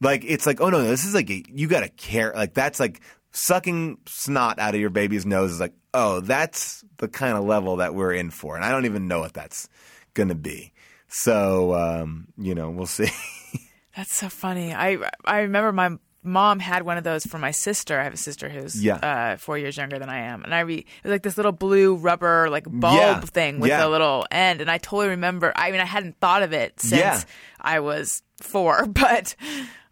like 0.00 0.24
it's 0.24 0.46
like 0.46 0.60
oh 0.60 0.70
no, 0.70 0.82
this 0.82 1.04
is 1.04 1.14
like 1.14 1.28
you 1.28 1.68
got 1.68 1.80
to 1.80 1.90
care. 1.90 2.32
Like 2.34 2.54
that's 2.54 2.80
like 2.80 3.02
sucking 3.30 3.98
snot 4.06 4.58
out 4.58 4.74
of 4.74 4.80
your 4.80 4.88
baby's 4.88 5.26
nose 5.26 5.52
is 5.52 5.60
like 5.60 5.74
oh 5.92 6.20
that's 6.20 6.82
the 6.96 7.06
kind 7.06 7.36
of 7.36 7.44
level 7.44 7.76
that 7.76 7.94
we're 7.94 8.14
in 8.14 8.30
for, 8.30 8.56
and 8.56 8.64
I 8.64 8.70
don't 8.70 8.86
even 8.86 9.06
know 9.06 9.20
what 9.20 9.34
that's 9.34 9.68
gonna 10.14 10.34
be. 10.34 10.72
So 11.08 11.74
um, 11.74 12.28
you 12.38 12.54
know 12.54 12.70
we'll 12.70 12.86
see. 12.86 13.10
That's 13.96 14.14
so 14.14 14.28
funny. 14.28 14.72
I 14.72 14.98
I 15.24 15.40
remember 15.40 15.72
my 15.72 15.98
mom 16.28 16.60
had 16.60 16.82
one 16.84 16.96
of 16.96 17.04
those 17.04 17.26
for 17.26 17.38
my 17.38 17.50
sister. 17.50 17.98
I 17.98 18.04
have 18.04 18.14
a 18.14 18.18
sister 18.18 18.48
who's 18.48 18.82
Yeah. 18.82 18.96
uh, 18.96 19.36
four 19.36 19.58
years 19.58 19.76
younger 19.76 19.98
than 19.98 20.08
I 20.08 20.18
am, 20.20 20.44
and 20.44 20.54
I 20.54 20.60
re- 20.60 20.76
it 20.78 20.86
was 21.04 21.10
like 21.10 21.22
this 21.22 21.36
little 21.36 21.52
blue 21.52 21.96
rubber 21.96 22.48
like 22.50 22.64
bulb 22.68 22.94
Yeah. 22.94 23.20
thing 23.20 23.58
with 23.60 23.70
Yeah. 23.70 23.84
a 23.84 23.88
little 23.88 24.26
end, 24.30 24.60
and 24.60 24.70
I 24.70 24.78
totally 24.78 25.08
remember. 25.08 25.52
I 25.56 25.70
mean, 25.72 25.80
I 25.80 25.84
hadn't 25.86 26.20
thought 26.20 26.42
of 26.42 26.52
it 26.52 26.78
since. 26.80 27.26
I 27.60 27.80
was 27.80 28.22
four, 28.40 28.86
but. 28.88 29.34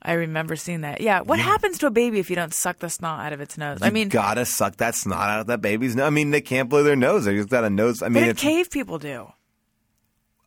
I 0.02 0.12
remember 0.12 0.54
seeing 0.54 0.82
that. 0.82 1.00
Yeah. 1.00 1.22
What 1.22 1.40
happens 1.40 1.78
to 1.78 1.88
a 1.88 1.90
baby 1.90 2.20
if 2.20 2.30
you 2.30 2.36
don't 2.36 2.54
suck 2.54 2.78
the 2.78 2.88
snot 2.88 3.26
out 3.26 3.32
of 3.32 3.40
its 3.40 3.58
nose? 3.58 3.78
I 3.82 3.90
mean, 3.90 4.08
gotta 4.08 4.44
suck 4.44 4.76
that 4.76 4.94
snot 4.94 5.28
out 5.30 5.40
of 5.40 5.46
that 5.48 5.60
baby's 5.60 5.96
nose. 5.96 6.06
I 6.06 6.10
mean, 6.10 6.30
they 6.30 6.40
can't 6.42 6.68
blow 6.68 6.84
their 6.84 6.94
nose. 6.94 7.24
They 7.24 7.34
just 7.34 7.48
got 7.48 7.64
a 7.64 7.70
nose. 7.70 8.02
I 8.02 8.08
mean, 8.08 8.22
it's, 8.22 8.40
cave 8.40 8.70
people 8.70 9.00
do? 9.00 9.26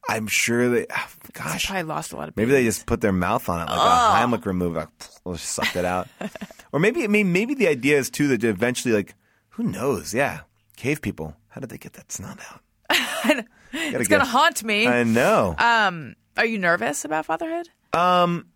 I'm 0.10 0.28
sure 0.28 0.70
they. 0.70 0.86
I 0.90 1.06
gosh, 1.34 1.68
probably 1.68 1.84
lost 1.84 2.14
a 2.14 2.18
lot 2.18 2.30
of. 2.30 2.38
maybe 2.38 2.52
they 2.52 2.64
just 2.64 2.86
put 2.86 3.00
their 3.02 3.12
mouth 3.14 3.48
on 3.48 3.62
it 3.62 3.72
like 3.72 3.78
a 3.78 4.38
Heimlich 4.38 4.46
remover. 4.46 4.90
Like, 5.24 5.40
sucked 5.40 5.76
it 5.76 5.86
out. 5.86 6.08
or 6.72 6.80
maybe, 6.80 7.04
I 7.04 7.08
mean, 7.08 7.32
maybe 7.32 7.54
the 7.54 7.68
idea 7.68 7.98
is 8.00 8.10
too 8.10 8.28
that 8.30 8.44
eventually, 8.44 8.94
like, 8.94 9.14
who 9.50 9.64
knows? 9.64 10.14
Yeah, 10.14 10.42
cave 10.78 11.02
people. 11.02 11.36
How 11.50 11.62
did 11.62 11.70
they 11.70 11.78
get 11.78 11.94
that 11.94 12.12
snot 12.12 12.40
out? 12.52 13.46
It's 13.72 14.08
gonna 14.08 14.26
haunt 14.26 14.64
me. 14.64 14.88
I 14.88 15.04
know. 15.04 15.54
um, 15.60 16.16
are 16.36 16.46
you 16.46 16.58
nervous 16.58 17.06
about 17.06 17.28
fatherhood? 17.28 17.70
Um, 17.94 18.48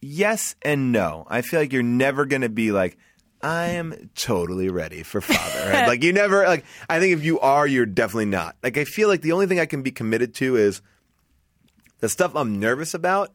yes 0.00 0.56
and 0.62 0.90
no. 0.90 1.26
I 1.28 1.42
feel 1.42 1.60
like 1.60 1.72
you're 1.72 1.84
never 1.84 2.24
going 2.26 2.42
to 2.42 2.48
be 2.48 2.72
like, 2.72 2.98
I 3.42 3.70
am 3.70 4.10
totally 4.14 4.68
ready 4.68 5.02
for 5.02 5.20
fatherhood. 5.20 5.88
like 5.88 6.02
you 6.02 6.12
never 6.12 6.44
like. 6.46 6.64
I 6.88 7.00
think 7.00 7.14
if 7.14 7.24
you 7.24 7.40
are, 7.40 7.66
you're 7.66 7.86
definitely 7.86 8.26
not. 8.26 8.56
Like 8.62 8.76
I 8.76 8.84
feel 8.84 9.08
like 9.08 9.22
the 9.22 9.32
only 9.32 9.46
thing 9.46 9.60
I 9.60 9.66
can 9.66 9.82
be 9.82 9.90
committed 9.90 10.34
to 10.36 10.56
is 10.56 10.82
the 12.00 12.08
stuff 12.08 12.34
I'm 12.34 12.60
nervous 12.60 12.94
about. 12.94 13.32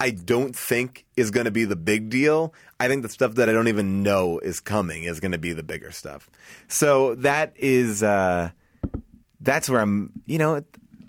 I 0.00 0.10
don't 0.10 0.54
think 0.54 1.04
is 1.16 1.32
going 1.32 1.46
to 1.46 1.50
be 1.50 1.64
the 1.64 1.76
big 1.76 2.08
deal. 2.08 2.54
I 2.78 2.86
think 2.86 3.02
the 3.02 3.08
stuff 3.08 3.34
that 3.34 3.48
I 3.48 3.52
don't 3.52 3.66
even 3.66 4.02
know 4.04 4.38
is 4.38 4.60
coming 4.60 5.04
is 5.04 5.18
going 5.18 5.32
to 5.32 5.38
be 5.38 5.52
the 5.52 5.64
bigger 5.64 5.90
stuff. 5.90 6.30
So 6.68 7.16
that 7.16 7.52
is 7.56 8.02
uh, 8.02 8.50
that's 9.40 9.68
where 9.68 9.80
I'm. 9.80 10.12
You 10.26 10.38
know, 10.38 10.62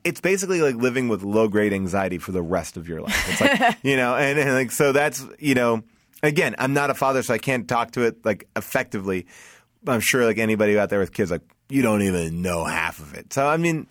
it's 0.04 0.22
basically 0.22 0.62
like 0.62 0.76
living 0.76 1.08
with 1.08 1.22
low 1.22 1.48
grade 1.48 1.74
anxiety 1.74 2.18
for 2.18 2.32
the 2.32 2.42
rest 2.42 2.78
of 2.78 2.88
your 2.88 3.02
life. 3.02 3.30
It's 3.30 3.42
like 3.42 3.78
you 3.84 3.96
know, 3.96 4.16
and, 4.16 4.40
and 4.40 4.54
like 4.54 4.72
so 4.72 4.92
that's 4.92 5.24
you 5.38 5.54
know, 5.54 5.84
again, 6.24 6.56
I'm 6.58 6.74
not 6.74 6.90
a 6.90 6.94
father, 6.94 7.24
so 7.24 7.34
I 7.34 7.38
can't 7.38 7.68
talk 7.68 7.92
to 7.92 8.04
it 8.04 8.26
like 8.26 8.48
effectively. 8.56 9.28
I'm 9.88 10.02
sure 10.02 10.26
like 10.26 10.38
anybody 10.38 10.78
out 10.78 10.90
there 10.90 11.00
with 11.00 11.14
kids, 11.14 11.32
like 11.32 11.42
you 11.70 11.82
don't 11.82 12.02
even 12.02 12.42
know 12.42 12.66
half 12.66 13.00
of 13.00 13.14
it. 13.14 13.34
So 13.34 13.48
I 13.48 13.58
mean, 13.58 13.88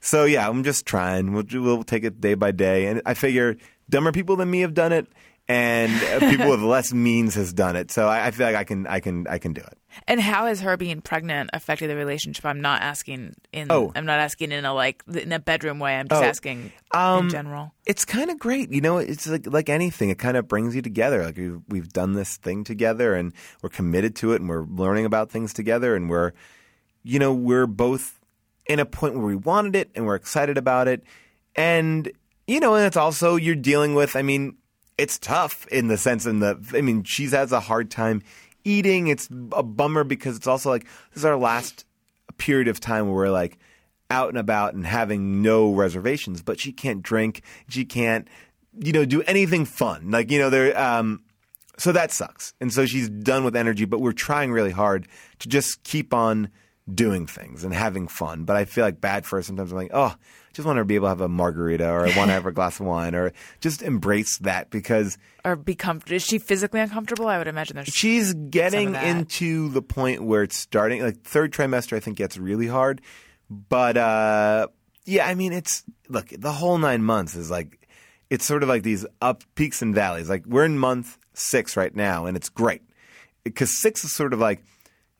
so 0.00 0.24
yeah, 0.24 0.48
I'm 0.48 0.64
just 0.64 0.86
trying. 0.86 1.32
We'll 1.32 1.44
we'll 1.52 1.82
take 1.82 2.04
it 2.04 2.20
day 2.20 2.34
by 2.34 2.52
day, 2.52 2.86
and 2.86 3.02
I 3.06 3.14
figure 3.14 3.56
dumber 3.88 4.12
people 4.12 4.36
than 4.36 4.50
me 4.50 4.60
have 4.60 4.74
done 4.74 4.92
it, 4.92 5.06
and 5.48 5.92
uh, 5.92 6.30
people 6.30 6.50
with 6.50 6.60
less 6.60 6.92
means 6.92 7.34
has 7.34 7.52
done 7.52 7.76
it. 7.76 7.90
So 7.90 8.06
I, 8.06 8.26
I 8.26 8.30
feel 8.30 8.46
like 8.46 8.56
I 8.56 8.64
can 8.64 8.86
I 8.86 9.00
can 9.00 9.26
I 9.26 9.38
can 9.38 9.52
do 9.52 9.62
it. 9.62 9.78
And 10.08 10.20
how 10.20 10.46
has 10.46 10.60
her 10.60 10.76
being 10.76 11.00
pregnant 11.00 11.50
affected 11.52 11.88
the 11.88 11.96
relationship? 11.96 12.44
I'm 12.44 12.60
not 12.60 12.82
asking 12.82 13.34
in. 13.52 13.68
Oh. 13.70 13.92
I'm 13.94 14.06
not 14.06 14.18
asking 14.20 14.52
in 14.52 14.64
a 14.64 14.72
like 14.74 15.02
in 15.14 15.32
a 15.32 15.38
bedroom 15.38 15.78
way. 15.78 15.96
I'm 15.96 16.08
just 16.08 16.22
Oh. 16.22 16.26
asking 16.26 16.72
Um, 16.92 17.24
in 17.26 17.30
general. 17.30 17.74
It's 17.86 18.04
kind 18.04 18.30
of 18.30 18.38
great, 18.38 18.70
you 18.72 18.80
know. 18.80 18.98
It's 18.98 19.26
like 19.26 19.46
like 19.46 19.68
anything; 19.68 20.10
it 20.10 20.18
kind 20.18 20.36
of 20.36 20.48
brings 20.48 20.74
you 20.74 20.82
together. 20.82 21.24
Like 21.24 21.36
we've, 21.36 21.60
we've 21.68 21.88
done 21.92 22.12
this 22.14 22.36
thing 22.36 22.64
together, 22.64 23.14
and 23.14 23.32
we're 23.62 23.68
committed 23.70 24.16
to 24.16 24.32
it, 24.32 24.40
and 24.40 24.48
we're 24.48 24.64
learning 24.64 25.04
about 25.04 25.30
things 25.30 25.52
together, 25.52 25.94
and 25.94 26.08
we're, 26.08 26.32
you 27.02 27.18
know, 27.18 27.32
we're 27.32 27.66
both 27.66 28.18
in 28.66 28.78
a 28.78 28.84
point 28.86 29.14
where 29.14 29.26
we 29.26 29.36
wanted 29.36 29.74
it, 29.76 29.90
and 29.94 30.06
we're 30.06 30.14
excited 30.14 30.56
about 30.56 30.88
it, 30.88 31.02
and 31.56 32.10
you 32.46 32.60
know, 32.60 32.74
and 32.74 32.86
it's 32.86 32.96
also 32.96 33.36
you're 33.36 33.54
dealing 33.54 33.94
with. 33.94 34.16
I 34.16 34.22
mean, 34.22 34.56
it's 34.98 35.18
tough 35.18 35.66
in 35.68 35.88
the 35.88 35.96
sense 35.98 36.26
in 36.26 36.40
the. 36.40 36.58
I 36.74 36.80
mean, 36.80 37.02
she's 37.04 37.32
has 37.32 37.52
a 37.52 37.60
hard 37.60 37.90
time 37.90 38.22
eating. 38.64 39.08
It's 39.08 39.28
a 39.52 39.62
bummer 39.62 40.04
because 40.04 40.36
it's 40.36 40.46
also 40.46 40.70
like 40.70 40.84
this 41.10 41.18
is 41.18 41.24
our 41.24 41.36
last 41.36 41.84
period 42.38 42.68
of 42.68 42.80
time 42.80 43.06
where 43.06 43.14
we're 43.14 43.30
like 43.30 43.58
out 44.10 44.28
and 44.28 44.38
about 44.38 44.74
and 44.74 44.86
having 44.86 45.42
no 45.42 45.72
reservations, 45.72 46.42
but 46.42 46.60
she 46.60 46.72
can't 46.72 47.02
drink. 47.02 47.42
She 47.68 47.84
can't, 47.84 48.28
you 48.78 48.92
know, 48.92 49.04
do 49.04 49.22
anything 49.22 49.64
fun. 49.64 50.10
Like, 50.10 50.30
you 50.30 50.38
know, 50.38 50.50
there, 50.50 50.78
um, 50.78 51.22
so 51.78 51.92
that 51.92 52.12
sucks. 52.12 52.52
And 52.60 52.72
so 52.72 52.84
she's 52.84 53.08
done 53.08 53.42
with 53.42 53.56
energy, 53.56 53.86
but 53.86 54.00
we're 54.00 54.12
trying 54.12 54.52
really 54.52 54.70
hard 54.70 55.08
to 55.38 55.48
just 55.48 55.82
keep 55.82 56.12
on 56.12 56.50
doing 56.92 57.26
things 57.26 57.64
and 57.64 57.72
having 57.72 58.06
fun. 58.06 58.44
But 58.44 58.56
I 58.56 58.66
feel 58.66 58.84
like 58.84 59.00
bad 59.00 59.24
for 59.24 59.36
her 59.36 59.42
sometimes. 59.42 59.72
I'm 59.72 59.78
like, 59.78 59.90
oh, 59.94 60.14
just 60.52 60.66
want 60.66 60.76
her 60.76 60.82
to 60.82 60.86
be 60.86 60.94
able 60.96 61.06
to 61.06 61.10
have 61.10 61.20
a 61.20 61.28
margarita 61.28 61.88
or 61.88 62.00
I 62.06 62.16
want 62.16 62.28
to 62.28 62.34
have 62.34 62.46
a 62.46 62.52
glass 62.52 62.80
of 62.80 62.86
wine 62.86 63.14
or 63.14 63.32
just 63.60 63.82
embrace 63.82 64.38
that 64.38 64.70
because 64.70 65.18
Or 65.44 65.56
be 65.56 65.74
comfortable. 65.74 66.16
Is 66.16 66.22
she 66.24 66.38
physically 66.38 66.80
uncomfortable? 66.80 67.26
I 67.26 67.38
would 67.38 67.48
imagine 67.48 67.76
there's. 67.76 67.88
she's 67.88 68.34
getting 68.34 68.94
into 68.94 69.68
the 69.70 69.82
point 69.82 70.22
where 70.22 70.42
it's 70.42 70.56
starting 70.56 71.02
like 71.02 71.22
third 71.22 71.52
trimester 71.52 71.96
i 71.96 72.00
think 72.00 72.16
gets 72.16 72.36
really 72.36 72.66
hard 72.66 73.00
but 73.50 73.96
uh 73.96 74.66
yeah 75.04 75.26
i 75.26 75.34
mean 75.34 75.52
it's 75.52 75.84
look 76.08 76.28
the 76.28 76.52
whole 76.52 76.78
nine 76.78 77.02
months 77.02 77.34
is 77.34 77.50
like 77.50 77.88
it's 78.30 78.44
sort 78.44 78.62
of 78.62 78.68
like 78.68 78.82
these 78.82 79.04
up 79.20 79.42
peaks 79.54 79.82
and 79.82 79.94
valleys 79.94 80.28
like 80.30 80.44
we're 80.46 80.64
in 80.64 80.78
month 80.78 81.18
six 81.34 81.76
right 81.76 81.94
now 81.94 82.26
and 82.26 82.36
it's 82.36 82.48
great 82.48 82.82
because 83.44 83.80
six 83.80 84.04
is 84.04 84.12
sort 84.14 84.32
of 84.32 84.38
like 84.38 84.62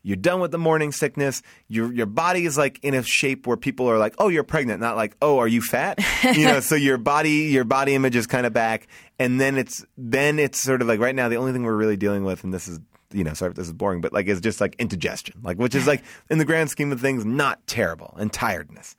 you're 0.03 0.17
done 0.17 0.41
with 0.41 0.51
the 0.51 0.59
morning 0.59 0.93
sickness. 0.93 1.43
Your 1.69 1.93
your 1.93 2.07
body 2.07 2.45
is 2.45 2.59
like 2.59 2.81
in 2.83 2.95
a 2.95 3.03
shape 3.03 3.47
where 3.47 3.57
people 3.57 3.89
are 3.89 3.99
like, 3.99 4.15
"Oh, 4.19 4.29
you're 4.29 4.45
pregnant," 4.45 4.81
not 4.81 4.97
like, 4.97 5.17
"Oh, 5.23 5.39
are 5.39 5.49
you 5.49 5.63
fat?" 5.63 5.99
you 6.35 6.47
know, 6.47 6.61
so 6.61 6.75
your 6.75 6.99
body 6.99 7.31
your 7.51 7.65
body 7.65 7.95
image 7.95 8.17
is 8.17 8.27
kind 8.27 8.47
of 8.47 8.53
back, 8.53 8.89
and 9.19 9.41
then 9.41 9.57
it's 9.57 9.85
then 9.97 10.39
it's 10.39 10.59
sort 10.59 10.83
of 10.83 10.89
like 10.89 11.01
right 11.01 11.15
now 11.15 11.29
the 11.29 11.37
only 11.37 11.53
thing 11.53 11.63
we're 11.63 11.77
really 11.77 11.97
dealing 11.97 12.25
with, 12.25 12.43
and 12.45 12.53
this 12.53 12.69
is 12.69 12.81
you 13.13 13.25
know, 13.25 13.35
sorry 13.35 13.51
if 13.51 13.57
this 13.57 13.67
is 13.67 13.73
boring, 13.73 14.01
but 14.01 14.13
like 14.13 14.27
is 14.27 14.41
just 14.41 14.61
like 14.61 14.75
indigestion, 14.79 15.41
like 15.43 15.59
which 15.59 15.75
is 15.75 15.87
like 15.87 16.03
in 16.31 16.39
the 16.39 16.45
grand 16.45 16.71
scheme 16.71 16.93
of 16.93 17.01
things 17.01 17.25
not 17.25 17.65
terrible, 17.67 18.15
and 18.19 18.33
tiredness. 18.33 18.97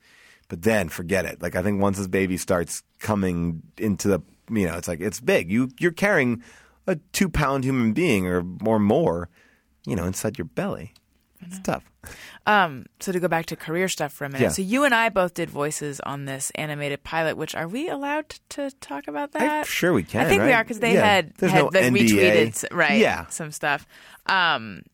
But 0.48 0.62
then 0.62 0.88
forget 0.88 1.24
it. 1.24 1.42
Like 1.42 1.56
I 1.56 1.62
think 1.62 1.80
once 1.80 1.98
this 1.98 2.06
baby 2.06 2.36
starts 2.36 2.82
coming 2.98 3.62
into 3.76 4.08
the 4.08 4.20
you 4.50 4.66
know, 4.66 4.76
it's 4.76 4.88
like 4.88 5.00
it's 5.00 5.20
big. 5.20 5.50
You 5.50 5.70
you're 5.78 5.92
carrying 5.92 6.42
a 6.86 6.96
two 7.12 7.28
pound 7.28 7.64
human 7.64 7.92
being 7.92 8.26
or 8.26 8.42
or 8.64 8.78
more 8.78 9.28
you 9.86 9.96
know, 9.96 10.04
inside 10.04 10.38
your 10.38 10.46
belly. 10.46 10.92
It's 11.46 11.58
tough. 11.58 11.84
Um, 12.46 12.86
so 13.00 13.12
to 13.12 13.20
go 13.20 13.28
back 13.28 13.44
to 13.46 13.56
career 13.56 13.86
stuff 13.88 14.12
for 14.14 14.24
a 14.24 14.28
minute. 14.30 14.42
Yeah. 14.44 14.48
So 14.48 14.62
you 14.62 14.84
and 14.84 14.94
I 14.94 15.10
both 15.10 15.34
did 15.34 15.50
voices 15.50 16.00
on 16.00 16.24
this 16.24 16.50
animated 16.54 17.04
pilot. 17.04 17.36
Which 17.36 17.54
are 17.54 17.68
we 17.68 17.88
allowed 17.90 18.30
to 18.50 18.70
talk 18.80 19.08
about 19.08 19.32
that? 19.32 19.66
sure 19.66 19.92
we 19.92 20.04
can, 20.04 20.22
I 20.24 20.28
think 20.28 20.42
we 20.42 20.52
are 20.52 20.64
because 20.64 20.80
they 20.80 20.94
Yeah. 20.94 21.04
had 21.04 21.34
There's 21.34 21.52
had 21.52 21.58
no 21.58 21.64
like, 21.66 21.92
retweeted 21.92 22.64
right 22.72 22.98
Yeah. 22.98 23.26
some 23.26 23.52
stuff. 23.52 23.86
Um, 24.24 24.84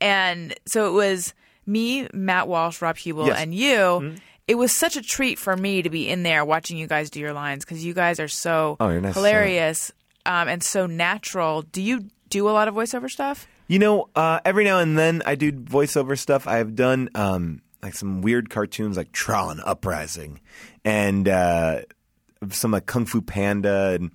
and 0.00 0.52
so 0.66 0.88
it 0.88 0.92
was 0.92 1.32
me, 1.66 2.08
Matt 2.12 2.48
Walsh, 2.48 2.82
Rob 2.82 2.96
Huebel, 2.96 3.26
Yes. 3.26 3.34
Mm-hmm. 3.36 3.42
and 3.42 3.54
you. 3.54 4.14
It 4.48 4.56
was 4.56 4.74
such 4.74 4.96
a 4.96 5.02
treat 5.02 5.38
for 5.38 5.56
me 5.56 5.82
to 5.82 5.90
be 5.90 6.08
in 6.08 6.24
there 6.24 6.44
watching 6.44 6.76
you 6.76 6.88
guys 6.88 7.08
do 7.10 7.20
your 7.20 7.32
lines 7.32 7.64
because 7.64 7.84
you 7.84 7.94
guys 7.94 8.18
are 8.18 8.26
so 8.26 8.76
Oh, 8.80 8.88
nice 8.88 8.94
to 8.94 9.00
say 9.00 9.02
that. 9.02 9.14
hilarious 9.14 9.92
um, 10.26 10.48
and 10.48 10.60
so 10.60 10.86
natural. 10.86 11.62
Do 11.62 11.80
you 11.80 12.06
do 12.30 12.48
a 12.48 12.50
lot 12.50 12.66
of 12.66 12.74
voiceover 12.74 13.08
stuff? 13.08 13.46
You 13.70 13.78
know, 13.78 14.08
uh, 14.16 14.40
every 14.44 14.64
now 14.64 14.80
and 14.80 14.98
then 14.98 15.22
I 15.24 15.36
do 15.36 15.52
voiceover 15.52 16.18
stuff. 16.18 16.48
I've 16.48 16.74
done 16.74 17.08
um, 17.14 17.62
like 17.80 17.94
some 17.94 18.20
weird 18.20 18.50
cartoons 18.50 18.96
like 18.96 19.12
Tron 19.12 19.60
Uprising 19.64 20.40
and 20.84 21.28
uh, 21.28 21.82
some 22.48 22.72
like 22.72 22.86
Kung 22.86 23.06
Fu 23.06 23.22
Panda 23.22 23.90
and 23.90 24.10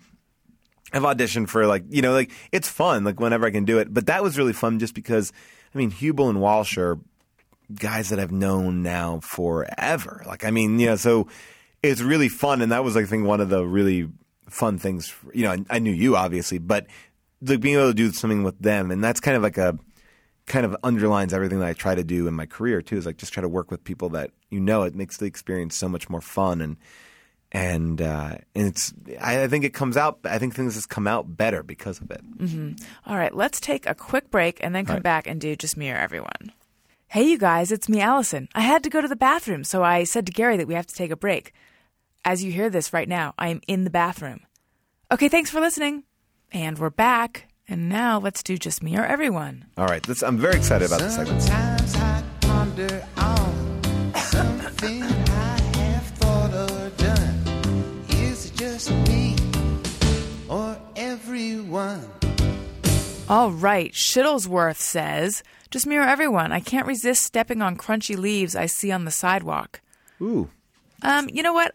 I've 0.91 1.03
auditioned 1.03 1.47
for 1.47 1.67
like 1.67 1.85
you 1.87 2.01
know 2.01 2.11
like 2.11 2.31
it's 2.51 2.67
fun 2.67 3.05
like 3.05 3.21
whenever 3.21 3.45
I 3.45 3.51
can 3.51 3.63
do 3.63 3.79
it. 3.79 3.93
But 3.93 4.07
that 4.07 4.21
was 4.21 4.37
really 4.37 4.51
fun 4.51 4.77
just 4.77 4.93
because 4.93 5.31
I 5.73 5.77
mean 5.77 5.89
Huebel 5.89 6.27
and 6.27 6.41
Walsh 6.41 6.77
are 6.77 6.99
guys 7.73 8.09
that 8.09 8.19
I've 8.19 8.33
known 8.33 8.83
now 8.83 9.21
forever. 9.21 10.21
Like 10.27 10.43
I 10.43 10.51
mean 10.51 10.81
you 10.81 10.87
know 10.87 10.95
so 10.97 11.29
it's 11.81 12.01
really 12.01 12.27
fun 12.27 12.61
and 12.61 12.73
that 12.73 12.83
was 12.83 12.97
I 12.97 13.05
think 13.05 13.25
one 13.25 13.39
of 13.39 13.47
the 13.47 13.65
really 13.65 14.09
fun 14.49 14.79
things. 14.79 15.15
You 15.33 15.43
know 15.43 15.51
I, 15.53 15.59
I 15.69 15.79
knew 15.79 15.93
you 15.93 16.17
obviously, 16.17 16.57
but 16.57 16.87
like 17.41 17.59
being 17.59 17.75
able 17.75 17.89
to 17.89 17.93
do 17.93 18.11
something 18.11 18.43
with 18.43 18.59
them 18.59 18.91
and 18.91 19.03
that's 19.03 19.19
kind 19.19 19.37
of 19.37 19.43
like 19.43 19.57
a 19.57 19.77
kind 20.45 20.65
of 20.65 20.75
underlines 20.83 21.33
everything 21.33 21.59
that 21.59 21.67
I 21.67 21.73
try 21.73 21.95
to 21.95 22.03
do 22.03 22.27
in 22.27 22.33
my 22.33 22.45
career 22.45 22.81
too. 22.81 22.97
Is 22.97 23.05
like 23.05 23.17
just 23.17 23.33
try 23.33 23.41
to 23.41 23.49
work 23.49 23.71
with 23.71 23.83
people 23.83 24.09
that 24.09 24.31
you 24.49 24.59
know. 24.59 24.83
It 24.83 24.95
makes 24.95 25.17
the 25.17 25.25
experience 25.25 25.75
so 25.75 25.89
much 25.89 26.09
more 26.09 26.21
fun 26.21 26.61
and 26.61 26.77
and 27.51 28.01
uh, 28.01 28.37
and 28.53 28.67
it's. 28.67 28.93
I, 29.19 29.43
I 29.43 29.47
think 29.47 29.65
it 29.65 29.73
comes 29.73 29.97
out. 29.97 30.19
I 30.23 30.37
think 30.37 30.55
things 30.55 30.75
just 30.75 30.89
come 30.89 31.07
out 31.07 31.37
better 31.37 31.63
because 31.63 31.99
of 31.99 32.11
it. 32.11 32.21
Mm-hmm. 32.37 32.83
All 33.05 33.17
right, 33.17 33.35
let's 33.35 33.59
take 33.59 33.85
a 33.85 33.95
quick 33.95 34.29
break 34.29 34.63
and 34.63 34.75
then 34.75 34.85
come 34.85 35.01
back 35.01 35.27
and 35.27 35.39
do 35.41 35.55
just 35.55 35.77
me 35.77 35.91
or 35.91 35.95
everyone. 35.95 36.51
Hey, 37.07 37.23
you 37.23 37.37
guys, 37.37 37.71
it's 37.71 37.87
me, 37.87 38.01
Alison. 38.01 38.49
I 38.55 38.61
had 38.61 38.83
to 38.83 38.89
go 38.89 38.99
to 38.99 39.07
the 39.07 39.15
bathroom, 39.15 39.63
so 39.63 39.83
I 39.83 40.03
said 40.03 40.25
to 40.25 40.33
Gary 40.33 40.57
that 40.57 40.67
we 40.67 40.73
have 40.73 40.87
to 40.87 40.95
take 40.95 41.11
a 41.11 41.15
break. 41.15 41.53
As 42.25 42.43
you 42.43 42.51
hear 42.51 42.69
this 42.69 42.91
right 42.91 43.07
now, 43.07 43.35
I 43.37 43.49
am 43.49 43.61
in 43.67 43.83
the 43.83 43.91
bathroom. 43.91 44.41
Okay, 45.11 45.29
thanks 45.29 45.51
for 45.51 45.61
listening. 45.61 46.03
And 46.55 46.79
we're 46.79 46.89
back. 46.89 47.49
And 47.67 47.89
now 47.89 48.17
let's 48.17 48.41
do 48.41 48.57
just 48.57 48.81
me 48.81 48.97
or 48.97 49.05
everyone. 49.05 49.65
All 49.77 49.87
right, 49.87 50.01
this, 50.03 50.23
I'm 50.23 50.37
very 50.37 50.55
excited 50.55 50.85
about 50.87 51.01
this 51.01 51.15
segment. 51.15 51.41
Sometimes 51.41 51.95
I 51.97 52.23
ponder 52.39 53.05
on 53.17 54.13
something 54.15 55.03
I 55.03 55.59
have 55.75 56.05
thought 56.15 56.53
or 56.53 56.89
done. 56.91 58.05
Is 58.07 58.45
it 58.45 58.55
just 58.55 58.89
me 59.09 59.35
or 60.47 60.77
everyone? 60.95 62.09
All 63.27 63.51
right, 63.51 63.91
Shittlesworth 63.91 64.77
says, 64.77 65.43
just 65.71 65.85
me 65.85 65.97
or 65.97 66.03
everyone. 66.03 66.53
I 66.53 66.61
can't 66.61 66.87
resist 66.87 67.23
stepping 67.23 67.61
on 67.61 67.75
crunchy 67.75 68.15
leaves 68.17 68.55
I 68.55 68.67
see 68.67 68.93
on 68.93 69.03
the 69.03 69.11
sidewalk. 69.11 69.81
Ooh, 70.21 70.49
Um, 71.01 71.27
you 71.33 71.43
know 71.43 71.51
what? 71.53 71.73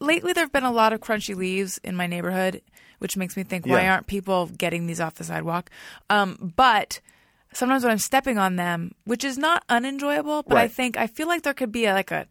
Lately, 0.00 0.32
there 0.32 0.44
have 0.44 0.52
been 0.52 0.64
a 0.64 0.72
lot 0.72 0.94
of 0.94 1.00
crunchy 1.00 1.36
leaves 1.36 1.78
in 1.84 1.94
my 1.94 2.06
neighborhood, 2.06 2.62
which 3.04 3.16
makes 3.18 3.36
me 3.36 3.42
think, 3.44 3.66
why 3.66 3.82
Yeah. 3.82 3.92
aren't 3.92 4.06
people 4.06 4.46
getting 4.46 4.86
these 4.86 4.98
off 5.00 5.14
the 5.14 5.24
sidewalk? 5.24 5.68
Um, 6.08 6.52
but 6.56 7.00
sometimes 7.52 7.82
when 7.84 7.92
I'm 7.92 7.98
stepping 7.98 8.38
on 8.38 8.56
them, 8.56 8.92
which 9.04 9.22
is 9.24 9.36
not 9.36 9.62
unenjoyable, 9.68 10.42
but 10.44 10.56
I 10.56 10.68
think 10.68 10.96
I 10.96 11.06
feel 11.06 11.28
like 11.28 11.42
there 11.42 11.52
could 11.52 11.70
be 11.70 11.84
a, 11.84 11.92
like 11.92 12.10
a, 12.10 12.26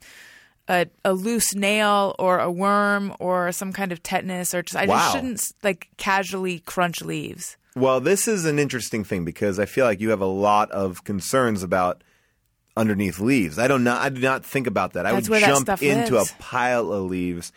a 0.67 0.87
a 1.05 1.13
loose 1.13 1.53
nail 1.53 2.15
or 2.17 2.39
a 2.39 2.49
worm 2.51 3.13
or 3.19 3.51
some 3.51 3.71
kind 3.71 3.91
of 3.91 4.01
tetanus 4.01 4.53
or 4.55 4.63
just 4.63 4.75
I 4.75 4.87
Wow. 4.87 4.97
just 4.97 5.11
shouldn't 5.13 5.51
like 5.61 5.89
casually 5.97 6.59
crunch 6.65 7.01
leaves. 7.03 7.55
well, 7.75 7.99
this 7.99 8.27
is 8.27 8.45
an 8.45 8.57
interesting 8.59 9.03
thing 9.03 9.23
because 9.25 9.59
I 9.59 9.65
feel 9.65 9.85
like 9.85 10.01
you 10.01 10.09
have 10.09 10.21
a 10.21 10.25
lot 10.49 10.71
of 10.71 11.03
concerns 11.03 11.61
about 11.63 12.03
underneath 12.75 13.19
leaves. 13.19 13.59
I 13.59 13.67
don't 13.67 13.83
know. 13.83 13.95
I 13.95 14.09
do 14.09 14.21
not 14.21 14.45
think 14.45 14.67
about 14.67 14.93
that. 14.93 15.05
I 15.05 15.13
would 15.13 15.25
jump 15.25 15.69
into 15.81 16.15
lives. 16.15 16.31
a 16.31 16.35
pile 16.41 16.91
of 16.91 17.03
leaves 17.05 17.51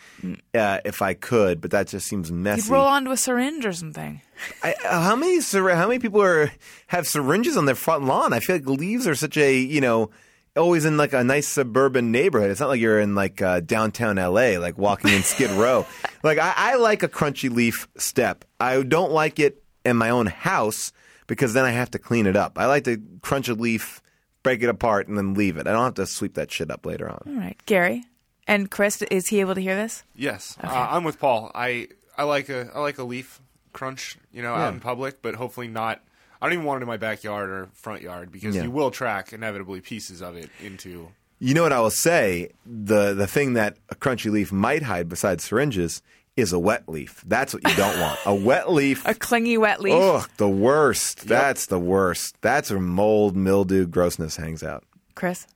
uh, 0.55 0.81
if 0.85 1.03
I 1.03 1.15
could, 1.15 1.61
but 1.61 1.71
that 1.71 1.89
just 1.89 2.07
seems 2.07 2.31
messy. 2.31 2.63
You'd 2.63 2.73
roll 2.73 2.87
onto 2.87 3.11
a 3.11 3.17
syringe 3.17 3.65
or 3.65 3.73
something. 3.73 4.21
I, 4.63 4.75
uh, 4.85 5.01
how 5.03 5.17
many 5.17 5.41
how 5.41 5.89
many 5.89 5.99
people 5.99 6.23
are 6.23 6.51
have 6.89 7.07
syringes 7.07 7.57
on 7.57 7.65
their 7.65 7.75
front 7.75 8.05
lawn? 8.05 8.33
I 8.33 8.41
feel 8.41 8.57
like 8.57 8.67
leaves 8.67 9.07
are 9.07 9.15
such 9.15 9.37
a 9.39 9.57
you 9.57 9.81
know 9.81 10.11
always 10.57 10.85
in 10.85 10.97
like 10.97 11.13
a 11.13 11.25
nice 11.25 11.47
suburban 11.47 12.11
neighborhood. 12.11 12.51
It's 12.51 12.61
not 12.61 12.69
like 12.69 12.81
you're 12.81 13.01
in 13.01 13.15
like 13.15 13.41
uh, 13.43 13.61
downtown 13.61 14.17
LA, 14.17 14.59
like 14.59 14.79
walking 14.79 15.13
in 15.13 15.23
Skid 15.23 15.51
Row. 15.51 15.87
Like 16.23 16.39
I, 16.39 16.55
I 16.57 16.75
like 16.75 17.05
a 17.05 17.09
crunchy 17.09 17.49
leaf 17.55 17.87
step. 17.99 18.45
I 18.59 18.83
don't 18.83 19.13
like 19.13 19.39
it 19.39 19.63
in 19.85 19.97
my 19.97 20.11
own 20.11 20.27
house 20.27 20.91
because 21.29 21.55
then 21.55 21.65
I 21.65 21.71
have 21.71 21.93
to 21.93 22.01
clean 22.01 22.27
it 22.27 22.35
up. 22.35 22.59
I 22.59 22.67
like 22.67 22.83
to 22.85 23.01
crunch 23.23 23.49
a 23.49 23.55
leaf, 23.55 24.03
break 24.47 24.63
it 24.63 24.69
apart, 24.69 25.09
and 25.09 25.19
then 25.19 25.35
leave 25.35 25.57
it. 25.57 25.67
I 25.67 25.73
don't 25.73 25.85
have 25.85 25.95
to 25.95 26.07
sweep 26.07 26.35
that 26.35 26.51
shit 26.51 26.71
up 26.71 26.87
later 26.87 27.09
on. 27.09 27.23
All 27.27 27.35
right, 27.41 27.57
Gary 27.67 28.05
and 28.47 28.71
Chris, 28.71 29.03
is 29.03 29.27
he 29.29 29.41
able 29.41 29.55
to 29.55 29.61
hear 29.61 29.75
this? 29.77 30.03
Yes, 30.15 30.57
uh, 30.63 30.69
I'm 30.91 31.05
with 31.05 31.19
Paul. 31.19 31.51
I 31.55 31.89
I 32.17 32.23
like 32.25 32.49
a 32.49 32.71
I 32.75 32.81
like 32.81 32.99
a 32.99 33.05
leaf 33.05 33.41
crunch, 33.73 34.17
you 34.33 34.43
know, 34.43 34.55
out 34.55 34.73
in 34.73 34.81
public, 34.81 35.21
but 35.21 35.35
hopefully 35.35 35.69
not. 35.69 36.01
I 36.41 36.47
don't 36.47 36.53
even 36.55 36.65
want 36.67 36.81
it 36.81 36.83
in 36.83 36.89
my 36.89 36.97
backyard 36.99 37.49
or 37.51 37.69
front 37.75 38.03
yard 38.03 38.31
because 38.31 38.55
Yeah. 38.55 38.63
you 38.65 38.71
will 38.71 38.91
track 38.91 39.33
inevitably 39.33 39.81
pieces 39.81 40.21
of 40.23 40.37
it 40.37 40.51
into. 40.63 41.09
You 41.39 41.55
know 41.55 41.63
what 41.63 41.73
I 41.73 41.81
will 41.81 41.91
say? 41.91 42.51
The 42.65 43.13
the 43.15 43.27
thing 43.27 43.55
that 43.55 43.77
a 43.91 43.95
crunchy 43.95 44.31
leaf 44.31 44.53
might 44.53 44.83
hide 44.85 45.09
besides 45.09 45.45
syringes 45.45 46.03
is 46.37 46.53
a 46.53 46.59
wet 46.59 46.89
leaf. 46.89 47.23
That's 47.27 47.55
what 47.55 47.67
you 47.69 47.75
don't 47.77 47.99
want. 48.01 48.19
A 48.27 48.35
wet 48.35 48.71
leaf. 48.73 49.07
A 49.07 49.15
clingy 49.15 49.57
wet 49.59 49.81
leaf. 49.81 49.95
Ugh, 49.95 50.31
the 50.37 50.49
worst. 50.49 51.27
That's 51.27 51.67
the 51.67 51.79
worst. 51.79 52.37
That's 52.43 52.71
where 52.71 52.81
mold, 52.81 53.37
mildew, 53.37 53.87
grossness 53.87 54.37
hangs 54.37 54.63
out. 54.63 54.85
Chris? 55.15 55.47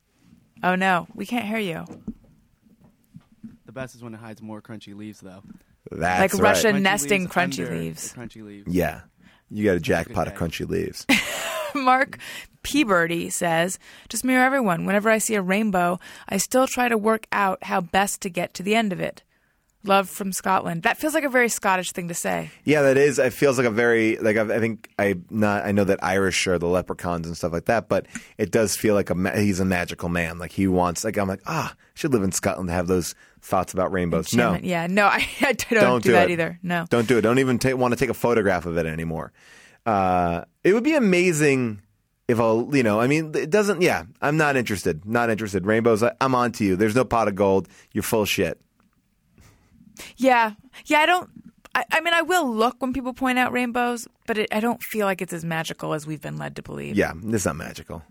Oh 0.62 0.74
no, 0.74 1.06
we 1.14 1.26
can't 1.26 1.46
hear 1.46 1.58
you. 1.58 1.84
The 3.66 3.72
best 3.72 3.94
is 3.94 4.02
when 4.02 4.14
it 4.14 4.18
hides 4.18 4.42
more 4.42 4.60
crunchy 4.60 4.96
leaves, 4.96 5.20
though. 5.20 5.42
That's 5.90 6.34
Like 6.34 6.42
right. 6.42 6.50
Russian 6.50 6.76
Crunchy 6.76 6.82
nesting 6.82 7.20
leaves 7.22 7.32
crunchy 7.32 7.70
leaves. 7.70 8.12
Crunchy 8.14 8.44
leaves. 8.44 8.72
Yeah. 8.74 9.02
You 9.48 9.64
got 9.64 9.76
a 9.76 9.80
jackpot 9.80 10.26
of 10.28 10.34
crunchy 10.34 10.68
leaves. 10.68 11.06
Mark 11.74 12.18
Peabody 12.62 13.30
says, 13.30 13.78
just 14.08 14.24
mirror 14.24 14.44
everyone. 14.44 14.86
Whenever 14.86 15.08
I 15.10 15.18
see 15.18 15.34
a 15.34 15.42
rainbow, 15.42 15.98
I 16.28 16.36
still 16.36 16.66
try 16.66 16.88
to 16.88 16.98
work 16.98 17.26
out 17.32 17.64
how 17.64 17.80
best 17.80 18.20
to 18.22 18.30
get 18.30 18.54
to 18.54 18.62
the 18.62 18.74
end 18.74 18.92
of 18.92 19.00
it. 19.00 19.22
Love 19.84 20.10
from 20.10 20.30
Scotland. 20.32 20.82
That 20.82 20.98
feels 20.98 21.14
like 21.14 21.24
a 21.24 21.28
very 21.30 21.48
Scottish 21.48 21.92
thing 21.92 22.08
to 22.08 22.14
say. 22.14 22.50
yeah, 22.64 22.82
that 22.82 22.98
is. 22.98 23.18
It 23.18 23.32
feels 23.32 23.56
like 23.56 23.66
a 23.66 23.70
very 23.70 24.16
like 24.18 24.36
I, 24.36 24.56
I 24.56 24.60
think 24.60 24.90
I 24.98 25.14
not 25.30 25.64
I 25.64 25.72
know 25.72 25.84
that 25.84 26.04
Irish 26.04 26.46
are 26.46 26.58
the 26.58 26.66
leprechauns 26.66 27.26
and 27.26 27.34
stuff 27.36 27.52
like 27.52 27.64
that, 27.64 27.88
but 27.88 28.04
it 28.36 28.50
does 28.50 28.76
feel 28.76 28.94
like 28.94 29.08
a 29.08 29.40
he's 29.40 29.58
a 29.58 29.64
magical 29.64 30.10
man. 30.10 30.38
Like 30.38 30.52
he 30.52 30.66
wants. 30.66 31.02
Like 31.02 31.16
I'm 31.16 31.28
like 31.28 31.40
ah, 31.46 31.72
I 31.72 31.76
should 31.94 32.12
live 32.12 32.22
in 32.22 32.32
Scotland 32.32 32.68
to 32.68 32.74
have 32.74 32.88
those 32.88 33.14
thoughts 33.40 33.72
about 33.72 33.90
rainbows. 33.90 34.34
No, 34.34 34.54
Yeah, 34.60 34.86
no, 34.86 35.06
I, 35.06 35.26
I 35.40 35.52
don't, 35.54 35.70
don't 35.80 36.02
do, 36.02 36.10
do 36.10 36.12
that 36.12 36.28
it. 36.28 36.32
either. 36.34 36.58
No. 36.62 36.84
Don't 36.90 37.08
do 37.08 37.16
it. 37.16 37.22
Don't 37.22 37.38
even 37.38 37.58
ta- 37.58 37.74
want 37.74 37.92
to 37.92 37.98
take 37.98 38.10
a 38.10 38.14
photograph 38.14 38.66
of 38.66 38.76
it 38.76 38.84
anymore. 38.84 39.32
Uh, 39.86 40.44
it 40.62 40.74
would 40.74 40.84
be 40.84 40.94
amazing 40.94 41.80
if 42.28 42.38
a 42.38 42.66
you 42.72 42.82
know. 42.82 43.00
I 43.00 43.06
mean, 43.06 43.32
it 43.34 43.48
doesn't. 43.48 43.80
Yeah, 43.80 44.04
I'm 44.20 44.36
not 44.36 44.56
interested. 44.56 45.06
Not 45.06 45.30
interested. 45.30 45.64
Rainbows. 45.64 46.02
I, 46.02 46.12
I'm 46.20 46.34
on 46.34 46.52
to 46.52 46.64
you. 46.66 46.76
There's 46.76 46.94
no 46.94 47.06
pot 47.06 47.28
of 47.28 47.34
gold. 47.34 47.66
You're 47.92 48.02
full 48.02 48.26
shit. 48.26 48.60
Yeah. 50.16 50.52
Yeah, 50.86 50.98
I 51.00 51.06
don't. 51.06 51.30
I, 51.74 51.84
I 51.92 52.00
mean, 52.00 52.14
I 52.14 52.22
will 52.22 52.52
look 52.52 52.76
when 52.80 52.92
people 52.92 53.12
point 53.12 53.38
out 53.38 53.52
rainbows, 53.52 54.08
but 54.26 54.38
it, 54.38 54.48
I 54.52 54.58
don't 54.60 54.82
feel 54.82 55.06
like 55.06 55.22
it's 55.22 55.32
as 55.32 55.44
magical 55.44 55.94
as 55.94 56.06
we've 56.06 56.20
been 56.20 56.36
led 56.36 56.56
to 56.56 56.62
believe. 56.62 56.96
Yeah, 56.96 57.12
it's 57.26 57.44
not 57.46 57.56
magical. 57.56 58.02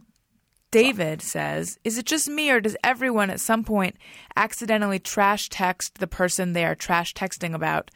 David 0.72 1.22
says, 1.22 1.78
Is 1.84 1.98
it 1.98 2.06
just 2.06 2.30
me 2.30 2.52
or 2.52 2.62
does 2.62 2.78
everyone 2.84 3.30
at 3.32 3.40
some 3.40 3.64
point 3.64 3.96
accidentally 4.36 5.00
trash 5.00 5.50
text 5.50 5.98
the 5.98 6.08
person 6.08 6.54
they 6.54 6.64
are 6.64 6.76
trash 6.76 7.14
texting 7.14 7.54
about? 7.56 7.90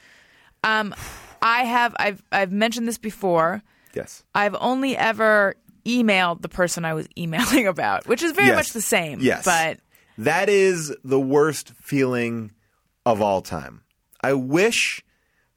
Um, 0.64 0.94
I 1.42 1.64
have 1.66 1.96
I've 2.00 2.24
I've 2.32 2.52
mentioned 2.52 2.88
this 2.88 2.98
before. 2.98 3.62
Yes. 3.94 4.24
I've 4.34 4.56
only 4.60 4.98
ever 4.98 5.56
emailed 5.86 6.42
the 6.42 6.50
person 6.50 6.84
I 6.84 6.94
was 6.94 7.08
emailing 7.18 7.68
about, 7.68 8.08
which 8.08 8.24
is 8.24 8.32
very 8.32 8.48
Yes. 8.48 8.56
much 8.56 8.70
the 8.74 8.82
same. 8.82 9.20
Yes. 9.22 9.46
But 9.46 9.78
That 10.18 10.50
is 10.50 10.94
the 11.04 11.20
worst 11.20 11.74
feeling 11.80 12.52
of 13.06 13.22
all 13.22 13.42
time. 13.42 13.82
I 14.22 14.34
wish 14.34 15.04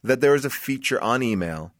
that 0.03 0.20
there 0.20 0.32
was 0.32 0.44
a 0.44 0.51
feature 0.51 1.01
on 1.01 1.22
email 1.22 1.72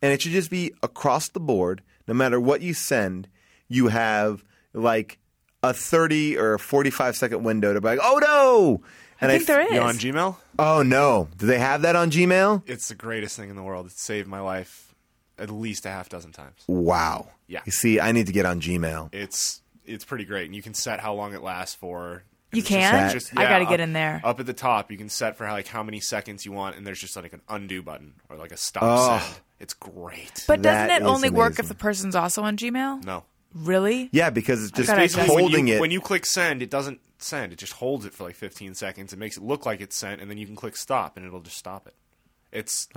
and 0.00 0.12
it 0.12 0.22
should 0.22 0.32
just 0.32 0.50
be 0.50 0.72
across 0.82 1.28
the 1.28 1.40
board, 1.40 1.82
no 2.06 2.14
matter 2.14 2.40
what 2.40 2.60
you 2.62 2.72
send, 2.74 3.28
you 3.68 3.88
have 3.88 4.44
like 4.72 5.18
a 5.62 5.74
30 5.74 6.36
or 6.38 6.54
a 6.54 6.58
45 6.58 7.16
second 7.16 7.42
window 7.42 7.72
to 7.74 7.80
be 7.80 7.88
like, 7.88 7.98
oh 8.02 8.18
no! 8.22 8.80
And 9.20 9.32
I 9.32 9.36
think 9.38 9.48
there 9.48 9.60
f- 9.60 9.66
is. 9.68 9.74
You 9.74 9.80
know, 9.80 9.86
on 9.86 9.94
Gmail, 9.96 10.36
Oh 10.60 10.82
no. 10.82 11.28
Do 11.36 11.46
they 11.46 11.58
have 11.58 11.82
that 11.82 11.96
on 11.96 12.10
Gmail? 12.12 12.62
it's 12.66 12.88
the 12.88 12.94
greatest 12.94 13.36
thing 13.36 13.50
in 13.50 13.56
the 13.56 13.62
world. 13.64 13.86
It 13.86 13.92
saved 13.98 14.28
my 14.28 14.40
life 14.40 14.94
at 15.36 15.50
least 15.50 15.86
a 15.86 15.90
half 15.90 16.08
dozen 16.08 16.30
times. 16.32 16.62
Wow. 16.68 17.28
Yeah. 17.48 17.60
You 17.64 17.72
see, 17.72 17.98
I 17.98 18.12
need 18.12 18.26
to 18.28 18.32
get 18.32 18.46
on 18.46 18.60
Gmail. 18.60 19.12
It's 19.12 19.62
it's 19.84 20.04
pretty 20.04 20.24
great, 20.26 20.46
and 20.46 20.54
you 20.54 20.62
can 20.62 20.74
set 20.74 21.00
how 21.00 21.14
long 21.14 21.34
it 21.34 21.42
lasts 21.42 21.74
for. 21.74 22.22
You 22.52 22.60
It's 22.60 22.68
just- 22.68 22.90
can? 22.90 23.16
it's 23.16 23.30
I 23.36 23.42
gotta 23.44 23.66
get 23.66 23.80
in 23.80 23.92
there. 23.92 24.20
Up 24.24 24.40
at 24.40 24.46
the 24.46 24.54
top, 24.54 24.90
you 24.90 24.96
can 24.96 25.08
set 25.10 25.36
for 25.36 25.44
how, 25.46 25.52
like 25.52 25.66
how 25.68 25.82
many 25.82 26.00
seconds 26.00 26.46
you 26.46 26.52
want, 26.52 26.76
and 26.76 26.86
there's 26.86 26.98
just 27.00 27.14
like 27.16 27.32
an 27.32 27.42
undo 27.48 27.82
button 27.82 28.14
or 28.30 28.36
like 28.36 28.52
a 28.52 28.56
stop 28.56 28.82
Oh. 28.84 29.18
send. 29.22 29.40
It's 29.60 29.74
great. 29.74 30.44
But 30.46 30.62
doesn't 30.62 30.86
That 30.88 31.02
it 31.02 31.04
is 31.04 31.08
only 31.10 31.30
work 31.30 31.58
if 31.58 31.68
the 31.68 31.74
person's 31.74 32.14
also 32.14 32.42
on 32.42 32.56
Gmail? 32.56 33.04
no, 33.04 33.24
Really? 33.54 34.08
Yeah, 34.12 34.30
because 34.30 34.62
it's 34.62 34.72
just 34.72 34.88
gotta 34.88 35.02
it's 35.02 35.14
check. 35.14 35.28
when 35.28 35.38
holding 35.38 35.66
you, 35.68 35.74
it. 35.76 35.80
when 35.80 35.90
you 35.90 36.00
click 36.00 36.24
send, 36.26 36.62
it 36.62 36.70
doesn't 36.70 37.00
send. 37.18 37.52
It 37.52 37.56
just 37.58 37.72
holds 37.74 38.04
it 38.04 38.12
for 38.14 38.24
like 38.24 38.34
15 38.36 38.74
seconds. 38.74 39.12
It 39.12 39.18
makes 39.18 39.36
it 39.36 39.42
look 39.42 39.66
like 39.66 39.80
it's 39.80 39.96
sent, 39.96 40.20
and 40.20 40.30
then 40.30 40.38
you 40.38 40.46
can 40.46 40.54
click 40.56 40.76
stop, 40.76 41.16
and 41.16 41.26
it'll 41.26 41.40
just 41.40 41.56
stop 41.56 41.86
it. 41.86 41.94
It's 42.52 42.88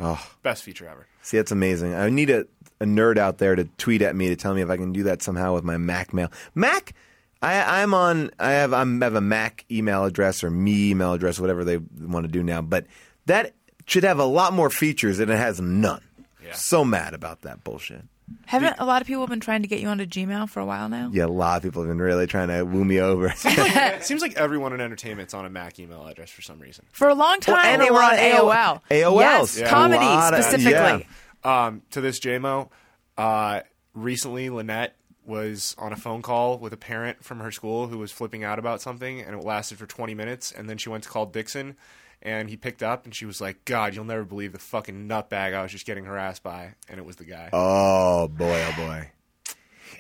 best 0.43 0.63
feature 0.63 0.87
ever. 0.87 1.07
See, 1.23 1.35
that's 1.37 1.51
amazing. 1.51 1.93
I 1.93 2.09
need 2.09 2.29
a, 2.29 2.45
a 2.79 2.85
nerd 2.85 3.17
out 3.17 3.37
there 3.37 3.55
to 3.55 3.65
tweet 3.77 4.01
at 4.01 4.15
me 4.15 4.29
to 4.29 4.35
tell 4.37 4.53
me 4.53 4.61
if 4.61 4.69
I 4.69 4.77
can 4.77 4.93
do 4.93 5.03
that 5.03 5.21
somehow 5.21 5.53
with 5.55 5.63
my 5.65 5.77
Mac 5.77 6.13
mail. 6.13 6.31
Mac, 6.55 6.93
I, 7.41 7.81
I'm 7.81 7.93
on. 7.93 8.31
I 8.39 8.51
have 8.51 8.73
I'm, 8.73 9.01
I 9.01 9.05
have 9.05 9.15
a 9.15 9.21
Mac 9.21 9.65
email 9.71 10.05
address 10.05 10.43
or 10.43 10.49
me 10.51 10.91
email 10.91 11.13
address, 11.13 11.39
whatever 11.39 11.63
they 11.63 11.77
want 11.77 12.25
to 12.25 12.31
do 12.31 12.43
now. 12.43 12.61
But 12.61 12.85
that 13.25 13.53
should 13.85 14.03
have 14.03 14.19
a 14.19 14.25
lot 14.25 14.53
more 14.53 14.69
features, 14.69 15.19
and 15.19 15.31
it 15.31 15.37
has 15.37 15.59
none. 15.59 16.01
Yeah. 16.43 16.53
So 16.53 16.85
mad 16.85 17.13
about 17.13 17.41
that 17.41 17.63
bullshit. 17.63 18.03
Haven't 18.45 18.75
a 18.79 18.85
lot 18.85 19.01
of 19.01 19.07
people 19.07 19.27
been 19.27 19.41
trying 19.41 19.61
to 19.63 19.67
get 19.67 19.81
you 19.81 19.87
onto 19.89 20.05
Gmail 20.05 20.49
for 20.49 20.61
a 20.61 20.65
while 20.65 20.87
now? 20.87 21.09
Yeah, 21.11 21.25
a 21.25 21.27
lot 21.27 21.57
of 21.57 21.63
people 21.63 21.81
have 21.81 21.89
been 21.89 21.99
really 22.01 22.27
trying 22.27 22.47
to 22.47 22.63
woo 22.63 22.85
me 22.85 22.99
over. 23.01 23.33
it 23.45 24.03
seems 24.05 24.21
like 24.21 24.35
everyone 24.37 24.71
in 24.71 24.79
entertainment's 24.79 25.33
on 25.33 25.45
a 25.45 25.49
Mac 25.49 25.79
email 25.79 26.05
address 26.07 26.29
for 26.29 26.41
some 26.41 26.57
reason. 26.59 26.85
For 26.93 27.09
a 27.09 27.13
long 27.13 27.39
time, 27.41 27.55
Well, 27.55 27.65
and 27.65 27.81
they 27.81 27.89
were 27.91 28.01
on 28.01 28.13
AOL. 28.15 28.81
AOL. 28.89 29.19
Yes, 29.19 29.57
Yeah. 29.59 29.69
comedy 29.69 30.05
A 30.05 30.07
lot 30.07 30.33
of- 30.33 30.43
specifically. 30.45 31.07
yeah. 31.43 31.65
Um, 31.65 31.81
to 31.91 31.99
this 31.99 32.19
JMO, 32.21 32.69
uh, 33.17 33.61
recently 33.93 34.49
Lynette 34.49 34.95
was 35.25 35.75
on 35.77 35.93
a 35.93 35.95
phone 35.95 36.21
call 36.21 36.57
with 36.57 36.73
a 36.73 36.77
parent 36.77 37.23
from 37.23 37.39
her 37.39 37.51
school 37.51 37.87
who 37.87 37.97
was 37.97 38.11
flipping 38.11 38.43
out 38.43 38.59
about 38.59 38.81
something, 38.81 39.21
and 39.21 39.35
it 39.35 39.43
lasted 39.43 39.77
for 39.77 39.85
20 39.85 40.13
minutes. 40.15 40.51
And 40.51 40.69
then 40.69 40.77
she 40.77 40.89
went 40.89 41.03
to 41.03 41.09
call 41.09 41.25
Dixon, 41.27 41.75
and 42.21 42.49
he 42.49 42.57
picked 42.57 42.81
up, 42.83 43.05
and 43.05 43.13
she 43.15 43.25
was 43.25 43.39
like, 43.41 43.63
"God, 43.65 43.95
you'll 43.95 44.05
never 44.05 44.23
believe 44.23 44.51
the 44.51 44.59
fucking 44.59 45.07
nutbag 45.07 45.53
I 45.53 45.61
was 45.63 45.71
just 45.71 45.85
getting 45.85 46.05
harassed 46.05 46.43
by," 46.43 46.73
and 46.89 46.99
it 46.99 47.05
was 47.05 47.15
the 47.17 47.25
guy. 47.25 47.49
oh 47.53 48.27
boy, 48.27 48.65
oh 48.69 48.73
boy. 48.75 49.11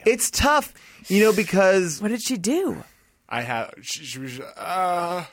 It's 0.05 0.31
tough, 0.31 0.73
you 1.07 1.21
know, 1.23 1.33
because 1.33 2.01
What 2.01 2.07
did 2.09 2.23
she 2.23 2.37
do? 2.37 2.83
I 3.29 3.41
have. 3.41 3.73
She, 3.81 4.03
she 4.03 4.19
was. 4.19 4.39
Uh, 4.39 5.25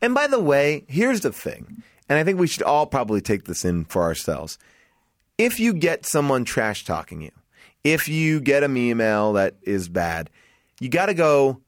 And 0.00 0.14
by 0.14 0.26
the 0.28 0.38
way, 0.40 0.84
here's 0.88 1.20
the 1.20 1.32
thing, 1.32 1.82
and 2.08 2.18
I 2.18 2.24
think 2.24 2.38
we 2.38 2.46
should 2.46 2.62
all 2.62 2.86
probably 2.86 3.20
take 3.20 3.44
this 3.44 3.64
in 3.64 3.84
for 3.84 4.02
ourselves. 4.02 4.58
If 5.38 5.58
you 5.58 5.72
get 5.72 6.06
someone 6.06 6.44
trash 6.44 6.84
talking 6.84 7.20
you, 7.22 7.32
if 7.84 8.08
you 8.08 8.40
get 8.40 8.62
an 8.62 8.76
email 8.76 9.34
that 9.34 9.56
is 9.62 9.88
bad, 9.88 10.30
you 10.80 10.88
got 10.88 11.06
to 11.06 11.14
go, 11.14 11.60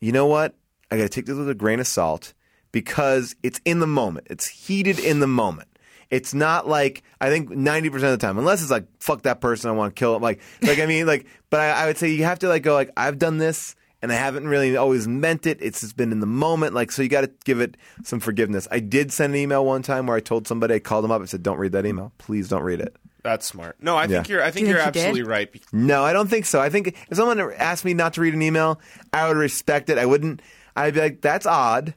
you 0.00 0.12
know 0.12 0.26
what? 0.26 0.54
I 0.90 0.96
got 0.96 1.02
to 1.04 1.08
take 1.08 1.26
this 1.26 1.36
with 1.36 1.48
a 1.48 1.54
grain 1.54 1.80
of 1.80 1.86
salt 1.86 2.34
because 2.72 3.34
it's 3.42 3.60
in 3.64 3.80
the 3.80 3.86
moment. 3.86 4.26
It's 4.30 4.46
heated 4.46 4.98
in 4.98 5.20
the 5.20 5.26
moment. 5.26 5.68
It's 6.10 6.32
not 6.32 6.66
like 6.66 7.02
I 7.20 7.28
think 7.28 7.50
ninety 7.50 7.90
percent 7.90 8.12
of 8.14 8.18
the 8.18 8.26
time, 8.26 8.38
unless 8.38 8.62
it's 8.62 8.70
like 8.70 8.86
fuck 8.98 9.22
that 9.22 9.42
person, 9.42 9.68
I 9.68 9.74
want 9.74 9.94
to 9.94 9.98
kill 9.98 10.16
him. 10.16 10.22
Like, 10.22 10.40
like 10.62 10.78
I 10.78 10.86
mean, 10.86 11.06
like, 11.06 11.26
but 11.50 11.60
I, 11.60 11.82
I 11.82 11.86
would 11.86 11.98
say 11.98 12.08
you 12.08 12.24
have 12.24 12.38
to 12.38 12.48
like 12.48 12.62
go 12.62 12.72
like 12.72 12.90
I've 12.96 13.18
done 13.18 13.36
this 13.36 13.76
and 14.00 14.10
I 14.10 14.14
haven't 14.14 14.48
really 14.48 14.76
always 14.76 15.06
meant 15.06 15.46
it. 15.46 15.58
It's 15.60 15.80
just 15.80 15.96
been 15.96 16.12
in 16.12 16.20
the 16.20 16.26
moment. 16.26 16.72
Like, 16.72 16.92
so 16.92 17.02
you 17.02 17.08
got 17.08 17.22
to 17.22 17.30
give 17.44 17.60
it 17.60 17.76
some 18.04 18.20
forgiveness. 18.20 18.68
I 18.70 18.80
did 18.80 19.12
send 19.12 19.34
an 19.34 19.40
email 19.40 19.64
one 19.64 19.82
time 19.82 20.06
where 20.06 20.16
I 20.16 20.20
told 20.20 20.46
somebody, 20.46 20.74
I 20.74 20.78
called 20.78 21.04
them 21.04 21.10
up 21.10 21.20
and 21.20 21.28
said, 21.28 21.42
"Don't 21.42 21.58
read 21.58 21.72
that 21.72 21.84
email. 21.84 22.12
Please 22.16 22.48
don't 22.48 22.62
read 22.62 22.80
it." 22.80 22.96
That's 23.28 23.46
smart. 23.46 23.76
No, 23.80 23.96
I 23.96 24.06
think 24.06 24.28
Yeah. 24.28 24.34
you're. 24.34 24.42
I 24.44 24.50
think 24.50 24.66
you 24.66 24.72
you're 24.74 24.82
think 24.82 24.96
you 24.96 25.00
did? 25.02 25.08
absolutely 25.08 25.30
right. 25.30 25.52
Be- 25.52 25.62
No, 25.72 26.04
I 26.04 26.12
don't 26.12 26.28
think 26.28 26.44
so. 26.46 26.60
I 26.60 26.68
think 26.70 26.88
if 27.10 27.16
someone 27.16 27.38
asked 27.54 27.84
me 27.84 27.94
not 27.94 28.14
to 28.14 28.20
read 28.20 28.34
an 28.34 28.42
email, 28.42 28.80
I 29.12 29.28
would 29.28 29.36
respect 29.36 29.90
it. 29.90 29.98
I 29.98 30.06
wouldn't. 30.06 30.40
I'd 30.76 30.94
be 30.94 31.00
like, 31.00 31.20
"That's 31.20 31.46
odd," 31.46 31.94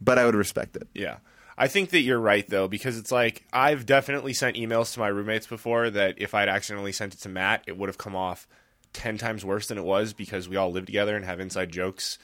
but 0.00 0.18
I 0.18 0.24
would 0.24 0.34
respect 0.34 0.76
it. 0.76 0.88
Yeah. 0.94 1.16
I 1.60 1.66
think 1.66 1.90
that 1.90 2.00
you're 2.02 2.20
right 2.20 2.48
though, 2.48 2.68
because 2.68 2.96
it's 2.98 3.10
like 3.10 3.44
I've 3.52 3.84
definitely 3.84 4.32
sent 4.32 4.56
emails 4.56 4.92
to 4.94 5.00
my 5.00 5.08
roommates 5.08 5.46
before 5.48 5.90
that 5.90 6.14
if 6.18 6.32
I'd 6.34 6.48
accidentally 6.48 6.92
sent 6.92 7.14
it 7.14 7.20
to 7.22 7.28
Matt, 7.28 7.64
it 7.66 7.76
would 7.76 7.88
have 7.88 7.98
come 7.98 8.14
off 8.14 8.46
ten 8.92 9.18
times 9.18 9.44
worse 9.44 9.66
than 9.66 9.76
it 9.76 9.84
was 9.84 10.12
because 10.12 10.48
we 10.48 10.56
all 10.56 10.70
live 10.70 10.86
together 10.86 11.16
and 11.16 11.24
have 11.24 11.40
inside 11.40 11.72
jokes 11.72 12.18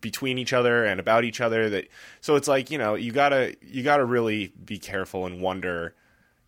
between 0.00 0.38
each 0.38 0.52
other 0.52 0.84
and 0.84 0.98
about 1.00 1.22
each 1.24 1.40
other 1.40 1.68
that 1.68 1.86
so 2.20 2.36
it's 2.36 2.48
like, 2.48 2.70
you 2.70 2.78
know, 2.78 2.94
you 2.94 3.10
gotta 3.12 3.54
you 3.62 3.82
gotta 3.82 4.04
really 4.04 4.52
be 4.64 4.78
careful 4.78 5.26
and 5.26 5.40
wonder, 5.42 5.94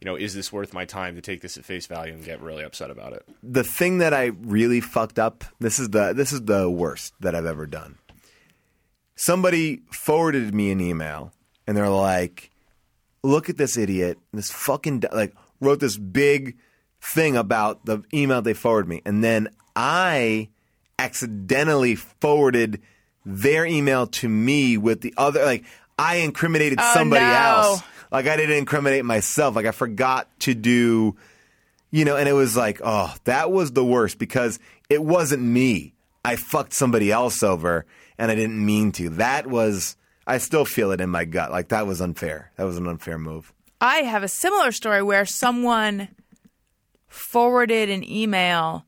you 0.04 0.10
know, 0.10 0.16
is 0.16 0.34
this 0.34 0.52
worth 0.52 0.74
my 0.74 0.84
time 0.84 1.14
to 1.14 1.22
take 1.22 1.40
this 1.40 1.56
at 1.56 1.64
face 1.64 1.86
value 1.86 2.12
and 2.12 2.22
get 2.22 2.38
really 2.42 2.62
upset 2.62 2.90
about 2.90 3.14
it? 3.14 3.26
the 3.42 3.64
thing 3.64 3.98
that 3.98 4.12
I 4.12 4.32
really 4.42 4.82
fucked 4.82 5.18
up. 5.18 5.44
This 5.60 5.78
is 5.78 5.88
the 5.88 6.12
this 6.12 6.30
is 6.30 6.42
the 6.42 6.70
worst 6.70 7.14
that 7.20 7.34
I've 7.34 7.46
ever 7.46 7.64
done. 7.66 7.96
Somebody 9.16 9.80
forwarded 9.90 10.54
me 10.54 10.70
an 10.72 10.80
email, 10.80 11.32
and 11.66 11.74
they're 11.74 11.88
like, 11.88 12.50
"Look 13.22 13.48
at 13.48 13.56
this 13.56 13.78
idiot! 13.78 14.18
This 14.34 14.50
fucking 14.50 15.00
d-" 15.00 15.08
like 15.10 15.34
wrote 15.60 15.80
this 15.80 15.96
big 15.96 16.58
thing 17.00 17.34
about 17.34 17.86
the 17.86 18.02
email 18.12 18.42
they 18.42 18.52
forwarded 18.54 18.90
me, 18.90 19.00
and 19.06 19.24
then 19.24 19.48
I 19.74 20.50
accidentally 20.98 21.94
forwarded 21.94 22.82
their 23.24 23.64
email 23.64 24.06
to 24.06 24.28
me 24.28 24.76
with 24.76 25.00
the 25.00 25.14
other 25.16 25.44
like 25.46 25.64
I 25.98 26.16
incriminated 26.16 26.78
Oh, 26.82 26.90
somebody 26.92 27.24
no. 27.24 27.32
else. 27.32 27.82
Like 28.14 28.26
I 28.26 28.36
didn't 28.36 28.56
incriminate 28.56 29.04
myself. 29.04 29.54
Like 29.54 29.66
I 29.66 29.72
forgot 29.72 30.28
to 30.40 30.54
do 30.54 31.16
you 31.94 32.04
know, 32.04 32.16
and 32.16 32.28
it 32.28 32.32
was 32.32 32.56
like, 32.56 32.80
oh, 32.82 33.14
that 33.22 33.52
was 33.52 33.70
the 33.70 33.84
worst 33.84 34.18
because 34.18 34.58
it 34.90 35.00
wasn't 35.00 35.40
me. 35.40 35.94
I 36.24 36.34
fucked 36.34 36.72
somebody 36.72 37.12
else 37.12 37.44
over 37.44 37.86
and 38.18 38.32
I 38.32 38.34
didn't 38.34 38.66
mean 38.66 38.90
to. 38.92 39.10
That 39.10 39.46
was, 39.46 39.96
I 40.26 40.38
still 40.38 40.64
feel 40.64 40.90
it 40.90 41.00
in 41.00 41.08
my 41.08 41.24
gut. 41.24 41.52
Like 41.52 41.68
that 41.68 41.86
was 41.86 42.00
unfair. 42.00 42.50
That 42.56 42.64
was 42.64 42.78
an 42.78 42.88
unfair 42.88 43.16
move. 43.16 43.52
I 43.80 43.98
have 43.98 44.24
a 44.24 44.28
similar 44.28 44.72
story 44.72 45.04
where 45.04 45.24
someone 45.24 46.08
forwarded 47.06 47.90
an 47.90 48.02
email 48.02 48.86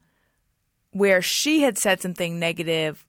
where 0.90 1.22
she 1.22 1.60
had 1.60 1.78
said 1.78 2.00
something 2.00 2.40
negative. 2.40 3.06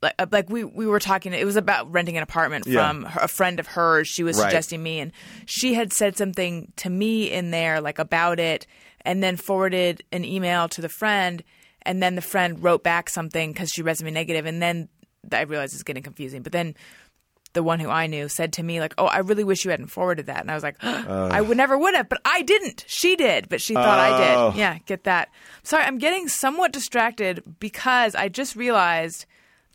Like, 0.00 0.14
uh, 0.18 0.26
like 0.30 0.48
we, 0.48 0.62
we 0.64 0.86
were 0.86 1.00
talking, 1.00 1.32
it 1.32 1.44
was 1.44 1.56
about 1.56 1.90
renting 1.92 2.16
an 2.16 2.22
apartment 2.22 2.66
Yeah. 2.66 2.78
from 2.88 3.02
her, 3.04 3.20
a 3.22 3.28
friend 3.28 3.58
of 3.58 3.66
hers. 3.66 4.06
She 4.06 4.22
was 4.22 4.36
Right. 4.36 4.44
suggesting 4.44 4.82
me, 4.82 5.00
and 5.00 5.10
she 5.46 5.74
had 5.74 5.92
said 5.92 6.16
something 6.16 6.72
to 6.76 6.88
me 6.90 7.30
in 7.32 7.50
there, 7.50 7.80
like 7.80 7.98
about 7.98 8.38
it, 8.38 8.66
and 9.04 9.22
then 9.22 9.36
forwarded 9.36 10.04
an 10.12 10.24
email 10.24 10.68
to 10.68 10.80
the 10.80 10.88
friend. 10.88 11.42
And 11.82 12.02
then 12.02 12.14
the 12.16 12.22
friend 12.22 12.62
wrote 12.62 12.84
back 12.84 13.08
something 13.08 13.52
because 13.52 13.70
she 13.70 13.82
read 13.82 14.00
negative, 14.02 14.46
and 14.46 14.60
then 14.62 14.88
I 15.32 15.42
realized 15.42 15.74
it's 15.74 15.82
getting 15.82 16.02
confusing. 16.02 16.42
But 16.42 16.52
then 16.52 16.74
the 17.54 17.62
one 17.62 17.80
who 17.80 17.88
I 17.88 18.06
knew 18.06 18.28
said 18.28 18.52
to 18.54 18.62
me 18.62 18.78
like, 18.78 18.94
"Oh, 18.98 19.06
I 19.06 19.18
really 19.18 19.42
wish 19.44 19.64
you 19.64 19.70
hadn't 19.70 19.86
forwarded 19.88 20.26
that." 20.26 20.40
And 20.42 20.50
I 20.50 20.54
was 20.54 20.62
like, 20.62 20.76
"I 20.84 21.40
would 21.40 21.56
never 21.56 21.76
would 21.78 21.94
have, 21.94 22.08
but 22.08 22.20
I 22.24 22.42
didn't. 22.42 22.84
She 22.86 23.16
did, 23.16 23.48
but 23.48 23.60
she 23.60 23.74
thought 23.74 23.98
I 23.98 24.34
Oh. 24.34 24.50
did." 24.52 24.58
Yeah, 24.60 24.78
get 24.86 25.04
that. 25.04 25.30
Sorry, 25.64 25.82
I'm 25.82 25.98
getting 25.98 26.28
somewhat 26.28 26.72
distracted 26.72 27.42
because 27.58 28.14
I 28.14 28.28
just 28.28 28.54
realized 28.54 29.24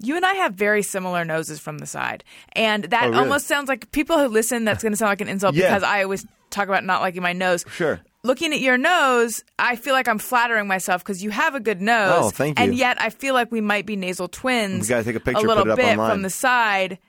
you 0.03 0.15
and 0.15 0.25
I 0.25 0.33
have 0.35 0.53
very 0.53 0.83
similar 0.83 1.23
noses 1.25 1.59
from 1.59 1.77
the 1.79 1.85
side, 1.85 2.23
and 2.53 2.83
that 2.85 3.03
Oh, 3.05 3.09
really? 3.09 3.19
almost 3.21 3.47
sounds 3.47 3.67
like 3.69 3.91
people 3.91 4.17
who 4.19 4.27
listen. 4.27 4.65
That's 4.65 4.83
going 4.83 4.93
to 4.93 4.97
sound 4.97 5.09
like 5.09 5.21
an 5.21 5.27
insult 5.29 5.55
Yeah. 5.55 5.69
because 5.69 5.83
I 5.83 6.03
always 6.03 6.25
talk 6.49 6.67
about 6.67 6.83
not 6.83 7.01
liking 7.01 7.21
my 7.23 7.33
nose. 7.33 7.65
Sure. 7.75 7.99
Looking 8.25 8.53
at 8.53 8.61
your 8.61 8.77
nose, 8.77 9.43
I 9.59 9.75
feel 9.75 9.93
like 9.93 10.07
I'm 10.07 10.19
flattering 10.19 10.67
myself 10.67 11.03
because 11.03 11.21
you 11.23 11.29
have 11.31 11.55
a 11.55 11.59
good 11.59 11.81
nose. 11.81 12.13
Oh, 12.25 12.29
thank 12.29 12.57
you. 12.57 12.63
And 12.63 12.73
yet, 12.75 13.01
I 13.01 13.09
feel 13.09 13.33
like 13.33 13.51
we 13.51 13.59
might 13.59 13.85
be 13.85 13.95
nasal 13.97 14.27
twins. 14.29 14.83
We 14.83 14.87
gotta 14.89 15.03
take 15.03 15.15
a 15.15 15.19
picture, 15.19 15.45
a 15.45 15.47
little 15.47 15.63
put 15.63 15.69
it 15.69 15.71
up 15.71 15.77
bit 15.77 15.89
online. 15.91 16.09
from 16.11 16.21
the 16.21 16.29
side. 16.29 16.99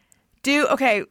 Do 0.43 0.67
okay. 0.69 1.05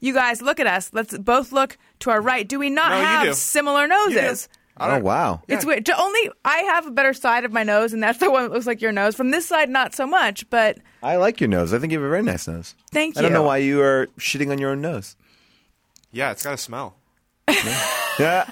You 0.00 0.12
guys 0.14 0.42
look 0.42 0.60
at 0.60 0.66
us. 0.66 0.90
Let's 0.92 1.16
both 1.18 1.52
look 1.52 1.78
to 2.00 2.10
our 2.10 2.20
right. 2.20 2.46
Do 2.46 2.58
we 2.58 2.68
not 2.70 2.90
No, 2.90 2.98
you 2.98 3.04
have 3.04 3.26
do. 3.28 3.32
similar 3.34 3.86
noses? 3.86 4.48
Oh, 4.76 4.98
wow. 4.98 5.40
It's 5.46 5.64
weird. 5.64 5.86
To 5.86 5.96
Only 6.00 6.30
I 6.44 6.58
have 6.58 6.86
a 6.86 6.90
better 6.90 7.12
side 7.12 7.44
of 7.44 7.52
my 7.52 7.62
nose, 7.62 7.92
and 7.92 8.02
that's 8.02 8.18
the 8.18 8.30
one 8.30 8.42
that 8.44 8.52
looks 8.52 8.66
like 8.66 8.80
your 8.82 8.90
nose. 8.92 9.14
From 9.14 9.30
this 9.30 9.46
side, 9.46 9.70
not 9.70 9.94
so 9.94 10.06
much. 10.06 10.48
But 10.50 10.78
I 11.02 11.16
like 11.16 11.40
your 11.40 11.48
nose. 11.48 11.72
I 11.72 11.78
think 11.78 11.92
you 11.92 11.98
have 11.98 12.06
a 12.06 12.10
very 12.10 12.22
nice 12.22 12.48
nose. 12.48 12.74
thank 12.92 13.14
you. 13.14 13.20
I 13.20 13.22
don't 13.22 13.32
know 13.32 13.44
why 13.44 13.58
you 13.58 13.80
are 13.82 14.08
shitting 14.18 14.50
on 14.50 14.58
your 14.58 14.70
own 14.70 14.80
nose. 14.80 15.16
Yeah, 16.10 16.30
it's 16.32 16.42
got 16.42 16.54
a 16.54 16.58
smell. 16.58 16.96
Yeah. 18.18 18.48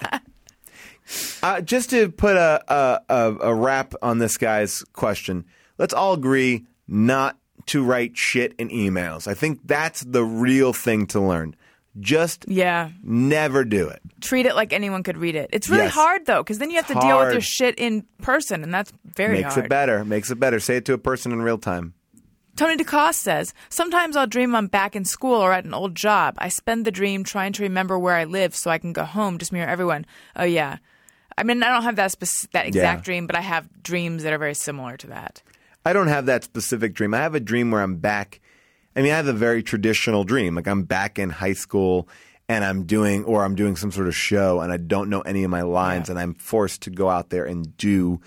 Uh, 1.42 1.60
just 1.60 1.90
to 1.90 2.08
put 2.10 2.36
a, 2.36 2.62
a, 2.68 3.00
a, 3.08 3.36
a 3.50 3.54
wrap 3.54 3.94
on 4.02 4.18
this 4.18 4.36
guy's 4.36 4.82
question, 4.92 5.44
let's 5.78 5.94
all 5.94 6.14
agree 6.14 6.64
not 6.88 7.36
to 7.66 7.84
write 7.84 8.16
shit 8.16 8.54
in 8.58 8.68
emails. 8.70 9.28
I 9.28 9.34
think 9.34 9.60
that's 9.64 10.00
the 10.00 10.24
real 10.24 10.72
thing 10.72 11.06
to 11.08 11.20
learn. 11.20 11.54
Just 12.00 12.46
Yeah, 12.48 12.88
never 13.02 13.64
do 13.64 13.88
it. 13.88 14.00
treat 14.22 14.46
it 14.46 14.54
like 14.54 14.72
anyone 14.72 15.02
could 15.02 15.18
read 15.18 15.34
it. 15.34 15.50
It's 15.52 15.68
really 15.68 15.84
Yes. 15.84 15.92
hard 15.94 16.24
though, 16.26 16.42
because 16.42 16.58
then 16.58 16.70
you 16.70 16.76
have 16.76 16.86
to 16.86 16.94
It's 16.94 17.04
deal 17.04 17.18
with 17.18 17.32
your 17.32 17.40
shit 17.42 17.74
in 17.78 18.04
person, 18.22 18.62
and 18.62 18.72
that's 18.72 18.92
very 19.14 19.42
hard. 19.42 19.44
Makes 19.44 19.54
hard. 19.54 19.66
it 19.66 19.68
better. 19.68 20.04
Makes 20.04 20.30
it 20.30 20.40
better. 20.40 20.58
Say 20.58 20.76
it 20.76 20.84
to 20.86 20.94
a 20.94 20.98
person 20.98 21.32
in 21.32 21.42
real 21.42 21.58
time. 21.58 21.92
Tony 22.56 22.76
DeCoste 22.76 23.14
says, 23.14 23.54
Sometimes 23.70 24.14
I'll 24.16 24.26
dream 24.26 24.54
I'm 24.54 24.66
back 24.66 24.94
in 24.94 25.04
school 25.06 25.34
or 25.34 25.52
at 25.52 25.64
an 25.64 25.72
old 25.74 25.94
job. 25.94 26.34
I 26.38 26.48
spend 26.48 26.84
the 26.84 26.90
dream 26.90 27.24
trying 27.24 27.52
to 27.54 27.62
remember 27.62 27.98
where 27.98 28.14
I 28.14 28.24
live 28.24 28.54
so 28.54 28.70
I 28.70 28.76
can 28.78 28.92
go 28.92 29.04
home, 29.04 29.38
just 29.38 29.52
mirror 29.52 29.68
everyone. 29.68 30.04
Oh, 30.36 30.44
yeah. 30.44 30.76
I 31.38 31.44
mean, 31.44 31.62
I 31.62 31.68
don't 31.70 31.82
have 31.82 31.96
that, 31.96 32.10
spec- 32.12 32.50
that 32.52 32.66
exact 32.66 33.00
Yeah. 33.00 33.04
dream, 33.04 33.26
but 33.26 33.36
I 33.36 33.40
have 33.40 33.68
dreams 33.82 34.22
that 34.22 34.34
are 34.34 34.38
very 34.38 34.54
similar 34.54 34.98
to 34.98 35.06
that. 35.08 35.42
I 35.86 35.94
don't 35.94 36.08
have 36.08 36.26
that 36.26 36.44
specific 36.44 36.92
dream. 36.92 37.14
I 37.14 37.18
have 37.18 37.34
a 37.34 37.40
dream 37.40 37.70
where 37.70 37.80
I'm 37.82 37.96
back. 37.96 38.40
I 38.94 39.02
mean, 39.02 39.12
I 39.12 39.16
have 39.16 39.28
a 39.28 39.32
very 39.32 39.62
traditional 39.62 40.24
dream. 40.24 40.54
Like 40.54 40.68
I'm 40.68 40.82
back 40.84 41.18
in 41.18 41.30
high 41.30 41.54
school 41.54 42.08
and 42.48 42.64
I'm 42.64 42.84
doing, 42.84 43.24
or 43.24 43.44
I'm 43.44 43.54
doing 43.54 43.76
some 43.76 43.90
sort 43.90 44.08
of 44.08 44.14
show 44.14 44.60
and 44.60 44.72
I 44.72 44.76
don't 44.76 45.08
know 45.08 45.20
any 45.22 45.44
of 45.44 45.50
my 45.50 45.62
lines 45.62 46.10
and 46.10 46.18
I'm 46.18 46.34
forced 46.34 46.82
to 46.82 46.90
go 46.90 47.08
out 47.08 47.30
there 47.30 47.44
and 47.44 47.76
do 47.76 48.20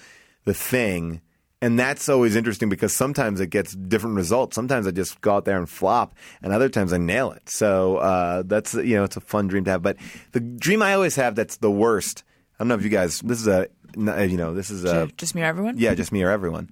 the 0.46 0.54
thing. 0.54 1.22
And 1.62 1.80
that's 1.80 2.10
always 2.10 2.36
interesting 2.36 2.70
because 2.70 2.96
sometimes 2.96 3.40
it 3.40 3.48
gets 3.50 3.74
different 3.76 4.16
results. 4.18 4.56
Sometimes 4.56 4.86
I 4.88 4.92
just 4.92 5.20
go 5.22 5.36
out 5.36 5.46
there 5.46 5.58
and 5.58 5.68
flop, 5.68 6.14
and 6.44 6.54
other 6.54 6.70
times 6.70 6.94
I 6.94 6.98
nail 6.98 7.32
it. 7.32 7.50
So 7.50 7.98
uh, 7.98 8.44
that's 8.46 8.74
you 8.76 8.96
know 8.98 9.04
it's 9.04 9.18
a 9.18 9.22
fun 9.22 9.48
dream 9.48 9.64
to 9.64 9.72
have. 9.72 9.82
But 9.82 9.98
the 10.34 10.42
dream 10.42 10.84
I 10.84 10.94
always 10.94 11.16
have 11.16 11.34
that's 11.34 11.58
the 11.58 11.72
worst. 11.72 12.24
I 12.54 12.64
don't 12.64 12.68
know 12.68 12.76
if 12.76 12.84
you 12.84 12.90
guys. 12.90 13.20
This 13.22 13.40
is 13.40 13.48
a 13.48 13.68
you 13.96 14.38
know 14.38 14.54
this 14.54 14.70
is 14.70 14.84
a 14.84 15.08
Just 15.18 15.34
me 15.34 15.42
or 15.42 15.46
everyone? 15.46 15.78
yeah, 15.78 15.96
just 15.96 16.12
me 16.12 16.22
or 16.22 16.30
everyone. 16.30 16.70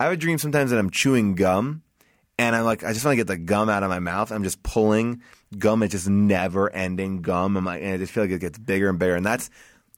I 0.00 0.04
have 0.04 0.14
a 0.14 0.16
dream 0.16 0.38
sometimes 0.38 0.70
that 0.70 0.78
I'm 0.78 0.90
chewing 0.90 1.34
gum, 1.34 1.82
and 2.38 2.54
I'm 2.56 2.64
like, 2.64 2.84
I 2.84 2.92
just 2.92 3.04
want 3.04 3.12
to 3.12 3.16
get 3.16 3.26
the 3.26 3.36
gum 3.36 3.68
out 3.68 3.82
of 3.82 3.88
my 3.90 3.98
mouth. 3.98 4.30
I'm 4.30 4.44
just 4.44 4.62
pulling 4.62 5.22
gum. 5.58 5.82
It's 5.82 5.92
just 5.92 6.08
never 6.08 6.70
ending 6.70 7.22
gum, 7.22 7.56
and, 7.56 7.64
my, 7.64 7.78
and 7.78 7.94
I 7.94 7.96
just 7.98 8.12
feel 8.12 8.24
like 8.24 8.30
it 8.30 8.40
gets 8.40 8.58
bigger 8.58 8.88
and 8.88 8.98
bigger. 8.98 9.16
And 9.16 9.26
that's 9.26 9.50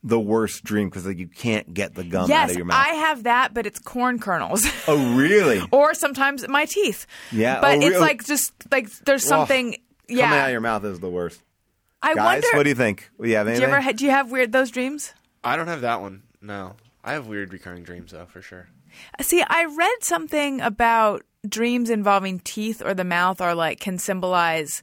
the 0.03 0.19
worst 0.19 0.65
dream 0.65 0.89
because 0.89 1.05
like 1.07 1.19
you 1.19 1.27
can't 1.29 1.75
get 1.75 1.95
the 1.95 2.05
gum 2.05 2.23
out 2.23 2.29
Yes, 2.31 2.51
of 2.53 2.57
your 2.57 2.65
mouth. 2.65 2.85
I 2.87 2.95
have 2.95 3.25
that, 3.25 3.53
but 3.53 3.67
it's 3.67 3.79
corn 3.79 4.19
kernels. 4.19 4.65
oh, 4.89 5.15
really? 5.15 5.61
or 5.73 5.93
sometimes 5.95 6.47
my 6.49 6.65
teeth. 6.65 7.07
Yeah, 7.31 7.61
But 7.61 7.77
oh, 7.77 7.81
it's 7.81 7.91
real- 7.91 8.01
like 8.01 8.25
just 8.25 8.53
like 8.73 8.91
there's 9.01 9.25
something. 9.25 9.77
yeah. 10.09 10.25
Coming 10.25 10.39
out 10.39 10.47
of 10.47 10.53
your 10.53 10.61
mouth 10.63 10.85
is 10.85 11.01
the 11.01 11.11
worst. 11.11 11.43
I 12.03 12.15
Guys, 12.15 12.43
wonder. 12.43 12.57
what 12.57 12.63
do 12.63 12.71
you 12.71 12.75
think? 12.75 13.11
Do 13.21 13.29
you 13.29 13.37
have 13.37 13.47
do 13.47 13.53
you 13.53 13.61
ever 13.61 13.81
ha- 13.83 13.93
do 13.93 14.07
you 14.07 14.11
have 14.11 14.31
weird 14.33 14.53
those 14.53 14.71
dreams? 14.71 15.13
I 15.45 15.57
don't 15.57 15.67
have 15.69 15.83
that 15.83 16.01
one. 16.01 16.23
No, 16.41 16.77
I 17.05 17.13
have 17.13 17.27
weird 17.27 17.53
recurring 17.53 17.83
dreams 17.83 18.13
though, 18.13 18.25
for 18.25 18.41
sure. 18.41 18.69
See, 19.21 19.43
I 19.47 19.67
read 19.67 19.97
something 20.01 20.63
about 20.63 21.25
dreams 21.49 21.91
involving 21.91 22.39
teeth 22.41 22.83
or 22.85 22.95
the 22.95 23.05
mouth 23.05 23.41
are 23.41 23.55
like 23.55 23.81
can 23.81 23.99
symbolize 23.99 24.83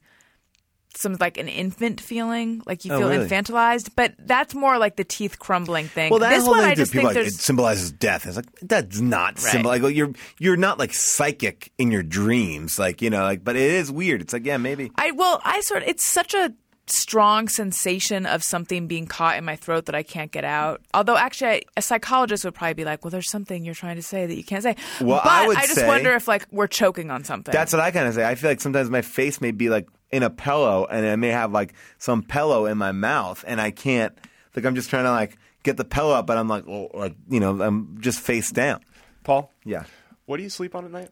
some 0.95 1.15
like 1.19 1.37
an 1.37 1.47
infant 1.47 2.01
feeling, 2.01 2.63
like 2.65 2.83
you 2.83 2.91
Oh, 2.91 2.97
feel 2.99 3.09
really? 3.09 3.27
infantilized. 3.27 3.91
But 3.95 4.15
that's 4.17 4.55
more 4.55 4.79
like 4.79 4.95
the 4.95 5.03
teeth 5.03 5.37
crumbling 5.37 5.87
thing. 5.87 6.09
well, 6.09 6.19
that 6.21 6.31
this 6.31 6.43
whole 6.43 6.53
one, 6.53 6.61
thing 6.61 6.71
I 6.71 6.73
just 6.75 6.91
people 6.91 7.09
think 7.09 7.19
like, 7.19 7.27
it 7.27 7.33
symbolizes 7.35 7.91
death. 7.91 8.25
It's 8.25 8.35
like 8.35 8.47
that's 8.63 8.99
not 8.99 9.35
Right. 9.35 9.39
symbol. 9.39 9.69
Like 9.69 9.95
you're 9.95 10.13
you're 10.39 10.57
not 10.57 10.79
like 10.79 10.93
psychic 10.95 11.71
in 11.77 11.91
your 11.91 12.01
dreams, 12.01 12.79
like 12.79 13.03
you 13.03 13.11
know, 13.11 13.21
like. 13.21 13.43
But 13.43 13.55
it 13.57 13.69
is 13.69 13.91
weird. 13.91 14.21
It's 14.21 14.33
like 14.33 14.45
yeah, 14.45 14.57
maybe. 14.57 14.91
I 14.95 15.11
well, 15.11 15.39
I 15.45 15.61
sort 15.61 15.83
of 15.83 15.89
it's 15.89 16.05
such 16.11 16.33
a 16.33 16.51
strong 16.89 17.47
sensation 17.47 18.25
of 18.25 18.43
something 18.43 18.87
being 18.87 19.05
caught 19.07 19.37
in 19.37 19.43
my 19.45 19.55
throat 19.55 19.85
that 19.85 19.95
I 19.95 20.03
can't 20.03 20.31
get 20.31 20.43
out. 20.43 20.81
Although 20.93 21.17
actually, 21.17 21.49
I, 21.49 21.61
a 21.77 21.81
psychologist 21.81 22.45
would 22.45 22.53
probably 22.55 22.73
be 22.75 22.85
like, 22.85 23.03
"Well, 23.03 23.11
there's 23.11 23.29
something 23.29 23.63
you're 23.65 23.73
trying 23.75 23.95
to 23.97 24.01
say 24.01 24.25
that 24.25 24.35
you 24.35 24.43
can't 24.43 24.63
say." 24.63 24.75
Well, 25.01 25.21
but 25.23 25.31
I 25.31 25.47
would 25.47 25.57
I 25.57 25.61
just 25.61 25.75
say- 25.75 25.87
wonder 25.87 26.13
if 26.15 26.27
like 26.27 26.45
we're 26.51 26.67
choking 26.67 27.11
on 27.11 27.23
something. 27.23 27.51
That's 27.51 27.73
what 27.73 27.81
I 27.81 27.91
kind 27.91 28.07
of 28.07 28.13
say. 28.13 28.25
I 28.25 28.35
feel 28.35 28.49
like 28.49 28.61
sometimes 28.61 28.89
my 28.89 29.01
face 29.01 29.41
may 29.41 29.51
be 29.51 29.69
like 29.69 29.87
in 30.11 30.23
a 30.23 30.29
pillow, 30.29 30.85
and 30.89 31.05
I 31.05 31.15
may 31.17 31.29
have 31.29 31.51
like 31.51 31.73
some 31.97 32.23
pillow 32.23 32.65
in 32.65 32.77
my 32.77 32.91
mouth, 32.91 33.43
and 33.47 33.59
I 33.59 33.71
can't. 33.71 34.17
Like 34.55 34.65
I'm 34.65 34.75
just 34.75 34.89
trying 34.89 35.03
to 35.03 35.11
like 35.11 35.37
get 35.63 35.77
the 35.77 35.85
pillow 35.85 36.13
up, 36.13 36.25
but 36.25 36.37
I'm 36.37 36.47
like, 36.47 36.65
like 36.67 37.15
you 37.29 37.39
know, 37.39 37.61
I'm 37.61 37.97
just 37.99 38.19
face 38.19 38.51
down. 38.51 38.79
Paul, 39.23 39.51
Yeah, 39.65 39.83
what 40.25 40.37
do 40.37 40.43
you 40.43 40.49
sleep 40.49 40.73
on 40.75 40.85
at 40.85 40.91
night? 40.91 41.09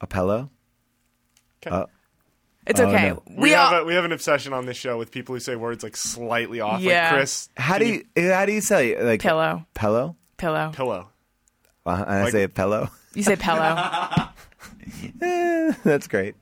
a 0.00 0.06
pillow. 0.06 0.50
Okay. 1.66 1.74
Uh, 1.74 1.86
it's 2.66 2.80
Oh, 2.80 2.86
okay. 2.88 3.10
no. 3.10 3.22
we, 3.28 3.36
We, 3.36 3.50
have 3.50 3.82
a, 3.82 3.84
we 3.84 3.94
have 3.94 4.04
an 4.04 4.12
obsession 4.12 4.52
on 4.52 4.66
this 4.66 4.76
show 4.76 4.96
with 4.98 5.10
people 5.10 5.34
who 5.34 5.40
say 5.40 5.56
words 5.56 5.82
like 5.82 5.96
slightly 5.96 6.60
off. 6.60 6.80
Yeah. 6.80 7.04
Like 7.10 7.14
Chris, 7.18 7.48
How 7.56 7.78
do 7.78 7.86
you 7.86 8.04
how 8.16 8.46
do 8.46 8.52
you 8.52 8.60
say 8.60 9.00
like 9.02 9.20
Pillow. 9.20 9.66
Pillow. 9.74 10.16
pillow. 10.36 10.72
pillow? 10.74 11.08
Uh, 11.86 12.04
and 12.06 12.10
I 12.18 12.22
Like- 12.24 12.32
say 12.32 12.42
a 12.44 12.48
pillow. 12.48 12.90
You 13.14 13.22
say 13.22 13.36
pillow. 13.36 14.28
That's 15.84 16.08
great. 16.08 16.34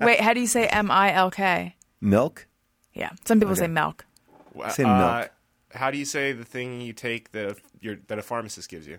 Wait, 0.00 0.20
how 0.20 0.32
do 0.32 0.40
you 0.40 0.46
say 0.46 0.66
M 0.68 0.90
I 0.90 1.12
L 1.12 1.30
K? 1.30 1.74
Milk. 2.00 2.46
Yeah, 2.94 3.10
some 3.24 3.40
people 3.40 3.56
say 3.56 3.66
milk. 3.66 4.04
Wha- 4.54 4.68
Say 4.68 4.84
uh, 4.84 5.18
milk. 5.18 5.30
How 5.72 5.90
do 5.90 5.98
you 5.98 6.04
say 6.06 6.32
the 6.32 6.44
thing 6.44 6.80
you 6.80 6.92
take 6.94 7.32
that 7.32 7.50
a, 7.50 7.56
your, 7.80 7.96
that 8.08 8.18
a 8.18 8.22
pharmacist 8.22 8.68
gives 8.70 8.86
you? 8.86 8.98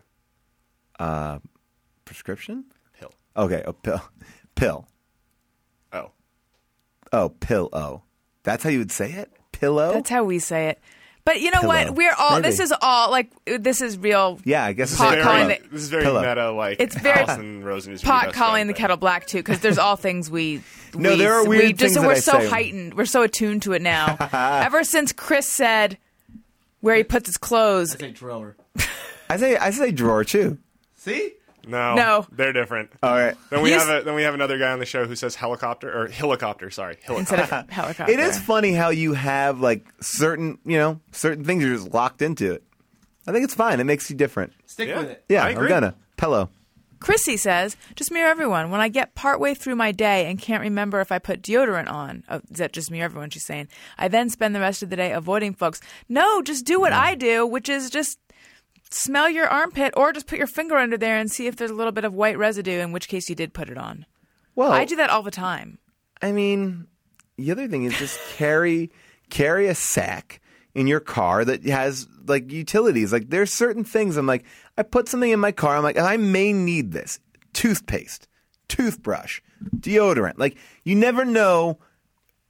Uh, 1.00 1.40
Prescription. 2.06 2.66
Pill. 3.00 3.12
Okay, 3.36 3.64
a 3.66 3.74
pill. 3.74 4.02
Pill. 4.56 4.88
Oh, 7.14 7.30
pillow. 7.30 8.04
That's 8.44 8.64
how 8.64 8.70
you 8.70 8.80
would 8.80 8.92
say 8.92 9.12
it. 9.12 9.32
Pillow. 9.52 9.94
That's 9.94 10.10
how 10.10 10.24
we 10.24 10.40
say 10.40 10.68
it. 10.70 10.80
But 11.26 11.42
you 11.42 11.52
know 11.52 11.60
Pillow. 11.62 11.74
what? 11.74 11.96
We're 11.96 12.14
all. 12.18 12.42
This 12.42 12.60
is 12.62 12.74
all 12.82 13.12
like 13.12 13.30
this 13.46 13.82
is 13.82 13.98
real. 13.98 14.40
yeah, 14.46 14.64
I 14.64 14.72
guess 14.72 14.96
Pot 14.96 15.08
a 15.08 15.12
very, 15.12 15.24
calling 15.24 15.48
pillow. 15.58 15.70
this 15.74 15.82
is 15.82 15.90
very 15.90 16.04
Pillow. 16.04 16.22
meta. 16.22 16.52
Like 16.52 16.80
It's 16.80 16.98
very- 16.98 17.20
Alison 17.20 17.64
Rosen 17.66 17.94
is 17.94 18.02
pot 18.02 18.32
calling 18.34 18.68
the 18.68 18.74
kettle 18.74 18.96
black 18.96 19.28
too 19.28 19.40
because 19.40 19.60
there's 19.60 19.78
all 19.78 19.98
things 19.98 20.32
we 20.32 20.62
No, 20.96 21.12
we, 21.12 21.18
there 21.18 21.34
are 21.34 21.44
we 21.46 21.58
weird 21.58 21.78
just 21.78 21.80
things 21.80 21.94
that 21.96 22.04
we're 22.08 22.14
I 22.14 22.20
so 22.20 22.40
say. 22.40 22.48
heightened 22.48 22.94
we're 22.94 23.04
so 23.06 23.24
attuned 23.24 23.64
to 23.64 23.74
it 23.74 23.82
now 23.82 24.16
ever 24.32 24.86
since 24.86 25.12
chris 25.12 25.52
said 25.52 25.98
where 26.80 26.96
he 26.96 27.04
puts 27.04 27.28
his 27.28 27.36
clothes 27.38 27.94
I 27.96 28.00
say 28.00 28.12
drawer. 28.12 28.56
I 29.30 29.36
say 29.36 29.58
I 29.58 29.72
say 29.72 29.92
drawer 29.92 30.24
too. 30.24 30.60
See? 30.96 31.34
No, 31.68 31.96
No. 31.96 32.26
they're 32.32 32.54
different. 32.54 32.90
All 33.04 33.12
right. 33.12 33.36
Then 33.50 33.62
we 33.62 33.70
He's- 33.70 33.86
have 33.86 34.02
a, 34.02 34.04
then 34.06 34.16
we 34.16 34.24
have 34.24 34.34
another 34.34 34.58
guy 34.58 34.72
on 34.72 34.80
the 34.80 34.86
show 34.86 35.06
who 35.06 35.16
says 35.16 35.36
helicopter 35.36 35.92
or 35.92 36.08
helicopter. 36.08 36.70
Sorry, 36.70 36.98
instead 37.10 37.40
of 37.40 37.70
helicopter 37.70 38.12
It 38.12 38.20
is 38.20 38.40
funny 38.40 38.74
how 38.74 38.90
you 38.90 39.14
have 39.14 39.60
like 39.60 39.86
certain, 40.02 40.58
you 40.66 40.78
know, 40.78 41.00
certain 41.12 41.44
things 41.44 41.64
you're 41.64 41.76
just 41.76 41.94
locked 41.94 42.22
into 42.22 42.54
it. 42.54 42.64
I 43.28 43.32
think 43.34 43.44
it's 43.44 43.54
fine. 43.56 43.80
It 43.80 43.84
makes 43.84 44.10
you 44.10 44.16
different. 44.16 44.54
Stick 44.66 44.88
Yeah. 44.90 45.00
with 45.00 45.10
it. 45.12 45.24
Yeah, 45.30 45.44
I 45.44 45.50
I'm 45.50 45.58
agree. 45.58 45.70
gonna 45.70 45.96
pillow. 46.16 46.50
chrissy 47.00 47.38
says 47.38 47.78
just 47.96 48.10
me 48.12 48.20
or 48.20 48.26
everyone 48.26 48.72
when 48.72 48.82
i 48.82 48.90
get 48.90 49.14
partway 49.14 49.54
through 49.54 49.76
my 49.76 49.92
day 49.92 50.26
and 50.26 50.40
can't 50.40 50.64
remember 50.64 51.00
if 51.00 51.12
i 51.12 51.20
put 51.20 51.44
deodorant 51.44 51.88
on 51.92 52.24
oh, 52.28 52.42
is 52.50 52.58
that 52.58 52.74
just 52.74 52.90
me 52.90 53.00
or 53.00 53.04
everyone 53.04 53.30
she's 53.30 53.46
saying 53.46 53.68
i 54.00 54.08
then 54.08 54.32
spend 54.32 54.56
the 54.56 54.60
rest 54.60 54.82
of 54.82 54.90
the 54.90 54.96
day 54.96 55.12
avoiding 55.12 55.54
folks 55.54 55.80
no 56.10 56.42
just 56.42 56.66
do 56.66 56.80
what 56.80 56.92
i 56.92 57.14
do 57.14 57.46
which 57.46 57.70
is 57.70 57.92
just 57.92 58.18
smell 58.90 59.30
your 59.30 59.48
armpit 59.48 59.94
or 59.98 60.14
just 60.14 60.28
put 60.28 60.38
your 60.38 60.48
finger 60.48 60.76
under 60.76 60.98
there 60.98 61.18
and 61.18 61.30
see 61.32 61.48
if 61.48 61.56
there's 61.56 61.72
a 61.72 61.76
little 61.76 61.92
bit 61.92 62.06
of 62.06 62.14
white 62.14 62.38
residue 62.38 62.80
in 62.80 62.92
which 62.92 63.08
case 63.08 63.30
you 63.30 63.36
did 63.36 63.54
put 63.54 63.70
it 63.70 63.78
on 63.78 64.06
Well, 64.56 64.72
I 64.72 64.86
do 64.86 64.96
that 64.98 65.10
all 65.10 65.24
the 65.24 65.32
time. 65.32 65.78
I 66.22 66.32
mean, 66.32 66.88
the 67.38 67.52
other 67.52 67.68
thing 67.68 67.84
is 67.84 67.98
just 67.98 68.20
carry 68.36 68.92
carry 69.30 69.68
a 69.68 69.76
sack 69.76 70.40
in 70.74 70.88
your 70.88 71.00
car 71.00 71.44
that 71.44 71.64
has 71.66 72.08
like 72.28 72.52
utilities. 72.52 73.12
Like 73.12 73.30
there's 73.30 73.52
certain 73.52 73.84
things 73.84 74.16
I'm 74.18 74.26
like, 74.28 74.46
I 74.78 74.84
put 74.84 75.10
something 75.10 75.32
in 75.32 75.40
my 75.40 75.52
car. 75.52 75.76
I'm 75.76 75.84
like, 75.84 75.98
I 75.98 76.18
may 76.18 76.54
need 76.54 76.92
this 76.92 77.20
toothpaste, 77.54 78.28
toothbrush, 78.68 79.42
deodorant. 79.76 80.38
Like 80.38 80.58
you 80.84 80.96
never 80.96 81.26
know 81.26 81.80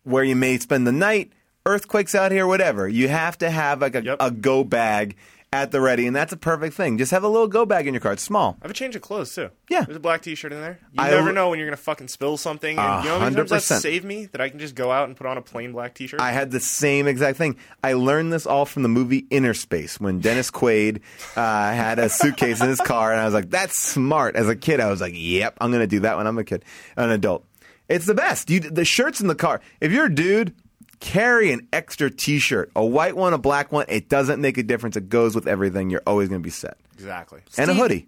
where 0.04 0.24
you 0.24 0.36
may 0.36 0.58
spend 0.58 0.86
the 0.88 0.92
night. 0.92 1.32
Earthquakes 1.66 2.16
out 2.16 2.32
here, 2.32 2.48
whatever. 2.48 2.88
You 2.88 3.10
have 3.10 3.38
to 3.40 3.50
have 3.50 3.82
like 3.82 3.96
a, 3.96 4.02
Yep. 4.04 4.18
a 4.22 4.32
go 4.32 4.64
bag 4.64 5.18
at 5.64 5.72
the 5.72 5.82
ready, 5.82 6.08
and 6.08 6.16
that's 6.16 6.32
a 6.34 6.38
perfect 6.38 6.76
thing. 6.76 6.98
Just 6.98 7.12
have 7.12 7.24
a 7.24 7.28
little 7.28 7.48
go 7.48 7.66
bag 7.66 7.88
in 7.88 7.94
your 7.94 8.02
car. 8.02 8.14
It's 8.14 8.24
small. 8.24 8.58
I 8.62 8.66
have 8.66 8.72
a 8.72 8.74
change 8.74 8.96
of 8.96 9.02
clothes 9.02 9.34
too. 9.34 9.50
Yeah. 9.70 9.84
there's 9.84 9.98
a 9.98 10.00
black 10.00 10.22
T-shirt 10.22 10.54
in 10.54 10.62
there. 10.62 10.80
You 10.94 11.02
I 11.04 11.10
never 11.12 11.30
l- 11.30 11.34
know 11.34 11.50
when 11.50 11.60
you're 11.60 11.68
gonna 11.68 11.78
fucking 11.78 12.08
spill 12.08 12.38
something. 12.38 12.78
And 12.78 13.04
you 13.04 13.10
know 13.10 13.20
how 13.20 13.26
many 13.26 13.36
times 13.36 13.50
that's 13.50 13.70
100%. 13.70 13.80
saved 13.82 14.06
me 14.06 14.26
that 14.28 14.42
I 14.42 14.50
can 14.50 14.60
just 14.60 14.76
go 14.76 14.92
out 14.92 15.08
and 15.08 15.16
put 15.18 15.28
on 15.28 15.38
a 15.38 15.42
plain 15.42 15.72
black 15.72 15.94
T-shirt. 15.94 16.20
I 16.22 16.32
had 16.32 16.52
the 16.52 16.60
same 16.60 17.08
exact 17.08 17.38
thing. 17.38 17.58
I 17.84 17.94
learned 17.94 18.32
this 18.34 18.46
all 18.46 18.66
from 18.66 18.84
the 18.84 18.90
movie 18.90 19.24
Innerspace 19.24 20.00
when 20.00 20.20
Dennis 20.20 20.52
Quaid 20.52 21.02
uh, 21.36 21.42
had 21.42 22.00
a 22.00 22.10
suitcase 22.10 22.62
in 22.62 22.68
his 22.70 22.80
car, 22.82 23.12
and 23.12 23.22
I 23.22 23.26
was 23.26 23.34
like, 23.34 23.50
"That's 23.50 23.78
smart." 23.80 24.36
As 24.36 24.48
a 24.50 24.56
kid, 24.56 24.80
I 24.80 24.90
was 24.90 25.02
like, 25.02 25.14
"Yep, 25.16 25.58
I'm 25.62 25.72
to 25.72 25.88
do 25.88 26.00
that 26.02 26.18
when 26.18 26.28
I'm 26.28 26.38
a 26.38 26.44
kid, 26.44 26.64
an 26.96 27.10
adult." 27.12 27.46
It's 27.90 28.06
the 28.06 28.14
best. 28.16 28.50
You, 28.50 28.60
the 28.60 28.84
shirts 28.84 29.22
in 29.22 29.28
the 29.28 29.36
car. 29.36 29.62
If 29.80 29.92
you're 29.94 30.08
a 30.08 30.14
dude, 30.14 30.54
carry 31.00 31.52
an 31.52 31.68
extra 31.74 32.10
T-shirt, 32.10 32.72
a 32.76 32.86
white 32.86 33.16
one, 33.16 33.34
a 33.34 33.38
black 33.38 33.72
one. 33.72 33.86
It 33.90 34.10
doesn't 34.10 34.42
make 34.42 34.58
a 34.58 34.64
difference. 34.64 34.96
It 34.96 35.10
goes 35.10 35.36
with 35.36 35.48
everything. 35.48 35.90
You're 35.90 36.02
always 36.08 36.30
going 36.30 36.42
to 36.42 36.44
be 36.44 36.50
set. 36.50 36.78
exactly. 36.94 37.42
And 37.58 37.70
a 37.70 37.74
hoodie. 37.74 38.08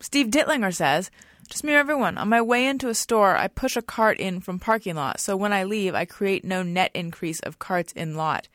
Steve 0.00 0.28
ditlinger 0.28 0.74
says, 0.74 1.10
just 1.48 1.64
me 1.64 1.74
or 1.74 1.78
everyone. 1.78 2.16
On 2.16 2.28
my 2.28 2.40
way 2.40 2.66
into 2.66 2.88
a 2.88 2.94
store, 2.94 3.36
I 3.36 3.48
push 3.48 3.76
a 3.76 3.82
cart 3.82 4.18
in 4.18 4.40
from 4.40 4.58
parking 4.58 4.94
lot. 4.94 5.20
So 5.20 5.36
when 5.36 5.52
I 5.52 5.64
leave, 5.64 5.94
I 5.94 6.04
create 6.04 6.44
no 6.44 6.62
net 6.62 6.90
increase 6.94 7.40
of 7.40 7.58
carts 7.58 7.92
in 7.92 8.14
lot. 8.14 8.48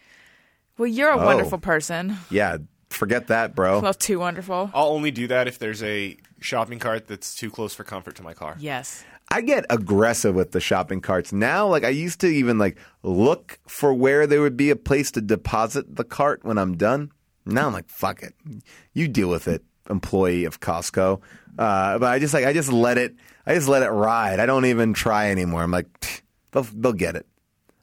Well, 0.78 0.88
you're 0.88 1.12
a 1.12 1.20
Oh. 1.20 1.26
wonderful 1.26 1.58
person. 1.60 2.18
Yeah, 2.30 2.58
forget 2.90 3.28
that, 3.28 3.54
bro. 3.56 3.80
Well, 3.82 3.94
too 3.94 4.20
wonderful. 4.20 4.72
I'll 4.74 4.88
only 4.90 5.12
do 5.12 5.28
that 5.28 5.48
if 5.48 5.60
there's 5.60 5.84
a 5.84 6.18
shopping 6.40 6.80
cart 6.80 7.08
that's 7.08 7.36
too 7.36 7.50
close 7.52 7.74
for 7.76 7.84
comfort 7.84 8.16
to 8.16 8.24
my 8.24 8.34
car. 8.34 8.56
Yes. 8.60 9.04
I 9.30 9.42
get 9.42 9.66
aggressive 9.70 10.36
with 10.36 10.52
the 10.52 10.60
shopping 10.60 11.02
carts 11.02 11.34
now. 11.34 11.68
Like 11.68 11.84
I 11.84 11.90
used 11.90 12.22
to 12.22 12.28
even 12.28 12.58
like 12.58 12.78
look 13.04 13.60
for 13.68 13.94
where 13.94 14.28
there 14.28 14.42
would 14.42 14.58
be 14.58 14.70
a 14.70 14.76
place 14.76 15.12
to 15.12 15.22
deposit 15.22 15.96
the 15.96 16.04
cart 16.04 16.44
when 16.44 16.58
I'm 16.58 16.78
done. 16.78 17.12
Now 17.46 17.68
I'm 17.68 17.74
like, 17.74 17.90
fuck 17.90 18.24
it, 18.24 18.34
you 18.94 19.08
deal 19.08 19.30
with 19.30 19.48
it, 19.48 19.64
employee 19.90 20.46
of 20.46 20.60
Costco. 20.60 21.22
Uh, 21.58 22.00
but 22.00 22.08
I 22.08 22.20
just 22.20 22.34
like 22.34 22.46
I 22.46 22.54
just 22.54 22.72
let 22.72 22.98
it. 22.98 23.16
I 23.46 23.54
just 23.54 23.68
let 23.68 23.84
it 23.84 23.90
ride. 23.90 24.40
I 24.40 24.46
don't 24.46 24.66
even 24.66 24.94
try 24.94 25.30
anymore. 25.30 25.64
I'm 25.64 25.72
like, 25.72 26.24
they'll 26.52 26.64
they'll 26.64 26.94
get 26.94 27.16
it. 27.16 27.28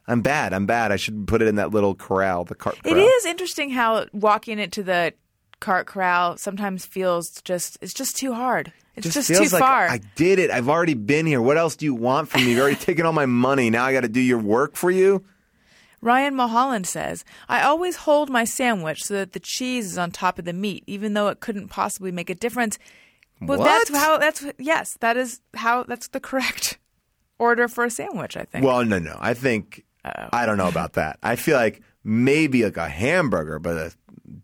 I'm 0.07 0.21
bad. 0.21 0.53
I'm 0.53 0.65
bad. 0.65 0.91
I 0.91 0.97
should 0.97 1.27
put 1.27 1.41
it 1.41 1.47
in 1.47 1.55
that 1.55 1.71
little 1.71 1.95
corral, 1.95 2.43
the 2.43 2.55
cart. 2.55 2.77
It 2.83 2.93
corral. 2.93 3.07
is 3.07 3.25
interesting 3.25 3.69
how 3.69 4.05
walking 4.11 4.59
it 4.59 4.71
to 4.73 4.83
the 4.83 5.13
cart 5.59 5.87
corral 5.87 6.37
sometimes 6.37 6.85
feels 6.85 7.41
just, 7.43 7.77
it's 7.81 7.93
just 7.93 8.17
too 8.17 8.33
hard. 8.33 8.73
It's 8.95 9.05
just, 9.05 9.15
just, 9.15 9.27
feels 9.29 9.49
too 9.49 9.55
like 9.55 9.61
far. 9.61 9.87
I 9.87 9.99
did 10.15 10.39
it. 10.39 10.51
I've 10.51 10.69
already 10.69 10.93
been 10.93 11.25
here. 11.25 11.41
What 11.41 11.57
else 11.57 11.75
do 11.75 11.85
you 11.85 11.95
want 11.95 12.29
from 12.29 12.43
me? 12.43 12.51
You've 12.51 12.59
already 12.59 12.75
taken 12.79 13.05
all 13.05 13.13
my 13.13 13.25
money. 13.25 13.69
Now 13.69 13.85
I 13.85 13.93
got 13.93 14.01
to 14.01 14.09
do 14.09 14.19
your 14.19 14.37
work 14.37 14.75
for 14.75 14.91
you. 14.91 15.23
Ryan 16.01 16.35
Mulholland 16.35 16.85
says, 16.85 17.23
I 17.47 17.63
always 17.63 17.95
hold 17.95 18.29
my 18.29 18.43
sandwich 18.43 19.03
so 19.03 19.13
that 19.15 19.31
the 19.31 19.39
cheese 19.39 19.85
is 19.85 19.97
on 19.97 20.11
top 20.11 20.37
of 20.37 20.43
the 20.43 20.51
meat, 20.51 20.83
even 20.85 21.13
though 21.13 21.29
it 21.29 21.39
couldn't 21.39 21.69
possibly 21.69 22.11
make 22.11 22.29
a 22.29 22.35
difference. 22.35 22.77
Well, 23.41 23.63
that's 23.63 23.89
how, 23.89 24.17
that's, 24.17 24.45
yes, 24.59 24.97
that 24.99 25.15
is 25.15 25.39
how, 25.55 25.83
that's 25.83 26.09
the 26.09 26.19
correct 26.19 26.77
order 27.39 27.69
for 27.69 27.85
a 27.85 27.89
sandwich, 27.89 28.35
I 28.35 28.43
think. 28.43 28.65
Well, 28.65 28.83
no, 28.83 28.99
no. 28.99 29.17
I 29.19 29.33
think 29.33 29.85
oh. 30.03 30.11
I 30.33 30.45
don't 30.45 30.57
know 30.57 30.67
about 30.67 30.93
that. 30.93 31.19
I 31.23 31.37
feel 31.37 31.55
like 31.55 31.81
maybe 32.03 32.65
like 32.65 32.77
a 32.77 32.89
hamburger, 32.89 33.59
but 33.59 33.77
a 33.77 33.93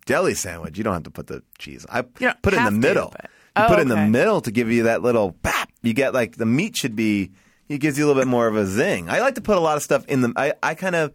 deli 0.05 0.35
sandwich, 0.35 0.77
you 0.77 0.85
don't 0.85 0.93
have 0.93 1.03
to 1.03 1.11
put 1.11 1.27
the 1.27 1.43
cheese. 1.57 1.85
I 1.89 2.03
put 2.03 2.53
it 2.53 2.57
in 2.57 2.63
the 2.63 2.71
to, 2.71 2.77
middle. 2.77 3.09
but- 3.11 3.30
you 3.57 3.63
Oh, 3.63 3.67
put 3.67 3.80
it 3.80 3.84
in 3.84 3.88
the 3.89 4.07
middle 4.07 4.41
to 4.41 4.51
give 4.51 4.71
you 4.71 4.84
that 4.84 5.01
little 5.01 5.31
bap. 5.31 5.69
You 5.81 5.93
get 5.93 6.13
like 6.13 6.35
the 6.38 6.45
meat 6.45 6.77
should 6.77 6.95
be. 6.95 7.31
It 7.67 7.80
gives 7.80 7.97
you 7.97 8.05
a 8.05 8.07
little 8.07 8.21
bit 8.21 8.27
more 8.27 8.47
of 8.47 8.55
a 8.55 8.65
zing. 8.65 9.09
I 9.09 9.19
like 9.21 9.35
to 9.35 9.41
put 9.41 9.57
a 9.57 9.59
lot 9.61 9.77
of 9.77 9.84
stuff 9.84 10.05
in 10.07 10.21
the. 10.21 10.34
I, 10.35 10.53
I 10.63 10.73
kind 10.76 10.95
of 10.95 11.13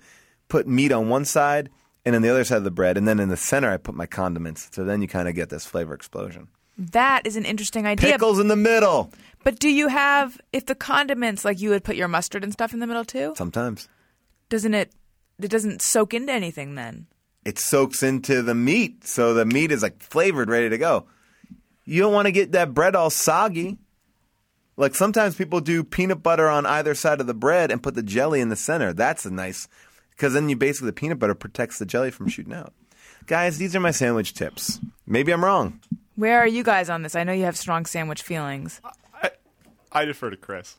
put 0.49 0.67
meat 0.69 0.93
on 0.93 1.09
one 1.09 1.25
side 1.25 1.71
and 2.05 2.15
then 2.15 2.23
the 2.23 2.29
other 2.29 2.45
side 2.45 2.59
of 2.59 2.65
the 2.65 2.71
bread, 2.71 2.97
and 2.99 3.09
then 3.09 3.19
in 3.19 3.29
the 3.31 3.37
center 3.37 3.71
I 3.71 3.77
put 3.79 3.95
my 3.95 4.07
condiments. 4.07 4.69
So 4.73 4.85
then 4.85 5.01
you 5.03 5.09
kind 5.09 5.29
of 5.29 5.35
get 5.35 5.49
this 5.49 5.65
flavor 5.65 5.95
explosion. 5.95 6.49
that 6.77 7.27
is 7.27 7.37
an 7.37 7.45
interesting 7.47 7.87
idea. 7.87 8.13
Pickles 8.13 8.39
in 8.39 8.49
the 8.49 8.57
middle. 8.57 9.11
But 9.43 9.59
do 9.59 9.69
you 9.71 9.89
have, 9.89 10.39
if 10.53 10.67
the 10.67 10.75
condiments, 10.75 11.45
like 11.45 11.61
you 11.61 11.71
would 11.71 11.83
put 11.85 11.97
your 11.97 12.09
mustard 12.09 12.45
and 12.45 12.53
stuff 12.53 12.73
in 12.75 12.81
the 12.81 12.87
middle 12.87 13.05
too, 13.05 13.33
Sometimes 13.37 13.89
doesn't 14.51 14.75
it, 14.75 14.93
it 15.41 15.49
doesn't 15.49 15.81
soak 15.83 16.13
into 16.15 16.33
anything 16.33 16.75
then? 16.75 17.07
it 17.45 17.59
soaks 17.59 18.03
into 18.03 18.41
the 18.43 18.55
meat, 18.55 19.07
so 19.07 19.35
the 19.35 19.45
meat 19.45 19.71
is 19.73 19.83
like 19.83 20.03
flavored, 20.03 20.49
ready 20.49 20.69
to 20.71 20.79
go. 20.79 21.07
You 21.85 22.01
don't 22.01 22.13
want 22.13 22.27
to 22.27 22.33
get 22.33 22.53
that 22.53 22.75
bread 22.75 22.97
all 22.97 23.11
soggy. 23.11 23.79
Like 24.77 24.95
sometimes 24.95 25.37
people 25.37 25.61
do 25.61 25.85
peanut 25.85 26.23
butter 26.23 26.49
on 26.49 26.67
either 26.67 26.95
side 26.95 27.21
of 27.21 27.27
the 27.27 27.35
bread 27.35 27.71
and 27.71 27.83
put 27.83 27.95
the 27.95 28.03
jelly 28.03 28.41
in 28.41 28.49
the 28.49 28.57
center. 28.57 28.93
That's 28.93 29.25
a 29.25 29.31
nice, 29.31 29.69
because 30.11 30.33
then 30.33 30.49
you 30.49 30.57
basically 30.57 30.87
the 30.87 30.95
peanut 30.95 31.19
butter 31.19 31.35
protects 31.35 31.79
the 31.79 31.87
jelly 31.87 32.11
from 32.11 32.29
shooting 32.29 32.53
out. 32.55 32.73
Guys, 33.27 33.59
these 33.59 33.77
are 33.77 33.81
my 33.81 33.93
sandwich 33.93 34.35
tips. 34.35 34.81
Maybe 35.07 35.33
I'm 35.33 35.45
wrong. 35.45 35.81
Where 36.17 36.39
are 36.39 36.47
you 36.47 36.63
guys 36.65 36.91
on 36.91 37.03
this? 37.03 37.15
I 37.15 37.25
know 37.25 37.33
you 37.33 37.45
have 37.45 37.57
strong 37.57 37.87
sandwich 37.87 38.23
feelings. 38.23 38.81
I 39.93 40.05
defer 40.05 40.31
to 40.31 40.37
Chris. 40.37 40.77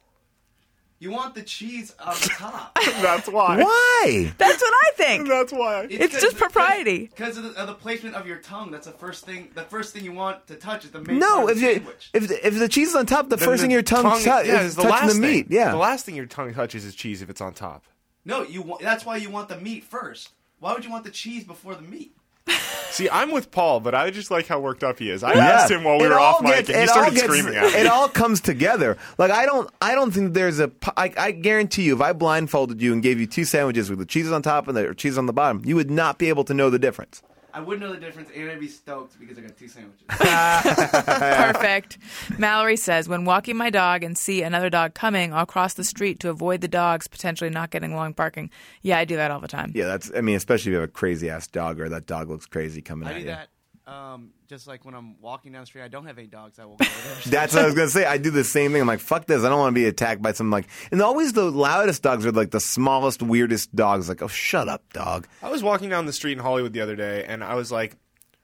You 1.05 1.11
want 1.11 1.35
the 1.35 1.43
cheese 1.43 1.93
on 2.03 2.15
the 2.15 2.29
top. 2.39 2.73
That's 2.99 3.29
why. 3.29 3.57
Why? 3.61 4.33
That's 4.39 4.59
what 4.59 4.73
I 4.73 4.91
think. 4.95 5.27
That's 5.27 5.51
why. 5.53 5.85
It's 5.87 6.19
just 6.19 6.35
propriety. 6.35 7.05
Because 7.15 7.37
of, 7.37 7.43
the- 7.43 7.51
of 7.61 7.67
the 7.67 7.75
placement 7.75 8.15
of 8.15 8.25
your 8.25 8.37
tongue. 8.37 8.71
That's 8.71 8.87
the 8.87 8.91
first 8.93 9.23
thing. 9.23 9.49
The 9.53 9.61
first 9.61 9.93
thing 9.93 10.03
you 10.03 10.13
want 10.13 10.47
to 10.47 10.55
touch 10.55 10.83
is 10.83 10.89
the 10.89 11.01
main 11.01 11.19
No, 11.19 11.45
part 11.45 11.51
if 11.51 11.55
of 11.57 11.61
the 11.61 11.67
you 11.67 11.73
sandwich. 11.75 12.09
if 12.15 12.27
the, 12.27 12.47
if 12.47 12.57
the 12.57 12.67
cheese 12.67 12.89
is 12.89 12.95
on 12.95 13.05
top, 13.05 13.29
the 13.29 13.35
Then 13.35 13.47
first 13.47 13.59
the 13.61 13.65
thing 13.65 13.71
your 13.71 13.83
tongue, 13.83 14.19
tou- 14.19 14.27
yeah, 14.29 14.61
is 14.61 14.75
the 14.75 14.81
touching 14.81 14.89
last 15.07 15.13
the 15.13 15.21
meat. 15.21 15.47
thing. 15.47 15.55
Yeah. 15.57 15.69
The 15.71 15.77
last 15.77 16.05
thing 16.07 16.15
your 16.15 16.25
tongue 16.25 16.51
touches 16.55 16.83
is 16.83 16.95
cheese 16.95 17.21
if 17.21 17.29
it's 17.29 17.39
on 17.41 17.53
top. 17.53 17.83
no, 18.25 18.41
you. 18.41 18.63
Want, 18.63 18.81
that's 18.81 19.05
why 19.05 19.17
you 19.17 19.29
want 19.29 19.47
the 19.47 19.57
meat 19.61 19.83
first. 19.83 20.31
Why 20.59 20.73
would 20.73 20.83
you 20.83 20.89
want 20.89 21.03
the 21.03 21.11
cheese 21.11 21.43
before 21.43 21.75
the 21.75 21.83
meat? 21.83 22.15
See, 22.91 23.09
I'm 23.09 23.31
with 23.31 23.51
Paul, 23.51 23.81
but 23.81 23.93
I 23.93 24.09
just 24.09 24.31
like 24.31 24.47
how 24.47 24.59
worked 24.59 24.83
up 24.83 24.99
he 24.99 25.09
is. 25.09 25.23
I 25.23 25.33
Yeah. 25.33 25.39
asked 25.45 25.71
him 25.71 25.83
while 25.83 25.97
we 25.99 26.05
It 26.05 26.09
were 26.09 26.19
off 26.19 26.41
mic, 26.41 26.69
and 26.69 26.79
he 26.81 26.87
started 26.87 27.13
gets- 27.13 27.25
screaming 27.25 27.55
at 27.55 27.73
me. 27.73 27.79
It 27.79 27.87
all 27.87 28.07
comes 28.07 28.39
together. 28.39 28.97
Like 29.17 29.31
I 29.31 29.45
don't, 29.45 29.69
I 29.81 29.95
don't 29.95 30.11
think 30.11 30.33
there's 30.33 30.59
a. 30.59 30.71
I, 30.95 31.11
I 31.17 31.31
guarantee 31.31 31.83
you, 31.83 31.95
if 31.95 32.01
I 32.01 32.13
blindfolded 32.13 32.81
you 32.81 32.93
and 32.93 33.03
gave 33.03 33.19
you 33.19 33.27
two 33.27 33.43
sandwiches 33.43 33.89
with 33.89 33.99
the 33.99 34.05
cheese 34.05 34.31
on 34.31 34.41
top 34.41 34.67
and 34.67 34.77
the 34.77 34.93
cheese 34.95 35.17
on 35.17 35.25
the 35.25 35.33
bottom, 35.33 35.61
you 35.65 35.75
would 35.75 35.91
not 35.91 36.17
be 36.17 36.29
able 36.29 36.43
to 36.45 36.53
know 36.53 36.69
the 36.69 36.79
difference. 36.79 37.21
I 37.55 37.61
wouldn't 37.61 37.81
know 37.81 37.93
the 37.93 37.99
difference, 38.01 38.29
and 38.35 38.51
I'd 38.51 38.59
be 38.59 38.67
stoked 38.67 39.17
because 39.17 39.37
I 39.37 39.41
got 39.41 39.55
two 39.57 39.69
sandwiches. 39.69 40.05
Perfect. 40.09 41.97
Mallory 42.37 42.75
says, 42.75 43.07
when 43.07 43.23
walking 43.23 43.55
my 43.55 43.69
dog 43.69 44.03
and 44.03 44.17
see 44.17 44.41
another 44.43 44.69
dog 44.69 44.93
coming, 44.93 45.33
I'll 45.33 45.45
cross 45.45 45.73
the 45.73 45.85
street 45.85 46.19
to 46.19 46.29
avoid 46.29 46.59
the 46.59 46.67
dogs 46.67 47.07
potentially 47.07 47.49
not 47.49 47.69
getting 47.69 47.93
along 47.93 48.11
barking. 48.11 48.49
Yeah, 48.81 48.97
I 48.99 49.05
do 49.05 49.15
that 49.15 49.31
all 49.31 49.39
the 49.39 49.47
time. 49.47 49.71
Yeah, 49.73 49.85
that's. 49.85 50.11
I 50.13 50.19
mean, 50.19 50.35
especially 50.35 50.71
if 50.71 50.73
you 50.73 50.81
have 50.81 50.89
a 50.89 50.91
crazy 50.91 51.29
ass 51.29 51.47
dog 51.47 51.79
or 51.79 51.87
that 51.87 52.07
dog 52.07 52.29
looks 52.29 52.45
crazy 52.45 52.81
coming 52.81 53.07
I 53.07 53.11
at 53.11 53.13
do 53.15 53.19
you. 53.21 53.25
that. 53.27 53.47
Um, 53.87 54.31
just 54.47 54.67
like 54.67 54.83
when 54.83 54.95
I'm 54.95 55.21
walking 55.21 55.51
down 55.51 55.61
the 55.61 55.67
street, 55.67 55.83
I 55.83 55.87
don't 55.87 56.07
have 56.07 56.17
any 56.17 56.27
dogs. 56.27 56.57
I 56.57 56.65
will 56.65 56.75
go. 56.77 56.85
That's 57.27 57.53
what 57.53 57.63
I 57.63 57.65
was 57.67 57.75
gonna 57.75 57.87
say. 57.89 58.05
I 58.05 58.17
do 58.17 58.31
the 58.31 58.43
same 58.43 58.71
thing. 58.71 58.81
I'm 58.81 58.87
like, 58.87 58.99
fuck 58.99 59.27
this. 59.27 59.43
I 59.43 59.49
don't 59.49 59.59
want 59.59 59.75
to 59.75 59.79
be 59.79 59.85
attacked 59.85 60.23
by 60.23 60.31
some 60.31 60.49
like. 60.49 60.67
And 60.91 61.01
always 61.01 61.33
the 61.33 61.51
loudest 61.51 62.01
dogs 62.01 62.25
are 62.25 62.31
like 62.31 62.49
the 62.51 62.59
smallest, 62.59 63.21
weirdest 63.21 63.75
dogs. 63.75 64.09
Like, 64.09 64.23
oh, 64.23 64.27
shut 64.27 64.67
up, 64.67 64.91
dog. 64.93 65.27
I 65.43 65.49
was 65.49 65.61
walking 65.61 65.89
down 65.89 66.07
the 66.07 66.13
street 66.13 66.33
in 66.33 66.39
Hollywood 66.39 66.73
the 66.73 66.81
other 66.81 66.95
day, 66.95 67.25
and 67.25 67.43
I 67.43 67.53
was 67.53 67.71
like 67.71 67.95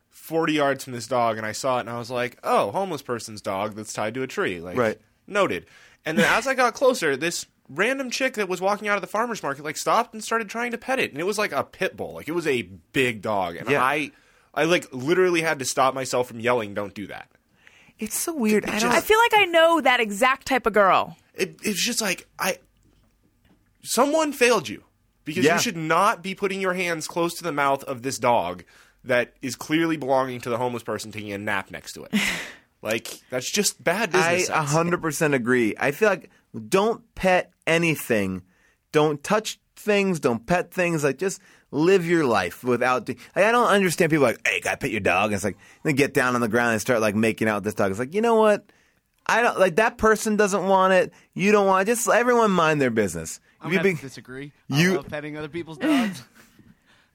40 0.09 0.53
yards 0.53 0.83
from 0.83 0.93
this 0.93 1.07
dog, 1.07 1.37
and 1.37 1.45
I 1.45 1.53
saw 1.53 1.77
it, 1.77 1.81
and 1.81 1.89
I 1.89 1.97
was 1.97 2.11
like, 2.11 2.37
oh, 2.43 2.69
homeless 2.71 3.01
person's 3.01 3.41
dog 3.41 3.75
that's 3.75 3.93
tied 3.93 4.13
to 4.13 4.21
a 4.21 4.27
tree. 4.27 4.59
Like, 4.61 4.77
Right. 4.77 4.99
Noted. 5.25 5.65
And 6.05 6.17
then 6.19 6.25
as 6.25 6.45
I 6.45 6.53
got 6.53 6.73
closer, 6.75 7.17
this 7.17 7.47
random 7.67 8.11
chick 8.11 8.33
that 8.35 8.47
was 8.49 8.59
walking 8.61 8.87
out 8.87 8.95
of 8.95 9.01
the 9.01 9.07
farmer's 9.07 9.41
market 9.41 9.63
like 9.63 9.77
stopped 9.77 10.13
and 10.13 10.23
started 10.23 10.49
trying 10.49 10.71
to 10.71 10.77
pet 10.77 10.99
it, 10.99 11.11
and 11.11 11.19
it 11.19 11.25
was 11.25 11.37
like 11.39 11.51
a 11.51 11.63
pit 11.63 11.97
bull. 11.97 12.13
Like 12.13 12.27
it 12.27 12.33
was 12.33 12.45
a 12.45 12.61
big 12.93 13.21
dog, 13.23 13.55
and 13.55 13.67
Yeah. 13.69 13.83
I, 13.83 14.11
I 14.53 14.65
like 14.65 14.87
literally 14.91 15.41
had 15.41 15.59
to 15.59 15.65
stop 15.65 15.93
myself 15.93 16.27
from 16.27 16.39
yelling, 16.39 16.73
"Don't 16.73 16.93
do 16.93 17.07
that." 17.07 17.29
It's 17.99 18.17
so 18.17 18.33
weird. 18.35 18.65
I 18.65 18.79
don't. 18.79 18.91
I 18.91 18.99
feel 19.01 19.19
like 19.19 19.33
I 19.35 19.45
know 19.45 19.79
that 19.81 19.99
exact 19.99 20.47
type 20.47 20.65
of 20.65 20.73
girl. 20.73 21.17
It, 21.35 21.57
it's 21.63 21.83
just 21.85 22.01
like 22.01 22.27
I, 22.39 22.57
someone 23.83 24.33
failed 24.33 24.67
you 24.69 24.83
because 25.23 25.45
Yeah. 25.45 25.55
you 25.55 25.61
should 25.61 25.77
not 25.77 26.21
be 26.21 26.35
putting 26.35 26.61
your 26.61 26.73
hands 26.73 27.07
close 27.07 27.33
to 27.35 27.43
the 27.43 27.51
mouth 27.51 27.83
of 27.85 28.01
this 28.01 28.17
dog 28.17 28.63
that 29.03 29.33
is 29.41 29.55
clearly 29.55 29.97
belonging 29.97 30.41
to 30.41 30.49
the 30.49 30.57
homeless 30.57 30.83
person 30.83 31.11
taking 31.11 31.31
a 31.31 31.37
nap 31.37 31.71
next 31.71 31.93
to 31.93 32.03
it. 32.03 32.13
like 32.81 33.07
that's 33.29 33.49
just 33.51 33.83
bad 33.83 34.13
I 34.15 34.31
business. 34.33 34.47
sense. 34.47 34.71
hundred 34.71 35.01
percent 35.01 35.33
agree. 35.33 35.73
I 35.79 35.91
feel 35.91 36.09
like 36.09 36.29
don't 36.67 37.03
pet 37.15 37.51
anything, 37.65 38.43
don't 38.91 39.23
touch 39.23 39.59
things, 39.75 40.19
don't 40.19 40.45
pet 40.45 40.71
things. 40.71 41.03
Like 41.03 41.17
just 41.17 41.41
live 41.71 42.05
your 42.05 42.25
life 42.25 42.63
without. 42.63 43.07
Like, 43.07 43.17
I 43.35 43.51
don't 43.51 43.67
understand 43.67 44.11
people 44.11 44.25
like, 44.25 44.45
hey, 44.47 44.59
gotta 44.61 44.77
pet 44.77 44.91
your 44.91 44.99
dog. 44.99 45.25
And 45.31 45.35
it's 45.35 45.43
like 45.43 45.57
they 45.83 45.93
get 45.93 46.13
down 46.13 46.35
on 46.35 46.41
the 46.41 46.47
ground 46.49 46.73
and 46.73 46.81
start 46.81 47.01
like 47.01 47.15
making 47.15 47.47
out 47.47 47.55
with 47.55 47.63
this 47.63 47.73
dog. 47.73 47.91
It's 47.91 47.99
like 47.99 48.13
you 48.13 48.21
know 48.21 48.35
what? 48.35 48.65
I 49.25 49.41
don't 49.41 49.59
like 49.59 49.75
that 49.77 49.97
person 49.97 50.35
doesn't 50.35 50.67
want 50.67 50.93
it. 50.93 51.13
You 51.33 51.51
don't 51.51 51.67
want. 51.67 51.87
it. 51.87 51.91
Just 51.91 52.07
everyone 52.09 52.51
mind 52.51 52.81
their 52.81 52.89
business. 52.91 53.39
I'm 53.61 53.71
you 53.71 53.77
gonna 53.77 53.89
be- 53.93 54.01
disagree. 54.01 54.51
you- 54.67 54.93
I 54.93 54.95
love 54.97 55.07
petting 55.07 55.37
other 55.37 55.47
people's 55.49 55.77
dogs. 55.79 56.23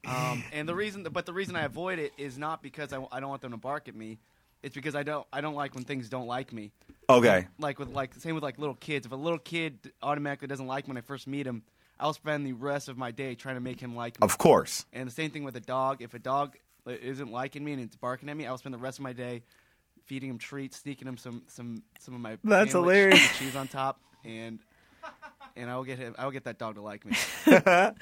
um, 0.07 0.45
and 0.53 0.69
the 0.69 0.75
reason, 0.75 1.03
but 1.11 1.27
the 1.27 1.33
reason 1.33 1.57
I 1.57 1.65
avoid 1.65 1.99
it 1.99 2.13
is 2.17 2.39
not 2.39 2.63
because 2.63 2.93
I, 2.93 3.05
I 3.11 3.19
don't 3.21 3.29
want 3.29 3.43
them 3.43 3.51
to 3.51 3.57
bark 3.57 3.89
at 3.89 3.97
me. 3.97 4.19
It's 4.63 4.75
because 4.75 4.95
I 4.95 5.03
don't 5.03 5.27
I 5.33 5.41
don't 5.41 5.55
like 5.55 5.75
when 5.75 5.85
things 5.85 6.09
don't 6.09 6.27
like 6.27 6.53
me. 6.53 6.73
okay. 7.11 7.47
Like 7.59 7.79
with 7.79 7.89
like 7.89 8.15
same 8.15 8.35
with 8.35 8.43
like 8.45 8.59
little 8.59 8.75
kids. 8.75 9.07
If 9.07 9.13
a 9.13 9.17
little 9.17 9.39
kid 9.39 9.93
automatically 10.03 10.49
doesn't 10.49 10.67
like 10.67 10.87
me 10.87 10.93
when 10.93 10.97
I 10.99 11.03
first 11.03 11.27
meet 11.27 11.47
him, 11.47 11.63
I'll 11.99 12.13
spend 12.13 12.47
the 12.47 12.53
rest 12.53 12.89
of 12.89 12.99
my 12.99 13.11
day 13.11 13.35
trying 13.35 13.55
to 13.57 13.61
make 13.61 13.81
him 13.81 13.97
like 13.97 14.21
me. 14.21 14.25
Of 14.25 14.39
course. 14.39 14.85
And 14.93 15.09
the 15.09 15.13
same 15.13 15.31
thing 15.31 15.45
with 15.45 15.57
a 15.57 15.61
dog. 15.61 16.03
If 16.03 16.15
a 16.15 16.19
dog 16.19 16.57
isn't 16.87 17.31
liking 17.31 17.65
me 17.65 17.73
and 17.73 17.83
it's 17.83 17.97
barking 17.97 18.29
at 18.29 18.37
me, 18.37 18.47
I'll 18.47 18.59
spend 18.59 18.75
the 18.75 18.79
rest 18.79 18.99
of 18.99 19.03
my 19.03 19.13
day 19.13 19.43
feeding 20.05 20.31
him 20.31 20.39
treats, 20.39 20.79
sneaking 20.79 21.09
him 21.09 21.17
some 21.17 21.43
some 21.49 21.83
some 21.99 22.15
of 22.15 22.21
my 22.21 22.39
That's 22.45 22.73
hilarious. 22.73 23.39
cheese 23.39 23.57
on 23.57 23.69
top, 23.69 24.01
and 24.25 24.59
and 25.57 25.71
I 25.71 25.77
will 25.77 25.85
get 25.85 25.99
him. 25.99 26.15
I 26.19 26.25
will 26.25 26.33
get 26.33 26.45
that 26.45 26.59
dog 26.59 26.75
to 26.77 26.83
like 26.83 27.05
me. 27.05 27.17
I 27.47 27.93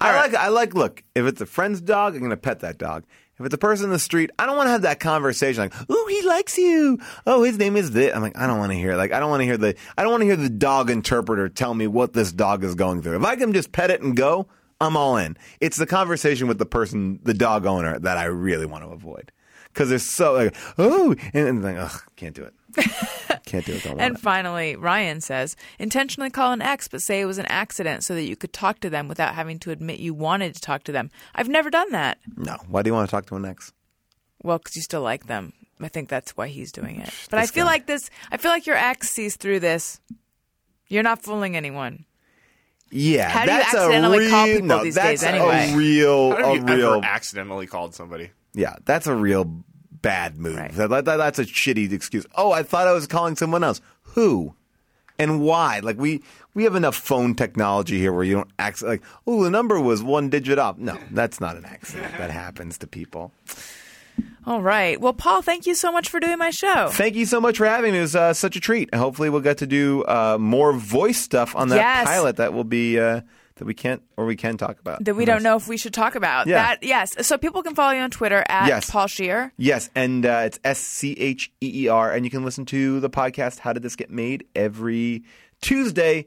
like 0.00 0.34
I 0.34 0.48
like 0.48 0.74
look, 0.74 1.02
if 1.14 1.26
it's 1.26 1.40
a 1.40 1.46
friend's 1.46 1.80
dog, 1.80 2.14
I'm 2.14 2.22
gonna 2.22 2.36
pet 2.36 2.60
that 2.60 2.78
dog. 2.78 3.04
If 3.38 3.46
it's 3.46 3.54
a 3.54 3.58
person 3.58 3.86
in 3.86 3.90
the 3.90 3.98
street, 3.98 4.30
I 4.38 4.46
don't 4.46 4.56
want 4.56 4.66
to 4.66 4.72
have 4.72 4.82
that 4.82 5.00
conversation 5.00 5.62
like, 5.62 5.90
"Ooh, 5.90 6.06
he 6.08 6.22
likes 6.22 6.58
you." 6.58 6.98
Oh, 7.26 7.42
his 7.42 7.58
name 7.58 7.76
is 7.76 7.92
this. 7.92 8.14
I'm 8.14 8.22
like, 8.22 8.36
I 8.36 8.46
don't 8.46 8.58
want 8.58 8.72
to 8.72 8.78
hear. 8.78 8.96
Like, 8.96 9.12
I 9.12 9.20
don't 9.20 9.30
want 9.30 9.40
to 9.42 9.44
hear 9.44 9.56
the. 9.56 9.76
I 9.96 10.02
don't 10.02 10.10
want 10.10 10.22
to 10.22 10.26
hear 10.26 10.36
the 10.36 10.48
dog 10.48 10.90
interpreter 10.90 11.48
tell 11.48 11.74
me 11.74 11.86
what 11.86 12.12
this 12.12 12.32
dog 12.32 12.64
is 12.64 12.74
going 12.74 13.02
through. 13.02 13.16
If 13.16 13.24
I 13.24 13.36
can 13.36 13.52
just 13.52 13.72
pet 13.72 13.90
it 13.90 14.02
and 14.02 14.16
go, 14.16 14.48
I'm 14.80 14.96
all 14.96 15.16
in. 15.16 15.36
It's 15.60 15.76
the 15.76 15.86
conversation 15.86 16.48
with 16.48 16.58
the 16.58 16.66
person, 16.66 17.20
the 17.22 17.34
dog 17.34 17.66
owner, 17.66 17.98
that 17.98 18.16
I 18.16 18.24
really 18.24 18.66
want 18.66 18.84
to 18.84 18.90
avoid 18.90 19.32
because 19.72 19.88
they're 19.88 19.98
so 19.98 20.32
like, 20.34 20.56
oh, 20.76 21.14
and, 21.32 21.48
and 21.48 21.62
like, 21.62 21.76
ugh, 21.76 22.02
can't 22.16 22.34
do 22.34 22.44
it. 22.44 22.54
can't 23.48 23.64
do 23.64 23.72
it. 23.74 23.82
Don't 23.82 24.00
And 24.00 24.20
finally, 24.20 24.76
Ryan 24.76 25.20
says, 25.20 25.56
intentionally 25.78 26.30
call 26.30 26.52
an 26.52 26.62
ex, 26.62 26.88
but 26.88 27.00
say 27.00 27.20
it 27.20 27.26
was 27.26 27.38
an 27.38 27.46
accident 27.46 28.04
so 28.04 28.14
that 28.14 28.22
you 28.24 28.36
could 28.36 28.52
talk 28.52 28.80
to 28.80 28.90
them 28.90 29.08
without 29.08 29.34
having 29.34 29.58
to 29.60 29.70
admit 29.70 29.98
you 30.00 30.14
wanted 30.14 30.54
to 30.54 30.60
talk 30.60 30.84
to 30.84 30.92
them. 30.92 31.10
I've 31.34 31.48
never 31.48 31.70
done 31.70 31.90
that. 31.92 32.18
No. 32.36 32.56
Why 32.68 32.82
do 32.82 32.90
you 32.90 32.94
want 32.94 33.08
to 33.08 33.10
talk 33.10 33.26
to 33.26 33.36
an 33.36 33.44
ex? 33.44 33.72
Well, 34.42 34.58
because 34.58 34.76
you 34.76 34.82
still 34.82 35.02
like 35.02 35.26
them. 35.26 35.52
I 35.80 35.88
think 35.88 36.08
that's 36.08 36.36
why 36.36 36.48
he's 36.48 36.72
doing 36.72 37.00
it. 37.00 37.10
But 37.30 37.38
I 37.38 37.46
feel 37.46 37.64
guy. 37.64 37.72
like 37.72 37.86
this. 37.86 38.10
I 38.32 38.36
feel 38.36 38.50
like 38.50 38.66
your 38.66 38.76
ex 38.76 39.10
sees 39.10 39.36
through 39.36 39.60
this. 39.60 40.00
You're 40.88 41.02
not 41.02 41.22
fooling 41.22 41.56
anyone. 41.56 42.04
Yeah, 42.90 43.28
How 43.28 43.44
do 43.44 43.52
you 43.52 43.58
that's 43.58 43.74
accidentally 43.74 44.26
a 44.26 44.30
call 44.30 44.46
real, 44.46 44.54
people 44.54 44.66
no, 44.68 44.82
these 44.82 44.94
that's 44.94 45.20
days 45.20 45.22
anyway? 45.22 45.70
A 45.72 45.76
real, 45.76 46.30
How 46.30 46.36
have 46.36 46.48
a 46.48 46.54
you 46.72 46.76
real, 46.78 46.92
ever 46.94 47.04
accidentally 47.04 47.66
called 47.66 47.94
somebody? 47.94 48.30
yeah, 48.54 48.76
that's 48.86 49.06
a 49.06 49.14
real 49.14 49.62
bad 50.02 50.36
move. 50.38 50.56
Right. 50.56 50.72
That- 50.72 50.90
that- 51.04 51.04
that's 51.16 51.38
a 51.38 51.44
shitty 51.44 51.92
excuse. 51.92 52.26
Oh, 52.36 52.52
I 52.52 52.62
thought 52.62 52.86
I 52.88 52.92
was 52.92 53.06
calling 53.06 53.36
someone 53.36 53.64
else. 53.64 53.80
Who? 54.14 54.54
And 55.18 55.40
why? 55.40 55.80
Like 55.80 55.98
we 55.98 56.22
we 56.54 56.64
have 56.64 56.74
enough 56.76 56.94
phone 56.96 57.34
technology 57.34 57.98
here 57.98 58.12
where 58.12 58.22
you 58.24 58.34
don't 58.34 58.50
act 58.58 58.82
like, 58.82 59.02
oh, 59.26 59.42
the 59.44 59.50
number 59.50 59.80
was 59.80 60.02
one 60.02 60.28
digit 60.30 60.58
up. 60.58 60.78
No, 60.78 60.96
that's 61.10 61.40
not 61.40 61.56
an 61.56 61.64
accident. 61.64 62.12
that 62.18 62.30
happens 62.30 62.78
to 62.78 62.86
people. 62.86 63.32
All 64.46 64.62
right. 64.62 64.98
Well, 65.00 65.12
Paul, 65.12 65.42
thank 65.42 65.66
you 65.66 65.74
so 65.74 65.92
much 65.92 66.08
for 66.08 66.20
doing 66.20 66.38
my 66.38 66.50
show. 66.50 66.88
Thank 66.90 67.16
you 67.16 67.26
so 67.26 67.40
much 67.40 67.58
for 67.58 67.66
having 67.66 67.92
me. 67.92 67.98
It 67.98 68.02
was 68.02 68.16
uh, 68.16 68.32
such 68.32 68.56
a 68.56 68.60
treat. 68.60 68.94
Hopefully, 68.94 69.28
we'll 69.28 69.40
get 69.42 69.58
to 69.58 69.66
do 69.66 70.04
uh, 70.04 70.38
more 70.40 70.72
voice 70.72 71.18
stuff 71.20 71.54
on 71.54 71.68
that 71.68 71.76
Yes. 71.76 72.06
pilot 72.06 72.36
that 72.36 72.52
will 72.54 72.64
be 72.64 72.98
uh, 72.98 73.20
that 73.58 73.64
we 73.64 73.74
can't 73.74 74.02
or 74.16 74.24
we 74.26 74.34
can 74.36 74.56
talk 74.56 74.80
about. 74.80 75.04
that 75.04 75.14
we 75.14 75.24
don't 75.24 75.42
know 75.42 75.56
if 75.56 75.68
we 75.68 75.76
should 75.76 75.94
talk 75.94 76.14
about. 76.14 76.46
Yeah. 76.46 76.56
That 76.62 76.82
yes. 76.82 77.26
So 77.26 77.38
people 77.38 77.62
can 77.62 77.74
follow 77.74 77.92
you 77.92 78.00
on 78.00 78.10
Twitter 78.10 78.44
at 78.48 78.66
Yes. 78.68 78.90
Paul 78.90 79.06
Scheer. 79.06 79.52
Yes, 79.56 79.90
and 79.94 80.24
uh, 80.26 80.42
it's 80.46 80.58
S 80.64 80.78
C 80.78 81.12
H 81.12 81.52
E 81.60 81.84
E 81.84 81.88
R, 81.88 82.12
and 82.12 82.24
you 82.24 82.30
can 82.30 82.44
listen 82.44 82.64
to 82.66 83.00
the 83.00 83.10
podcast 83.10 83.58
"How 83.60 83.72
Did 83.72 83.82
This 83.82 83.96
Get 83.96 84.10
Made" 84.10 84.44
every 84.56 85.22
Tuesday. 85.60 86.26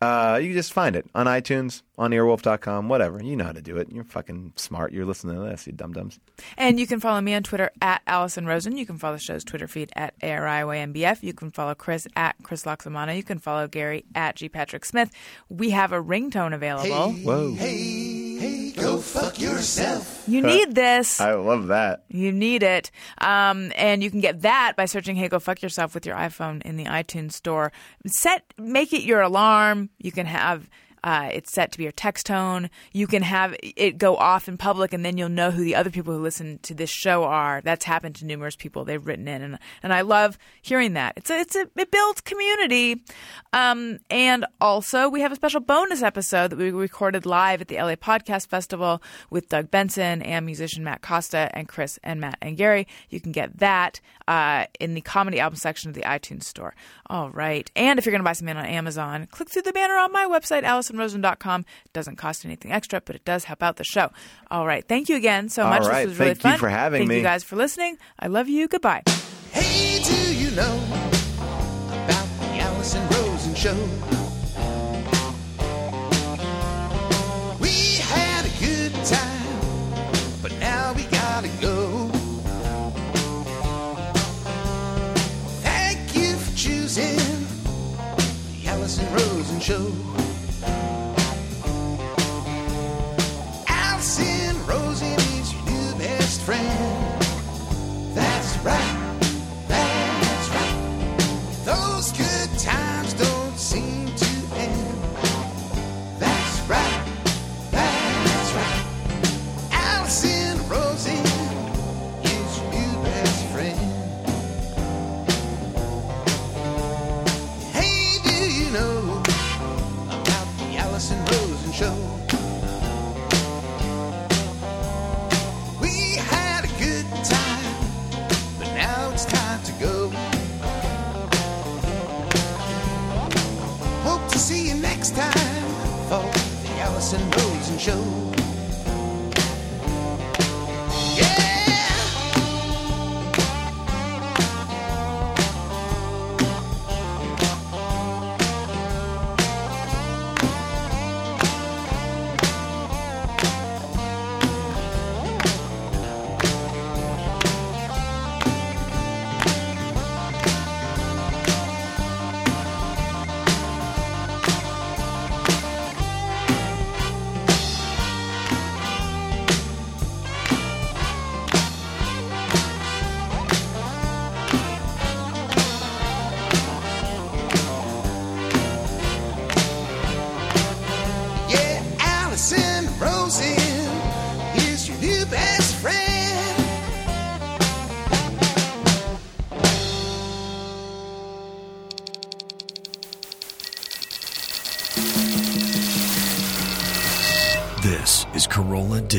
Uh, 0.00 0.38
you 0.40 0.48
can 0.48 0.56
just 0.56 0.72
find 0.72 0.96
it 0.96 1.04
on 1.14 1.26
iTunes, 1.26 1.82
on 1.98 2.10
earwolf.com, 2.10 2.88
whatever. 2.88 3.22
You 3.22 3.36
know 3.36 3.44
how 3.44 3.52
to 3.52 3.60
do 3.60 3.76
it. 3.76 3.88
You're 3.92 4.04
fucking 4.04 4.54
smart. 4.56 4.92
You're 4.92 5.04
listening 5.04 5.36
to 5.36 5.42
this, 5.42 5.66
you 5.66 5.74
dum 5.74 5.92
dums. 5.92 6.18
And 6.56 6.80
you 6.80 6.86
can 6.86 7.00
follow 7.00 7.20
me 7.20 7.34
on 7.34 7.42
Twitter 7.42 7.70
at 7.82 8.00
Alison 8.06 8.46
Rosen. 8.46 8.78
You 8.78 8.86
can 8.86 8.96
follow 8.96 9.16
the 9.16 9.20
show's 9.20 9.44
Twitter 9.44 9.68
feed 9.68 9.90
at 9.94 10.18
ARIYMBF. 10.20 11.22
You 11.22 11.34
can 11.34 11.50
follow 11.50 11.74
Chris 11.74 12.08
at 12.16 12.36
Chris 12.42 12.64
Laxamana. 12.64 13.14
You 13.14 13.22
can 13.22 13.38
follow 13.38 13.68
Gary 13.68 14.06
at 14.14 14.36
G. 14.36 14.48
Patrick 14.48 14.86
Smith. 14.86 15.10
We 15.50 15.70
have 15.70 15.92
a 15.92 16.02
ringtone 16.02 16.54
available. 16.54 17.12
Whoa, 17.12 17.52
Hey, 17.54 18.19
hey, 18.40 18.70
go 18.72 18.96
fuck 18.98 19.38
yourself. 19.38 20.24
You 20.26 20.40
need 20.40 20.74
this. 20.74 21.20
I 21.20 21.34
love 21.34 21.66
that. 21.66 22.04
You 22.08 22.32
need 22.32 22.62
it. 22.62 22.90
Um, 23.18 23.70
and 23.76 24.02
you 24.02 24.10
can 24.10 24.20
get 24.20 24.40
that 24.40 24.72
by 24.76 24.86
searching 24.86 25.14
Hey 25.14 25.28
Go 25.28 25.38
Fuck 25.38 25.60
Yourself 25.60 25.94
with 25.94 26.06
your 26.06 26.16
iPhone 26.16 26.62
in 26.62 26.76
the 26.76 26.86
iTunes 26.86 27.32
store. 27.32 27.70
Set 28.06 28.42
make 28.56 28.94
it 28.94 29.02
your 29.02 29.20
alarm. 29.20 29.90
You 29.98 30.10
can 30.10 30.24
have 30.24 30.70
uh, 31.02 31.30
it's 31.32 31.52
set 31.52 31.72
to 31.72 31.78
be 31.78 31.84
your 31.84 31.92
text 31.92 32.26
tone. 32.26 32.70
You 32.92 33.06
can 33.06 33.22
have 33.22 33.56
it 33.62 33.98
go 33.98 34.16
off 34.16 34.48
in 34.48 34.56
public, 34.56 34.92
and 34.92 35.04
then 35.04 35.16
you'll 35.16 35.28
know 35.28 35.50
who 35.50 35.64
the 35.64 35.74
other 35.74 35.90
people 35.90 36.14
who 36.14 36.20
listen 36.20 36.58
to 36.62 36.74
this 36.74 36.90
show 36.90 37.24
are. 37.24 37.60
That's 37.62 37.84
happened 37.84 38.16
to 38.16 38.26
numerous 38.26 38.56
people. 38.56 38.84
They've 38.84 39.04
written 39.04 39.28
in, 39.28 39.42
and 39.42 39.58
and 39.82 39.92
I 39.92 40.02
love 40.02 40.38
hearing 40.62 40.94
that. 40.94 41.14
It's 41.16 41.30
a, 41.30 41.38
it's 41.38 41.56
a, 41.56 41.68
it 41.76 41.90
builds 41.90 42.20
community. 42.20 43.02
Um, 43.52 43.98
and 44.10 44.46
also, 44.60 45.08
we 45.08 45.20
have 45.22 45.32
a 45.32 45.36
special 45.36 45.60
bonus 45.60 46.02
episode 46.02 46.50
that 46.50 46.58
we 46.58 46.70
recorded 46.70 47.26
live 47.26 47.60
at 47.60 47.68
the 47.68 47.76
LA 47.76 47.96
Podcast 47.96 48.48
Festival 48.48 49.02
with 49.30 49.48
Doug 49.48 49.70
Benson 49.70 50.22
and 50.22 50.46
musician 50.46 50.84
Matt 50.84 51.02
Costa 51.02 51.50
and 51.52 51.68
Chris 51.68 51.98
and 52.02 52.20
Matt 52.20 52.38
and 52.42 52.56
Gary. 52.56 52.86
You 53.08 53.20
can 53.20 53.32
get 53.32 53.58
that 53.58 54.00
uh, 54.28 54.66
in 54.78 54.94
the 54.94 55.00
comedy 55.00 55.40
album 55.40 55.56
section 55.56 55.88
of 55.88 55.94
the 55.94 56.02
iTunes 56.02 56.44
store. 56.44 56.74
All 57.08 57.30
right. 57.30 57.70
And 57.74 57.98
if 57.98 58.06
you're 58.06 58.12
going 58.12 58.20
to 58.20 58.24
buy 58.24 58.32
something 58.32 58.56
on 58.56 58.64
Amazon, 58.64 59.26
click 59.30 59.50
through 59.50 59.62
the 59.62 59.72
banner 59.72 59.96
on 59.96 60.12
my 60.12 60.26
website, 60.26 60.62
AlisonRosen.com. 60.90 61.60
It 61.60 61.92
doesn't 61.92 62.16
cost 62.16 62.44
anything 62.44 62.72
extra, 62.72 63.00
but 63.00 63.16
it 63.16 63.24
does 63.24 63.44
help 63.44 63.62
out 63.62 63.76
the 63.76 63.84
show. 63.84 64.10
All 64.50 64.66
right. 64.66 64.86
Thank 64.86 65.08
you 65.08 65.16
again 65.16 65.48
so 65.48 65.64
much. 65.66 65.82
right. 65.84 66.00
This 66.06 66.08
was 66.10 66.18
really 66.18 66.34
Thank 66.34 66.44
you 66.44 66.50
fun. 66.50 66.58
for 66.58 66.68
having 66.68 67.00
Thank 67.00 67.08
me. 67.10 67.16
you 67.18 67.22
guys 67.22 67.44
for 67.44 67.56
listening. 67.56 67.98
I 68.18 68.26
love 68.28 68.48
you. 68.48 68.68
Goodbye. 68.68 69.02
Hey, 69.52 70.02
do 70.02 70.34
you 70.34 70.50
know 70.52 70.80
about 71.88 72.28
the 72.40 72.58
Alison 72.60 73.02
Rosen 73.08 73.54
show? 73.54 73.74
We 77.60 77.96
had 77.98 78.44
a 78.46 78.52
good 78.60 78.92
time, 79.04 80.40
but 80.42 80.52
now 80.60 80.92
we 80.94 81.02
gotta 81.04 81.48
go. 81.60 82.08
Thank 85.62 86.14
you 86.16 86.36
for 86.36 86.56
choosing 86.56 87.16
the 88.62 88.68
Alison 88.68 89.12
Rosen 89.12 89.60
show. 89.60 89.86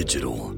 Digital. 0.02 0.58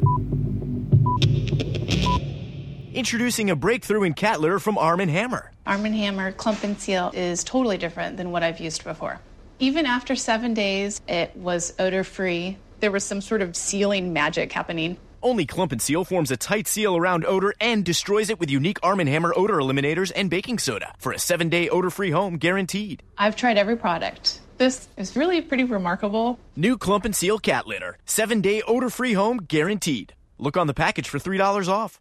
Introducing 2.94 3.49
a 3.49 3.57
breakthrough 3.57 4.03
in 4.03 4.14
cat 4.14 4.40
litter 4.40 4.57
from 4.57 4.78
Arm 4.78 4.99
& 4.99 5.02
Hammer. 5.02 5.52
Arm 5.65 5.84
& 5.84 5.84
Hammer 5.84 6.32
Clump 6.32 6.64
and 6.64 6.80
Seal 6.80 7.11
is 7.14 7.44
totally 7.44 7.78
different 7.78 8.15
than 8.15 8.32
what 8.32 8.41
I've 8.41 8.61
used 8.61 8.86
before. 8.86 9.20
Even 9.60 9.86
after 9.86 10.15
seven 10.15 10.53
days, 10.53 11.02
it 11.10 11.36
was 11.36 11.74
odor 11.78 12.06
free. 12.06 12.57
There 12.80 12.90
was 12.90 13.03
some 13.03 13.20
sort 13.20 13.41
of 13.41 13.57
sealing 13.57 14.14
magic 14.14 14.53
happening. 14.53 14.95
Only 15.22 15.45
Clump 15.45 15.74
& 15.76 15.80
Seal 15.82 16.06
forms 16.06 16.32
a 16.32 16.38
tight 16.38 16.65
seal 16.70 16.95
around 16.95 17.26
odor 17.26 17.53
and 17.60 17.84
destroys 17.84 18.30
it 18.30 18.40
with 18.40 18.49
unique 18.49 18.80
Arm 18.82 18.99
& 18.99 19.06
Hammer 19.06 19.34
odor 19.36 19.56
eliminators 19.56 20.14
and 20.15 20.30
baking 20.30 20.60
soda 20.60 20.95
for 20.98 21.11
a 21.11 21.20
seven-day 21.20 21.68
odor-free 21.68 22.11
home 22.11 22.38
guaranteed. 22.38 23.03
I've 23.18 23.36
tried 23.36 23.57
every 23.57 23.76
product. 23.76 24.40
This 24.58 24.88
is 24.98 25.16
really 25.16 25.42
pretty 25.42 25.64
remarkable. 25.64 26.40
New 26.56 26.78
Clump 26.78 27.08
& 27.08 27.16
Seal 27.16 27.40
cat 27.40 27.66
litter. 27.68 27.98
Seven-day 28.06 28.62
odor-free 28.68 29.14
home 29.14 29.38
guaranteed. 29.38 30.14
Look 30.38 30.58
on 30.58 30.68
the 30.68 30.74
package 30.74 31.10
for 31.10 31.20
$3 31.20 31.68
off. 31.68 32.00